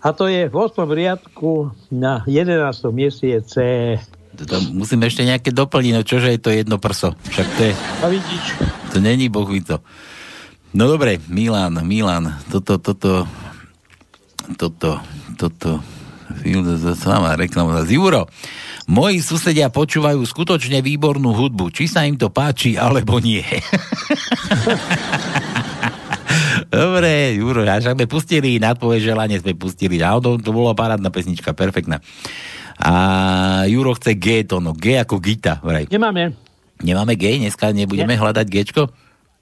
A 0.00 0.16
to 0.16 0.32
je 0.32 0.48
v 0.48 0.54
8. 0.56 0.80
riadku 0.88 1.76
na 1.92 2.24
11. 2.24 2.56
mieste 2.92 3.28
je 3.28 3.40
C. 3.44 3.54
To, 4.36 4.42
to 4.48 4.56
musím 4.72 5.04
ešte 5.04 5.28
nejaké 5.28 5.52
doplniť, 5.52 5.92
no 5.92 6.02
čože 6.04 6.32
je 6.32 6.40
to 6.40 6.50
jedno 6.52 6.80
prso? 6.80 7.12
Však 7.28 7.46
to 7.56 7.62
je... 7.68 7.72
A 7.76 8.06
vidíš? 8.08 8.79
To 8.90 8.98
není 8.98 9.30
to. 9.62 9.78
No 10.74 10.86
dobre, 10.86 11.18
Milan, 11.26 11.82
Milan, 11.82 12.30
toto, 12.50 12.78
toto, 12.78 13.26
toto, 14.54 15.02
toto, 15.34 15.70
sama 16.94 17.34
reklama 17.34 17.82
z 17.82 17.98
Juro. 17.98 18.30
Moji 18.90 19.22
susedia 19.22 19.70
počúvajú 19.70 20.22
skutočne 20.22 20.82
výbornú 20.82 21.34
hudbu. 21.34 21.70
Či 21.70 21.90
sa 21.90 22.06
im 22.06 22.18
to 22.18 22.30
páči, 22.30 22.74
alebo 22.78 23.18
nie. 23.22 23.42
Dobre, 26.70 27.34
Juro, 27.34 27.66
až 27.66 27.94
sme 27.94 28.06
pustili 28.06 28.62
na 28.62 28.74
tvoje 28.78 29.02
želanie, 29.02 29.42
sme 29.42 29.58
pustili. 29.58 29.98
A 30.02 30.18
to, 30.22 30.38
to 30.38 30.54
bolo 30.54 30.70
parádna 30.74 31.10
pesnička, 31.10 31.50
perfektná. 31.50 31.98
A 32.78 32.94
Juro 33.66 33.94
chce 33.98 34.14
G 34.14 34.46
tóno. 34.46 34.74
G 34.74 34.98
ako 34.98 35.18
Gita, 35.18 35.58
vraj. 35.62 35.90
Nemáme. 35.90 36.49
Nemáme 36.80 37.14
G? 37.16 37.36
Dneska 37.36 37.72
nebudeme 37.76 38.16
Nie. 38.16 38.20
hľadať 38.20 38.46
Gčko? 38.48 38.88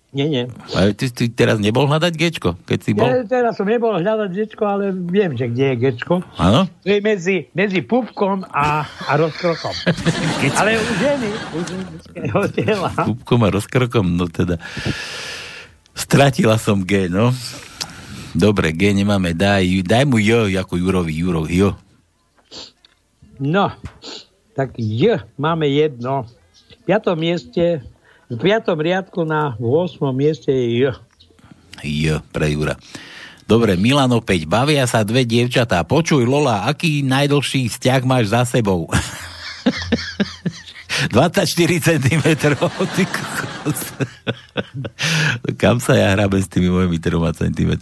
Nie, 0.09 0.25
nie. 0.25 0.45
Ale 0.73 0.97
ty, 0.97 1.13
ty 1.13 1.29
teraz 1.29 1.61
nebol 1.61 1.85
hľadať 1.85 2.17
Gčko, 2.17 2.57
keď 2.65 2.79
si 2.81 2.97
bol? 2.97 3.05
Ja, 3.05 3.29
teraz 3.29 3.61
som 3.61 3.69
nebol 3.69 3.93
hľadať 3.93 4.31
Gčko, 4.33 4.65
ale 4.65 4.89
viem, 4.89 5.37
že 5.37 5.53
kde 5.53 5.77
je 5.77 5.77
Gčko. 5.85 6.25
Áno? 6.41 6.65
To 6.65 6.89
je 6.89 7.01
medzi, 7.05 7.53
medzi 7.53 7.85
pupkom 7.85 8.41
a, 8.49 8.89
a 8.89 9.13
rozkrokom. 9.21 9.77
ale 10.59 10.81
u 10.81 10.85
ženy, 10.97 11.29
u 11.53 11.59
ženského 11.61 12.41
tela. 12.57 12.91
Pupkom 13.13 13.41
a 13.45 13.49
rozkrokom, 13.53 14.17
no 14.17 14.33
teda. 14.33 14.57
Stratila 15.93 16.57
som 16.57 16.81
G, 16.89 17.13
no. 17.13 17.37
Dobre, 18.33 18.73
G 18.73 18.97
nemáme, 18.97 19.37
daj, 19.37 19.85
daj 19.85 20.09
mu 20.09 20.17
J 20.17 20.57
ako 20.57 20.81
Jurovi, 20.81 21.13
Juro, 21.13 21.45
J. 21.45 21.77
No, 23.45 23.77
tak 24.57 24.73
J 24.81 25.21
máme 25.37 25.69
jedno. 25.69 26.25
Piatom 26.89 27.21
mieste, 27.21 27.85
v 28.33 28.37
piatom 28.41 28.81
riadku 28.81 29.21
na 29.29 29.53
8. 29.61 30.01
mieste 30.17 30.49
je 30.49 30.89
J. 30.89 30.97
J 31.85 32.25
pre 32.33 32.49
Jura. 32.49 32.81
Dobre, 33.45 33.77
Milan 33.77 34.09
opäť. 34.17 34.49
Bavia 34.49 34.89
sa 34.89 35.05
dve 35.05 35.29
dievčatá. 35.29 35.85
Počuj, 35.85 36.25
Lola, 36.25 36.65
aký 36.65 37.05
najdlhší 37.05 37.69
vzťah 37.69 38.01
máš 38.09 38.33
za 38.33 38.49
sebou? 38.49 38.89
24 41.13 41.45
cm. 41.77 42.25
Kam 45.61 45.85
sa 45.85 45.93
ja 45.93 46.17
hrábem 46.17 46.41
s 46.41 46.49
tými 46.49 46.73
mojimi 46.73 46.97
3 46.97 47.21
cm? 47.37 47.73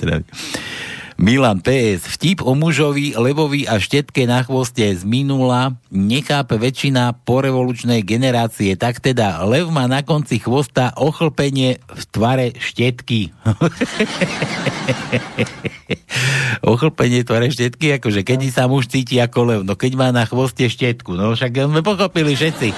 Milan 1.16 1.64
PS. 1.64 2.04
Vtip 2.12 2.44
o 2.44 2.52
mužovi, 2.52 3.16
levovi 3.16 3.64
a 3.64 3.80
štetke 3.80 4.28
na 4.28 4.44
chvoste 4.44 4.84
z 4.84 5.00
minula 5.00 5.72
nechápe 5.88 6.60
väčšina 6.60 7.24
porevolučnej 7.24 8.04
generácie. 8.04 8.76
Tak 8.76 9.00
teda, 9.00 9.40
lev 9.48 9.72
má 9.72 9.88
na 9.88 10.04
konci 10.04 10.36
chvosta 10.36 10.92
ochlpenie 10.92 11.80
v 11.80 12.02
tvare 12.12 12.52
štetky. 12.60 13.32
ochlpenie 16.76 17.24
v 17.24 17.28
tvare 17.32 17.48
štetky, 17.48 17.96
akože 17.96 18.20
keď 18.20 18.52
sa 18.52 18.68
muž 18.68 18.92
cíti 18.92 19.16
ako 19.16 19.40
lev, 19.48 19.60
no 19.64 19.72
keď 19.72 19.96
má 19.96 20.12
na 20.12 20.28
chvoste 20.28 20.68
štetku, 20.68 21.16
no 21.16 21.32
však 21.32 21.64
sme 21.64 21.80
pochopili 21.80 22.36
všetci. 22.36 22.68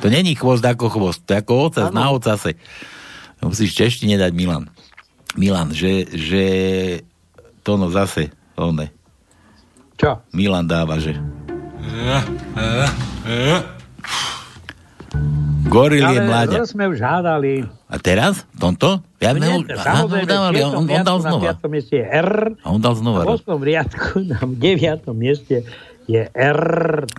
To 0.00 0.08
není 0.08 0.32
chvost 0.32 0.64
ako 0.64 0.88
chvost, 0.88 1.20
to 1.28 1.36
je 1.36 1.44
ako 1.44 1.68
ocas 1.68 1.92
na 1.92 2.08
ocase. 2.08 2.56
Musíš 3.44 3.76
češtine 3.76 4.16
dať 4.16 4.32
Milan. 4.32 4.72
Milan, 5.36 5.76
že, 5.76 6.08
že 6.10 6.44
to 7.62 7.76
no 7.76 7.88
zase, 7.88 8.32
one. 8.56 8.88
Čo? 9.96 10.24
Milan 10.32 10.64
dáva, 10.64 10.96
že... 10.96 11.12
Goril 15.70 16.02
je 16.02 16.18
Ale 16.18 16.26
mláďa. 16.26 16.56
to 16.64 16.66
sme 16.66 16.90
už 16.90 16.98
hádali. 16.98 17.62
A 17.86 17.96
teraz? 18.02 18.42
Tomto? 18.58 19.06
Ja 19.22 19.36
No 19.36 19.38
nie, 19.38 19.70
samozrejme, 19.70 20.26
dávali, 20.26 20.58
on, 20.66 20.82
on 20.82 20.86
dal 20.88 21.20
riadku 21.20 21.22
na 21.22 21.30
znova. 21.30 21.44
piatom 21.46 21.70
mieste 21.70 21.94
je 22.00 22.06
R. 22.06 22.30
A 22.58 22.66
on 22.74 22.80
dal 22.82 22.94
znova. 22.98 23.22
V 23.22 23.38
8. 23.38 23.54
riadku 23.70 24.14
na 24.26 24.40
9. 24.42 25.06
mieste 25.14 25.62
je 26.10 26.22
R. 26.26 26.62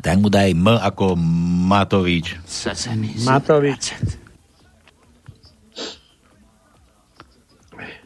Tak 0.03 0.15
mu 0.19 0.27
daj 0.27 0.51
M 0.51 0.68
ako 0.68 1.15
Matovič. 1.69 2.35
Matovič. 3.23 3.95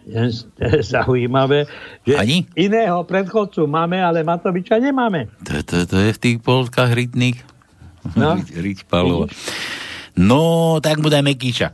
zaujímavé, 0.94 1.66
že 2.06 2.14
Ani? 2.18 2.38
iného 2.54 3.02
predchodcu 3.04 3.66
máme, 3.66 3.98
ale 3.98 4.22
Matoviča 4.22 4.78
nemáme. 4.78 5.28
To, 5.46 5.62
to, 5.66 5.76
to 5.90 5.98
je 5.98 6.12
v 6.14 6.20
tých 6.22 6.38
polkách 6.46 6.94
rytných. 6.94 7.38
No. 8.14 8.38
Pavlova. 8.92 9.28
No, 10.16 10.78
tak 10.80 11.02
mu 11.02 11.10
daj 11.10 11.26
Mekíša. 11.26 11.74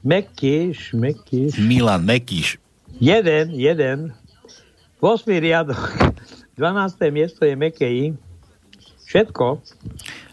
Mekíš, 0.00 0.96
Mekíš. 0.96 1.60
Milan 1.60 2.06
Mekíš. 2.06 2.56
Jeden, 3.02 3.52
jeden. 3.52 4.14
8. 5.02 5.28
riadok. 5.28 5.80
12. 6.56 7.08
miesto 7.08 7.44
je 7.44 7.56
Mekej. 7.56 7.96
Všetko. 9.08 9.64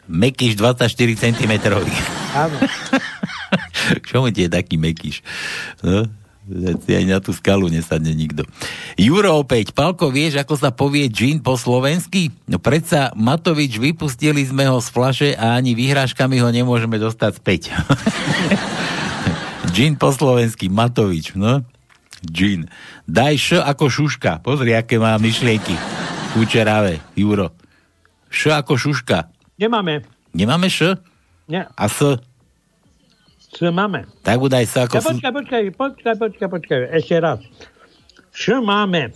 Mekíš 0.07 0.55
24 0.55 0.87
cm. 1.17 1.53
Áno. 2.35 2.57
Čo 4.07 4.23
mu 4.23 4.29
ti 4.31 4.45
je 4.45 4.49
taký 4.51 4.75
Mekíš? 4.75 5.23
No? 5.81 6.07
Si 6.47 6.91
aj 6.95 7.03
na 7.03 7.19
tú 7.19 7.35
skalu 7.35 7.67
nesadne 7.67 8.15
nikto. 8.15 8.47
Juro 8.95 9.43
opäť. 9.43 9.75
Palko, 9.75 10.07
vieš, 10.07 10.39
ako 10.39 10.55
sa 10.55 10.71
povie 10.71 11.11
džin 11.11 11.43
po 11.43 11.59
slovensky? 11.59 12.31
No 12.47 12.55
predsa 12.55 13.11
Matovič 13.19 13.75
vypustili 13.75 14.47
sme 14.47 14.63
ho 14.71 14.79
z 14.79 14.87
flaše 14.87 15.29
a 15.35 15.59
ani 15.59 15.75
vyhrážkami 15.75 16.39
ho 16.39 16.47
nemôžeme 16.47 16.95
dostať 16.95 17.31
späť. 17.35 17.61
džin 19.75 19.99
po 19.99 20.15
slovensky, 20.15 20.71
Matovič, 20.71 21.35
no? 21.35 21.67
Džin. 22.23 22.71
Daj 23.03 23.35
š 23.35 23.47
ako 23.59 23.91
šuška. 23.91 24.39
Pozri, 24.39 24.71
aké 24.71 24.95
má 24.97 25.19
myšlienky. 25.19 25.75
Kučeravé, 26.31 27.03
Juro. 27.19 27.51
Š 28.31 28.55
ako 28.55 28.79
šuška. 28.79 29.27
Nemáme. 29.59 30.07
Nemáme 30.31 30.71
š? 30.71 30.95
Nie. 31.51 31.67
A 31.75 31.85
s? 31.91 32.23
Čo 33.53 33.71
máme? 33.71 34.03
Tak 34.27 34.37
budaj 34.43 34.65
sa 34.67 34.85
ako... 34.85 34.99
Ja, 34.99 35.07
počkaj, 35.07 35.31
počkaj, 35.31 35.63
počkaj, 35.73 36.15
počkaj, 36.19 36.47
počkaj, 36.51 36.79
ešte 36.99 37.15
raz. 37.23 37.39
Š 38.35 38.59
máme. 38.61 39.15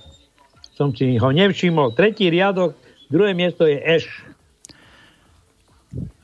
Som 0.73 0.95
si 0.95 1.19
ho 1.19 1.29
nevšimol. 1.29 1.93
Tretí 1.93 2.31
riadok, 2.31 2.73
druhé 3.11 3.35
miesto 3.35 3.67
je 3.67 3.77
Eš. 3.77 4.05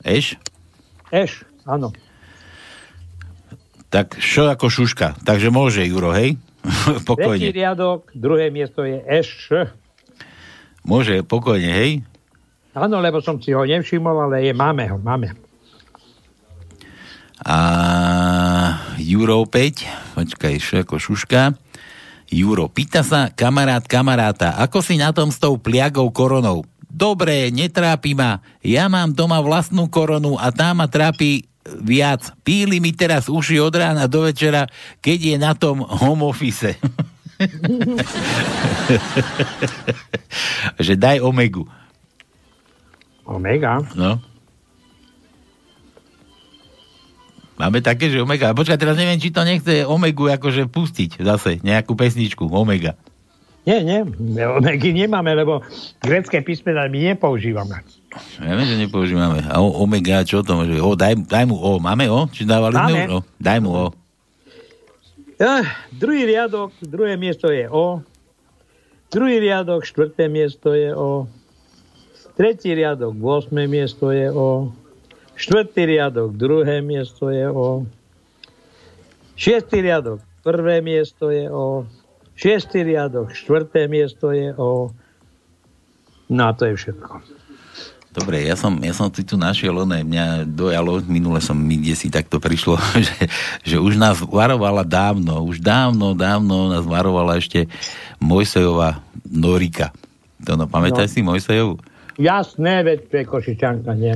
Eš? 0.02 0.40
Eš, 1.12 1.44
áno. 1.68 1.92
Tak 3.92 4.16
š 4.18 4.50
ako 4.56 4.66
šuška. 4.72 5.20
Takže 5.22 5.52
môže, 5.52 5.84
Juro, 5.84 6.10
hej? 6.10 6.40
Tretí 6.64 7.04
pokojne. 7.04 7.48
riadok, 7.52 8.08
druhé 8.16 8.48
miesto 8.48 8.82
je 8.82 8.98
Eš. 9.04 9.52
Môže, 10.82 11.20
pokojne, 11.22 11.70
hej? 11.70 11.90
Áno, 12.72 13.04
lebo 13.04 13.20
som 13.20 13.36
si 13.38 13.52
ho 13.52 13.62
nevšimol, 13.68 14.28
ale 14.28 14.48
je, 14.48 14.52
máme 14.56 14.88
ho, 14.88 14.96
máme. 14.96 15.47
A 17.46 17.58
Juro 18.98 19.46
opäť, 19.46 19.86
počkaj, 20.18 20.54
š 20.58 20.68
ako 20.82 20.98
šuška. 20.98 21.54
Juro, 22.28 22.68
pýta 22.68 23.00
sa 23.06 23.32
kamarát 23.32 23.86
kamaráta, 23.88 24.58
ako 24.60 24.84
si 24.84 25.00
na 25.00 25.14
tom 25.16 25.32
s 25.32 25.40
tou 25.40 25.56
pliagou 25.56 26.12
koronou? 26.12 26.66
Dobre, 26.88 27.52
netrápi 27.54 28.16
ma. 28.16 28.40
Ja 28.64 28.88
mám 28.88 29.12
doma 29.14 29.38
vlastnú 29.44 29.86
koronu 29.88 30.34
a 30.40 30.50
tá 30.50 30.74
ma 30.74 30.88
trápi 30.90 31.46
viac. 31.78 32.32
Píli 32.42 32.80
mi 32.80 32.96
teraz 32.96 33.28
uši 33.28 33.60
od 33.60 33.76
rána 33.76 34.08
do 34.08 34.24
večera, 34.24 34.66
keď 35.04 35.18
je 35.20 35.36
na 35.36 35.52
tom 35.54 35.84
home 35.84 36.24
office. 36.24 36.74
že 40.84 40.94
daj 40.98 41.20
omegu. 41.22 41.68
Omega? 43.28 43.84
No. 43.94 44.18
Máme 47.58 47.82
také, 47.82 48.06
že 48.06 48.22
Omega. 48.22 48.54
Počkaj, 48.54 48.78
teraz 48.78 48.94
neviem, 48.94 49.18
či 49.18 49.34
to 49.34 49.42
nechce 49.42 49.82
Omegu 49.82 50.30
akože 50.30 50.70
pustiť 50.70 51.18
zase, 51.18 51.58
nejakú 51.66 51.98
pesničku. 51.98 52.46
Omega. 52.46 52.94
Nie, 53.68 53.84
nie, 53.84 54.00
omegy 54.48 54.96
nemáme, 54.96 55.36
lebo 55.36 55.60
grecké 56.00 56.40
písmena 56.40 56.88
my 56.88 57.12
nepoužívame. 57.12 57.84
Ja 58.40 58.56
viem, 58.56 58.64
že 58.64 58.80
nepoužívame. 58.80 59.44
A 59.44 59.60
o, 59.60 59.84
Omega, 59.84 60.24
čo 60.24 60.40
to 60.40 60.56
môže? 60.56 60.80
O, 60.80 60.96
daj, 60.96 61.20
daj 61.28 61.44
mu 61.44 61.60
O. 61.60 61.76
Máme 61.76 62.08
O? 62.08 62.24
Či 62.32 62.48
dávali 62.48 62.80
sme 62.80 62.88
Máme. 62.88 63.02
už 63.04 63.12
O? 63.12 63.18
Daj 63.36 63.58
mu 63.60 63.70
O. 63.76 63.86
Eh, 65.38 65.64
druhý 65.92 66.24
riadok, 66.24 66.72
druhé 66.80 67.20
miesto 67.20 67.52
je 67.52 67.68
O. 67.68 68.00
Druhý 69.12 69.36
riadok, 69.38 69.84
štvrté 69.84 70.32
miesto 70.32 70.72
je 70.72 70.90
O. 70.96 71.28
Tretí 72.38 72.72
riadok, 72.72 73.18
8. 73.18 73.52
miesto 73.68 74.14
je 74.14 74.32
O. 74.32 74.72
Štvrtý 75.38 75.86
riadok, 75.86 76.34
druhé 76.34 76.82
miesto 76.82 77.30
je 77.30 77.46
O. 77.46 77.86
Šiestý 79.38 79.86
riadok, 79.86 80.18
prvé 80.42 80.82
miesto 80.82 81.30
je 81.30 81.46
O. 81.46 81.86
Šiestý 82.38 82.86
riadok, 82.86 83.34
štvrté 83.34 83.90
miesto 83.90 84.30
je 84.30 84.54
o... 84.54 84.94
No 86.30 86.42
a 86.46 86.54
to 86.54 86.70
je 86.70 86.78
všetko. 86.78 87.18
Dobre, 88.14 88.46
ja 88.46 88.54
som, 88.54 88.78
ja 88.78 88.94
som 88.94 89.10
tu, 89.10 89.26
tu 89.26 89.34
našiel, 89.34 89.74
one, 89.74 90.06
mňa 90.06 90.46
dojalo, 90.46 91.02
minule 91.10 91.42
som 91.42 91.58
mi 91.58 91.82
kde 91.82 91.98
si 91.98 92.06
takto 92.14 92.38
prišlo, 92.38 92.78
že, 93.06 93.26
že 93.66 93.76
už 93.82 93.98
nás 93.98 94.22
varovala 94.22 94.86
dávno, 94.86 95.42
už 95.42 95.58
dávno, 95.58 96.14
dávno 96.14 96.70
nás 96.70 96.86
varovala 96.86 97.42
ešte 97.42 97.66
Mojsejová 98.22 99.02
Norika. 99.26 99.90
To 100.46 100.54
no, 100.54 100.70
pamätáš 100.70 101.10
No. 101.10 101.14
si 101.18 101.20
Mojsejovu? 101.26 101.82
Jasné, 102.22 102.86
veď 102.86 102.98
to 103.10 103.14
je 103.18 103.24
Košičanka, 103.26 103.98
nie? 103.98 104.14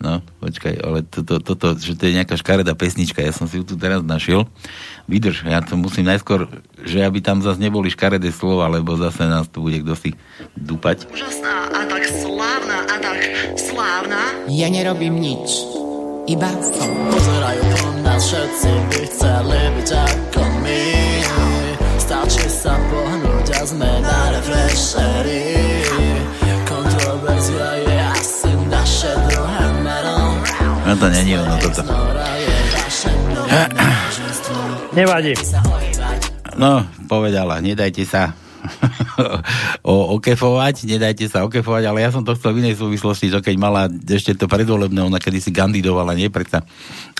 No, 0.00 0.24
počkaj, 0.40 0.80
ale 0.80 1.04
toto, 1.04 1.44
to, 1.44 1.52
to, 1.52 1.76
že 1.76 1.92
to 1.92 2.08
je 2.08 2.16
nejaká 2.16 2.32
škaredá 2.40 2.72
pesnička, 2.72 3.20
ja 3.20 3.36
som 3.36 3.44
si 3.44 3.60
ju 3.60 3.68
tu 3.68 3.76
teraz 3.76 4.00
našiel. 4.00 4.48
Vydrž, 5.04 5.44
ja 5.44 5.60
to 5.60 5.76
musím 5.76 6.08
najskôr, 6.08 6.48
že 6.80 7.04
aby 7.04 7.20
tam 7.20 7.44
zase 7.44 7.60
neboli 7.60 7.92
škaredé 7.92 8.32
slova, 8.32 8.72
lebo 8.72 8.96
zase 8.96 9.28
nás 9.28 9.44
tu 9.52 9.60
bude 9.60 9.84
kto 9.84 9.92
si 9.92 10.16
dupať. 10.56 11.04
Úžasná 11.12 11.68
a 11.68 11.84
tak 11.84 12.08
slávna 12.08 12.78
a 12.88 12.96
tak 12.96 13.20
slávna. 13.60 14.20
Ja 14.48 14.72
nerobím 14.72 15.20
nič, 15.20 15.68
iba 16.32 16.48
som. 16.64 16.88
Pozerajú 17.12 17.64
po 17.84 17.90
nás 18.00 18.24
všetci, 18.24 18.70
by 18.72 19.00
chceli 19.04 19.60
byť 19.76 19.90
ako 20.00 20.42
my. 20.64 20.84
Stačí 22.00 22.48
sa 22.48 22.72
pohnúť 22.88 23.46
a 23.52 23.62
sme 23.68 23.92
na 24.00 24.20
refresheri. 24.32 25.69
No 30.90 30.98
to 30.98 31.06
není 31.06 31.38
ono 31.38 31.54
toto. 31.62 31.86
Nevadí. 34.90 35.38
No, 36.58 36.82
povedala, 37.06 37.62
nedajte 37.62 38.02
sa 38.02 38.34
o, 39.86 40.18
okefovať, 40.18 40.90
nedajte 40.90 41.30
sa 41.30 41.46
okefovať, 41.46 41.86
ale 41.86 42.02
ja 42.02 42.10
som 42.10 42.26
to 42.26 42.34
chcel 42.34 42.58
v 42.58 42.66
inej 42.66 42.82
súvislosti, 42.82 43.30
že 43.30 43.38
keď 43.38 43.54
mala 43.54 43.86
ešte 43.86 44.34
to 44.34 44.50
predvolebné, 44.50 44.98
ona 44.98 45.22
kedy 45.22 45.38
si 45.38 45.54
kandidovala, 45.54 46.18
nie? 46.18 46.26
Predsa 46.26 46.66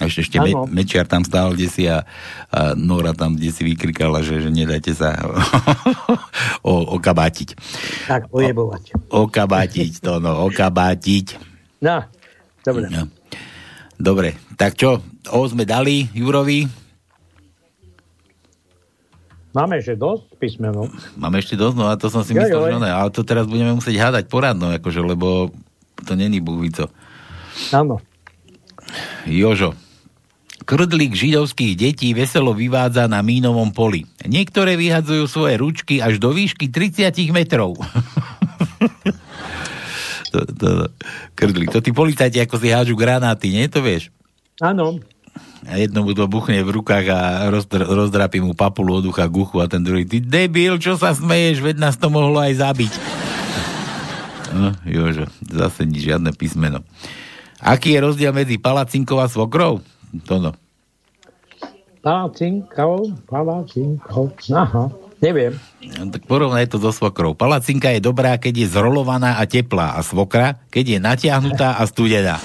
ešte, 0.03 0.27
ešte 0.27 0.37
me. 0.43 0.51
Mečiar 0.67 1.07
tam 1.07 1.23
stál, 1.23 1.55
kde 1.55 1.71
si 1.71 1.87
a, 1.87 2.03
a 2.51 2.75
Nora 2.75 3.15
tam, 3.15 3.39
kde 3.39 3.55
si 3.55 3.63
vykrikala, 3.63 4.27
že, 4.27 4.43
že 4.43 4.51
nedajte 4.51 4.99
sa 4.99 5.15
o, 6.67 6.99
okabátiť. 6.99 7.55
Tak, 8.11 8.35
ojebovať. 8.35 9.15
Okabátiť 9.15 10.03
to, 10.03 10.19
no, 10.19 10.43
okabátiť. 10.51 11.39
No, 11.87 12.03
dobre. 12.67 12.91
No. 12.91 13.20
Dobre, 14.01 14.33
tak 14.57 14.81
čo? 14.81 15.05
O 15.29 15.45
sme 15.45 15.69
dali 15.69 16.09
Jurovi, 16.17 16.65
Máme 19.51 19.83
ešte 19.83 19.99
dosť 19.99 20.39
písmenov. 20.39 20.95
Máme 21.19 21.43
ešte 21.43 21.59
dosť, 21.59 21.75
no 21.75 21.91
a 21.91 21.99
to 21.99 22.07
som 22.07 22.23
si 22.23 22.39
Joj, 22.39 22.47
myslel, 22.47 22.71
že 22.71 22.79
ne, 22.87 22.95
ale 22.95 23.11
to 23.11 23.27
teraz 23.27 23.51
budeme 23.51 23.75
musieť 23.75 23.99
hádať 23.99 24.31
poradno, 24.31 24.71
akože, 24.79 25.03
lebo 25.03 25.51
to 26.07 26.15
není 26.15 26.39
búvico. 26.39 26.87
Áno. 27.75 27.99
Jožo. 29.27 29.75
Krdlík 30.63 31.19
židovských 31.19 31.75
detí 31.75 32.15
veselo 32.15 32.55
vyvádza 32.55 33.11
na 33.11 33.27
mínovom 33.27 33.75
poli. 33.75 34.07
Niektoré 34.23 34.79
vyhadzujú 34.79 35.27
svoje 35.27 35.59
ručky 35.59 35.99
až 35.99 36.23
do 36.23 36.31
výšky 36.31 36.71
30 36.71 37.11
metrov. 37.35 37.75
to, 40.31 40.47
to, 40.47 40.69
krdlík. 41.41 41.73
To 41.73 41.81
tí 41.81 41.97
policajti 41.97 42.37
ako 42.45 42.61
si 42.61 42.69
hádžu 42.69 42.95
granáty, 43.01 43.49
nie? 43.49 43.65
To 43.73 43.81
vieš? 43.81 44.12
Áno. 44.61 45.01
A 45.65 45.81
jednomu 45.81 46.12
to 46.12 46.29
buchne 46.29 46.61
v 46.61 46.71
rukách 46.73 47.07
a 47.09 47.21
rozdr- 47.49 47.89
rozdrapí 47.89 48.41
mu 48.41 48.53
papulu 48.53 49.01
od 49.01 49.09
ucha 49.09 49.29
k 49.29 49.35
uchu 49.41 49.57
a 49.61 49.69
ten 49.69 49.81
druhý, 49.81 50.09
ty 50.09 50.21
debil, 50.21 50.77
čo 50.81 50.97
sa 50.97 51.12
smeješ, 51.12 51.61
veď 51.61 51.77
nás 51.81 51.97
to 52.01 52.09
mohlo 52.12 52.41
aj 52.41 52.61
zabiť. 52.61 52.93
No, 54.51 54.75
Jožo, 54.83 55.31
zase 55.47 55.87
nič, 55.87 56.11
žiadne 56.11 56.35
písmeno. 56.35 56.83
Aký 57.61 57.93
je 57.95 58.01
rozdiel 58.03 58.33
medzi 58.33 58.57
palacinkou 58.57 59.21
a 59.21 59.29
svokrou? 59.29 59.85
To 60.27 60.35
no. 60.41 60.51
Palacinkou, 62.01 63.15
palacinkou. 63.29 64.33
Aha, 64.57 64.89
neviem. 65.21 65.53
No, 65.97 66.11
tak 66.11 66.27
porovnaj 66.27 66.67
to 66.67 66.81
so 66.81 66.91
svokrou. 66.91 67.37
Palacinka 67.37 67.93
je 67.93 68.01
dobrá, 68.01 68.37
keď 68.37 68.65
je 68.65 68.73
zrolovaná 68.73 69.39
a 69.39 69.47
teplá 69.47 69.97
a 69.97 70.01
svokra, 70.01 70.59
keď 70.69 70.97
je 70.97 70.99
natiahnutá 70.99 71.79
a 71.79 71.83
studená. 71.87 72.41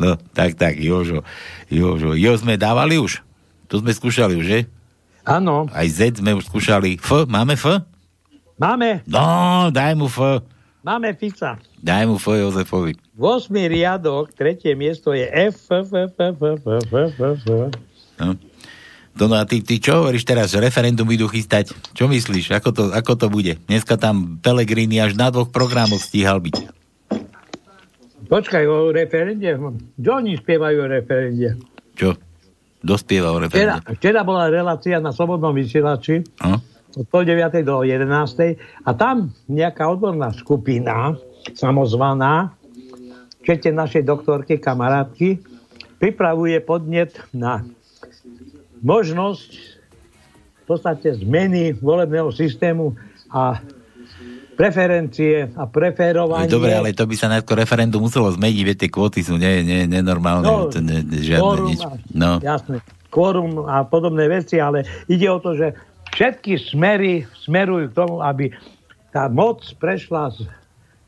no, 0.00 0.18
tak, 0.34 0.58
tak, 0.58 0.78
Jožo. 0.78 1.22
Jožo, 1.70 2.14
Jo 2.14 2.36
sme 2.36 2.58
dávali 2.58 2.98
už? 2.98 3.22
To 3.68 3.80
sme 3.80 3.92
skúšali 3.92 4.36
už, 4.38 4.46
že? 4.46 4.60
Áno. 5.28 5.68
Aj 5.70 5.84
Z 5.84 6.24
sme 6.24 6.32
už 6.32 6.48
skúšali. 6.48 6.96
F, 6.96 7.28
máme 7.28 7.52
F? 7.52 7.84
Máme, 8.58 9.06
No, 9.06 9.68
daj 9.70 9.94
mu 9.94 10.10
F. 10.10 10.42
máme 10.82 11.14
Fica. 11.14 11.60
Daj 11.78 12.08
mu 12.08 12.16
F 12.16 12.26
Jozefovi. 12.32 12.96
8. 13.14 13.52
riadok, 13.68 14.32
tretie 14.34 14.72
miesto 14.74 15.14
je 15.14 15.28
F, 15.52 15.68
F, 15.68 15.92
F, 15.92 16.12
F, 16.16 16.36
F, 16.40 16.62
F, 16.64 17.12
F, 17.14 17.38
F. 17.44 17.70
No. 18.18 18.34
No 19.16 19.32
a 19.32 19.42
ty, 19.42 19.64
ty 19.64 19.78
čo 19.78 20.02
hovoríš 20.02 20.22
teraz, 20.22 20.52
že 20.52 20.58
referendum 20.58 21.08
idú 21.08 21.26
chystať? 21.26 21.72
Čo 21.90 22.06
myslíš? 22.06 22.52
Ako 22.54 22.70
to, 22.70 22.82
ako 22.90 23.12
to 23.16 23.26
bude? 23.26 23.58
Dneska 23.66 23.96
tam 23.96 24.38
Pelegrini 24.38 24.98
až 24.98 25.14
na 25.14 25.28
dvoch 25.28 25.48
programoch 25.48 25.98
stíhal 25.98 26.38
byť. 26.38 26.56
Počkaj, 28.28 28.64
o 28.68 28.92
referende. 28.92 29.56
Čo 29.96 30.10
oni 30.14 30.36
spievajú 30.36 30.76
o 30.78 30.86
referende? 30.86 31.56
Čo? 31.96 32.14
Dospieva 32.78 33.34
o 33.34 33.40
Včera, 33.40 33.82
referende. 33.82 33.98
včera 33.98 34.20
bola 34.22 34.46
relácia 34.46 35.02
na 35.02 35.10
Slobodnom 35.10 35.50
vysielači 35.50 36.22
No? 36.38 36.62
od 36.94 37.06
pol 37.06 37.26
9. 37.26 37.62
do 37.62 37.82
11. 37.82 38.06
a 38.84 38.90
tam 38.94 39.34
nejaká 39.46 39.86
odborná 39.86 40.30
skupina, 40.30 41.18
samozvaná, 41.52 42.54
všetci 43.42 43.68
našej 43.72 44.02
doktorky, 44.04 44.58
kamarátky, 44.58 45.42
pripravuje 45.98 46.58
podnet 46.60 47.18
na 47.30 47.66
možnosť 48.82 49.50
v 50.62 50.64
podstate 50.68 51.16
zmeny 51.18 51.72
volebného 51.78 52.28
systému 52.30 52.92
a 53.32 53.60
preferencie 54.58 55.46
a 55.54 55.70
preferovanie. 55.70 56.50
Dobre, 56.50 56.74
ale 56.74 56.90
to 56.90 57.06
by 57.06 57.14
sa 57.14 57.30
najskôr 57.30 57.62
referendum 57.62 58.02
muselo 58.02 58.26
zmeniť, 58.34 58.62
veď 58.66 58.76
tie 58.82 58.90
kvóty 58.90 59.22
sú 59.22 59.38
ne, 59.38 59.62
ne, 59.62 59.86
nenormálne, 59.86 60.42
No, 60.42 60.66
to 60.66 60.82
ne, 60.82 61.06
ne, 61.06 61.18
žiadne 61.22 61.38
Kvórum 61.46 61.68
nič. 61.70 61.80
No, 62.10 62.42
Jasné. 62.42 62.82
Kvórum 63.08 63.64
a 63.70 63.86
podobné 63.86 64.26
veci, 64.26 64.58
ale 64.58 64.82
ide 65.06 65.30
o 65.30 65.38
to, 65.38 65.54
že 65.54 65.78
všetky 66.10 66.58
smery 66.58 67.24
smerujú 67.46 67.94
k 67.94 67.96
tomu, 67.96 68.18
aby 68.18 68.50
tá 69.14 69.30
moc 69.30 69.62
prešla 69.78 70.34
z 70.34 70.44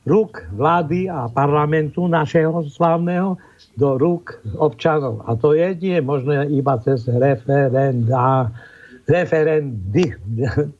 rúk 0.08 0.48
vlády 0.56 1.12
a 1.12 1.28
parlamentu 1.28 2.08
našeho 2.08 2.64
slávneho 2.72 3.36
do 3.76 4.00
rúk 4.00 4.40
občanov. 4.56 5.20
A 5.28 5.36
to 5.36 5.52
jedine 5.52 6.00
je 6.00 6.04
možné 6.04 6.36
iba 6.48 6.80
cez 6.80 7.04
referenda, 7.04 8.48
referendy, 9.04 10.16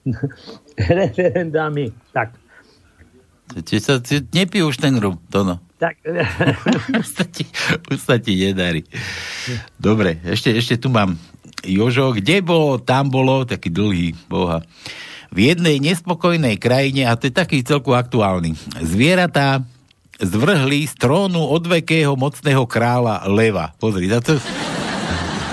referendami. 1.04 1.92
Tak. 2.16 2.36
Či 3.50 3.76
sa, 3.82 3.98
či, 3.98 4.22
nepí 4.30 4.62
už 4.62 4.78
ten 4.78 4.94
rum, 4.94 5.18
to 5.26 5.42
no. 5.42 5.58
tak. 5.82 5.98
už, 7.00 7.06
sa 7.06 7.24
ti, 7.26 7.42
už 7.90 7.98
sa 7.98 8.16
ti 8.22 8.38
nedarí. 8.38 8.86
Dobre, 9.74 10.22
ešte, 10.22 10.54
ešte 10.54 10.78
tu 10.78 10.86
mám 10.86 11.18
Jožo, 11.66 12.14
kde 12.14 12.40
bolo, 12.40 12.78
tam 12.78 13.10
bolo, 13.10 13.42
taký 13.42 13.68
dlhý, 13.68 14.14
boha. 14.30 14.62
V 15.30 15.38
jednej 15.38 15.78
nespokojnej 15.78 16.58
krajine, 16.58 17.06
a 17.06 17.14
to 17.14 17.30
je 17.30 17.34
taký 17.34 17.62
celku 17.62 17.94
aktuálny, 17.94 18.58
zvieratá 18.82 19.62
zvrhli 20.20 20.84
z 20.84 20.94
trónu 21.00 21.48
odvekého 21.48 22.12
mocného 22.18 22.66
kráľa 22.68 23.24
Leva. 23.30 23.72
Pozri, 23.78 24.10
za 24.10 24.20
to... 24.20 24.36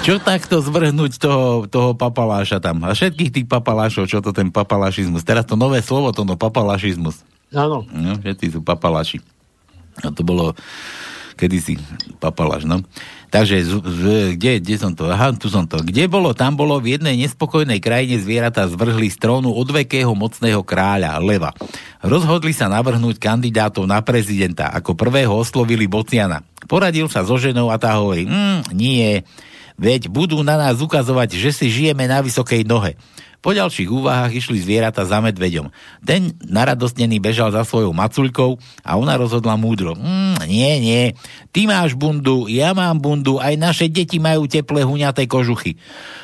Čo 0.08 0.24
takto 0.24 0.64
zvrhnúť 0.64 1.20
toho, 1.20 1.68
toho 1.68 1.92
papaláša 1.92 2.64
tam? 2.64 2.80
A 2.88 2.96
všetkých 2.96 3.32
tých 3.34 3.48
papalášov, 3.48 4.08
čo 4.08 4.24
to 4.24 4.32
ten 4.32 4.48
papalašizmus? 4.48 5.20
Teraz 5.28 5.44
to 5.44 5.60
nové 5.60 5.84
slovo, 5.84 6.16
to 6.16 6.24
no 6.24 6.40
papalašizmus. 6.40 7.28
Áno. 7.52 7.84
No, 7.92 8.16
všetci 8.16 8.56
sú 8.56 8.60
papalaši. 8.64 9.20
A 10.00 10.08
to 10.16 10.24
bolo 10.24 10.56
kedysi 11.38 11.78
papalaš, 12.18 12.66
no. 12.66 12.82
Takže, 13.28 13.60
z, 13.60 13.72
z, 13.84 14.02
kde, 14.40 14.52
kde 14.64 14.76
som 14.80 14.96
to? 14.96 15.12
Aha, 15.12 15.36
tu 15.36 15.52
som 15.52 15.68
to. 15.68 15.84
Kde 15.84 16.08
bolo? 16.08 16.32
Tam 16.32 16.56
bolo 16.56 16.80
v 16.80 16.96
jednej 16.96 17.20
nespokojnej 17.20 17.84
krajine 17.84 18.18
zvieratá 18.18 18.66
zvrhli 18.72 19.12
z 19.12 19.20
trónu 19.20 19.52
odvekého 19.52 20.10
mocného 20.16 20.64
kráľa, 20.64 21.20
Leva. 21.20 21.52
Rozhodli 22.00 22.56
sa 22.56 22.72
navrhnúť 22.72 23.20
kandidátov 23.20 23.84
na 23.84 24.00
prezidenta. 24.00 24.72
Ako 24.72 24.96
prvého 24.96 25.36
oslovili 25.36 25.86
Bociana. 25.92 26.42
Poradil 26.72 27.12
sa 27.12 27.28
so 27.28 27.36
ženou 27.36 27.68
a 27.68 27.76
tá 27.76 28.00
hovorí, 28.00 28.26
mm, 28.26 28.72
nie, 28.72 29.22
veď 29.76 30.08
budú 30.08 30.40
na 30.42 30.56
nás 30.56 30.80
ukazovať, 30.80 31.36
že 31.36 31.52
si 31.52 31.68
žijeme 31.68 32.08
na 32.08 32.24
vysokej 32.24 32.64
nohe. 32.64 32.96
Po 33.38 33.54
ďalších 33.54 33.88
úvahách 33.88 34.34
išli 34.34 34.58
zvieratá 34.58 35.06
za 35.06 35.22
medveďom. 35.22 35.70
Ten 36.02 36.34
naradostnený 36.42 37.22
bežal 37.22 37.54
za 37.54 37.62
svojou 37.62 37.94
macuľkou 37.94 38.58
a 38.82 38.92
ona 38.98 39.14
rozhodla 39.14 39.54
múdro. 39.56 39.94
Mm, 39.94 40.42
nie, 40.50 40.72
nie, 40.82 41.04
ty 41.54 41.70
máš 41.70 41.94
bundu, 41.94 42.50
ja 42.50 42.74
mám 42.74 42.98
bundu, 42.98 43.38
aj 43.38 43.54
naše 43.56 43.86
deti 43.88 44.18
majú 44.18 44.50
teplé 44.50 44.82
huňaté 44.82 45.30
kožuchy. 45.30 45.78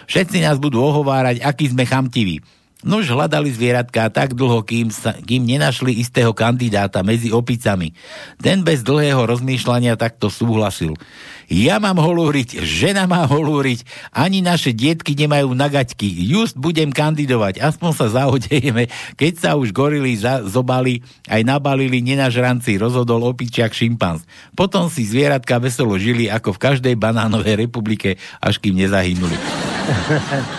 Všetci 0.10 0.42
nás 0.42 0.58
budú 0.58 0.82
ohovárať, 0.82 1.46
aký 1.46 1.70
sme 1.70 1.86
chamtiví. 1.86 2.42
Nož 2.84 3.08
hľadali 3.08 3.48
zvieratka 3.48 4.12
tak 4.12 4.36
dlho, 4.36 4.60
kým, 4.64 4.92
sa, 4.92 5.16
kým 5.16 5.48
nenašli 5.48 6.04
istého 6.04 6.36
kandidáta 6.36 7.00
medzi 7.00 7.32
opicami. 7.32 7.96
Ten 8.44 8.62
bez 8.62 8.84
dlhého 8.84 9.24
rozmýšľania 9.24 9.96
takto 9.96 10.28
súhlasil. 10.28 11.00
Ja 11.48 11.80
mám 11.80 12.00
holúriť, 12.00 12.60
žena 12.64 13.08
má 13.08 13.24
holúriť, 13.24 13.88
ani 14.12 14.44
naše 14.44 14.76
dietky 14.76 15.16
nemajú 15.16 15.56
nagaťky. 15.56 16.08
Just 16.28 16.60
budem 16.60 16.92
kandidovať, 16.92 17.64
aspoň 17.64 17.92
sa 17.96 18.08
zahodejeme, 18.12 18.92
keď 19.16 19.34
sa 19.40 19.50
už 19.56 19.72
gorili 19.72 20.16
za, 20.20 20.44
zobali, 20.44 21.04
aj 21.28 21.44
nabalili 21.44 22.04
nenažranci, 22.04 22.76
rozhodol 22.76 23.24
opičiak 23.32 23.72
šimpanz. 23.72 24.28
Potom 24.60 24.92
si 24.92 25.08
zvieratka 25.08 25.60
veselo 25.60 25.96
žili 25.96 26.28
ako 26.28 26.56
v 26.56 26.62
každej 26.68 26.96
banánovej 27.00 27.56
republike, 27.64 28.20
až 28.44 28.60
kým 28.60 28.76
nezahynuli. 28.76 29.38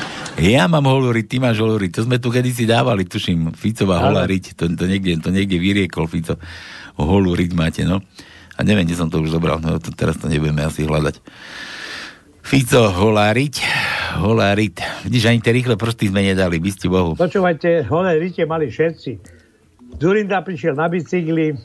Ja 0.34 0.66
mám 0.66 0.90
holúriť, 0.90 1.24
ty 1.30 1.36
máš 1.38 1.62
holúriť. 1.62 1.94
To 1.94 2.00
sme 2.10 2.18
tu 2.18 2.26
kedysi 2.26 2.66
dávali, 2.66 3.06
tuším, 3.06 3.54
Ficová 3.54 4.02
holariť. 4.02 4.58
To, 4.58 4.66
to, 4.66 4.84
niekde, 4.90 5.22
to 5.22 5.30
niekde 5.30 5.62
vyriekol 5.62 6.10
Fico. 6.10 6.34
Holúriť 6.98 7.54
máte, 7.54 7.86
no. 7.86 8.02
A 8.58 8.60
neviem, 8.66 8.82
kde 8.86 8.98
som 8.98 9.06
to 9.06 9.22
už 9.22 9.30
zobral. 9.30 9.62
No, 9.62 9.78
to, 9.78 9.94
teraz 9.94 10.18
to 10.18 10.26
nebudeme 10.26 10.66
asi 10.66 10.82
hľadať. 10.82 11.22
Fico, 12.44 12.92
holáriť, 12.92 13.62
holáriť. 14.20 15.06
Vidíš, 15.06 15.24
ani 15.30 15.40
tie 15.40 15.54
rýchle 15.54 15.78
prsty 15.78 16.10
sme 16.10 16.26
nedali, 16.26 16.58
by 16.60 16.70
ste 16.70 16.86
Bohu. 16.90 17.16
Počúvajte, 17.16 17.86
holé 17.88 18.20
rite 18.20 18.42
mali 18.44 18.68
všetci. 18.68 19.10
Zurinda 19.96 20.42
prišiel 20.42 20.74
na 20.74 20.90
bicykli, 20.90 21.56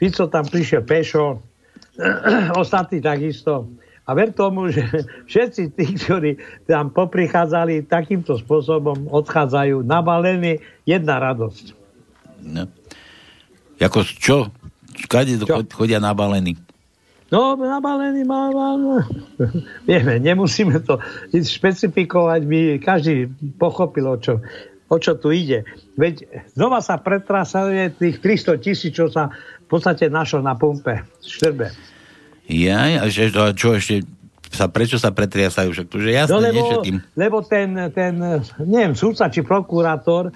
Fico 0.00 0.26
tam 0.26 0.48
prišiel 0.48 0.82
pešo, 0.82 1.44
ostatní 2.62 2.98
takisto. 2.98 3.70
A 4.06 4.14
ver 4.14 4.30
tomu, 4.30 4.70
že 4.70 4.86
všetci 5.26 5.74
tí, 5.74 5.86
ktorí 5.98 6.38
tam 6.70 6.94
poprichádzali 6.94 7.90
takýmto 7.90 8.38
spôsobom, 8.38 9.10
odchádzajú 9.10 9.82
nabalení, 9.82 10.62
jedna 10.86 11.18
radosť. 11.18 11.74
No. 12.46 12.70
Ako 13.82 14.06
čo? 14.06 14.54
Kade 15.10 15.36
čo? 15.42 15.66
chodia 15.74 15.98
nabalení? 15.98 16.54
No, 17.26 17.58
nabalení 17.58 18.22
má, 18.22 18.54
má, 18.54 18.78
má. 18.78 18.98
Vieme, 19.88 20.22
nemusíme 20.22 20.78
to 20.86 21.02
špecifikovať, 21.34 22.40
by 22.46 22.58
každý 22.78 23.26
pochopil, 23.58 24.06
o 24.06 24.16
čo, 24.22 24.38
o 24.86 24.96
čo 25.02 25.18
tu 25.18 25.34
ide. 25.34 25.66
Veď 25.98 26.46
znova 26.54 26.78
sa 26.78 27.02
pretrasuje 27.02 27.90
tých 27.98 28.22
300 28.22 28.62
tisíc, 28.62 28.94
čo 28.94 29.10
sa 29.10 29.34
v 29.34 29.66
podstate 29.66 30.06
našlo 30.06 30.46
na 30.46 30.54
pumpe, 30.54 31.02
štrbe. 31.18 31.74
Ja, 32.46 33.02
a 33.02 33.10
že, 33.10 33.34
a 33.34 33.50
čo 33.50 33.74
ešte 33.74 34.06
sa, 34.54 34.70
prečo 34.70 34.96
sa 34.96 35.10
pretriasajú? 35.10 35.68
Však 35.74 35.86
to, 35.90 35.98
že 35.98 36.10
jasné, 36.14 36.32
no, 36.32 36.40
lebo, 36.40 36.62
všetkým. 36.62 36.96
lebo 37.18 37.36
ten, 37.42 37.68
ten, 37.90 38.14
neviem, 38.62 38.94
súdca 38.94 39.26
či 39.26 39.42
prokurátor 39.42 40.30
e, 40.30 40.32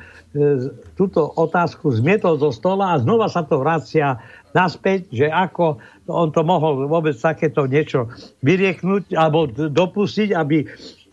túto 0.98 1.30
otázku 1.38 1.94
zmietol 1.94 2.36
zo 2.42 2.50
stola 2.50 2.94
a 2.94 3.00
znova 3.00 3.30
sa 3.30 3.46
to 3.46 3.62
vracia 3.62 4.18
naspäť, 4.50 5.06
že 5.14 5.26
ako 5.30 5.78
on 6.10 6.34
to 6.34 6.42
mohol 6.42 6.90
vôbec 6.90 7.14
takéto 7.14 7.70
niečo 7.70 8.10
vyrieknúť 8.42 9.14
alebo 9.14 9.46
dopustiť, 9.50 10.34
aby 10.34 10.66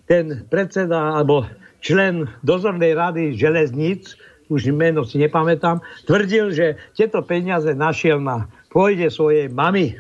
ten 0.10 0.42
predseda 0.50 1.22
alebo 1.22 1.46
člen 1.86 2.26
dozornej 2.42 2.98
rady 2.98 3.38
železníc, 3.38 4.18
už 4.50 4.72
meno 4.74 5.04
si 5.04 5.20
nepamätám, 5.22 5.84
tvrdil, 6.08 6.56
že 6.56 6.80
tieto 6.96 7.22
peniaze 7.22 7.70
našiel 7.76 8.18
na 8.18 8.48
pôjde 8.72 9.12
svojej 9.12 9.52
mamy 9.52 10.00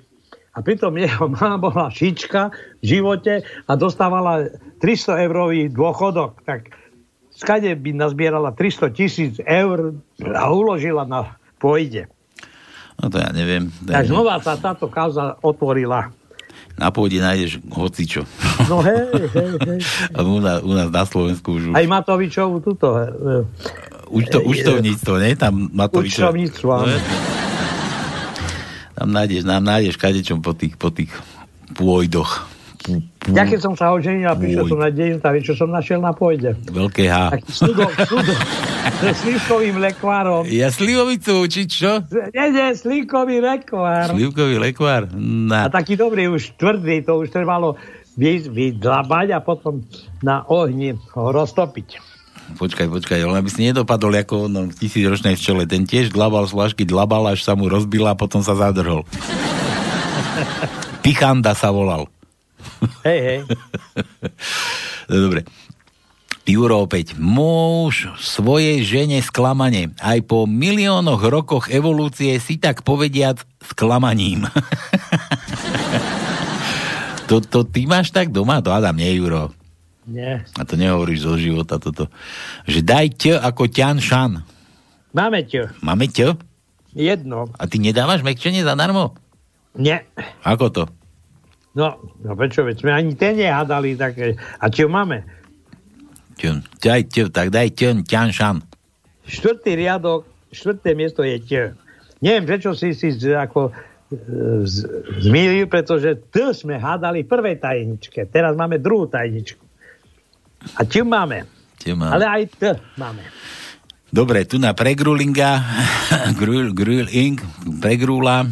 a 0.57 0.65
pritom 0.65 0.97
jeho 0.97 1.29
mama 1.38 1.61
bola 1.61 1.93
šička 1.93 2.49
v 2.81 2.85
živote 2.97 3.45
a 3.45 3.71
dostávala 3.77 4.49
300 4.81 5.29
eurový 5.29 5.69
dôchodok. 5.69 6.41
Tak 6.41 6.73
skade 7.29 7.69
by 7.77 7.93
nazbierala 7.93 8.57
300 8.57 8.97
tisíc 8.97 9.38
eur 9.45 9.93
a 10.25 10.43
uložila 10.49 11.05
na 11.05 11.38
pôjde. 11.61 12.09
No 12.97 13.13
to 13.13 13.21
ja 13.21 13.29
neviem. 13.29 13.69
Tak 13.85 14.09
znova 14.09 14.41
sa 14.41 14.57
táto 14.57 14.89
kauza 14.89 15.38
otvorila. 15.45 16.09
Na 16.77 16.93
pôde 16.93 17.17
nájdeš 17.17 17.61
hocičo. 17.73 18.25
No 18.69 18.85
hej, 18.85 19.09
hej, 19.34 19.49
hej. 19.65 19.79
U 20.38 20.41
nás, 20.41 20.61
u 20.61 20.73
nás 20.77 20.89
na 20.93 21.03
Slovensku 21.09 21.57
už... 21.57 21.73
Aj 21.73 21.85
Matovičovú 21.85 22.61
túto. 22.61 22.93
Účto, 24.13 24.45
účtovníctvo, 24.45 25.13
nie? 25.17 25.34
Tam 25.34 25.73
Matovičov... 25.73 26.29
Účtovníctvo, 26.29 26.69
áno. 26.69 26.97
Tam 28.98 29.14
nájdeš, 29.14 29.45
nám 29.45 29.61
nájdeš 29.61 29.95
kadečom 30.02 30.41
po 30.41 30.57
tých, 30.57 30.74
po 30.74 30.90
tých 30.90 31.14
pôjdoch. 31.78 32.49
Ja 33.36 33.44
keď 33.44 33.60
som 33.60 33.74
sa 33.76 33.91
oženil 33.91 34.26
a 34.26 34.34
prišiel 34.34 34.64
som 34.64 34.80
na 34.80 34.90
tak 35.19 35.44
čo 35.44 35.53
som 35.53 35.69
našiel 35.69 35.99
na 35.99 36.15
pôjde. 36.15 36.56
Veľké 36.72 37.11
H. 37.11 37.36
Taký 37.36 37.52
sludok, 37.52 37.91
sludok. 38.07 38.40
So 38.88 39.11
slivkovým 39.11 39.84
lekvárom. 39.84 40.48
Ja 40.48 40.72
slivovicu, 40.72 41.44
či 41.52 41.68
čo? 41.68 42.07
Nie, 42.32 42.56
nie, 42.56 42.72
slivkový 42.72 43.44
lekvár. 43.44 44.15
Slivkový 44.15 44.56
lekvár. 44.64 45.11
Na. 45.11 45.68
A 45.68 45.69
taký 45.69 45.99
dobrý, 45.99 46.32
už 46.32 46.56
tvrdý, 46.56 47.03
to 47.03 47.19
už 47.19 47.30
trebalo 47.36 47.76
vydlabať 48.18 49.28
a 49.36 49.40
potom 49.44 49.84
na 50.24 50.41
ohni 50.48 50.95
ho 50.95 51.26
roztopiť. 51.36 51.99
Počkaj, 52.56 52.88
počkaj, 52.88 53.19
ale 53.19 53.44
aby 53.44 53.52
si 53.52 53.68
nedopadol 53.68 54.15
ako 54.15 54.48
no, 54.48 54.72
v 54.72 54.78
tisícročnej 54.80 55.36
včele. 55.36 55.68
Ten 55.68 55.84
tiež 55.84 56.15
dlabal 56.15 56.48
slášky, 56.48 56.88
dlabal, 56.88 57.36
až 57.36 57.44
sa 57.44 57.60
mu 57.60 57.68
rozbila 57.68 58.15
a 58.15 58.19
potom 58.19 58.40
sa 58.40 58.56
zadrhol. 58.56 59.03
Pichanda 61.03 61.52
sa 61.52 61.76
volal. 61.76 62.07
Hej, 63.03 63.19
hej. 63.19 63.40
no, 65.11 65.15
dobre. 65.28 65.44
Juro 66.48 66.88
opäť. 66.88 67.19
Muž 67.19 68.07
svojej 68.15 68.80
žene 68.88 69.19
sklamanie. 69.19 69.91
Aj 69.99 70.15
po 70.24 70.48
miliónoch 70.48 71.19
rokoch 71.28 71.68
evolúcie 71.68 72.40
si 72.40 72.56
tak 72.56 72.88
povediať 72.88 73.44
sklamaním. 73.76 74.48
to, 77.28 77.44
to 77.44 77.68
ty 77.68 77.84
máš 77.84 78.15
tak 78.15 78.32
doma? 78.32 78.64
To 78.64 78.72
Adam, 78.72 78.95
nie 78.95 79.19
Juro. 79.19 79.52
Nie. 80.07 80.47
A 80.55 80.63
to 80.63 80.79
nehovoríš 80.79 81.27
zo 81.27 81.35
života 81.35 81.75
toto. 81.84 82.07
Že 82.63 82.79
daj 82.79 83.07
ť 83.19 83.23
ako 83.43 83.67
ťan 83.67 83.99
šan. 83.99 84.31
Máme 85.11 85.43
ť. 85.43 85.75
Máme 85.84 86.07
ť? 86.07 86.39
Jedno. 86.95 87.51
A 87.59 87.67
ty 87.67 87.77
nedávaš 87.84 88.23
mekčenie 88.23 88.63
zadarmo? 88.63 89.19
Nie. 89.75 90.07
Ako 90.47 90.71
to? 90.71 90.84
No, 91.75 91.99
no 92.23 92.31
prečo, 92.34 92.63
veď 92.63 92.81
sme 92.81 92.91
ani 92.95 93.13
ten 93.13 93.38
nehádali, 93.38 93.93
tak 93.99 94.17
a 94.57 94.65
čo 94.71 94.89
máme? 94.89 95.27
Ťun. 96.39 96.65
Daj 96.81 97.01
ť, 97.11 97.15
tak 97.29 97.53
daj 97.53 97.75
ť, 97.75 98.01
ťan 98.07 98.34
šan. 98.34 98.57
Štvrtý 99.27 99.75
riadok, 99.75 100.23
štvrté 100.49 100.95
miesto 100.95 101.21
je 101.21 101.38
ť. 101.38 101.51
Neviem, 102.23 102.47
prečo 102.47 102.73
si 102.73 102.95
si 102.95 103.13
ako 103.29 103.75
z, 104.63 104.75
zmýlil, 105.21 105.67
pretože 105.67 106.15
T 106.31 106.55
sme 106.55 106.79
hádali 106.79 107.27
v 107.27 107.29
prvej 107.29 107.59
tajničke. 107.59 108.25
Teraz 108.31 108.55
máme 108.55 108.79
druhú 108.79 109.05
tajničku. 109.05 109.66
A 110.76 110.81
čo 110.84 111.07
máme? 111.07 111.48
Čo 111.80 111.95
máme? 111.95 112.11
Ale 112.11 112.26
aj 112.27 112.44
T 112.57 112.61
máme. 112.99 113.23
Dobre, 114.07 114.48
tu 114.48 114.56
na 114.56 114.72
pregrulinga, 114.72 115.60
grul, 116.39 116.72
gruling, 116.72 117.35
pregrula, 117.84 118.48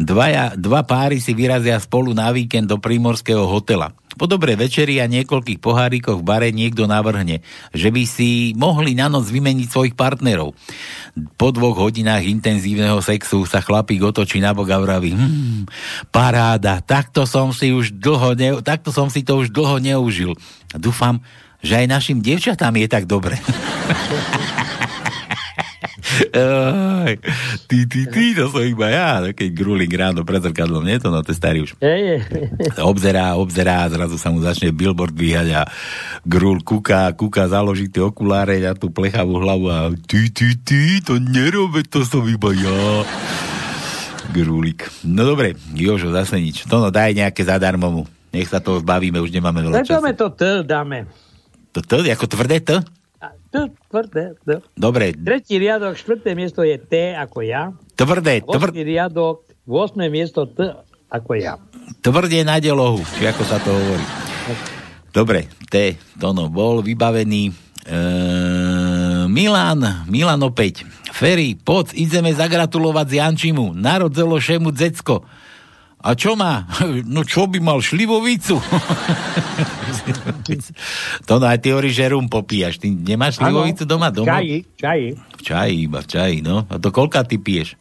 dvaja, 0.00 0.56
dva 0.56 0.80
páry 0.88 1.20
si 1.20 1.36
vyrazia 1.36 1.76
spolu 1.76 2.16
na 2.16 2.32
víkend 2.32 2.72
do 2.72 2.80
primorského 2.80 3.44
hotela. 3.44 3.92
Po 4.14 4.24
dobrej 4.24 4.56
večeri 4.56 5.02
a 5.02 5.10
niekoľkých 5.10 5.60
pohárikoch 5.60 6.22
v 6.22 6.24
bare 6.24 6.48
niekto 6.54 6.86
navrhne, 6.86 7.42
že 7.74 7.90
by 7.90 8.02
si 8.08 8.54
mohli 8.54 8.94
na 8.96 9.10
noc 9.10 9.26
vymeniť 9.28 9.68
svojich 9.68 9.94
partnerov. 9.98 10.54
Po 11.34 11.48
dvoch 11.50 11.76
hodinách 11.76 12.24
intenzívneho 12.24 13.02
sexu 13.04 13.44
sa 13.44 13.60
chlapík 13.60 14.00
otočí 14.00 14.38
na 14.38 14.54
bok 14.54 14.70
a 14.70 14.78
vraví 14.80 15.12
hm, 15.12 15.66
paráda, 16.08 16.80
takto 16.80 17.26
som 17.28 17.50
si 17.50 17.74
už 17.74 18.00
dlho 18.00 18.32
ne, 18.38 18.50
takto 18.62 18.94
som 18.94 19.10
si 19.10 19.26
to 19.26 19.44
už 19.44 19.52
dlho 19.52 19.82
neužil. 19.82 20.32
Dúfam, 20.76 21.22
že 21.64 21.80
aj 21.80 21.86
našim 21.88 22.18
devčatám 22.20 22.74
je 22.76 22.88
tak 22.90 23.04
dobre. 23.08 23.40
Oj, 26.34 27.18
ty, 27.66 27.86
ty, 27.90 28.06
ty, 28.06 28.34
to 28.38 28.46
som 28.46 28.62
iba 28.62 28.86
ja, 28.86 29.08
keď 29.34 29.48
gruling 29.50 29.90
ráno 29.90 30.22
pred 30.22 30.42
zrkadlom, 30.42 30.86
nie 30.86 30.98
to, 31.02 31.10
no 31.10 31.22
to 31.26 31.34
je 31.34 31.38
starý 31.38 31.66
už. 31.66 31.74
Je, 31.82 31.96
je. 31.96 32.16
Obzerá, 32.78 33.34
obzerá 33.34 33.86
zrazu 33.90 34.14
sa 34.18 34.30
mu 34.30 34.38
začne 34.38 34.70
billboard 34.70 35.14
vyhať 35.14 35.48
a 35.54 35.62
grul 36.22 36.62
kúka, 36.62 37.10
kúka, 37.18 37.50
založí 37.50 37.90
tie 37.90 38.02
okuláre 38.02 38.62
a 38.62 38.78
tú 38.78 38.94
plechavú 38.94 39.42
hlavu 39.42 39.66
a 39.70 39.78
ty, 40.06 40.30
ty, 40.30 40.54
ty, 40.62 41.02
to 41.02 41.18
nerobe, 41.18 41.82
to 41.82 42.06
som 42.06 42.22
iba 42.30 42.50
ja. 42.54 43.02
Grúlik. 44.30 44.88
No 45.06 45.26
dobre, 45.26 45.54
Jožo, 45.74 46.10
zase 46.14 46.40
nič. 46.40 46.66
To 46.66 46.80
no, 46.80 46.88
daj 46.94 47.14
nejaké 47.14 47.42
zadarmo 47.44 47.88
mu. 47.90 48.04
Nech 48.34 48.50
sa 48.50 48.58
toho 48.58 48.82
zbavíme, 48.82 49.22
už 49.22 49.30
nemáme 49.30 49.62
veľa 49.62 49.86
času. 49.86 50.02
to 50.18 50.28
T 50.34 50.42
dáme. 50.66 51.06
To 51.70 51.80
T, 51.80 52.02
ako 52.10 52.26
tvrdé 52.26 52.58
T? 52.58 52.82
T, 53.54 53.70
tvrdé. 53.86 54.34
T. 54.42 54.58
Dobre, 54.74 55.14
Tretí 55.14 55.62
riadok, 55.62 55.94
štvrté 55.94 56.34
miesto 56.34 56.66
je 56.66 56.74
T 56.74 57.14
ako 57.14 57.46
ja. 57.46 57.70
tvrdé, 57.94 58.42
A 58.42 58.50
tvr, 58.50 58.74
Osmý 58.74 58.82
riadok, 58.82 59.46
8. 59.62 60.10
miesto 60.10 60.42
T 60.50 60.74
ako 61.06 61.30
ja. 61.38 61.54
tvrdé 62.02 62.42
na 62.42 62.58
delohu, 62.58 62.98
či 63.14 63.30
ako 63.30 63.42
sa 63.46 63.62
to 63.62 63.70
hovorí. 63.70 64.02
Dobre, 65.14 65.46
T, 65.70 65.94
Tono 66.18 66.50
bol 66.50 66.82
vybavený. 66.82 67.54
E, 67.86 68.02
Milan, 69.30 70.02
Milan 70.10 70.42
opäť. 70.42 70.82
Ferry, 71.14 71.54
poď, 71.54 71.94
ideme 71.94 72.34
zagratulovať 72.34 73.06
z 73.06 73.14
Jančimu. 73.22 73.70
Narodzelo 73.78 74.34
šemu 74.42 74.74
decko. 74.74 75.22
A 76.04 76.12
čo 76.12 76.36
má? 76.36 76.68
No 77.14 77.24
čo 77.24 77.48
by 77.48 77.58
mal 77.64 77.80
šlivovicu? 77.80 78.60
to 81.28 81.34
no 81.40 81.46
aj 81.48 81.58
ty 81.64 81.72
hovoríš, 81.72 81.94
že 81.96 82.12
rum 82.12 82.28
popíjaš. 82.28 82.76
Ty 82.76 82.92
nemáš 82.92 83.40
šlivovicu 83.40 83.88
doma? 83.88 84.12
V 84.12 84.20
doma? 84.20 84.28
čaji, 84.36 84.56
v 84.68 84.76
čaji. 84.76 85.08
V 85.16 85.42
čaji, 85.42 85.74
iba 85.88 85.98
v 86.04 86.08
čaji, 86.08 86.36
no. 86.44 86.68
A 86.68 86.76
to 86.76 86.92
koľka 86.92 87.24
ty 87.24 87.40
piješ? 87.40 87.80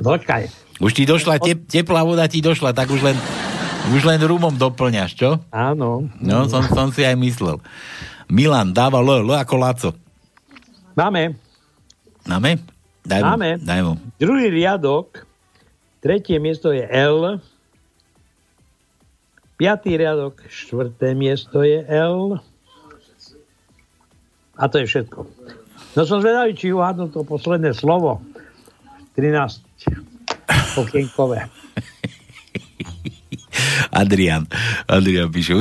Počkaj. 0.00 0.42
Už 0.82 0.90
ti 0.90 1.04
došla, 1.06 1.38
te, 1.38 1.54
teplá 1.54 2.02
voda 2.02 2.26
ti 2.26 2.42
došla, 2.42 2.74
tak 2.74 2.90
už 2.90 3.04
len, 3.04 3.14
už 3.94 4.02
len 4.02 4.18
rumom 4.24 4.56
doplňaš, 4.56 5.12
čo? 5.14 5.30
Áno. 5.54 6.10
No, 6.18 6.50
som, 6.50 6.66
som 6.66 6.88
si 6.90 7.06
aj 7.06 7.14
myslel. 7.20 7.62
Milan, 8.26 8.74
dáva 8.74 8.98
L, 9.04 9.22
L 9.22 9.30
ako 9.38 9.54
Laco. 9.60 9.90
Máme. 10.98 11.36
Máme? 12.26 12.58
Daj 13.04 13.20
mu, 13.20 13.30
Máme. 13.36 13.50
daj 13.60 13.80
mu. 13.84 13.92
Druhý 14.16 14.48
riadok, 14.48 15.28
tretie 16.04 16.36
miesto 16.36 16.68
je 16.68 16.84
L. 16.84 17.40
Piatý 19.56 19.96
riadok, 19.96 20.44
štvrté 20.44 21.16
miesto 21.16 21.64
je 21.64 21.80
L. 21.88 22.36
A 24.60 24.68
to 24.68 24.84
je 24.84 24.86
všetko. 24.86 25.24
No 25.96 26.04
som 26.04 26.20
zvedavý, 26.20 26.52
či 26.52 26.76
uhádnu 26.76 27.08
to 27.08 27.24
posledné 27.24 27.72
slovo. 27.72 28.20
13 29.16 29.64
okienkové. 30.76 31.48
Adrian. 33.90 34.44
Adrian 34.88 35.30
píše, 35.30 35.54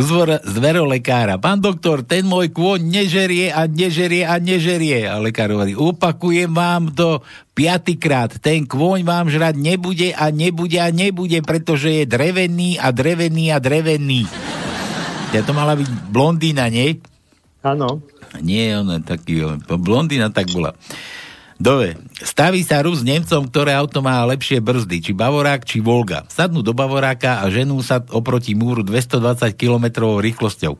zverolekára. 0.44 1.38
Pán 1.38 1.61
doktor, 1.61 2.02
ten 2.02 2.26
môj 2.26 2.49
kôň 2.49 2.82
nežerie 2.82 3.53
a 3.53 3.70
nežerie 3.70 4.24
a 4.26 4.38
nežerie. 4.41 5.06
A 5.06 5.20
lekár 5.22 5.53
hovorí, 5.53 5.78
opakujem 5.78 6.52
vám 6.52 6.91
to 6.94 7.22
piatýkrát. 7.53 8.41
Ten 8.41 8.65
kôň 8.65 9.06
vám 9.06 9.30
žrať 9.30 9.56
nebude 9.57 10.10
a 10.14 10.34
nebude 10.34 10.78
a 10.82 10.90
nebude, 10.90 11.40
pretože 11.45 11.90
je 11.91 12.03
drevený 12.10 12.82
a 12.82 12.90
drevený 12.90 13.53
a 13.53 13.57
drevený. 13.61 14.26
Ja 15.34 15.41
to 15.41 15.53
mala 15.53 15.74
byť 15.74 16.14
blondína, 16.14 16.70
nie? 16.70 17.02
Áno. 17.65 18.03
Nie, 18.41 18.78
ona 18.78 19.02
taký, 19.02 19.41
on- 19.45 19.61
blondína 19.61 20.30
tak 20.30 20.49
bola. 20.53 20.78
Dobre, 21.61 21.97
staví 22.21 22.65
sa 22.65 22.81
Rus 22.81 23.01
s 23.01 23.07
Nemcom, 23.07 23.45
ktoré 23.45 23.77
auto 23.77 24.01
má 24.01 24.19
lepšie 24.25 24.57
brzdy, 24.57 24.97
či 24.99 25.11
Bavorák, 25.13 25.63
či 25.63 25.80
Volga. 25.80 26.25
Sadnú 26.30 26.65
do 26.65 26.73
Bavoráka 26.73 27.41
a 27.41 27.49
ženú 27.53 27.80
sa 27.85 28.01
oproti 28.13 28.57
múru 28.57 28.81
220 28.81 29.53
km 29.53 29.85
rýchlosťou. 30.17 30.73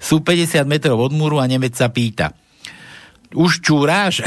Sú 0.00 0.16
50 0.22 0.66
metrov 0.66 0.98
od 0.98 1.12
múru 1.14 1.38
a 1.38 1.46
Nemec 1.46 1.78
sa 1.78 1.92
pýta. 1.92 2.34
Už 3.30 3.62
čúráš? 3.62 4.26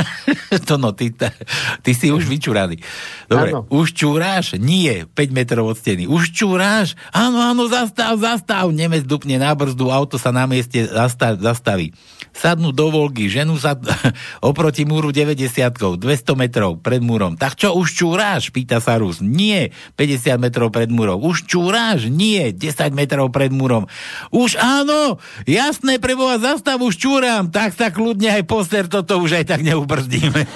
to 0.68 0.74
no, 0.80 0.92
ty, 0.92 1.12
ta- 1.12 1.34
ty 1.80 1.92
si 1.92 2.08
už 2.08 2.24
vyčúraný. 2.28 2.80
Dobre, 3.28 3.50
Áno. 3.52 3.68
už 3.68 3.92
čúráš? 3.96 4.56
Nie, 4.56 5.04
5 5.08 5.36
metrov 5.36 5.68
od 5.68 5.76
steny. 5.76 6.08
Už 6.08 6.32
čúráš? 6.32 6.94
Áno, 7.12 7.40
áno, 7.40 7.68
zastav, 7.68 8.16
zastav. 8.20 8.68
Nemec 8.72 9.04
dupne 9.04 9.40
na 9.40 9.52
brzdu, 9.52 9.88
auto 9.92 10.16
sa 10.16 10.32
na 10.32 10.48
mieste 10.48 10.84
zastav, 10.88 11.38
zastaví. 11.40 11.92
Sadnú 12.32 12.72
do 12.72 12.88
Volgy, 12.88 13.28
ženú 13.28 13.60
sa 13.60 13.76
oproti 14.40 14.88
múru 14.88 15.12
90 15.12 16.00
200 16.00 16.00
metrov 16.36 16.80
pred 16.80 17.04
múrom. 17.04 17.36
Tak 17.36 17.60
čo, 17.60 17.76
už 17.76 17.92
čúráš? 17.92 18.48
Pýta 18.48 18.80
sa 18.80 18.96
Rus. 18.96 19.20
Nie, 19.20 19.70
50 19.96 20.40
metrov 20.40 20.72
pred 20.72 20.88
múrom. 20.88 21.20
Už 21.20 21.44
čúráš? 21.44 22.08
Nie, 22.08 22.50
10 22.50 22.92
metrov 22.96 23.28
pred 23.32 23.52
múrom. 23.52 23.84
Už 24.32 24.56
áno, 24.56 25.20
jasné, 25.44 26.00
preboha, 26.00 26.40
zastav, 26.40 26.80
už 26.80 26.96
čúram. 26.96 27.52
Tak 27.52 27.76
sa 27.76 27.92
kľudne 27.92 28.32
aj 28.32 28.44
poster, 28.48 28.84
toto 28.88 29.20
už 29.20 29.42
aj 29.42 29.44
tak 29.52 29.60
neubrzdíme. 29.82 30.46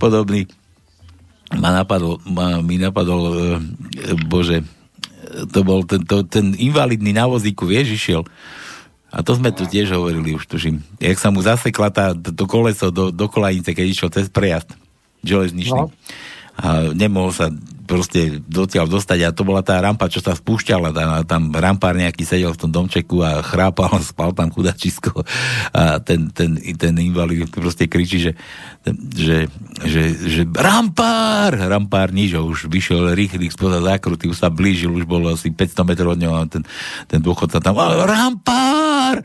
Podobný 0.00 0.48
ma 1.54 1.70
napadol, 1.70 2.18
ma, 2.24 2.58
mi 2.64 2.80
napadol, 2.80 3.22
e, 3.30 3.36
bože, 4.26 4.64
to 5.52 5.60
bol 5.62 5.86
ten, 5.86 6.02
to, 6.02 6.26
ten 6.26 6.56
invalidný 6.56 7.14
na 7.14 7.28
vozíku, 7.30 7.68
vieš, 7.68 7.94
išiel. 7.94 8.22
A 9.14 9.22
to 9.22 9.38
sme 9.38 9.54
tu 9.54 9.62
tiež 9.62 9.94
hovorili 9.94 10.34
už, 10.34 10.50
tuším. 10.50 10.82
Jak 10.98 11.14
sa 11.20 11.30
mu 11.30 11.38
zasekla 11.38 11.94
tá, 11.94 12.10
to, 12.10 12.50
koleso 12.50 12.90
do, 12.90 13.14
do 13.14 13.30
kolanice, 13.30 13.70
keď 13.70 13.86
išiel 13.86 14.10
cez 14.10 14.26
prejazd 14.26 14.74
železničný. 15.22 15.78
No. 15.78 15.94
A 16.58 16.90
nemohol 16.90 17.30
sa 17.30 17.54
proste 17.84 18.40
dotiaľ 18.44 18.88
dostať 18.88 19.18
a 19.24 19.34
to 19.36 19.44
bola 19.44 19.60
tá 19.60 19.76
rampa, 19.78 20.08
čo 20.08 20.24
sa 20.24 20.32
spúšťala. 20.32 20.90
Tam, 20.90 21.08
tam 21.28 21.42
rampár 21.52 21.94
nejaký 21.94 22.24
sedel 22.24 22.52
v 22.56 22.60
tom 22.60 22.70
domčeku 22.72 23.20
a 23.20 23.44
chrápal, 23.44 24.00
spal 24.10 24.32
tam 24.32 24.48
chudačisko 24.50 25.24
a 25.70 26.00
ten, 26.00 26.32
ten, 26.32 26.56
ten 26.56 26.94
invalid 26.98 27.48
proste 27.52 27.86
kričí, 27.86 28.18
že, 28.18 28.32
že, 29.14 29.46
že, 29.84 30.02
že 30.16 30.42
rampár! 30.48 31.54
Rampár 31.54 32.10
nič, 32.10 32.34
už 32.34 32.66
vyšiel 32.72 33.12
rýchly 33.12 33.52
spoza 33.52 33.84
zákruty, 33.84 34.26
už 34.26 34.40
sa 34.40 34.48
blížil, 34.48 34.90
už 34.90 35.04
bolo 35.04 35.30
asi 35.30 35.52
500 35.52 35.84
metrov 35.84 36.16
od 36.16 36.20
neho 36.20 36.34
a 36.34 36.48
ten, 36.48 36.64
ten 37.06 37.20
dôchodca 37.20 37.60
tam 37.60 37.76
"A, 37.78 38.08
rampár! 38.08 39.20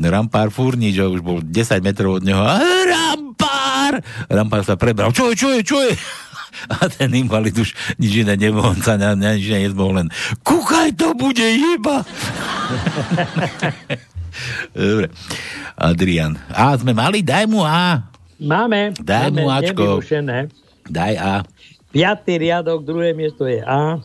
Rampár 0.00 0.50
fúr 0.50 0.74
nič, 0.74 0.98
a 0.98 1.06
už 1.06 1.22
bol 1.22 1.38
10 1.44 1.78
metrov 1.80 2.18
od 2.18 2.24
neho 2.26 2.42
a 2.42 2.58
rampár! 3.90 4.26
Rampár 4.30 4.62
sa 4.62 4.74
prebral, 4.78 5.10
čo 5.10 5.30
je, 5.30 5.34
čo 5.34 5.48
je, 5.54 5.60
čo 5.66 5.78
je? 5.82 5.92
A 6.66 6.90
ten 6.90 7.14
invalid 7.14 7.54
už 7.54 7.74
nič 7.98 8.26
iné 8.26 8.34
on 8.50 8.78
sa 8.82 8.98
na, 8.98 9.14
na 9.14 9.38
nič 9.38 9.46
nezmohol, 9.50 10.02
len 10.02 10.08
kúkaj, 10.42 10.94
to 10.98 11.14
bude 11.14 11.42
jeba! 11.42 12.02
Dobre. 14.74 15.10
Adrian. 15.74 16.38
A 16.54 16.74
sme 16.78 16.94
mali, 16.94 17.20
daj 17.20 17.50
mu 17.50 17.66
A. 17.66 18.06
Máme. 18.40 18.94
Daj 18.96 19.28
mu 19.34 19.50
máme 19.50 19.68
Ačko. 19.68 20.00
nevyrušené. 20.00 20.38
Daj 20.86 21.14
A. 21.18 21.34
Piatý 21.90 22.38
riadok, 22.38 22.86
druhé 22.86 23.10
miesto 23.12 23.50
je 23.50 23.60
A. 23.66 23.98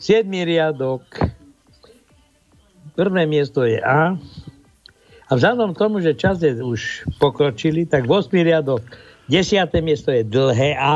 Siedmý 0.00 0.44
riadok, 0.44 1.04
prvé 2.96 3.28
miesto 3.28 3.64
je 3.64 3.76
A. 3.80 4.16
A 5.26 5.34
vzhľadom 5.34 5.74
k 5.74 5.80
tomu, 5.80 5.98
že 5.98 6.14
čas 6.14 6.38
je 6.38 6.54
už 6.54 6.80
pokročili, 7.16 7.82
tak 7.82 8.04
8. 8.04 8.30
riadok, 8.32 8.82
10. 9.26 9.42
miesto 9.80 10.08
je 10.08 10.22
dlhé 10.22 10.76
A. 10.76 10.94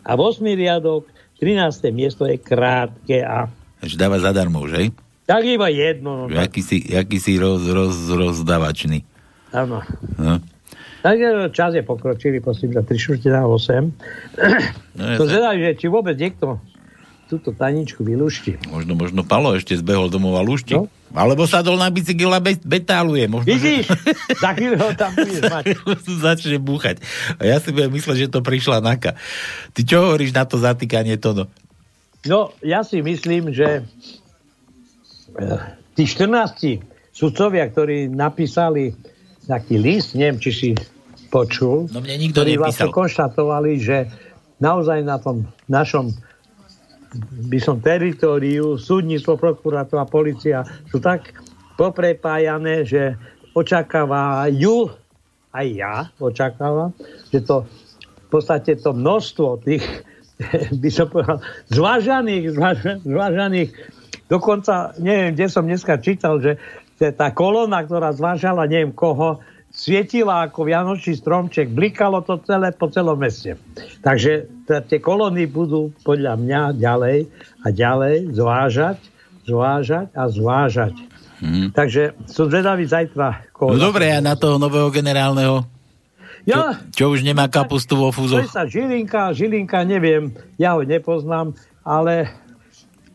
A 0.00 0.10
8. 0.12 0.18
riadok, 0.44 1.06
13. 1.38 1.54
miesto 1.90 2.24
je 2.24 2.34
krátke 2.36 3.20
A. 3.20 3.46
Takže 3.78 3.94
dáva 3.94 4.18
zadarmo, 4.18 4.66
že? 4.66 4.90
Tak 5.24 5.42
iba 5.42 5.68
jedno. 5.68 6.26
No, 6.26 6.28
Že 6.28 6.36
Aký 6.36 6.60
si, 6.60 6.76
aký 6.90 7.16
si 7.16 7.36
roz, 7.36 7.64
roz, 7.64 7.94
rozdavačný. 8.06 9.06
áno. 9.50 9.80
No. 10.16 10.42
Takže 11.00 11.52
čas 11.52 11.72
je 11.72 11.80
pokročili, 11.80 12.40
prosím, 12.40 12.72
za 12.72 12.80
3 12.80 12.90
čtvrte 12.92 13.28
na 13.28 13.44
8. 13.44 13.92
No, 14.96 15.02
ja 15.04 15.16
to 15.16 15.24
sa- 15.24 15.30
zvedavý, 15.30 15.58
že 15.62 15.72
či 15.76 15.86
vôbec 15.86 16.16
niekto 16.16 16.58
túto 17.26 17.50
taničku 17.50 18.00
vylúšti. 18.00 18.60
Možno, 18.66 18.92
možno 18.92 19.20
Palo 19.22 19.52
ešte 19.52 19.74
zbehol 19.74 20.06
domov 20.06 20.34
a 20.34 20.42
lúšti. 20.42 20.74
No. 20.74 20.86
Alebo 21.10 21.44
sadol 21.44 21.74
na 21.74 21.88
bicykel 21.88 22.28
a 22.28 22.38
be- 22.38 22.58
betáluje. 22.58 23.24
Možno, 23.26 23.46
Vidíš? 23.46 23.86
Za 24.34 24.50
chvíľu 24.52 24.76
ho 24.78 24.90
tam 24.92 25.12
budeš 25.12 25.40
mať. 25.54 25.64
že 25.72 26.12
začne 26.14 26.58
búchať. 26.58 27.00
A 27.36 27.46
ja 27.46 27.56
si 27.56 27.70
budem 27.70 27.90
mysleť, 27.90 28.16
že 28.18 28.28
to 28.28 28.40
prišla 28.40 28.78
Naka. 28.78 29.14
Ty 29.70 29.80
čo 29.80 29.96
hovoríš 30.02 30.30
na 30.30 30.42
to 30.42 30.56
zatýkanie 30.56 31.16
Tono? 31.16 31.46
No, 32.22 32.52
ja 32.60 32.80
si 32.80 32.98
myslím, 32.98 33.50
že 33.50 33.84
eh, 35.34 35.60
tí 35.92 36.04
14 36.04 36.82
sudcovia, 37.10 37.64
ktorí 37.64 38.08
napísali 38.08 38.92
taký 39.44 39.76
list, 39.76 40.14
neviem, 40.14 40.38
či 40.38 40.50
si 40.50 40.70
počul, 41.28 41.86
No 41.88 41.98
mne 41.98 42.16
nikto 42.16 42.40
ktorí 42.40 42.56
vlastne 42.56 42.86
nepísal. 42.86 42.96
konštatovali, 42.96 43.72
že 43.76 43.96
naozaj 44.56 44.98
na 45.00 45.18
tom 45.18 45.36
našom 45.66 46.14
by 47.50 47.58
som 47.62 47.78
teritóriu, 47.78 48.74
súdnictvo, 48.76 49.38
prokurátor 49.38 50.02
a 50.02 50.06
policia 50.08 50.66
sú 50.90 50.98
tak 50.98 51.30
poprepájané, 51.78 52.82
že 52.82 53.14
očakávajú, 53.54 54.90
aj 55.54 55.66
ja 55.70 55.94
očakávam, 56.18 56.90
že 57.30 57.46
to 57.46 57.62
v 58.26 58.28
podstate 58.28 58.74
to 58.82 58.90
množstvo 58.90 59.62
tých, 59.62 59.86
by 60.82 60.90
som 60.90 61.06
povedal, 61.06 61.38
zvážaných, 61.70 62.44
zváža- 62.58 63.00
zvážaných, 63.06 63.70
dokonca, 64.26 64.98
neviem, 64.98 65.38
kde 65.38 65.46
som 65.46 65.62
dneska 65.62 66.02
čítal, 66.02 66.42
že 66.42 66.58
tá 66.98 67.30
kolóna, 67.30 67.82
ktorá 67.86 68.10
zvážala 68.14 68.66
neviem 68.66 68.94
koho, 68.94 69.42
svietila 69.74 70.46
ako 70.46 70.70
vianočný 70.70 71.18
stromček, 71.18 71.74
blikalo 71.74 72.22
to 72.22 72.38
celé 72.46 72.70
po 72.70 72.86
celom 72.88 73.18
meste. 73.18 73.58
Takže 74.06 74.46
t- 74.64 74.82
tie 74.86 74.98
kolóny 75.02 75.50
budú 75.50 75.90
podľa 76.06 76.38
mňa 76.38 76.60
ďalej 76.78 77.26
a 77.60 77.68
ďalej 77.74 78.32
zvážať 78.32 78.98
zvážať 79.44 80.08
a 80.16 80.24
zvážať. 80.28 80.94
Hm. 81.44 81.76
Takže 81.76 82.16
som 82.24 82.48
zvedavý 82.48 82.88
zajtra. 82.88 83.44
No 83.60 83.76
dobre, 83.76 84.08
a 84.08 84.24
na 84.24 84.34
toho 84.34 84.56
nového 84.56 84.88
generálneho? 84.88 85.68
Ja, 86.44 86.76
Čo 86.92 87.16
už 87.16 87.24
nemá 87.24 87.48
kapustu 87.48 87.96
vo 87.96 88.12
to 88.12 88.20
fúzoch? 88.20 88.44
sa 88.52 88.68
Žilinka, 88.68 89.32
Žilinka, 89.32 89.80
neviem, 89.88 90.28
ja 90.60 90.76
ho 90.76 90.84
nepoznám, 90.84 91.56
ale 91.80 92.28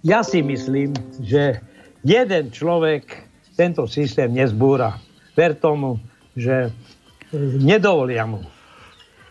ja 0.01 0.25
si 0.25 0.41
myslím, 0.41 0.97
že 1.21 1.61
jeden 2.01 2.49
človek 2.49 3.29
tento 3.53 3.85
systém 3.85 4.33
nezbúra. 4.33 4.97
Ver 5.37 5.53
tomu, 5.53 6.01
že 6.39 6.55
e, 6.67 7.37
nedovolia 7.59 8.23
mu. 8.23 8.39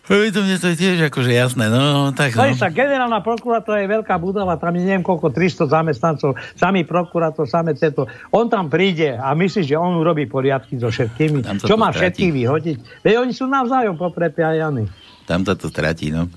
To 0.09 0.41
mne 0.41 0.57
to 0.57 0.73
je 0.73 0.77
tiež 0.81 1.13
akože 1.13 1.37
jasné, 1.37 1.69
no 1.69 2.17
tak 2.17 2.33
no. 2.33 2.49
Sa 2.57 2.73
generálna 2.73 3.21
prokuratúra 3.21 3.85
je 3.85 3.93
veľká 3.93 4.17
budova, 4.17 4.57
tam 4.57 4.73
je 4.73 4.89
neviem 4.89 5.05
koľko, 5.05 5.29
300 5.29 5.69
zamestnancov, 5.69 6.33
samý 6.57 6.89
prokurátor, 6.89 7.45
samé 7.45 7.77
tento. 7.77 8.09
On 8.33 8.49
tam 8.49 8.73
príde 8.73 9.13
a 9.13 9.37
myslí, 9.37 9.69
že 9.69 9.77
on 9.77 10.01
urobí 10.01 10.25
poriadky 10.25 10.81
so 10.81 10.89
všetkými. 10.89 11.45
Čo 11.61 11.77
má 11.77 11.93
stratí. 11.93 12.25
všetkých 12.25 12.33
vyhodiť? 12.41 12.77
Veď 13.05 13.15
oni 13.21 13.33
sú 13.37 13.45
navzájom 13.53 14.01
poprepájani. 14.01 14.89
Tam 15.29 15.45
to 15.45 15.53
stratí, 15.69 16.09
no. 16.09 16.33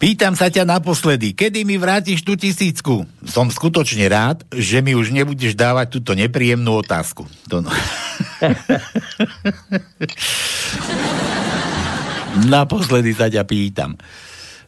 Pýtam 0.00 0.32
sa 0.32 0.48
ťa 0.48 0.64
naposledy, 0.64 1.36
kedy 1.36 1.68
mi 1.68 1.76
vrátiš 1.76 2.24
tú 2.24 2.32
tisícku? 2.32 3.04
Som 3.28 3.52
skutočne 3.52 4.08
rád, 4.08 4.48
že 4.48 4.80
mi 4.80 4.96
už 4.96 5.12
nebudeš 5.12 5.52
dávať 5.52 6.00
túto 6.00 6.16
nepríjemnú 6.16 6.80
otázku. 6.80 7.28
To 7.52 7.60
no. 7.60 7.68
naposledy 12.48 13.12
sa 13.12 13.28
ťa 13.28 13.44
pýtam. 13.44 14.00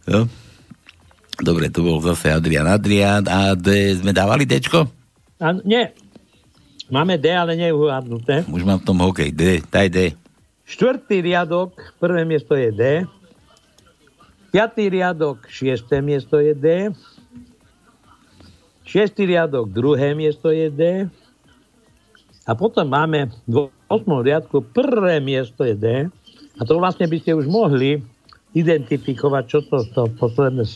No. 0.05 0.29
Dobre, 1.41 1.73
tu 1.73 1.81
bol 1.81 1.97
zase 2.05 2.29
Adrian. 2.29 2.69
Adrian 2.69 3.25
a 3.25 3.57
D. 3.57 3.97
Sme 3.97 4.13
dávali 4.13 4.45
Dčko? 4.45 4.85
A, 5.41 5.57
nie. 5.65 5.97
Máme 6.93 7.17
D, 7.17 7.33
ale 7.33 7.57
nie 7.57 7.73
je 7.73 7.79
uhádnuté. 7.81 8.45
Už 8.53 8.69
mám 8.69 8.85
v 8.85 8.87
tom 8.87 9.01
hokej. 9.01 9.33
D, 9.33 9.65
daj 9.65 9.89
D. 9.89 10.13
Štvrtý 10.69 11.25
riadok, 11.25 11.73
prvé 11.97 12.29
miesto 12.29 12.53
je 12.53 12.69
D. 12.69 13.09
Piatý 14.53 14.93
riadok, 14.93 15.49
šiesté 15.49 16.05
miesto 16.05 16.37
je 16.37 16.53
D. 16.53 16.93
Šiestý 18.85 19.24
riadok, 19.24 19.73
druhé 19.73 20.12
miesto 20.12 20.53
je 20.53 20.69
D. 20.69 20.83
A 22.45 22.53
potom 22.53 22.85
máme 22.85 23.33
v 23.49 23.73
osmom 23.89 24.20
riadku 24.20 24.61
prvé 24.61 25.24
miesto 25.24 25.65
je 25.65 25.73
D. 25.73 25.87
A 26.61 26.62
to 26.69 26.77
vlastne 26.77 27.09
by 27.09 27.16
ste 27.16 27.33
už 27.33 27.49
mohli 27.49 28.05
identifikovať, 28.53 29.45
čo 29.49 29.59
to, 29.65 29.89
to 29.89 30.12
posledné 30.20 30.69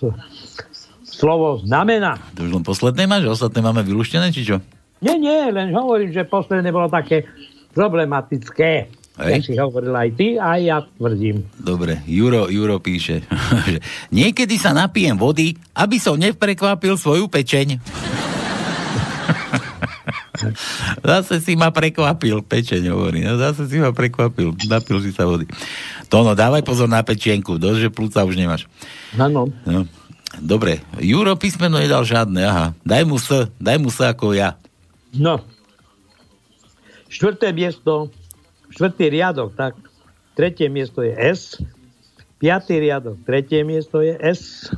slovo 1.05 1.61
znamená. 1.61 2.16
To 2.32 2.48
už 2.48 2.57
len 2.57 2.65
posledné 2.65 3.05
máš? 3.05 3.28
Ostatné 3.28 3.61
máme 3.61 3.85
vylúštené, 3.85 4.32
či 4.32 4.48
čo? 4.48 4.57
Nie, 5.05 5.20
nie, 5.20 5.53
len 5.53 5.77
hovorím, 5.77 6.16
že 6.16 6.24
posledné 6.24 6.73
bolo 6.73 6.89
také 6.89 7.28
problematické. 7.77 8.89
Hej. 9.16 9.32
Jak 9.32 9.44
si 9.48 9.55
hovoril 9.56 9.97
aj 9.97 10.10
ty, 10.12 10.36
aj 10.36 10.60
ja 10.60 10.78
tvrdím. 10.84 11.48
Dobre, 11.56 12.05
Juro, 12.05 12.52
Juro 12.52 12.76
píše, 12.84 13.24
že 13.68 13.80
niekedy 14.12 14.60
sa 14.60 14.76
napijem 14.76 15.16
vody, 15.16 15.56
aby 15.72 15.97
som 15.97 16.20
neprekvapil 16.20 17.01
svoju 17.01 17.24
pečeň. 17.32 17.80
Zase 21.01 21.40
si 21.40 21.56
ma 21.56 21.72
prekvapil, 21.72 22.44
pečeň 22.44 22.93
hovorí. 22.93 23.24
No, 23.24 23.40
zase 23.40 23.64
si 23.66 23.80
ma 23.80 23.90
prekvapil, 23.90 24.52
napil 24.68 25.01
si 25.01 25.10
sa 25.10 25.24
vody. 25.24 25.48
Tono, 26.12 26.36
dávaj 26.36 26.62
pozor 26.62 26.93
na 26.93 27.01
pečienku, 27.01 27.56
dosť, 27.56 27.88
že 27.88 27.94
plúca 27.94 28.20
už 28.22 28.36
nemáš. 28.36 28.68
Áno. 29.16 29.48
No. 29.64 29.88
Dobre, 30.36 30.84
Juro 31.01 31.40
písmeno 31.40 31.80
nedal 31.80 32.05
žiadne, 32.05 32.43
aha. 32.44 32.66
Daj 32.84 33.02
mu 33.09 33.16
S, 33.16 33.48
daj 33.56 33.80
mu 33.80 33.88
S 33.88 34.05
ako 34.05 34.36
ja. 34.36 34.60
No. 35.16 35.40
Štvrté 37.09 37.56
miesto, 37.56 38.12
štvrtý 38.77 39.09
riadok, 39.09 39.57
tak. 39.57 39.73
Tretie 40.36 40.69
miesto 40.69 41.01
je 41.01 41.16
S. 41.16 41.57
Piatý 42.36 42.77
riadok, 42.77 43.16
tretie 43.24 43.65
miesto 43.65 44.05
je 44.05 44.12
S. 44.20 44.69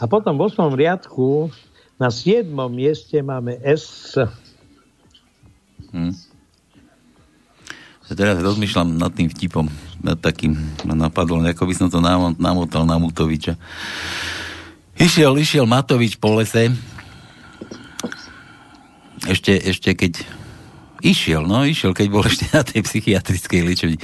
A 0.00 0.08
potom 0.08 0.40
v 0.40 0.48
osmom 0.48 0.72
riadku 0.72 1.52
na 2.00 2.08
siedmom 2.08 2.72
mieste 2.72 3.20
máme 3.20 3.60
S. 3.60 4.16
Hm. 5.92 6.16
Ja 8.08 8.12
Teraz 8.16 8.40
rozmýšľam 8.40 8.96
nad 8.96 9.12
tým 9.12 9.28
vtipom, 9.28 9.68
nad 10.00 10.16
takým, 10.20 10.56
napadlo, 10.88 11.40
ako 11.44 11.68
by 11.68 11.74
som 11.76 11.88
to 11.92 12.00
namo- 12.00 12.36
namotal 12.40 12.88
na 12.88 12.96
Mutoviča. 12.96 13.60
Išiel, 14.96 15.36
išiel 15.36 15.68
Matovič 15.68 16.16
po 16.16 16.36
lese, 16.36 16.72
ešte, 19.24 19.56
ešte 19.56 19.96
keď 19.96 20.43
išiel, 21.04 21.44
no 21.44 21.68
išiel, 21.68 21.92
keď 21.92 22.06
bol 22.08 22.24
ešte 22.30 22.48
na 22.50 22.64
tej 22.64 22.80
psychiatrickej 22.80 23.60
liečebni. 23.60 23.98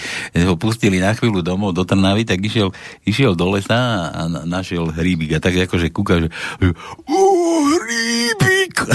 Ho 0.44 0.54
pustili 0.60 1.00
na 1.00 1.16
chvíľu 1.16 1.40
domov 1.40 1.72
do 1.72 1.88
Trnavy, 1.88 2.28
tak 2.28 2.44
išiel, 2.44 2.76
išiel 3.08 3.32
do 3.32 3.48
lesa 3.48 4.12
a 4.12 4.28
na- 4.28 4.44
našiel 4.44 4.92
hríbik. 4.92 5.32
A 5.34 5.40
tak 5.40 5.56
akože 5.56 5.88
kúka, 5.88 6.20
že 6.20 6.28
"Ú, 7.08 7.20
hríbik! 7.74 8.84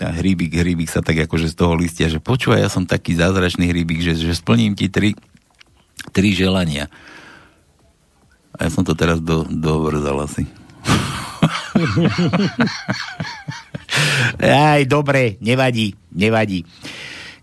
A 0.00 0.16
hríbik, 0.16 0.56
hríbik 0.56 0.88
sa 0.88 1.04
tak 1.04 1.28
akože 1.28 1.52
z 1.52 1.56
toho 1.60 1.76
listia, 1.76 2.08
že 2.08 2.24
počúvaj, 2.24 2.64
ja 2.64 2.72
som 2.72 2.88
taký 2.88 3.20
zázračný 3.20 3.68
hríbik, 3.68 4.00
že, 4.00 4.16
že 4.16 4.32
splním 4.32 4.72
ti 4.72 4.88
tri, 4.88 5.12
tri 6.16 6.32
želania. 6.32 6.88
A 8.56 8.64
ja 8.64 8.72
som 8.72 8.80
to 8.80 8.96
teraz 8.96 9.20
do, 9.20 9.44
dovrzal 9.44 10.24
asi. 10.24 10.48
Aj, 14.40 14.80
dobre, 14.86 15.36
nevadí, 15.44 15.92
nevadí. 16.14 16.64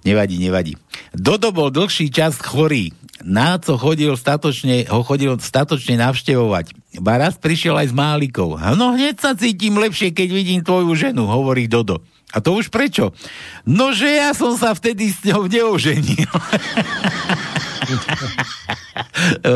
Nevadí, 0.08 0.40
nevadí. 0.40 0.80
Dodo 1.12 1.52
bol 1.52 1.68
dlhší 1.68 2.08
čas 2.08 2.40
chorý. 2.40 2.96
Náco 3.28 3.76
chodil 3.76 4.16
statočne, 4.16 4.88
ho 4.88 5.04
chodil 5.04 5.36
statočne 5.36 6.00
navštevovať. 6.00 6.96
Ba 7.04 7.20
raz 7.20 7.36
prišiel 7.36 7.76
aj 7.76 7.92
s 7.92 7.96
málikou. 7.98 8.56
No 8.80 8.96
hneď 8.96 9.20
sa 9.20 9.36
cítim 9.36 9.76
lepšie, 9.76 10.16
keď 10.16 10.30
vidím 10.32 10.64
tvoju 10.64 10.96
ženu, 10.96 11.28
hovorí 11.28 11.68
Dodo. 11.68 12.00
A 12.32 12.40
to 12.40 12.56
už 12.56 12.72
prečo? 12.72 13.12
No, 13.68 13.92
že 13.92 14.08
ja 14.16 14.32
som 14.32 14.56
sa 14.56 14.72
vtedy 14.72 15.12
s 15.12 15.28
ňou 15.28 15.52
neoženil. 15.52 16.32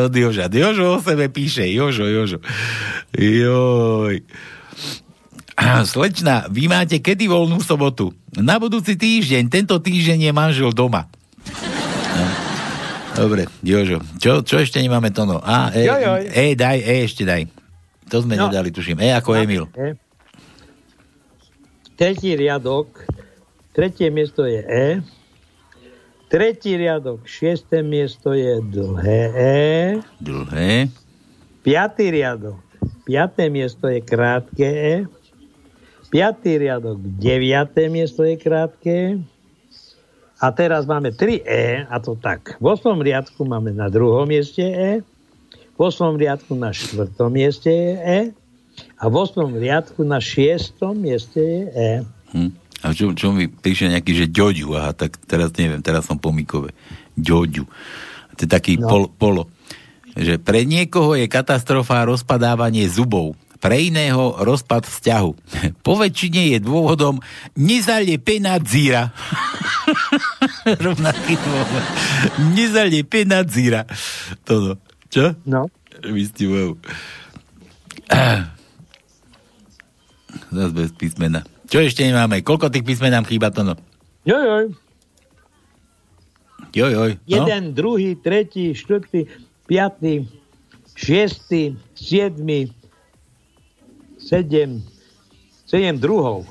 Od 0.08 0.14
Joža. 0.16 0.48
Jožo 0.52 0.96
o 0.96 1.04
sebe 1.04 1.28
píše. 1.28 1.68
Jožo, 1.68 2.08
Jožo. 2.08 2.40
Joj. 3.16 4.24
Slečna, 5.84 6.48
vy 6.48 6.66
máte 6.66 6.98
kedy 6.98 7.28
voľnú 7.28 7.60
sobotu? 7.60 8.12
Na 8.34 8.58
budúci 8.58 8.96
týždeň. 8.96 9.52
Tento 9.52 9.76
týždeň 9.78 10.30
je 10.30 10.32
manžel 10.32 10.72
doma. 10.72 11.12
No. 12.12 12.26
Dobre, 13.12 13.52
Jožo. 13.60 14.00
Čo, 14.18 14.40
čo 14.42 14.56
ešte 14.58 14.80
nemáme 14.80 15.12
to 15.12 15.28
no? 15.28 15.44
A, 15.44 15.68
e, 15.76 15.84
Jojoj. 15.84 16.22
e, 16.32 16.46
daj, 16.56 16.78
E 16.80 16.96
ešte 17.04 17.28
daj. 17.28 17.44
To 18.08 18.24
sme 18.24 18.36
No. 18.36 18.48
nedali, 18.48 18.72
tuším. 18.72 19.00
E 19.00 19.12
ako 19.12 19.36
Emil. 19.36 19.68
E. 19.76 19.96
Tretí 21.96 22.34
riadok, 22.34 23.04
tretie 23.72 24.10
miesto 24.10 24.48
je 24.48 24.60
E. 24.64 24.88
Tretí 26.28 26.74
riadok, 26.74 27.28
šiesté 27.28 27.84
miesto 27.84 28.32
je 28.32 28.64
dlhé 28.64 29.22
E. 29.36 29.56
Dlhé. 30.18 30.88
Piatý 31.62 32.10
riadok, 32.10 32.58
piaté 33.04 33.52
miesto 33.52 33.86
je 33.86 34.00
krátke 34.02 34.66
E. 34.66 34.96
Piatý 36.12 36.60
riadok, 36.60 37.00
deviaté 37.00 37.88
miesto 37.88 38.28
je 38.28 38.36
krátke. 38.36 39.24
A 40.42 40.52
teraz 40.52 40.84
máme 40.84 41.16
3 41.16 41.40
E, 41.48 41.88
a 41.88 41.96
to 42.04 42.20
tak. 42.20 42.60
V 42.60 42.66
8. 42.68 43.00
riadku 43.00 43.48
máme 43.48 43.72
na 43.72 43.88
druhom 43.88 44.28
mieste 44.28 44.60
E. 44.60 45.00
V 45.78 45.80
8. 45.80 46.20
riadku 46.20 46.52
na 46.58 46.76
štvrtom 46.76 47.32
mieste 47.32 47.72
je 47.72 47.94
E. 47.96 48.20
A 49.00 49.08
v 49.08 49.14
8. 49.24 49.56
riadku 49.56 50.04
na 50.04 50.20
šiestom 50.20 51.00
mieste 51.00 51.40
je 51.40 51.62
E. 51.72 51.92
Hm. 52.36 52.52
A 52.82 52.86
čo, 52.92 53.14
čo 53.14 53.32
mi 53.32 53.46
píše 53.46 53.88
nejaký, 53.88 54.12
že 54.12 54.34
ďoďu, 54.34 54.74
aha, 54.74 54.92
tak 54.98 55.16
teraz 55.30 55.54
neviem, 55.56 55.80
teraz 55.80 56.10
som 56.10 56.18
po 56.18 56.34
Mikove. 56.34 56.74
Ďoďu. 57.14 57.64
To 58.36 58.40
je 58.42 58.50
taký 58.50 58.82
no. 58.82 58.90
pol, 58.90 59.04
polo. 59.14 59.44
Že 60.18 60.42
pre 60.42 60.66
niekoho 60.66 61.14
je 61.16 61.30
katastrofa 61.30 62.04
rozpadávanie 62.04 62.90
zubov, 62.90 63.38
pre 63.62 63.78
iného 63.78 64.34
rozpad 64.42 64.90
vzťahu. 64.90 65.32
Po 65.86 65.94
väčšine 66.02 66.58
je 66.58 66.66
dôvodom 66.66 67.22
nezalepená 67.54 68.58
dzíra. 68.58 69.14
Rovnaký 70.86 71.38
dôvod. 71.38 71.84
Nezalepená 72.58 73.46
dzíra. 73.46 73.86
Toto. 74.42 74.82
Čo? 75.14 75.38
No. 75.46 75.70
Vystihujou. 76.02 76.82
Zas 80.52 80.72
bez 80.74 80.92
písmena. 80.98 81.46
Čo 81.70 81.80
ešte 81.86 82.04
nemáme? 82.04 82.42
Koľko 82.44 82.74
tých 82.74 82.84
písmen 82.84 83.14
nám 83.14 83.30
chýba 83.30 83.54
to 83.54 83.64
no? 83.64 83.78
Jojoj. 84.26 84.74
Jojoj. 86.72 87.12
No? 87.16 87.24
Jeden, 87.28 87.76
druhý, 87.76 88.16
tretí, 88.16 88.72
štvrtý, 88.76 89.28
piatý, 89.68 90.28
šiestý, 90.96 91.76
siedmy, 91.96 92.72
sedem, 94.32 94.80
7 95.68 96.00
druhov. 96.00 96.48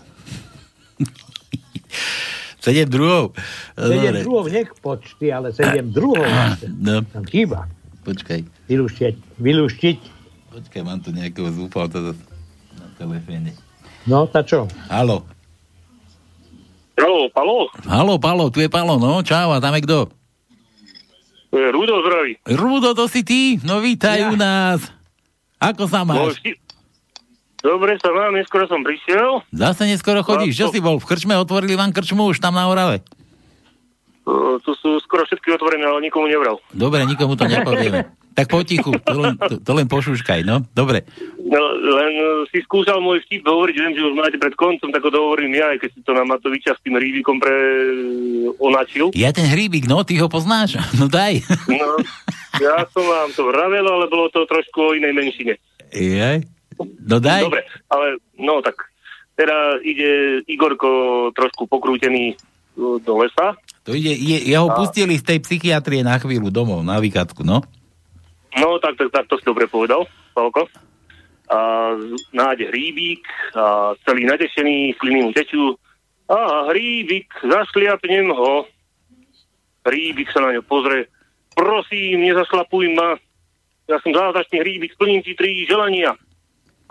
7 2.61 2.85
druhov? 2.87 3.33
7 3.73 4.21
druhov, 4.21 4.53
nech 4.53 4.69
počty, 4.79 5.33
ale 5.33 5.49
7 5.49 5.89
druhov. 5.89 6.29
No. 6.77 7.01
Tam 7.09 7.25
chýba. 7.25 7.65
Počkaj. 8.05 8.45
Vylúštiť. 8.69 9.41
Vylúštiť. 9.41 9.99
Počkaj, 10.53 10.83
mám 10.85 11.01
tu 11.01 11.09
nejakého 11.09 11.49
zúfalca 11.49 12.13
na 12.77 12.87
telefóne. 13.01 13.57
No, 14.05 14.29
tá 14.29 14.45
čo? 14.45 14.69
Halo. 14.93 15.25
Halo, 17.01 17.33
Palo? 17.33 17.59
Halo, 17.89 18.15
Palo, 18.21 18.45
tu 18.53 18.61
je 18.61 18.69
Palo, 18.69 19.01
no, 19.01 19.25
čau, 19.25 19.57
a 19.57 19.61
tam 19.61 19.73
je 19.73 19.89
kto? 19.89 19.99
Rudo 21.51 21.95
zdraví. 21.99 22.37
Rudo, 22.47 22.93
to 22.93 23.09
si 23.09 23.25
ty? 23.25 23.57
No 23.65 23.81
vítaj 23.81 24.29
u 24.29 24.37
nás. 24.37 24.85
Ako 25.57 25.89
sa 25.89 26.05
No, 26.05 26.13
máš? 26.29 26.37
vši- 26.37 26.61
Dobre 27.61 28.01
sa 28.01 28.09
mám, 28.09 28.33
neskoro 28.33 28.65
som 28.65 28.81
prišiel. 28.81 29.45
Zase 29.53 29.85
neskoro 29.85 30.25
chodíš. 30.25 30.57
Čo 30.57 30.73
si 30.73 30.81
bol? 30.81 30.97
V 30.97 31.09
krčme 31.09 31.37
otvorili 31.37 31.77
vám 31.77 31.93
krčmu 31.93 32.33
už 32.33 32.41
tam 32.41 32.57
na 32.57 32.69
Orave. 32.73 33.05
Uh, 34.25 34.57
tu 34.65 34.73
sú 34.77 35.01
skoro 35.05 35.25
všetky 35.29 35.53
otvorené, 35.57 35.85
ale 35.85 36.05
nikomu 36.05 36.29
nevral. 36.29 36.61
Dobre, 36.73 37.05
nikomu 37.05 37.37
to 37.37 37.45
nepovieme. 37.45 38.17
Tak 38.31 38.47
potichu, 38.47 38.95
to 38.95 39.17
len, 39.19 39.35
to, 39.37 39.59
to 39.59 39.73
len 39.75 39.91
pošuškaj, 39.91 40.47
no. 40.47 40.63
Dobre. 40.71 41.03
No, 41.37 41.61
len 41.75 42.13
uh, 42.15 42.47
si 42.49 42.63
skúšal 42.63 43.03
môj 43.03 43.21
vtip 43.27 43.43
hovoriť, 43.43 43.75
viem, 43.77 43.93
že 43.99 44.07
už 44.07 44.15
máte 44.15 44.39
pred 44.39 44.55
koncom, 44.55 44.89
tak 44.95 45.03
ho 45.03 45.11
dohovorím 45.11 45.59
ja, 45.59 45.75
aj 45.75 45.83
keď 45.83 45.91
si 45.93 46.01
to 46.07 46.13
na 46.15 46.23
Matoviča 46.25 46.79
s 46.79 46.81
tým 46.87 46.97
rýbikom 46.97 47.43
pre 47.43 47.53
onačil. 48.63 49.11
Ja 49.19 49.35
ten 49.35 49.51
hríbik, 49.51 49.91
no, 49.91 50.01
ty 50.07 50.17
ho 50.23 50.31
poznáš? 50.31 50.79
No 51.01 51.11
daj. 51.11 51.43
No, 51.67 52.01
ja 52.61 52.85
som 52.93 53.03
vám 53.03 53.33
to 53.33 53.49
vravel, 53.49 53.85
ale 53.89 54.07
bolo 54.07 54.29
to 54.31 54.45
trošku 54.47 54.79
o 54.79 54.95
inej 54.95 55.17
menšine. 55.17 55.55
Jaj. 55.91 56.60
No 56.85 57.17
daj. 57.21 57.45
Dobre, 57.45 57.63
ale 57.89 58.21
no 58.41 58.61
tak, 58.65 58.77
teraz 59.37 59.81
ide 59.85 60.41
Igorko 60.49 61.29
trošku 61.33 61.69
pokrútený 61.69 62.37
uh, 62.77 62.97
do 63.01 63.21
lesa. 63.21 63.57
To 63.89 63.97
ide, 63.97 64.13
je, 64.13 64.53
jeho 64.53 64.69
A- 64.69 64.77
pustili 64.77 65.17
z 65.17 65.25
tej 65.25 65.39
psychiatrie 65.41 66.05
na 66.05 66.21
chvíľu 66.21 66.53
domov, 66.53 66.85
na 66.85 67.01
vykatku, 67.01 67.45
no. 67.45 67.65
No, 68.59 68.83
tak, 68.83 68.99
tak, 68.99 69.15
tak 69.15 69.25
to 69.31 69.39
si 69.39 69.47
dobre 69.47 69.71
povedal, 69.71 70.05
Pavko. 70.35 70.67
A 71.51 71.59
nájde 72.31 72.71
hríbik 72.71 73.27
a 73.59 73.95
celý 74.07 74.27
natešený, 74.27 74.95
sliny 74.99 75.21
mu 75.27 75.31
tečú. 75.35 75.75
A 76.31 76.71
hríbik, 76.71 77.27
zašliapnem 77.43 78.31
ho. 78.31 78.67
Hríbik 79.83 80.31
sa 80.31 80.47
na 80.47 80.55
ňo 80.55 80.63
pozrie. 80.63 81.11
Prosím, 81.59 82.23
nezašlapuj 82.23 82.95
ma. 82.95 83.19
Ja 83.91 83.99
som 83.99 84.15
zázračný 84.15 84.63
hríbik, 84.63 84.95
splním 84.95 85.27
ti 85.27 85.35
tri 85.35 85.67
želania. 85.67 86.15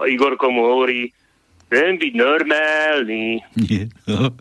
Igorko 0.08 0.48
mu 0.54 0.64
hovorí, 0.64 1.12
chcem 1.68 2.00
byť 2.00 2.14
normálny. 2.16 3.44
Nie. 3.58 3.92
No. 4.08 4.32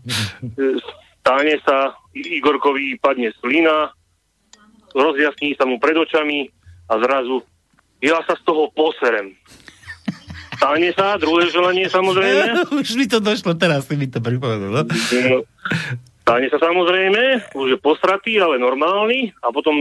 Stane 1.21 1.61
sa, 1.67 1.97
Igorkovi 2.15 2.97
padne 3.03 3.35
slina, 3.43 3.93
rozjasní 4.95 5.59
sa 5.59 5.69
mu 5.69 5.77
pred 5.77 5.97
očami 5.97 6.49
a 6.89 6.97
zrazu 7.03 7.45
ja 7.99 8.23
sa 8.25 8.39
z 8.39 8.43
toho 8.47 8.71
poserem. 8.73 9.35
Stane 10.59 10.91
sa, 10.95 11.15
druhé 11.21 11.51
želanie 11.55 11.87
samozrejme. 11.87 12.65
Už 12.83 12.99
mi 12.99 13.07
to 13.07 13.23
došlo, 13.23 13.55
teraz 13.55 13.87
si 13.87 13.95
mi 13.95 14.11
to 14.11 14.19
pripomenul, 14.19 14.75
no. 14.75 14.83
No, 14.83 15.37
Stane 16.27 16.53
sa 16.53 16.61
samozrejme, 16.61 17.55
už 17.57 17.73
je 17.73 17.79
posratý, 17.81 18.37
ale 18.37 18.61
normálny 18.61 19.33
a 19.41 19.49
potom 19.49 19.73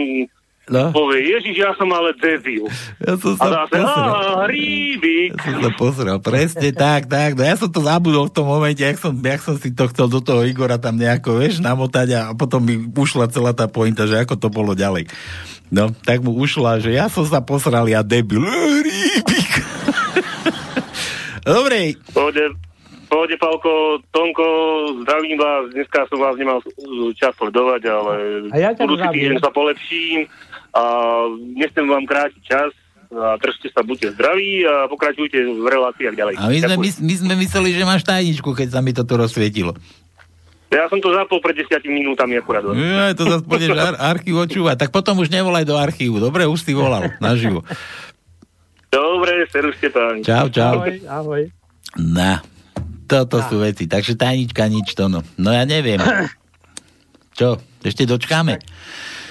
No. 0.68 0.92
povie, 0.92 1.24
Ježiš, 1.32 1.64
ja 1.64 1.72
som 1.80 1.88
ale 1.96 2.12
debil. 2.20 2.68
Ja 3.00 3.16
som 3.16 3.40
A 3.40 3.40
sa 3.40 3.48
zase, 3.64 3.80
pozrel. 3.80 4.12
á, 4.12 4.20
hríbik. 4.52 5.32
Ja 5.32 5.40
som 5.40 5.56
sa 5.64 5.72
pozrel, 5.80 6.18
presne 6.20 6.70
tak, 6.76 7.08
tak. 7.08 7.40
No 7.40 7.48
ja 7.48 7.56
som 7.56 7.72
to 7.72 7.80
zabudol 7.80 8.28
v 8.28 8.36
tom 8.36 8.52
momente, 8.52 8.84
jak 8.84 9.00
som, 9.00 9.16
jak 9.16 9.40
som 9.40 9.56
si 9.56 9.72
to 9.72 9.88
chcel 9.88 10.12
do 10.12 10.20
toho 10.20 10.44
Igora 10.44 10.76
tam 10.76 11.00
nejako, 11.00 11.40
vieš, 11.40 11.64
namotať 11.64 12.08
a 12.14 12.22
potom 12.36 12.60
mi 12.60 12.76
ušla 12.84 13.32
celá 13.32 13.56
tá 13.56 13.72
pointa, 13.72 14.04
že 14.12 14.20
ako 14.20 14.36
to 14.36 14.52
bolo 14.52 14.76
ďalej. 14.76 15.08
No, 15.68 15.88
tak 16.04 16.20
mu 16.20 16.36
ušla, 16.36 16.84
že 16.84 16.92
ja 16.92 17.08
som 17.08 17.24
sa 17.24 17.40
posral, 17.40 17.88
ja 17.88 18.04
debil. 18.04 18.44
Rýbik. 18.84 19.52
Dobre, 21.48 21.96
Pohode, 22.12 22.44
pohode, 23.08 23.36
Pavko, 23.40 24.04
Tonko, 24.12 24.48
zdravím 25.04 25.40
vás, 25.40 25.72
dneska 25.72 26.04
som 26.12 26.20
vás 26.20 26.36
nemal 26.36 26.60
čas 27.16 27.32
sledovať, 27.40 27.82
ale 27.88 28.14
A 28.52 28.56
ja 28.60 28.76
budúci 28.76 29.08
týždeň 29.08 29.40
sa 29.40 29.48
polepším 29.48 30.28
a 30.76 30.84
nechcem 31.56 31.86
vám 31.88 32.04
krátiť 32.04 32.42
čas 32.44 32.72
a 33.08 33.40
držte 33.40 33.72
sa, 33.72 33.88
buďte 33.88 34.20
zdraví 34.20 34.68
a 34.68 34.92
pokračujte 34.92 35.40
v 35.40 35.64
reláciách 35.64 36.16
ďalej. 36.16 36.34
a 36.36 36.46
my 36.52 36.60
sme, 36.60 36.76
my, 36.76 36.90
my 37.08 37.14
sme 37.16 37.34
mysleli, 37.40 37.70
že 37.72 37.84
máš 37.88 38.04
tajničku, 38.04 38.52
keď 38.52 38.68
sa 38.76 38.80
mi 38.84 38.92
to 38.92 39.08
tu 39.08 39.16
rozsvietilo. 39.16 39.72
Ja 40.68 40.84
som 40.92 41.00
to 41.00 41.16
zapol 41.16 41.40
pred 41.40 41.56
desiatimi 41.64 42.04
minútami 42.04 42.36
akurát. 42.36 42.60
Ja, 42.76 43.16
to 43.16 43.24
zase 43.24 43.48
pôjdeš 43.48 43.72
ar- 43.72 44.00
archív 44.20 44.36
očúvať. 44.44 44.76
Tak 44.84 44.90
potom 44.92 45.24
už 45.24 45.32
nevolaj 45.32 45.64
do 45.64 45.80
archívu. 45.80 46.20
Dobre, 46.20 46.44
už 46.44 46.60
si 46.60 46.76
volal 46.76 47.16
naživo. 47.24 47.64
Dobre, 48.92 49.48
serušte 49.48 49.88
páni. 49.88 50.28
Čau, 50.28 50.52
čau. 50.52 50.84
Ahoj, 50.84 51.00
ahoj. 51.08 51.44
Na, 51.96 52.44
toto 53.08 53.40
sú 53.48 53.64
veci. 53.64 53.88
Takže 53.88 54.20
tajnička 54.20 54.68
nič 54.68 54.92
to 54.92 55.08
no. 55.08 55.24
No 55.40 55.56
ja 55.56 55.64
neviem. 55.64 56.04
Čo, 57.38 57.64
ešte 57.86 58.04
dočkáme? 58.04 58.60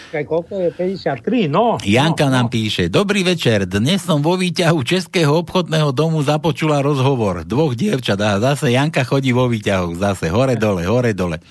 Koľko 0.06 0.54
je? 0.54 0.70
53, 0.70 1.50
no. 1.50 1.82
Janka 1.82 2.30
nám 2.30 2.46
píše, 2.46 2.86
dobrý 2.86 3.26
večer, 3.26 3.66
dnes 3.66 3.98
som 4.06 4.22
vo 4.22 4.38
výťahu 4.38 4.78
Českého 4.86 5.42
obchodného 5.42 5.90
domu 5.90 6.22
započula 6.22 6.78
rozhovor 6.78 7.42
dvoch 7.42 7.74
dievčat 7.74 8.14
a 8.22 8.38
zase 8.38 8.70
Janka 8.70 9.02
chodí 9.02 9.34
vo 9.34 9.50
výťahu, 9.50 9.98
zase 9.98 10.30
hore 10.30 10.54
dole, 10.54 10.86
hore 10.86 11.10
dole. 11.10 11.42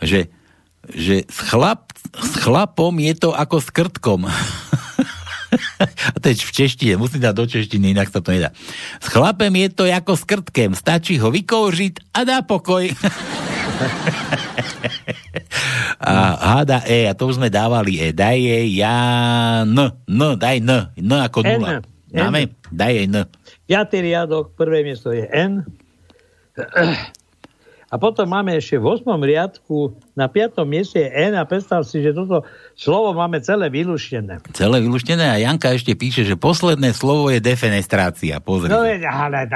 Že, 0.00 0.32
že 0.88 1.28
s, 1.28 1.38
chlap, 1.44 1.92
s 2.16 2.40
chlapom 2.40 2.96
je 2.96 3.12
to 3.12 3.36
ako 3.36 3.56
s 3.60 3.68
krtkom. 3.68 4.20
A 5.90 6.16
je 6.22 6.46
v 6.46 6.52
češtine, 6.54 6.94
musím 6.94 7.26
dať 7.26 7.34
do 7.34 7.42
češtiny, 7.42 7.90
inak 7.90 8.06
sa 8.12 8.22
to 8.22 8.30
nedá. 8.30 8.54
S 9.02 9.10
chlapem 9.10 9.50
je 9.50 9.68
to 9.74 9.82
ako 9.90 10.14
s 10.14 10.22
krtkem, 10.22 10.78
stačí 10.78 11.18
ho 11.18 11.26
vykoužiť 11.26 12.14
a 12.14 12.22
dá 12.22 12.38
pokoj. 12.46 12.86
a 16.00 16.12
háda 16.58 16.82
E, 16.88 17.06
a 17.06 17.14
to 17.14 17.30
sme 17.30 17.48
dávali 17.52 17.98
E. 18.02 18.10
Daj 18.10 18.38
jej 18.38 18.66
ja 18.80 18.96
N, 19.62 19.78
N, 20.08 20.20
daj 20.34 20.58
N, 20.62 20.70
N 20.98 21.10
ako 21.16 21.46
nula. 21.46 21.68
N. 21.78 21.82
Dáme? 22.10 22.54
Daj 22.70 22.92
jej 22.92 23.06
N. 23.06 23.26
Piatý 23.70 24.02
riadok, 24.02 24.58
prvé 24.58 24.82
miesto 24.82 25.14
je 25.14 25.28
N. 25.30 25.62
A 27.90 27.98
potom 27.98 28.22
máme 28.22 28.54
ešte 28.54 28.78
v 28.78 28.86
8. 29.02 29.02
riadku, 29.18 29.98
na 30.14 30.30
5. 30.30 30.62
mieste 30.62 31.02
je 31.02 31.10
N 31.10 31.34
a 31.34 31.42
predstav 31.42 31.82
si, 31.82 31.98
že 31.98 32.14
toto 32.14 32.46
slovo 32.78 33.10
máme 33.18 33.42
celé 33.42 33.66
vylúštené. 33.66 34.46
Celé 34.54 34.78
vylúštené 34.78 35.26
a 35.26 35.42
Janka 35.42 35.74
ešte 35.74 35.98
píše, 35.98 36.22
že 36.22 36.38
posledné 36.38 36.94
slovo 36.94 37.34
je 37.34 37.42
defenestrácia. 37.42 38.38
Pozri. 38.38 38.70
No 38.70 38.86
ale... 38.86 39.50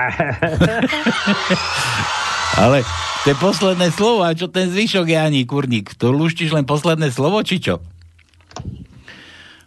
Ale 2.59 2.79
to 3.25 3.33
je 3.33 3.37
posledné 3.41 3.89
slovo, 3.89 4.21
a 4.21 4.37
čo 4.37 4.53
ten 4.53 4.69
zvyšok 4.69 5.09
je 5.09 5.19
ani 5.19 5.49
kurník? 5.49 5.97
To 5.97 6.13
luštíš 6.13 6.53
len 6.53 6.69
posledné 6.69 7.09
slovo, 7.09 7.41
či 7.41 7.57
čo? 7.57 7.81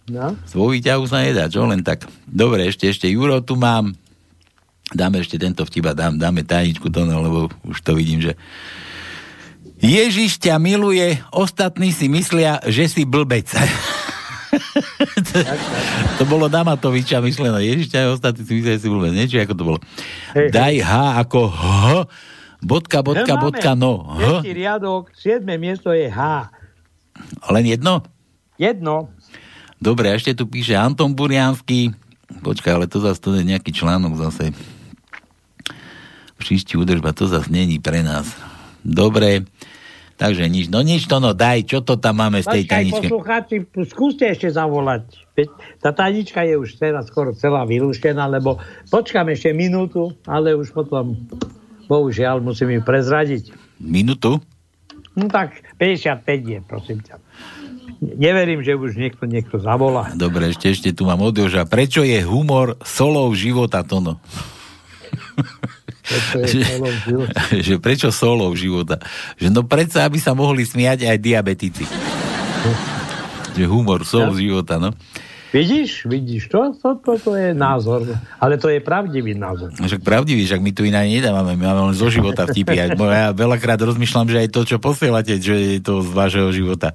No. 0.07 0.37
Z 0.45 0.53
vo 0.53 0.69
výťahu 0.69 1.03
sa 1.09 1.25
nedá, 1.25 1.49
čo 1.49 1.65
len 1.65 1.81
tak. 1.81 2.05
Dobre, 2.29 2.69
ešte, 2.69 2.85
ešte 2.85 3.09
Juro 3.09 3.41
tu 3.41 3.57
mám. 3.57 3.97
Dáme 4.93 5.19
ešte 5.19 5.35
tento 5.35 5.67
vtip 5.67 5.89
a 5.89 5.97
dám, 5.97 6.15
dáme 6.15 6.47
tajničku 6.47 6.87
to, 6.87 7.03
no, 7.03 7.19
lebo 7.19 7.39
už 7.67 7.83
to 7.83 7.91
vidím, 7.91 8.23
že 8.23 8.39
Ježiš 9.81 10.41
ťa 10.41 10.57
miluje, 10.57 11.17
ostatní 11.29 11.91
si 11.93 12.07
myslia, 12.07 12.61
že 12.65 12.87
si 12.87 13.03
blbec. 13.03 13.45
to, 15.27 15.37
to 16.17 16.23
bolo 16.25 16.49
na 16.49 16.61
Matoviča 16.61 17.21
myšlené. 17.21 17.61
Ježiš 17.61 17.93
ťa 17.93 18.09
ostatní 18.13 18.41
si 18.47 18.53
myslia, 18.57 18.77
že 18.79 18.83
si 18.85 18.89
blbec. 18.89 19.11
Nie, 19.13 19.29
či 19.29 19.37
ako 19.41 19.53
to 19.53 19.63
bolo. 19.65 19.79
Daj 20.33 20.75
H 20.81 20.93
ako 21.25 21.39
H, 21.51 21.65
bodka, 22.61 22.99
bodka, 23.05 23.33
Máme 23.37 23.43
bodka, 23.43 23.71
no. 23.77 24.17
Piatý 24.17 24.51
riadok, 24.53 25.13
7. 25.13 25.45
miesto 25.57 25.93
je 25.93 26.09
H. 26.09 26.49
Len 27.49 27.65
jedno? 27.65 28.05
Jedno. 28.57 29.13
Dobre, 29.77 30.09
ešte 30.13 30.33
tu 30.33 30.49
píše 30.49 30.73
Anton 30.73 31.13
Buriansky. 31.13 31.93
Počkaj, 32.41 32.71
ale 32.73 32.85
to 32.89 32.97
zase 32.97 33.21
to 33.21 33.37
je 33.37 33.45
nejaký 33.45 33.69
článok 33.69 34.17
zase. 34.17 34.53
Příští 36.37 36.77
údržba, 36.77 37.13
to 37.13 37.29
zase 37.29 37.49
není 37.49 37.81
pre 37.81 38.01
nás. 38.05 38.29
Dobre, 38.85 39.45
takže 40.17 40.45
nič. 40.49 40.69
No 40.69 40.81
nič 40.85 41.09
to, 41.09 41.17
no 41.17 41.33
daj, 41.33 41.65
čo 41.65 41.81
to 41.81 41.97
tam 41.97 42.21
máme 42.21 42.41
z 42.41 42.49
tej 42.49 42.63
Počkaj, 42.65 42.73
tajničke? 42.73 43.07
poslucháči, 43.09 43.55
skúste 43.89 44.25
ešte 44.29 44.49
zavolať. 44.53 45.05
Tá 45.81 45.93
tajnička 45.93 46.41
je 46.45 46.57
už 46.57 46.77
teraz 46.77 47.09
skoro 47.09 47.33
celá 47.33 47.65
vylúštená, 47.65 48.25
lebo 48.25 48.57
počkám 48.89 49.29
ešte 49.29 49.53
minútu, 49.53 50.13
ale 50.25 50.57
už 50.57 50.73
potom, 50.73 51.13
bohužiaľ, 51.87 52.43
musím 52.43 52.75
im 52.75 52.83
prezradiť. 52.83 53.51
Minútu? 53.79 54.39
No 55.17 55.25
tak 55.27 55.65
55 55.81 56.21
je, 56.45 56.59
prosím 56.61 56.99
ťa. 57.01 57.17
Neverím, 57.97 58.61
že 58.61 58.77
už 58.77 58.93
niekto, 58.93 59.25
niekto 59.25 59.57
zavolá. 59.57 60.13
Dobre, 60.13 60.53
ešte, 60.53 60.69
ešte 60.69 60.89
tu 60.93 61.09
mám 61.09 61.17
od 61.17 61.33
Joža. 61.33 61.65
Prečo 61.65 62.05
je 62.05 62.21
humor 62.21 62.77
solou 62.85 63.33
života, 63.33 63.81
Tono? 63.81 64.21
je 66.37 66.61
solou 66.77 66.93
života. 67.01 67.39
že 67.65 67.75
prečo 67.81 68.13
solou 68.13 68.53
života? 68.53 69.01
Že 69.41 69.49
no 69.49 69.61
predsa, 69.65 70.05
aby 70.05 70.21
sa 70.21 70.37
mohli 70.37 70.61
smiať 70.61 71.09
aj 71.09 71.17
diabetici. 71.17 71.85
že 73.57 73.65
humor, 73.65 74.05
sol 74.05 74.29
Ja. 74.29 74.37
života, 74.37 74.77
no. 74.77 74.93
Vidíš, 75.57 76.05
vidíš, 76.05 76.53
to, 76.53 76.69
to, 76.77 77.01
to, 77.01 77.11
to 77.17 77.31
je 77.33 77.49
názor. 77.57 78.05
Ale 78.37 78.61
to 78.61 78.69
je 78.69 78.77
pravdivý 78.77 79.33
názor. 79.33 79.73
Však 79.73 80.05
pravdivý, 80.05 80.45
však 80.45 80.61
my 80.61 80.69
tu 80.69 80.85
iná 80.85 81.01
nedávame, 81.01 81.57
my 81.57 81.65
máme 81.65 81.81
len 81.89 81.95
zo 81.97 82.13
života 82.13 82.45
vtipy. 82.45 82.77
Ja 82.77 83.33
veľakrát 83.33 83.81
rozmýšľam, 83.81 84.29
že 84.29 84.45
aj 84.45 84.49
to, 84.53 84.61
čo 84.69 84.77
posielate, 84.77 85.41
že 85.41 85.57
je 85.57 85.81
to 85.81 86.05
z 86.05 86.13
vášho 86.13 86.53
života. 86.53 86.93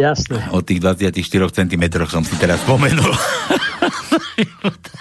Jasné. 0.00 0.48
O 0.50 0.64
tých 0.64 0.80
24 0.80 1.12
cm 1.52 1.84
som 2.08 2.24
si 2.24 2.40
teraz 2.40 2.64
spomenul. 2.64 3.12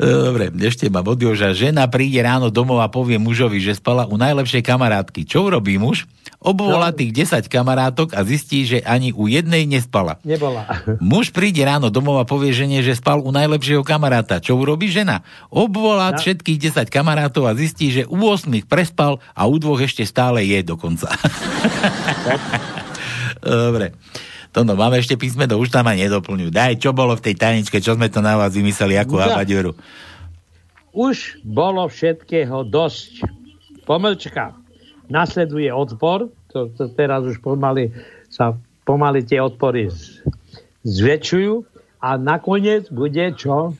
Dobre, 0.00 0.48
ešte 0.60 0.88
mám 0.88 1.04
od 1.06 1.16
Joža. 1.16 1.52
Žena 1.52 1.86
príde 1.86 2.20
ráno 2.20 2.48
domov 2.48 2.80
a 2.80 2.88
povie 2.88 3.16
mužovi, 3.16 3.60
že 3.60 3.74
spala 3.74 4.04
u 4.04 4.16
najlepšej 4.16 4.62
kamarátky. 4.62 5.24
Čo 5.24 5.46
urobí 5.46 5.76
muž? 5.76 6.04
Obvolá 6.40 6.88
tých 6.88 7.12
10 7.12 7.52
kamarátok 7.52 8.16
a 8.16 8.24
zistí, 8.24 8.64
že 8.64 8.80
ani 8.80 9.12
u 9.12 9.28
jednej 9.28 9.68
nespala. 9.68 10.16
Nebola. 10.24 10.64
Muž 11.04 11.36
príde 11.36 11.60
ráno 11.60 11.92
domov 11.92 12.16
a 12.16 12.24
povie 12.24 12.56
žene, 12.56 12.80
že 12.80 12.96
spal 12.96 13.20
u 13.20 13.28
najlepšieho 13.28 13.84
kamaráta. 13.84 14.40
Čo 14.40 14.56
urobí 14.56 14.88
žena? 14.88 15.20
Obvolá 15.52 16.08
No. 16.10 16.16
všetkých 16.16 16.72
10 16.72 16.88
kamarátov 16.88 17.44
a 17.44 17.52
zistí, 17.52 17.92
že 17.92 18.08
u 18.08 18.24
8 18.24 18.64
prespal 18.64 19.20
a 19.36 19.44
u 19.44 19.60
dvoch 19.60 19.84
ešte 19.84 20.02
stále 20.08 20.40
je 20.42 20.64
dokonca. 20.64 21.12
Dobre. 23.44 23.92
Tono, 24.50 24.74
máme 24.74 24.98
ešte 24.98 25.14
písmeno, 25.14 25.62
už 25.62 25.70
tam 25.70 25.86
ma 25.86 25.94
nedoplňujú. 25.94 26.50
Daj, 26.50 26.82
čo 26.82 26.90
bolo 26.90 27.14
v 27.14 27.22
tej 27.30 27.34
tajničke, 27.38 27.78
čo 27.78 27.94
sme 27.94 28.10
to 28.10 28.18
na 28.18 28.34
vás 28.34 28.50
vymysleli, 28.50 28.98
akú 28.98 29.18
Ja. 29.22 29.30
habaďoru? 29.30 29.78
Už 30.90 31.38
bolo 31.46 31.86
všetkého 31.86 32.66
dosť. 32.66 33.22
Pomlčka. 33.86 34.58
Nasleduje 35.06 35.70
odpor, 35.70 36.30
to, 36.50 36.70
to 36.74 36.90
teraz 36.94 37.22
už 37.26 37.38
pomaly 37.42 37.94
sa 38.30 38.54
pomaly 38.86 39.22
tie 39.22 39.38
odpory 39.42 39.90
zväčšujú 40.82 41.62
a 42.02 42.18
nakoniec 42.18 42.90
bude 42.90 43.22
čo? 43.38 43.74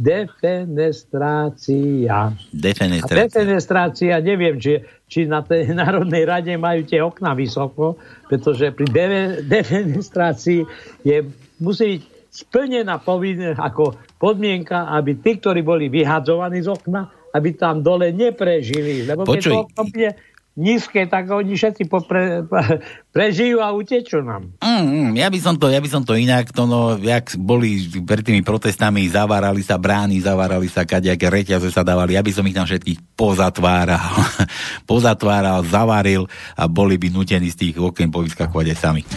Defenestrácia. 0.00 2.32
A 2.32 2.56
Defenestrácia. 2.56 3.28
defenestrácia, 3.28 4.16
neviem, 4.24 4.56
či, 4.56 4.80
či 5.04 5.28
na 5.28 5.44
tej 5.44 5.68
Národnej 5.76 6.24
rade 6.24 6.56
majú 6.56 6.88
tie 6.88 7.04
okna 7.04 7.36
vysoko, 7.36 8.00
pretože 8.32 8.72
pri 8.72 8.88
de- 8.88 9.44
defenestrácii 9.44 10.64
je, 11.04 11.28
musí 11.60 12.00
byť 12.00 12.02
splnená 12.30 13.02
povinne, 13.02 13.58
ako 13.58 13.98
podmienka, 14.16 14.88
aby 14.96 15.20
tí, 15.20 15.36
ktorí 15.36 15.60
boli 15.60 15.92
vyhadzovaní 15.92 16.64
z 16.64 16.72
okna, 16.72 17.04
aby 17.36 17.52
tam 17.58 17.82
dole 17.84 18.08
neprežili. 18.14 19.04
Lebo 19.04 19.28
keď 19.28 19.36
Počuj. 19.36 19.52
to 19.52 19.58
okno 19.68 19.82
bude 19.90 20.10
nízke, 20.58 21.06
tak 21.06 21.30
oni 21.30 21.54
všetci 21.54 21.86
popre, 21.86 22.42
prežijú 23.14 23.62
a 23.62 23.70
utečú 23.70 24.22
nám. 24.22 24.50
Mm, 24.58 24.86
mm, 24.86 25.10
ja 25.18 25.30
by 25.30 25.38
som 25.38 25.54
to, 25.54 25.70
ja 25.70 25.78
by 25.78 25.88
som 25.88 26.02
to 26.02 26.18
inak, 26.18 26.50
to 26.50 26.66
no, 26.66 26.98
jak 26.98 27.30
boli 27.38 27.86
pred 28.02 28.26
tými 28.26 28.42
protestami, 28.42 29.06
zavárali 29.06 29.62
sa 29.62 29.78
brány, 29.78 30.18
zavárali 30.18 30.66
sa 30.66 30.82
kadejaké 30.82 31.30
reťaze 31.30 31.70
sa 31.70 31.86
dávali, 31.86 32.18
ja 32.18 32.22
by 32.22 32.32
som 32.34 32.46
ich 32.50 32.56
tam 32.56 32.66
všetkých 32.66 33.14
pozatváral, 33.14 34.10
pozatváral, 34.90 35.62
zavaril 35.62 36.26
a 36.58 36.66
boli 36.66 36.98
by 36.98 37.14
nutení 37.14 37.50
z 37.50 37.70
tých 37.70 37.74
okien 37.78 38.10
povyskakovať 38.10 38.66
aj 38.74 38.78
sami. 38.78 39.02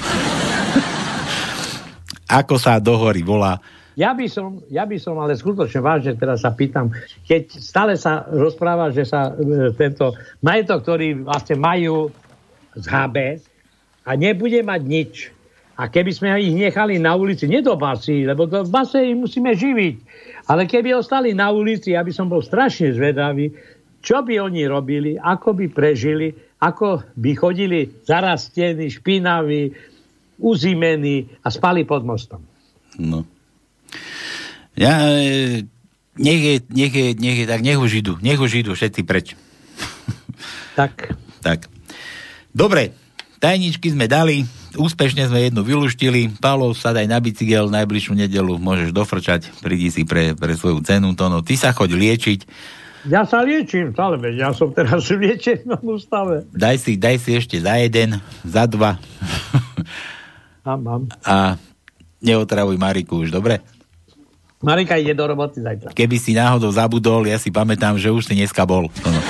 Ako 2.39 2.61
sa 2.61 2.77
do 2.77 2.97
hory 2.97 3.25
volá? 3.25 3.57
Ja 3.93 4.17
by 4.17 4.25
som, 4.25 4.65
ja 4.73 4.89
by 4.89 4.97
som 4.97 5.21
ale 5.21 5.37
skutočne 5.37 5.81
vážne 5.81 6.17
teraz 6.17 6.41
sa 6.41 6.53
pýtam, 6.53 6.89
keď 7.29 7.61
stále 7.61 7.93
sa 7.93 8.25
rozpráva, 8.25 8.89
že 8.89 9.05
sa 9.05 9.33
e, 9.33 9.69
tento 9.77 10.17
majetok, 10.41 10.81
ktorý 10.81 11.21
vlastne 11.21 11.61
majú 11.61 12.09
z 12.73 12.85
HB 12.89 13.17
a 14.09 14.11
nebude 14.17 14.65
mať 14.65 14.81
nič. 14.81 15.13
A 15.73 15.89
keby 15.89 16.11
sme 16.13 16.29
ich 16.37 16.53
nechali 16.53 17.01
na 17.01 17.17
ulici, 17.17 17.49
nie 17.49 17.65
do 17.65 17.73
basy, 17.73 18.29
lebo 18.29 18.45
do 18.45 18.61
base 18.65 19.01
ich 19.01 19.17
musíme 19.17 19.57
živiť. 19.57 19.95
Ale 20.45 20.69
keby 20.69 20.93
ostali 20.93 21.33
na 21.33 21.49
ulici, 21.49 21.97
ja 21.97 22.05
by 22.05 22.13
som 22.13 22.29
bol 22.29 22.45
strašne 22.45 22.93
zvedavý, 22.93 23.49
čo 24.03 24.21
by 24.21 24.37
oni 24.37 24.69
robili, 24.69 25.17
ako 25.17 25.57
by 25.57 25.65
prežili, 25.73 26.29
ako 26.61 27.01
by 27.17 27.31
chodili 27.33 27.89
zarastení, 28.05 28.85
špinaví, 28.91 29.73
uzimení 30.43 31.25
a 31.41 31.47
spali 31.49 31.87
pod 31.87 32.05
mostom. 32.05 32.43
No. 33.01 33.25
Ja, 34.73 35.05
e, 35.13 35.63
nech 36.17 36.41
je, 36.41 36.55
nech 36.69 36.93
je, 36.93 37.07
nech 37.13 37.37
je 37.41 37.45
tak, 37.45 37.61
nech 37.61 37.77
už 37.77 38.01
idú, 38.01 38.13
nech 38.19 38.41
už 38.41 38.65
idú 38.65 38.73
všetci 38.73 39.01
preč. 39.03 39.33
Tak. 40.73 41.13
Tak. 41.45 41.69
Dobre, 42.49 42.97
tajničky 43.37 43.93
sme 43.93 44.09
dali, 44.09 44.41
úspešne 44.73 45.29
sme 45.29 45.45
jednu 45.45 45.61
vyluštili. 45.61 46.33
Pálo, 46.41 46.73
sadaj 46.73 47.05
na 47.05 47.21
bicykel, 47.21 47.69
najbližšiu 47.69 48.17
nedelu 48.17 48.57
môžeš 48.57 48.89
dofrčať, 48.89 49.53
prídi 49.61 49.93
si 49.93 50.01
pre, 50.01 50.33
pre 50.33 50.57
svoju 50.57 50.81
cenu, 50.81 51.13
to 51.13 51.29
no. 51.29 51.45
Ty 51.45 51.53
sa 51.61 51.69
choď 51.77 51.93
liečiť, 51.93 52.39
Ja 53.03 53.21
sa 53.27 53.43
liečím 53.45 53.93
stále, 53.93 54.15
veď 54.17 54.33
ja 54.33 54.49
som 54.55 54.71
teraz 54.73 55.05
v 55.11 55.27
liečenom 55.29 55.77
ústave. 55.83 56.47
daj 56.49 56.81
si, 56.81 56.97
daj 56.97 57.21
si 57.21 57.35
ešte 57.37 57.61
za 57.61 57.77
jeden, 57.77 58.17
za 58.41 58.63
dva 58.65 58.95
Mám, 60.65 60.79
mám. 60.81 61.01
a 61.21 61.59
neotravuj 62.23 62.79
Mariku 62.79 63.27
už, 63.27 63.29
dobre? 63.29 63.59
Marika 64.63 64.95
ide 64.95 65.11
do 65.11 65.27
roboty 65.27 65.59
zajtra. 65.59 65.91
Keby 65.91 66.15
si 66.15 66.31
náhodou 66.31 66.71
zabudol, 66.71 67.27
ja 67.27 67.35
si 67.35 67.51
pamätám, 67.51 67.99
že 67.99 68.07
už 68.07 68.23
si 68.23 68.39
dneska 68.39 68.63
bol. 68.63 68.87
To 69.03 69.09
no. 69.11 69.21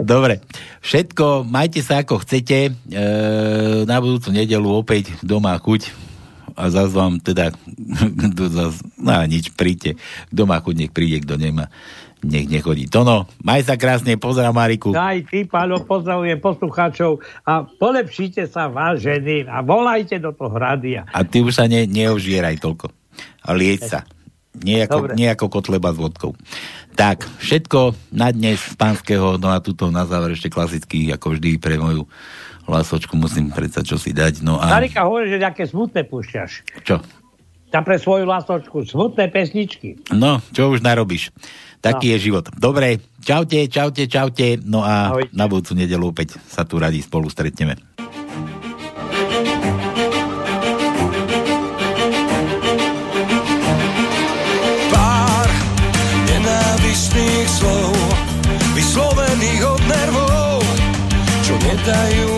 Dobre, 0.00 0.40
všetko, 0.80 1.44
majte 1.44 1.84
sa 1.84 2.00
ako 2.00 2.24
chcete. 2.24 2.72
E, 2.72 3.04
na 3.84 4.00
budúcu 4.00 4.32
nedelu 4.32 4.64
opäť 4.72 5.12
doma 5.20 5.52
chuť 5.60 5.92
a 6.56 6.68
zase 6.68 6.92
vám 6.92 7.20
teda, 7.20 7.52
kto 8.32 8.42
zas, 8.48 8.80
no 8.96 9.12
nič, 9.28 9.52
príďte. 9.52 10.00
Kto 10.32 10.42
má 10.48 10.60
chuť, 10.60 10.74
nech 10.76 10.92
príde, 10.92 11.20
kto 11.24 11.36
nemá, 11.36 11.68
nech 12.22 12.46
nechodí. 12.46 12.86
Tono, 12.86 13.26
maj 13.42 13.66
sa 13.66 13.74
krásne, 13.74 14.14
pozdrav 14.16 14.54
Mariku. 14.54 14.94
Aj 14.94 15.18
ty, 15.26 15.42
Páľo, 15.44 15.82
pozdravujem 15.82 16.38
poslucháčov 16.38 17.18
a 17.42 17.66
polepšite 17.66 18.46
sa 18.46 18.70
vážení 18.70 19.44
a 19.46 19.60
volajte 19.60 20.22
do 20.22 20.30
toho 20.30 20.54
rádia. 20.54 21.04
A 21.10 21.26
ty 21.26 21.42
už 21.42 21.58
sa 21.58 21.66
ne, 21.66 21.84
neožieraj 21.84 22.62
toľko. 22.62 22.94
A 23.42 23.50
lieť 23.52 23.80
sa. 23.82 24.00
Nie 24.62 24.84
ako, 24.86 24.98
Dobre. 25.08 25.12
nie 25.16 25.28
ako 25.32 25.46
kotleba 25.48 25.90
s 25.90 25.98
vodkou. 25.98 26.32
Tak, 26.92 27.24
všetko 27.40 27.96
na 28.12 28.28
dnes 28.30 28.60
z 28.60 28.76
pánskeho, 28.76 29.40
no 29.40 29.48
a 29.48 29.64
tuto 29.64 29.88
na 29.88 30.04
záver 30.04 30.36
ešte 30.36 30.52
klasický, 30.52 31.08
ako 31.10 31.40
vždy 31.40 31.56
pre 31.56 31.80
moju 31.80 32.04
hlasočku 32.68 33.16
musím 33.16 33.48
predsa 33.50 33.80
čo 33.82 33.96
si 33.96 34.12
dať. 34.12 34.44
No 34.44 34.60
a 34.60 34.70
Marika 34.70 35.08
hovorí, 35.08 35.32
že 35.32 35.40
nejaké 35.40 35.66
smutné 35.66 36.04
púšťaš. 36.06 36.62
čo? 36.84 37.00
Tam 37.72 37.88
pre 37.88 37.96
svoju 37.96 38.28
lásočku 38.28 38.84
smutné 38.84 39.32
pesničky. 39.32 40.12
No, 40.12 40.44
čo 40.52 40.68
už 40.68 40.84
narobíš? 40.84 41.32
Taký 41.82 42.06
No. 42.06 42.12
je 42.14 42.18
život. 42.22 42.44
Dobre, 42.54 42.88
čaute, 43.18 43.66
čaute, 43.66 44.06
čaute. 44.06 44.62
No 44.62 44.80
a 44.80 45.10
Ahojte. 45.10 45.34
na 45.34 45.50
budúcu 45.50 45.74
nedelu 45.74 46.04
opäť 46.06 46.38
sa 46.46 46.62
tu 46.62 46.78
radi 46.78 47.02
spolu 47.02 47.26
stretneme. 47.26 47.74
Pár 54.90 55.48
nenávistných 56.28 57.48
slov 57.48 57.94
Vyslovených 58.72 59.62
od 59.64 59.82
nervov 59.86 60.58
Čo 61.42 61.54
nedajú 61.58 62.31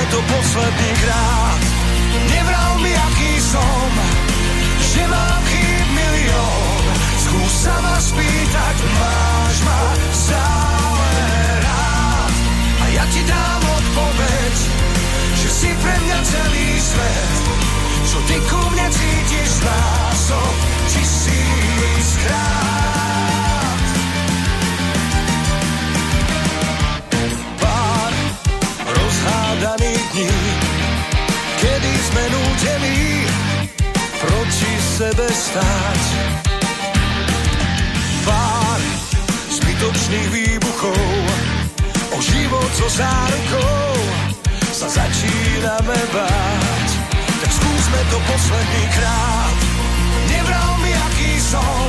Skúsme 0.00 0.16
to 0.16 0.24
posledný 0.32 0.92
krát. 1.04 1.60
Nevral 2.32 2.80
mi, 2.80 2.88
aký 2.88 3.36
som 3.36 3.92
Že 4.80 5.04
mám 5.12 5.44
chýb 5.44 5.92
milión. 5.92 6.88
Skús 7.20 7.68
sa 7.68 7.76
ma 7.84 8.00
spýtať 8.00 8.76
Máš 8.96 9.60
ma 9.60 9.92
stále 10.08 11.12
rád. 11.60 12.32
A 12.80 12.84
ja 12.96 13.04
ti 13.12 13.20
dám 13.28 13.60
odpoveď 13.60 14.56
Že 15.36 15.48
si 15.52 15.68
pre 15.68 15.92
mňa 15.92 16.18
celý 16.24 16.80
svet. 16.80 17.44
Čo 18.08 18.24
ty 18.24 18.40
ku 18.48 18.56
mne 18.72 18.88
cítiš 18.88 19.52
násob 19.60 20.56
tisíckrát 20.96 22.40
sebe 35.00 35.28
stáť. 35.32 36.02
Pár 38.20 38.80
zbytočných 39.48 40.28
výbuchov, 40.28 41.24
o 42.12 42.18
život 42.20 42.70
so 42.76 42.84
zárukou 43.00 43.96
sa 44.76 44.92
začíname 44.92 45.96
báť. 46.12 46.88
Tak 47.16 47.48
skúsme 47.48 48.00
to 48.12 48.16
posledný 48.28 48.84
krát. 48.92 49.56
Nevral 50.36 50.72
mi, 50.84 50.92
aký 50.92 51.32
som, 51.48 51.88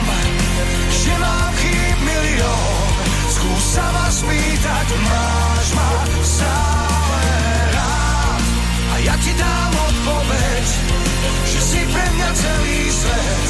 že 1.04 1.12
mám 1.20 1.52
chýb 1.60 1.98
milión. 2.08 2.96
Skús 3.28 3.64
sa 3.76 3.92
ma 3.92 4.08
spýtať, 4.08 4.88
máš 5.04 5.68
ma 5.76 5.92
stále 6.24 7.24
rád. 7.76 8.44
A 8.88 8.96
ja 9.04 9.16
ti 9.20 9.36
dám 9.36 9.72
odpoveď, 9.84 10.66
že 11.45 11.60
si 11.61 11.81
pre 11.89 12.06
mňa 12.15 12.30
celý 12.34 12.80
svet. 12.89 13.48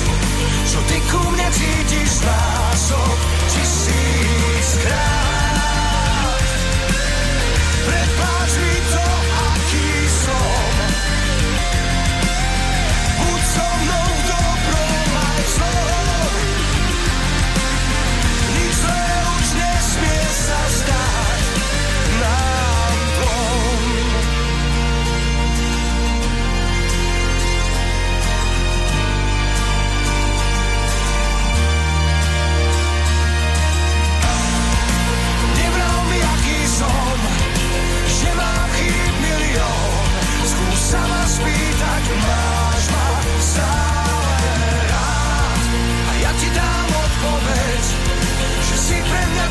Čo 0.68 0.80
ty 0.88 0.98
ku 1.10 1.20
mne 1.32 1.48
cítiš 1.52 2.12
násob 2.24 3.18
tisíckrát. 3.52 5.41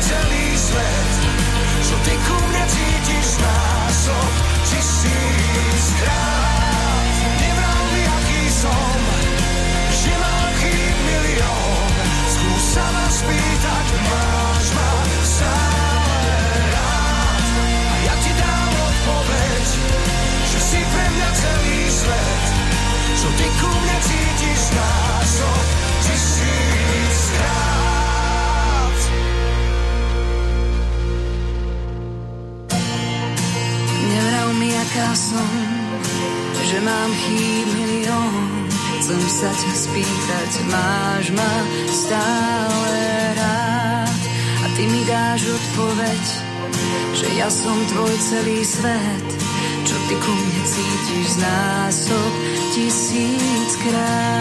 Celý 0.01 0.50
cítiš 24.71 24.75
násob 24.75 25.65
tisíckrát. 26.03 27.41
Nevral 34.09 34.53
mi, 34.53 34.69
aká 34.75 35.15
som, 35.15 35.51
že 36.63 36.79
mám 36.79 37.11
chýb 37.11 37.67
milión. 37.75 38.67
Chcem 39.01 39.21
sa 39.27 39.49
máš 40.71 41.25
ma 41.35 41.53
stále 41.89 43.33
rád. 43.35 44.21
A 44.61 44.65
ty 44.77 44.87
mi 44.87 45.03
dáš 45.03 45.41
odpoveď, 45.51 46.25
že 47.17 47.27
ja 47.35 47.49
som 47.51 47.75
tvoj 47.91 48.13
celý 48.23 48.63
svet. 48.63 49.50
Ty 50.11 50.19
ku 50.19 50.27
mne 50.35 50.59
cítiš 50.67 51.39
z 51.39 51.39
násob 51.39 52.33
tisíckrát. 52.75 54.31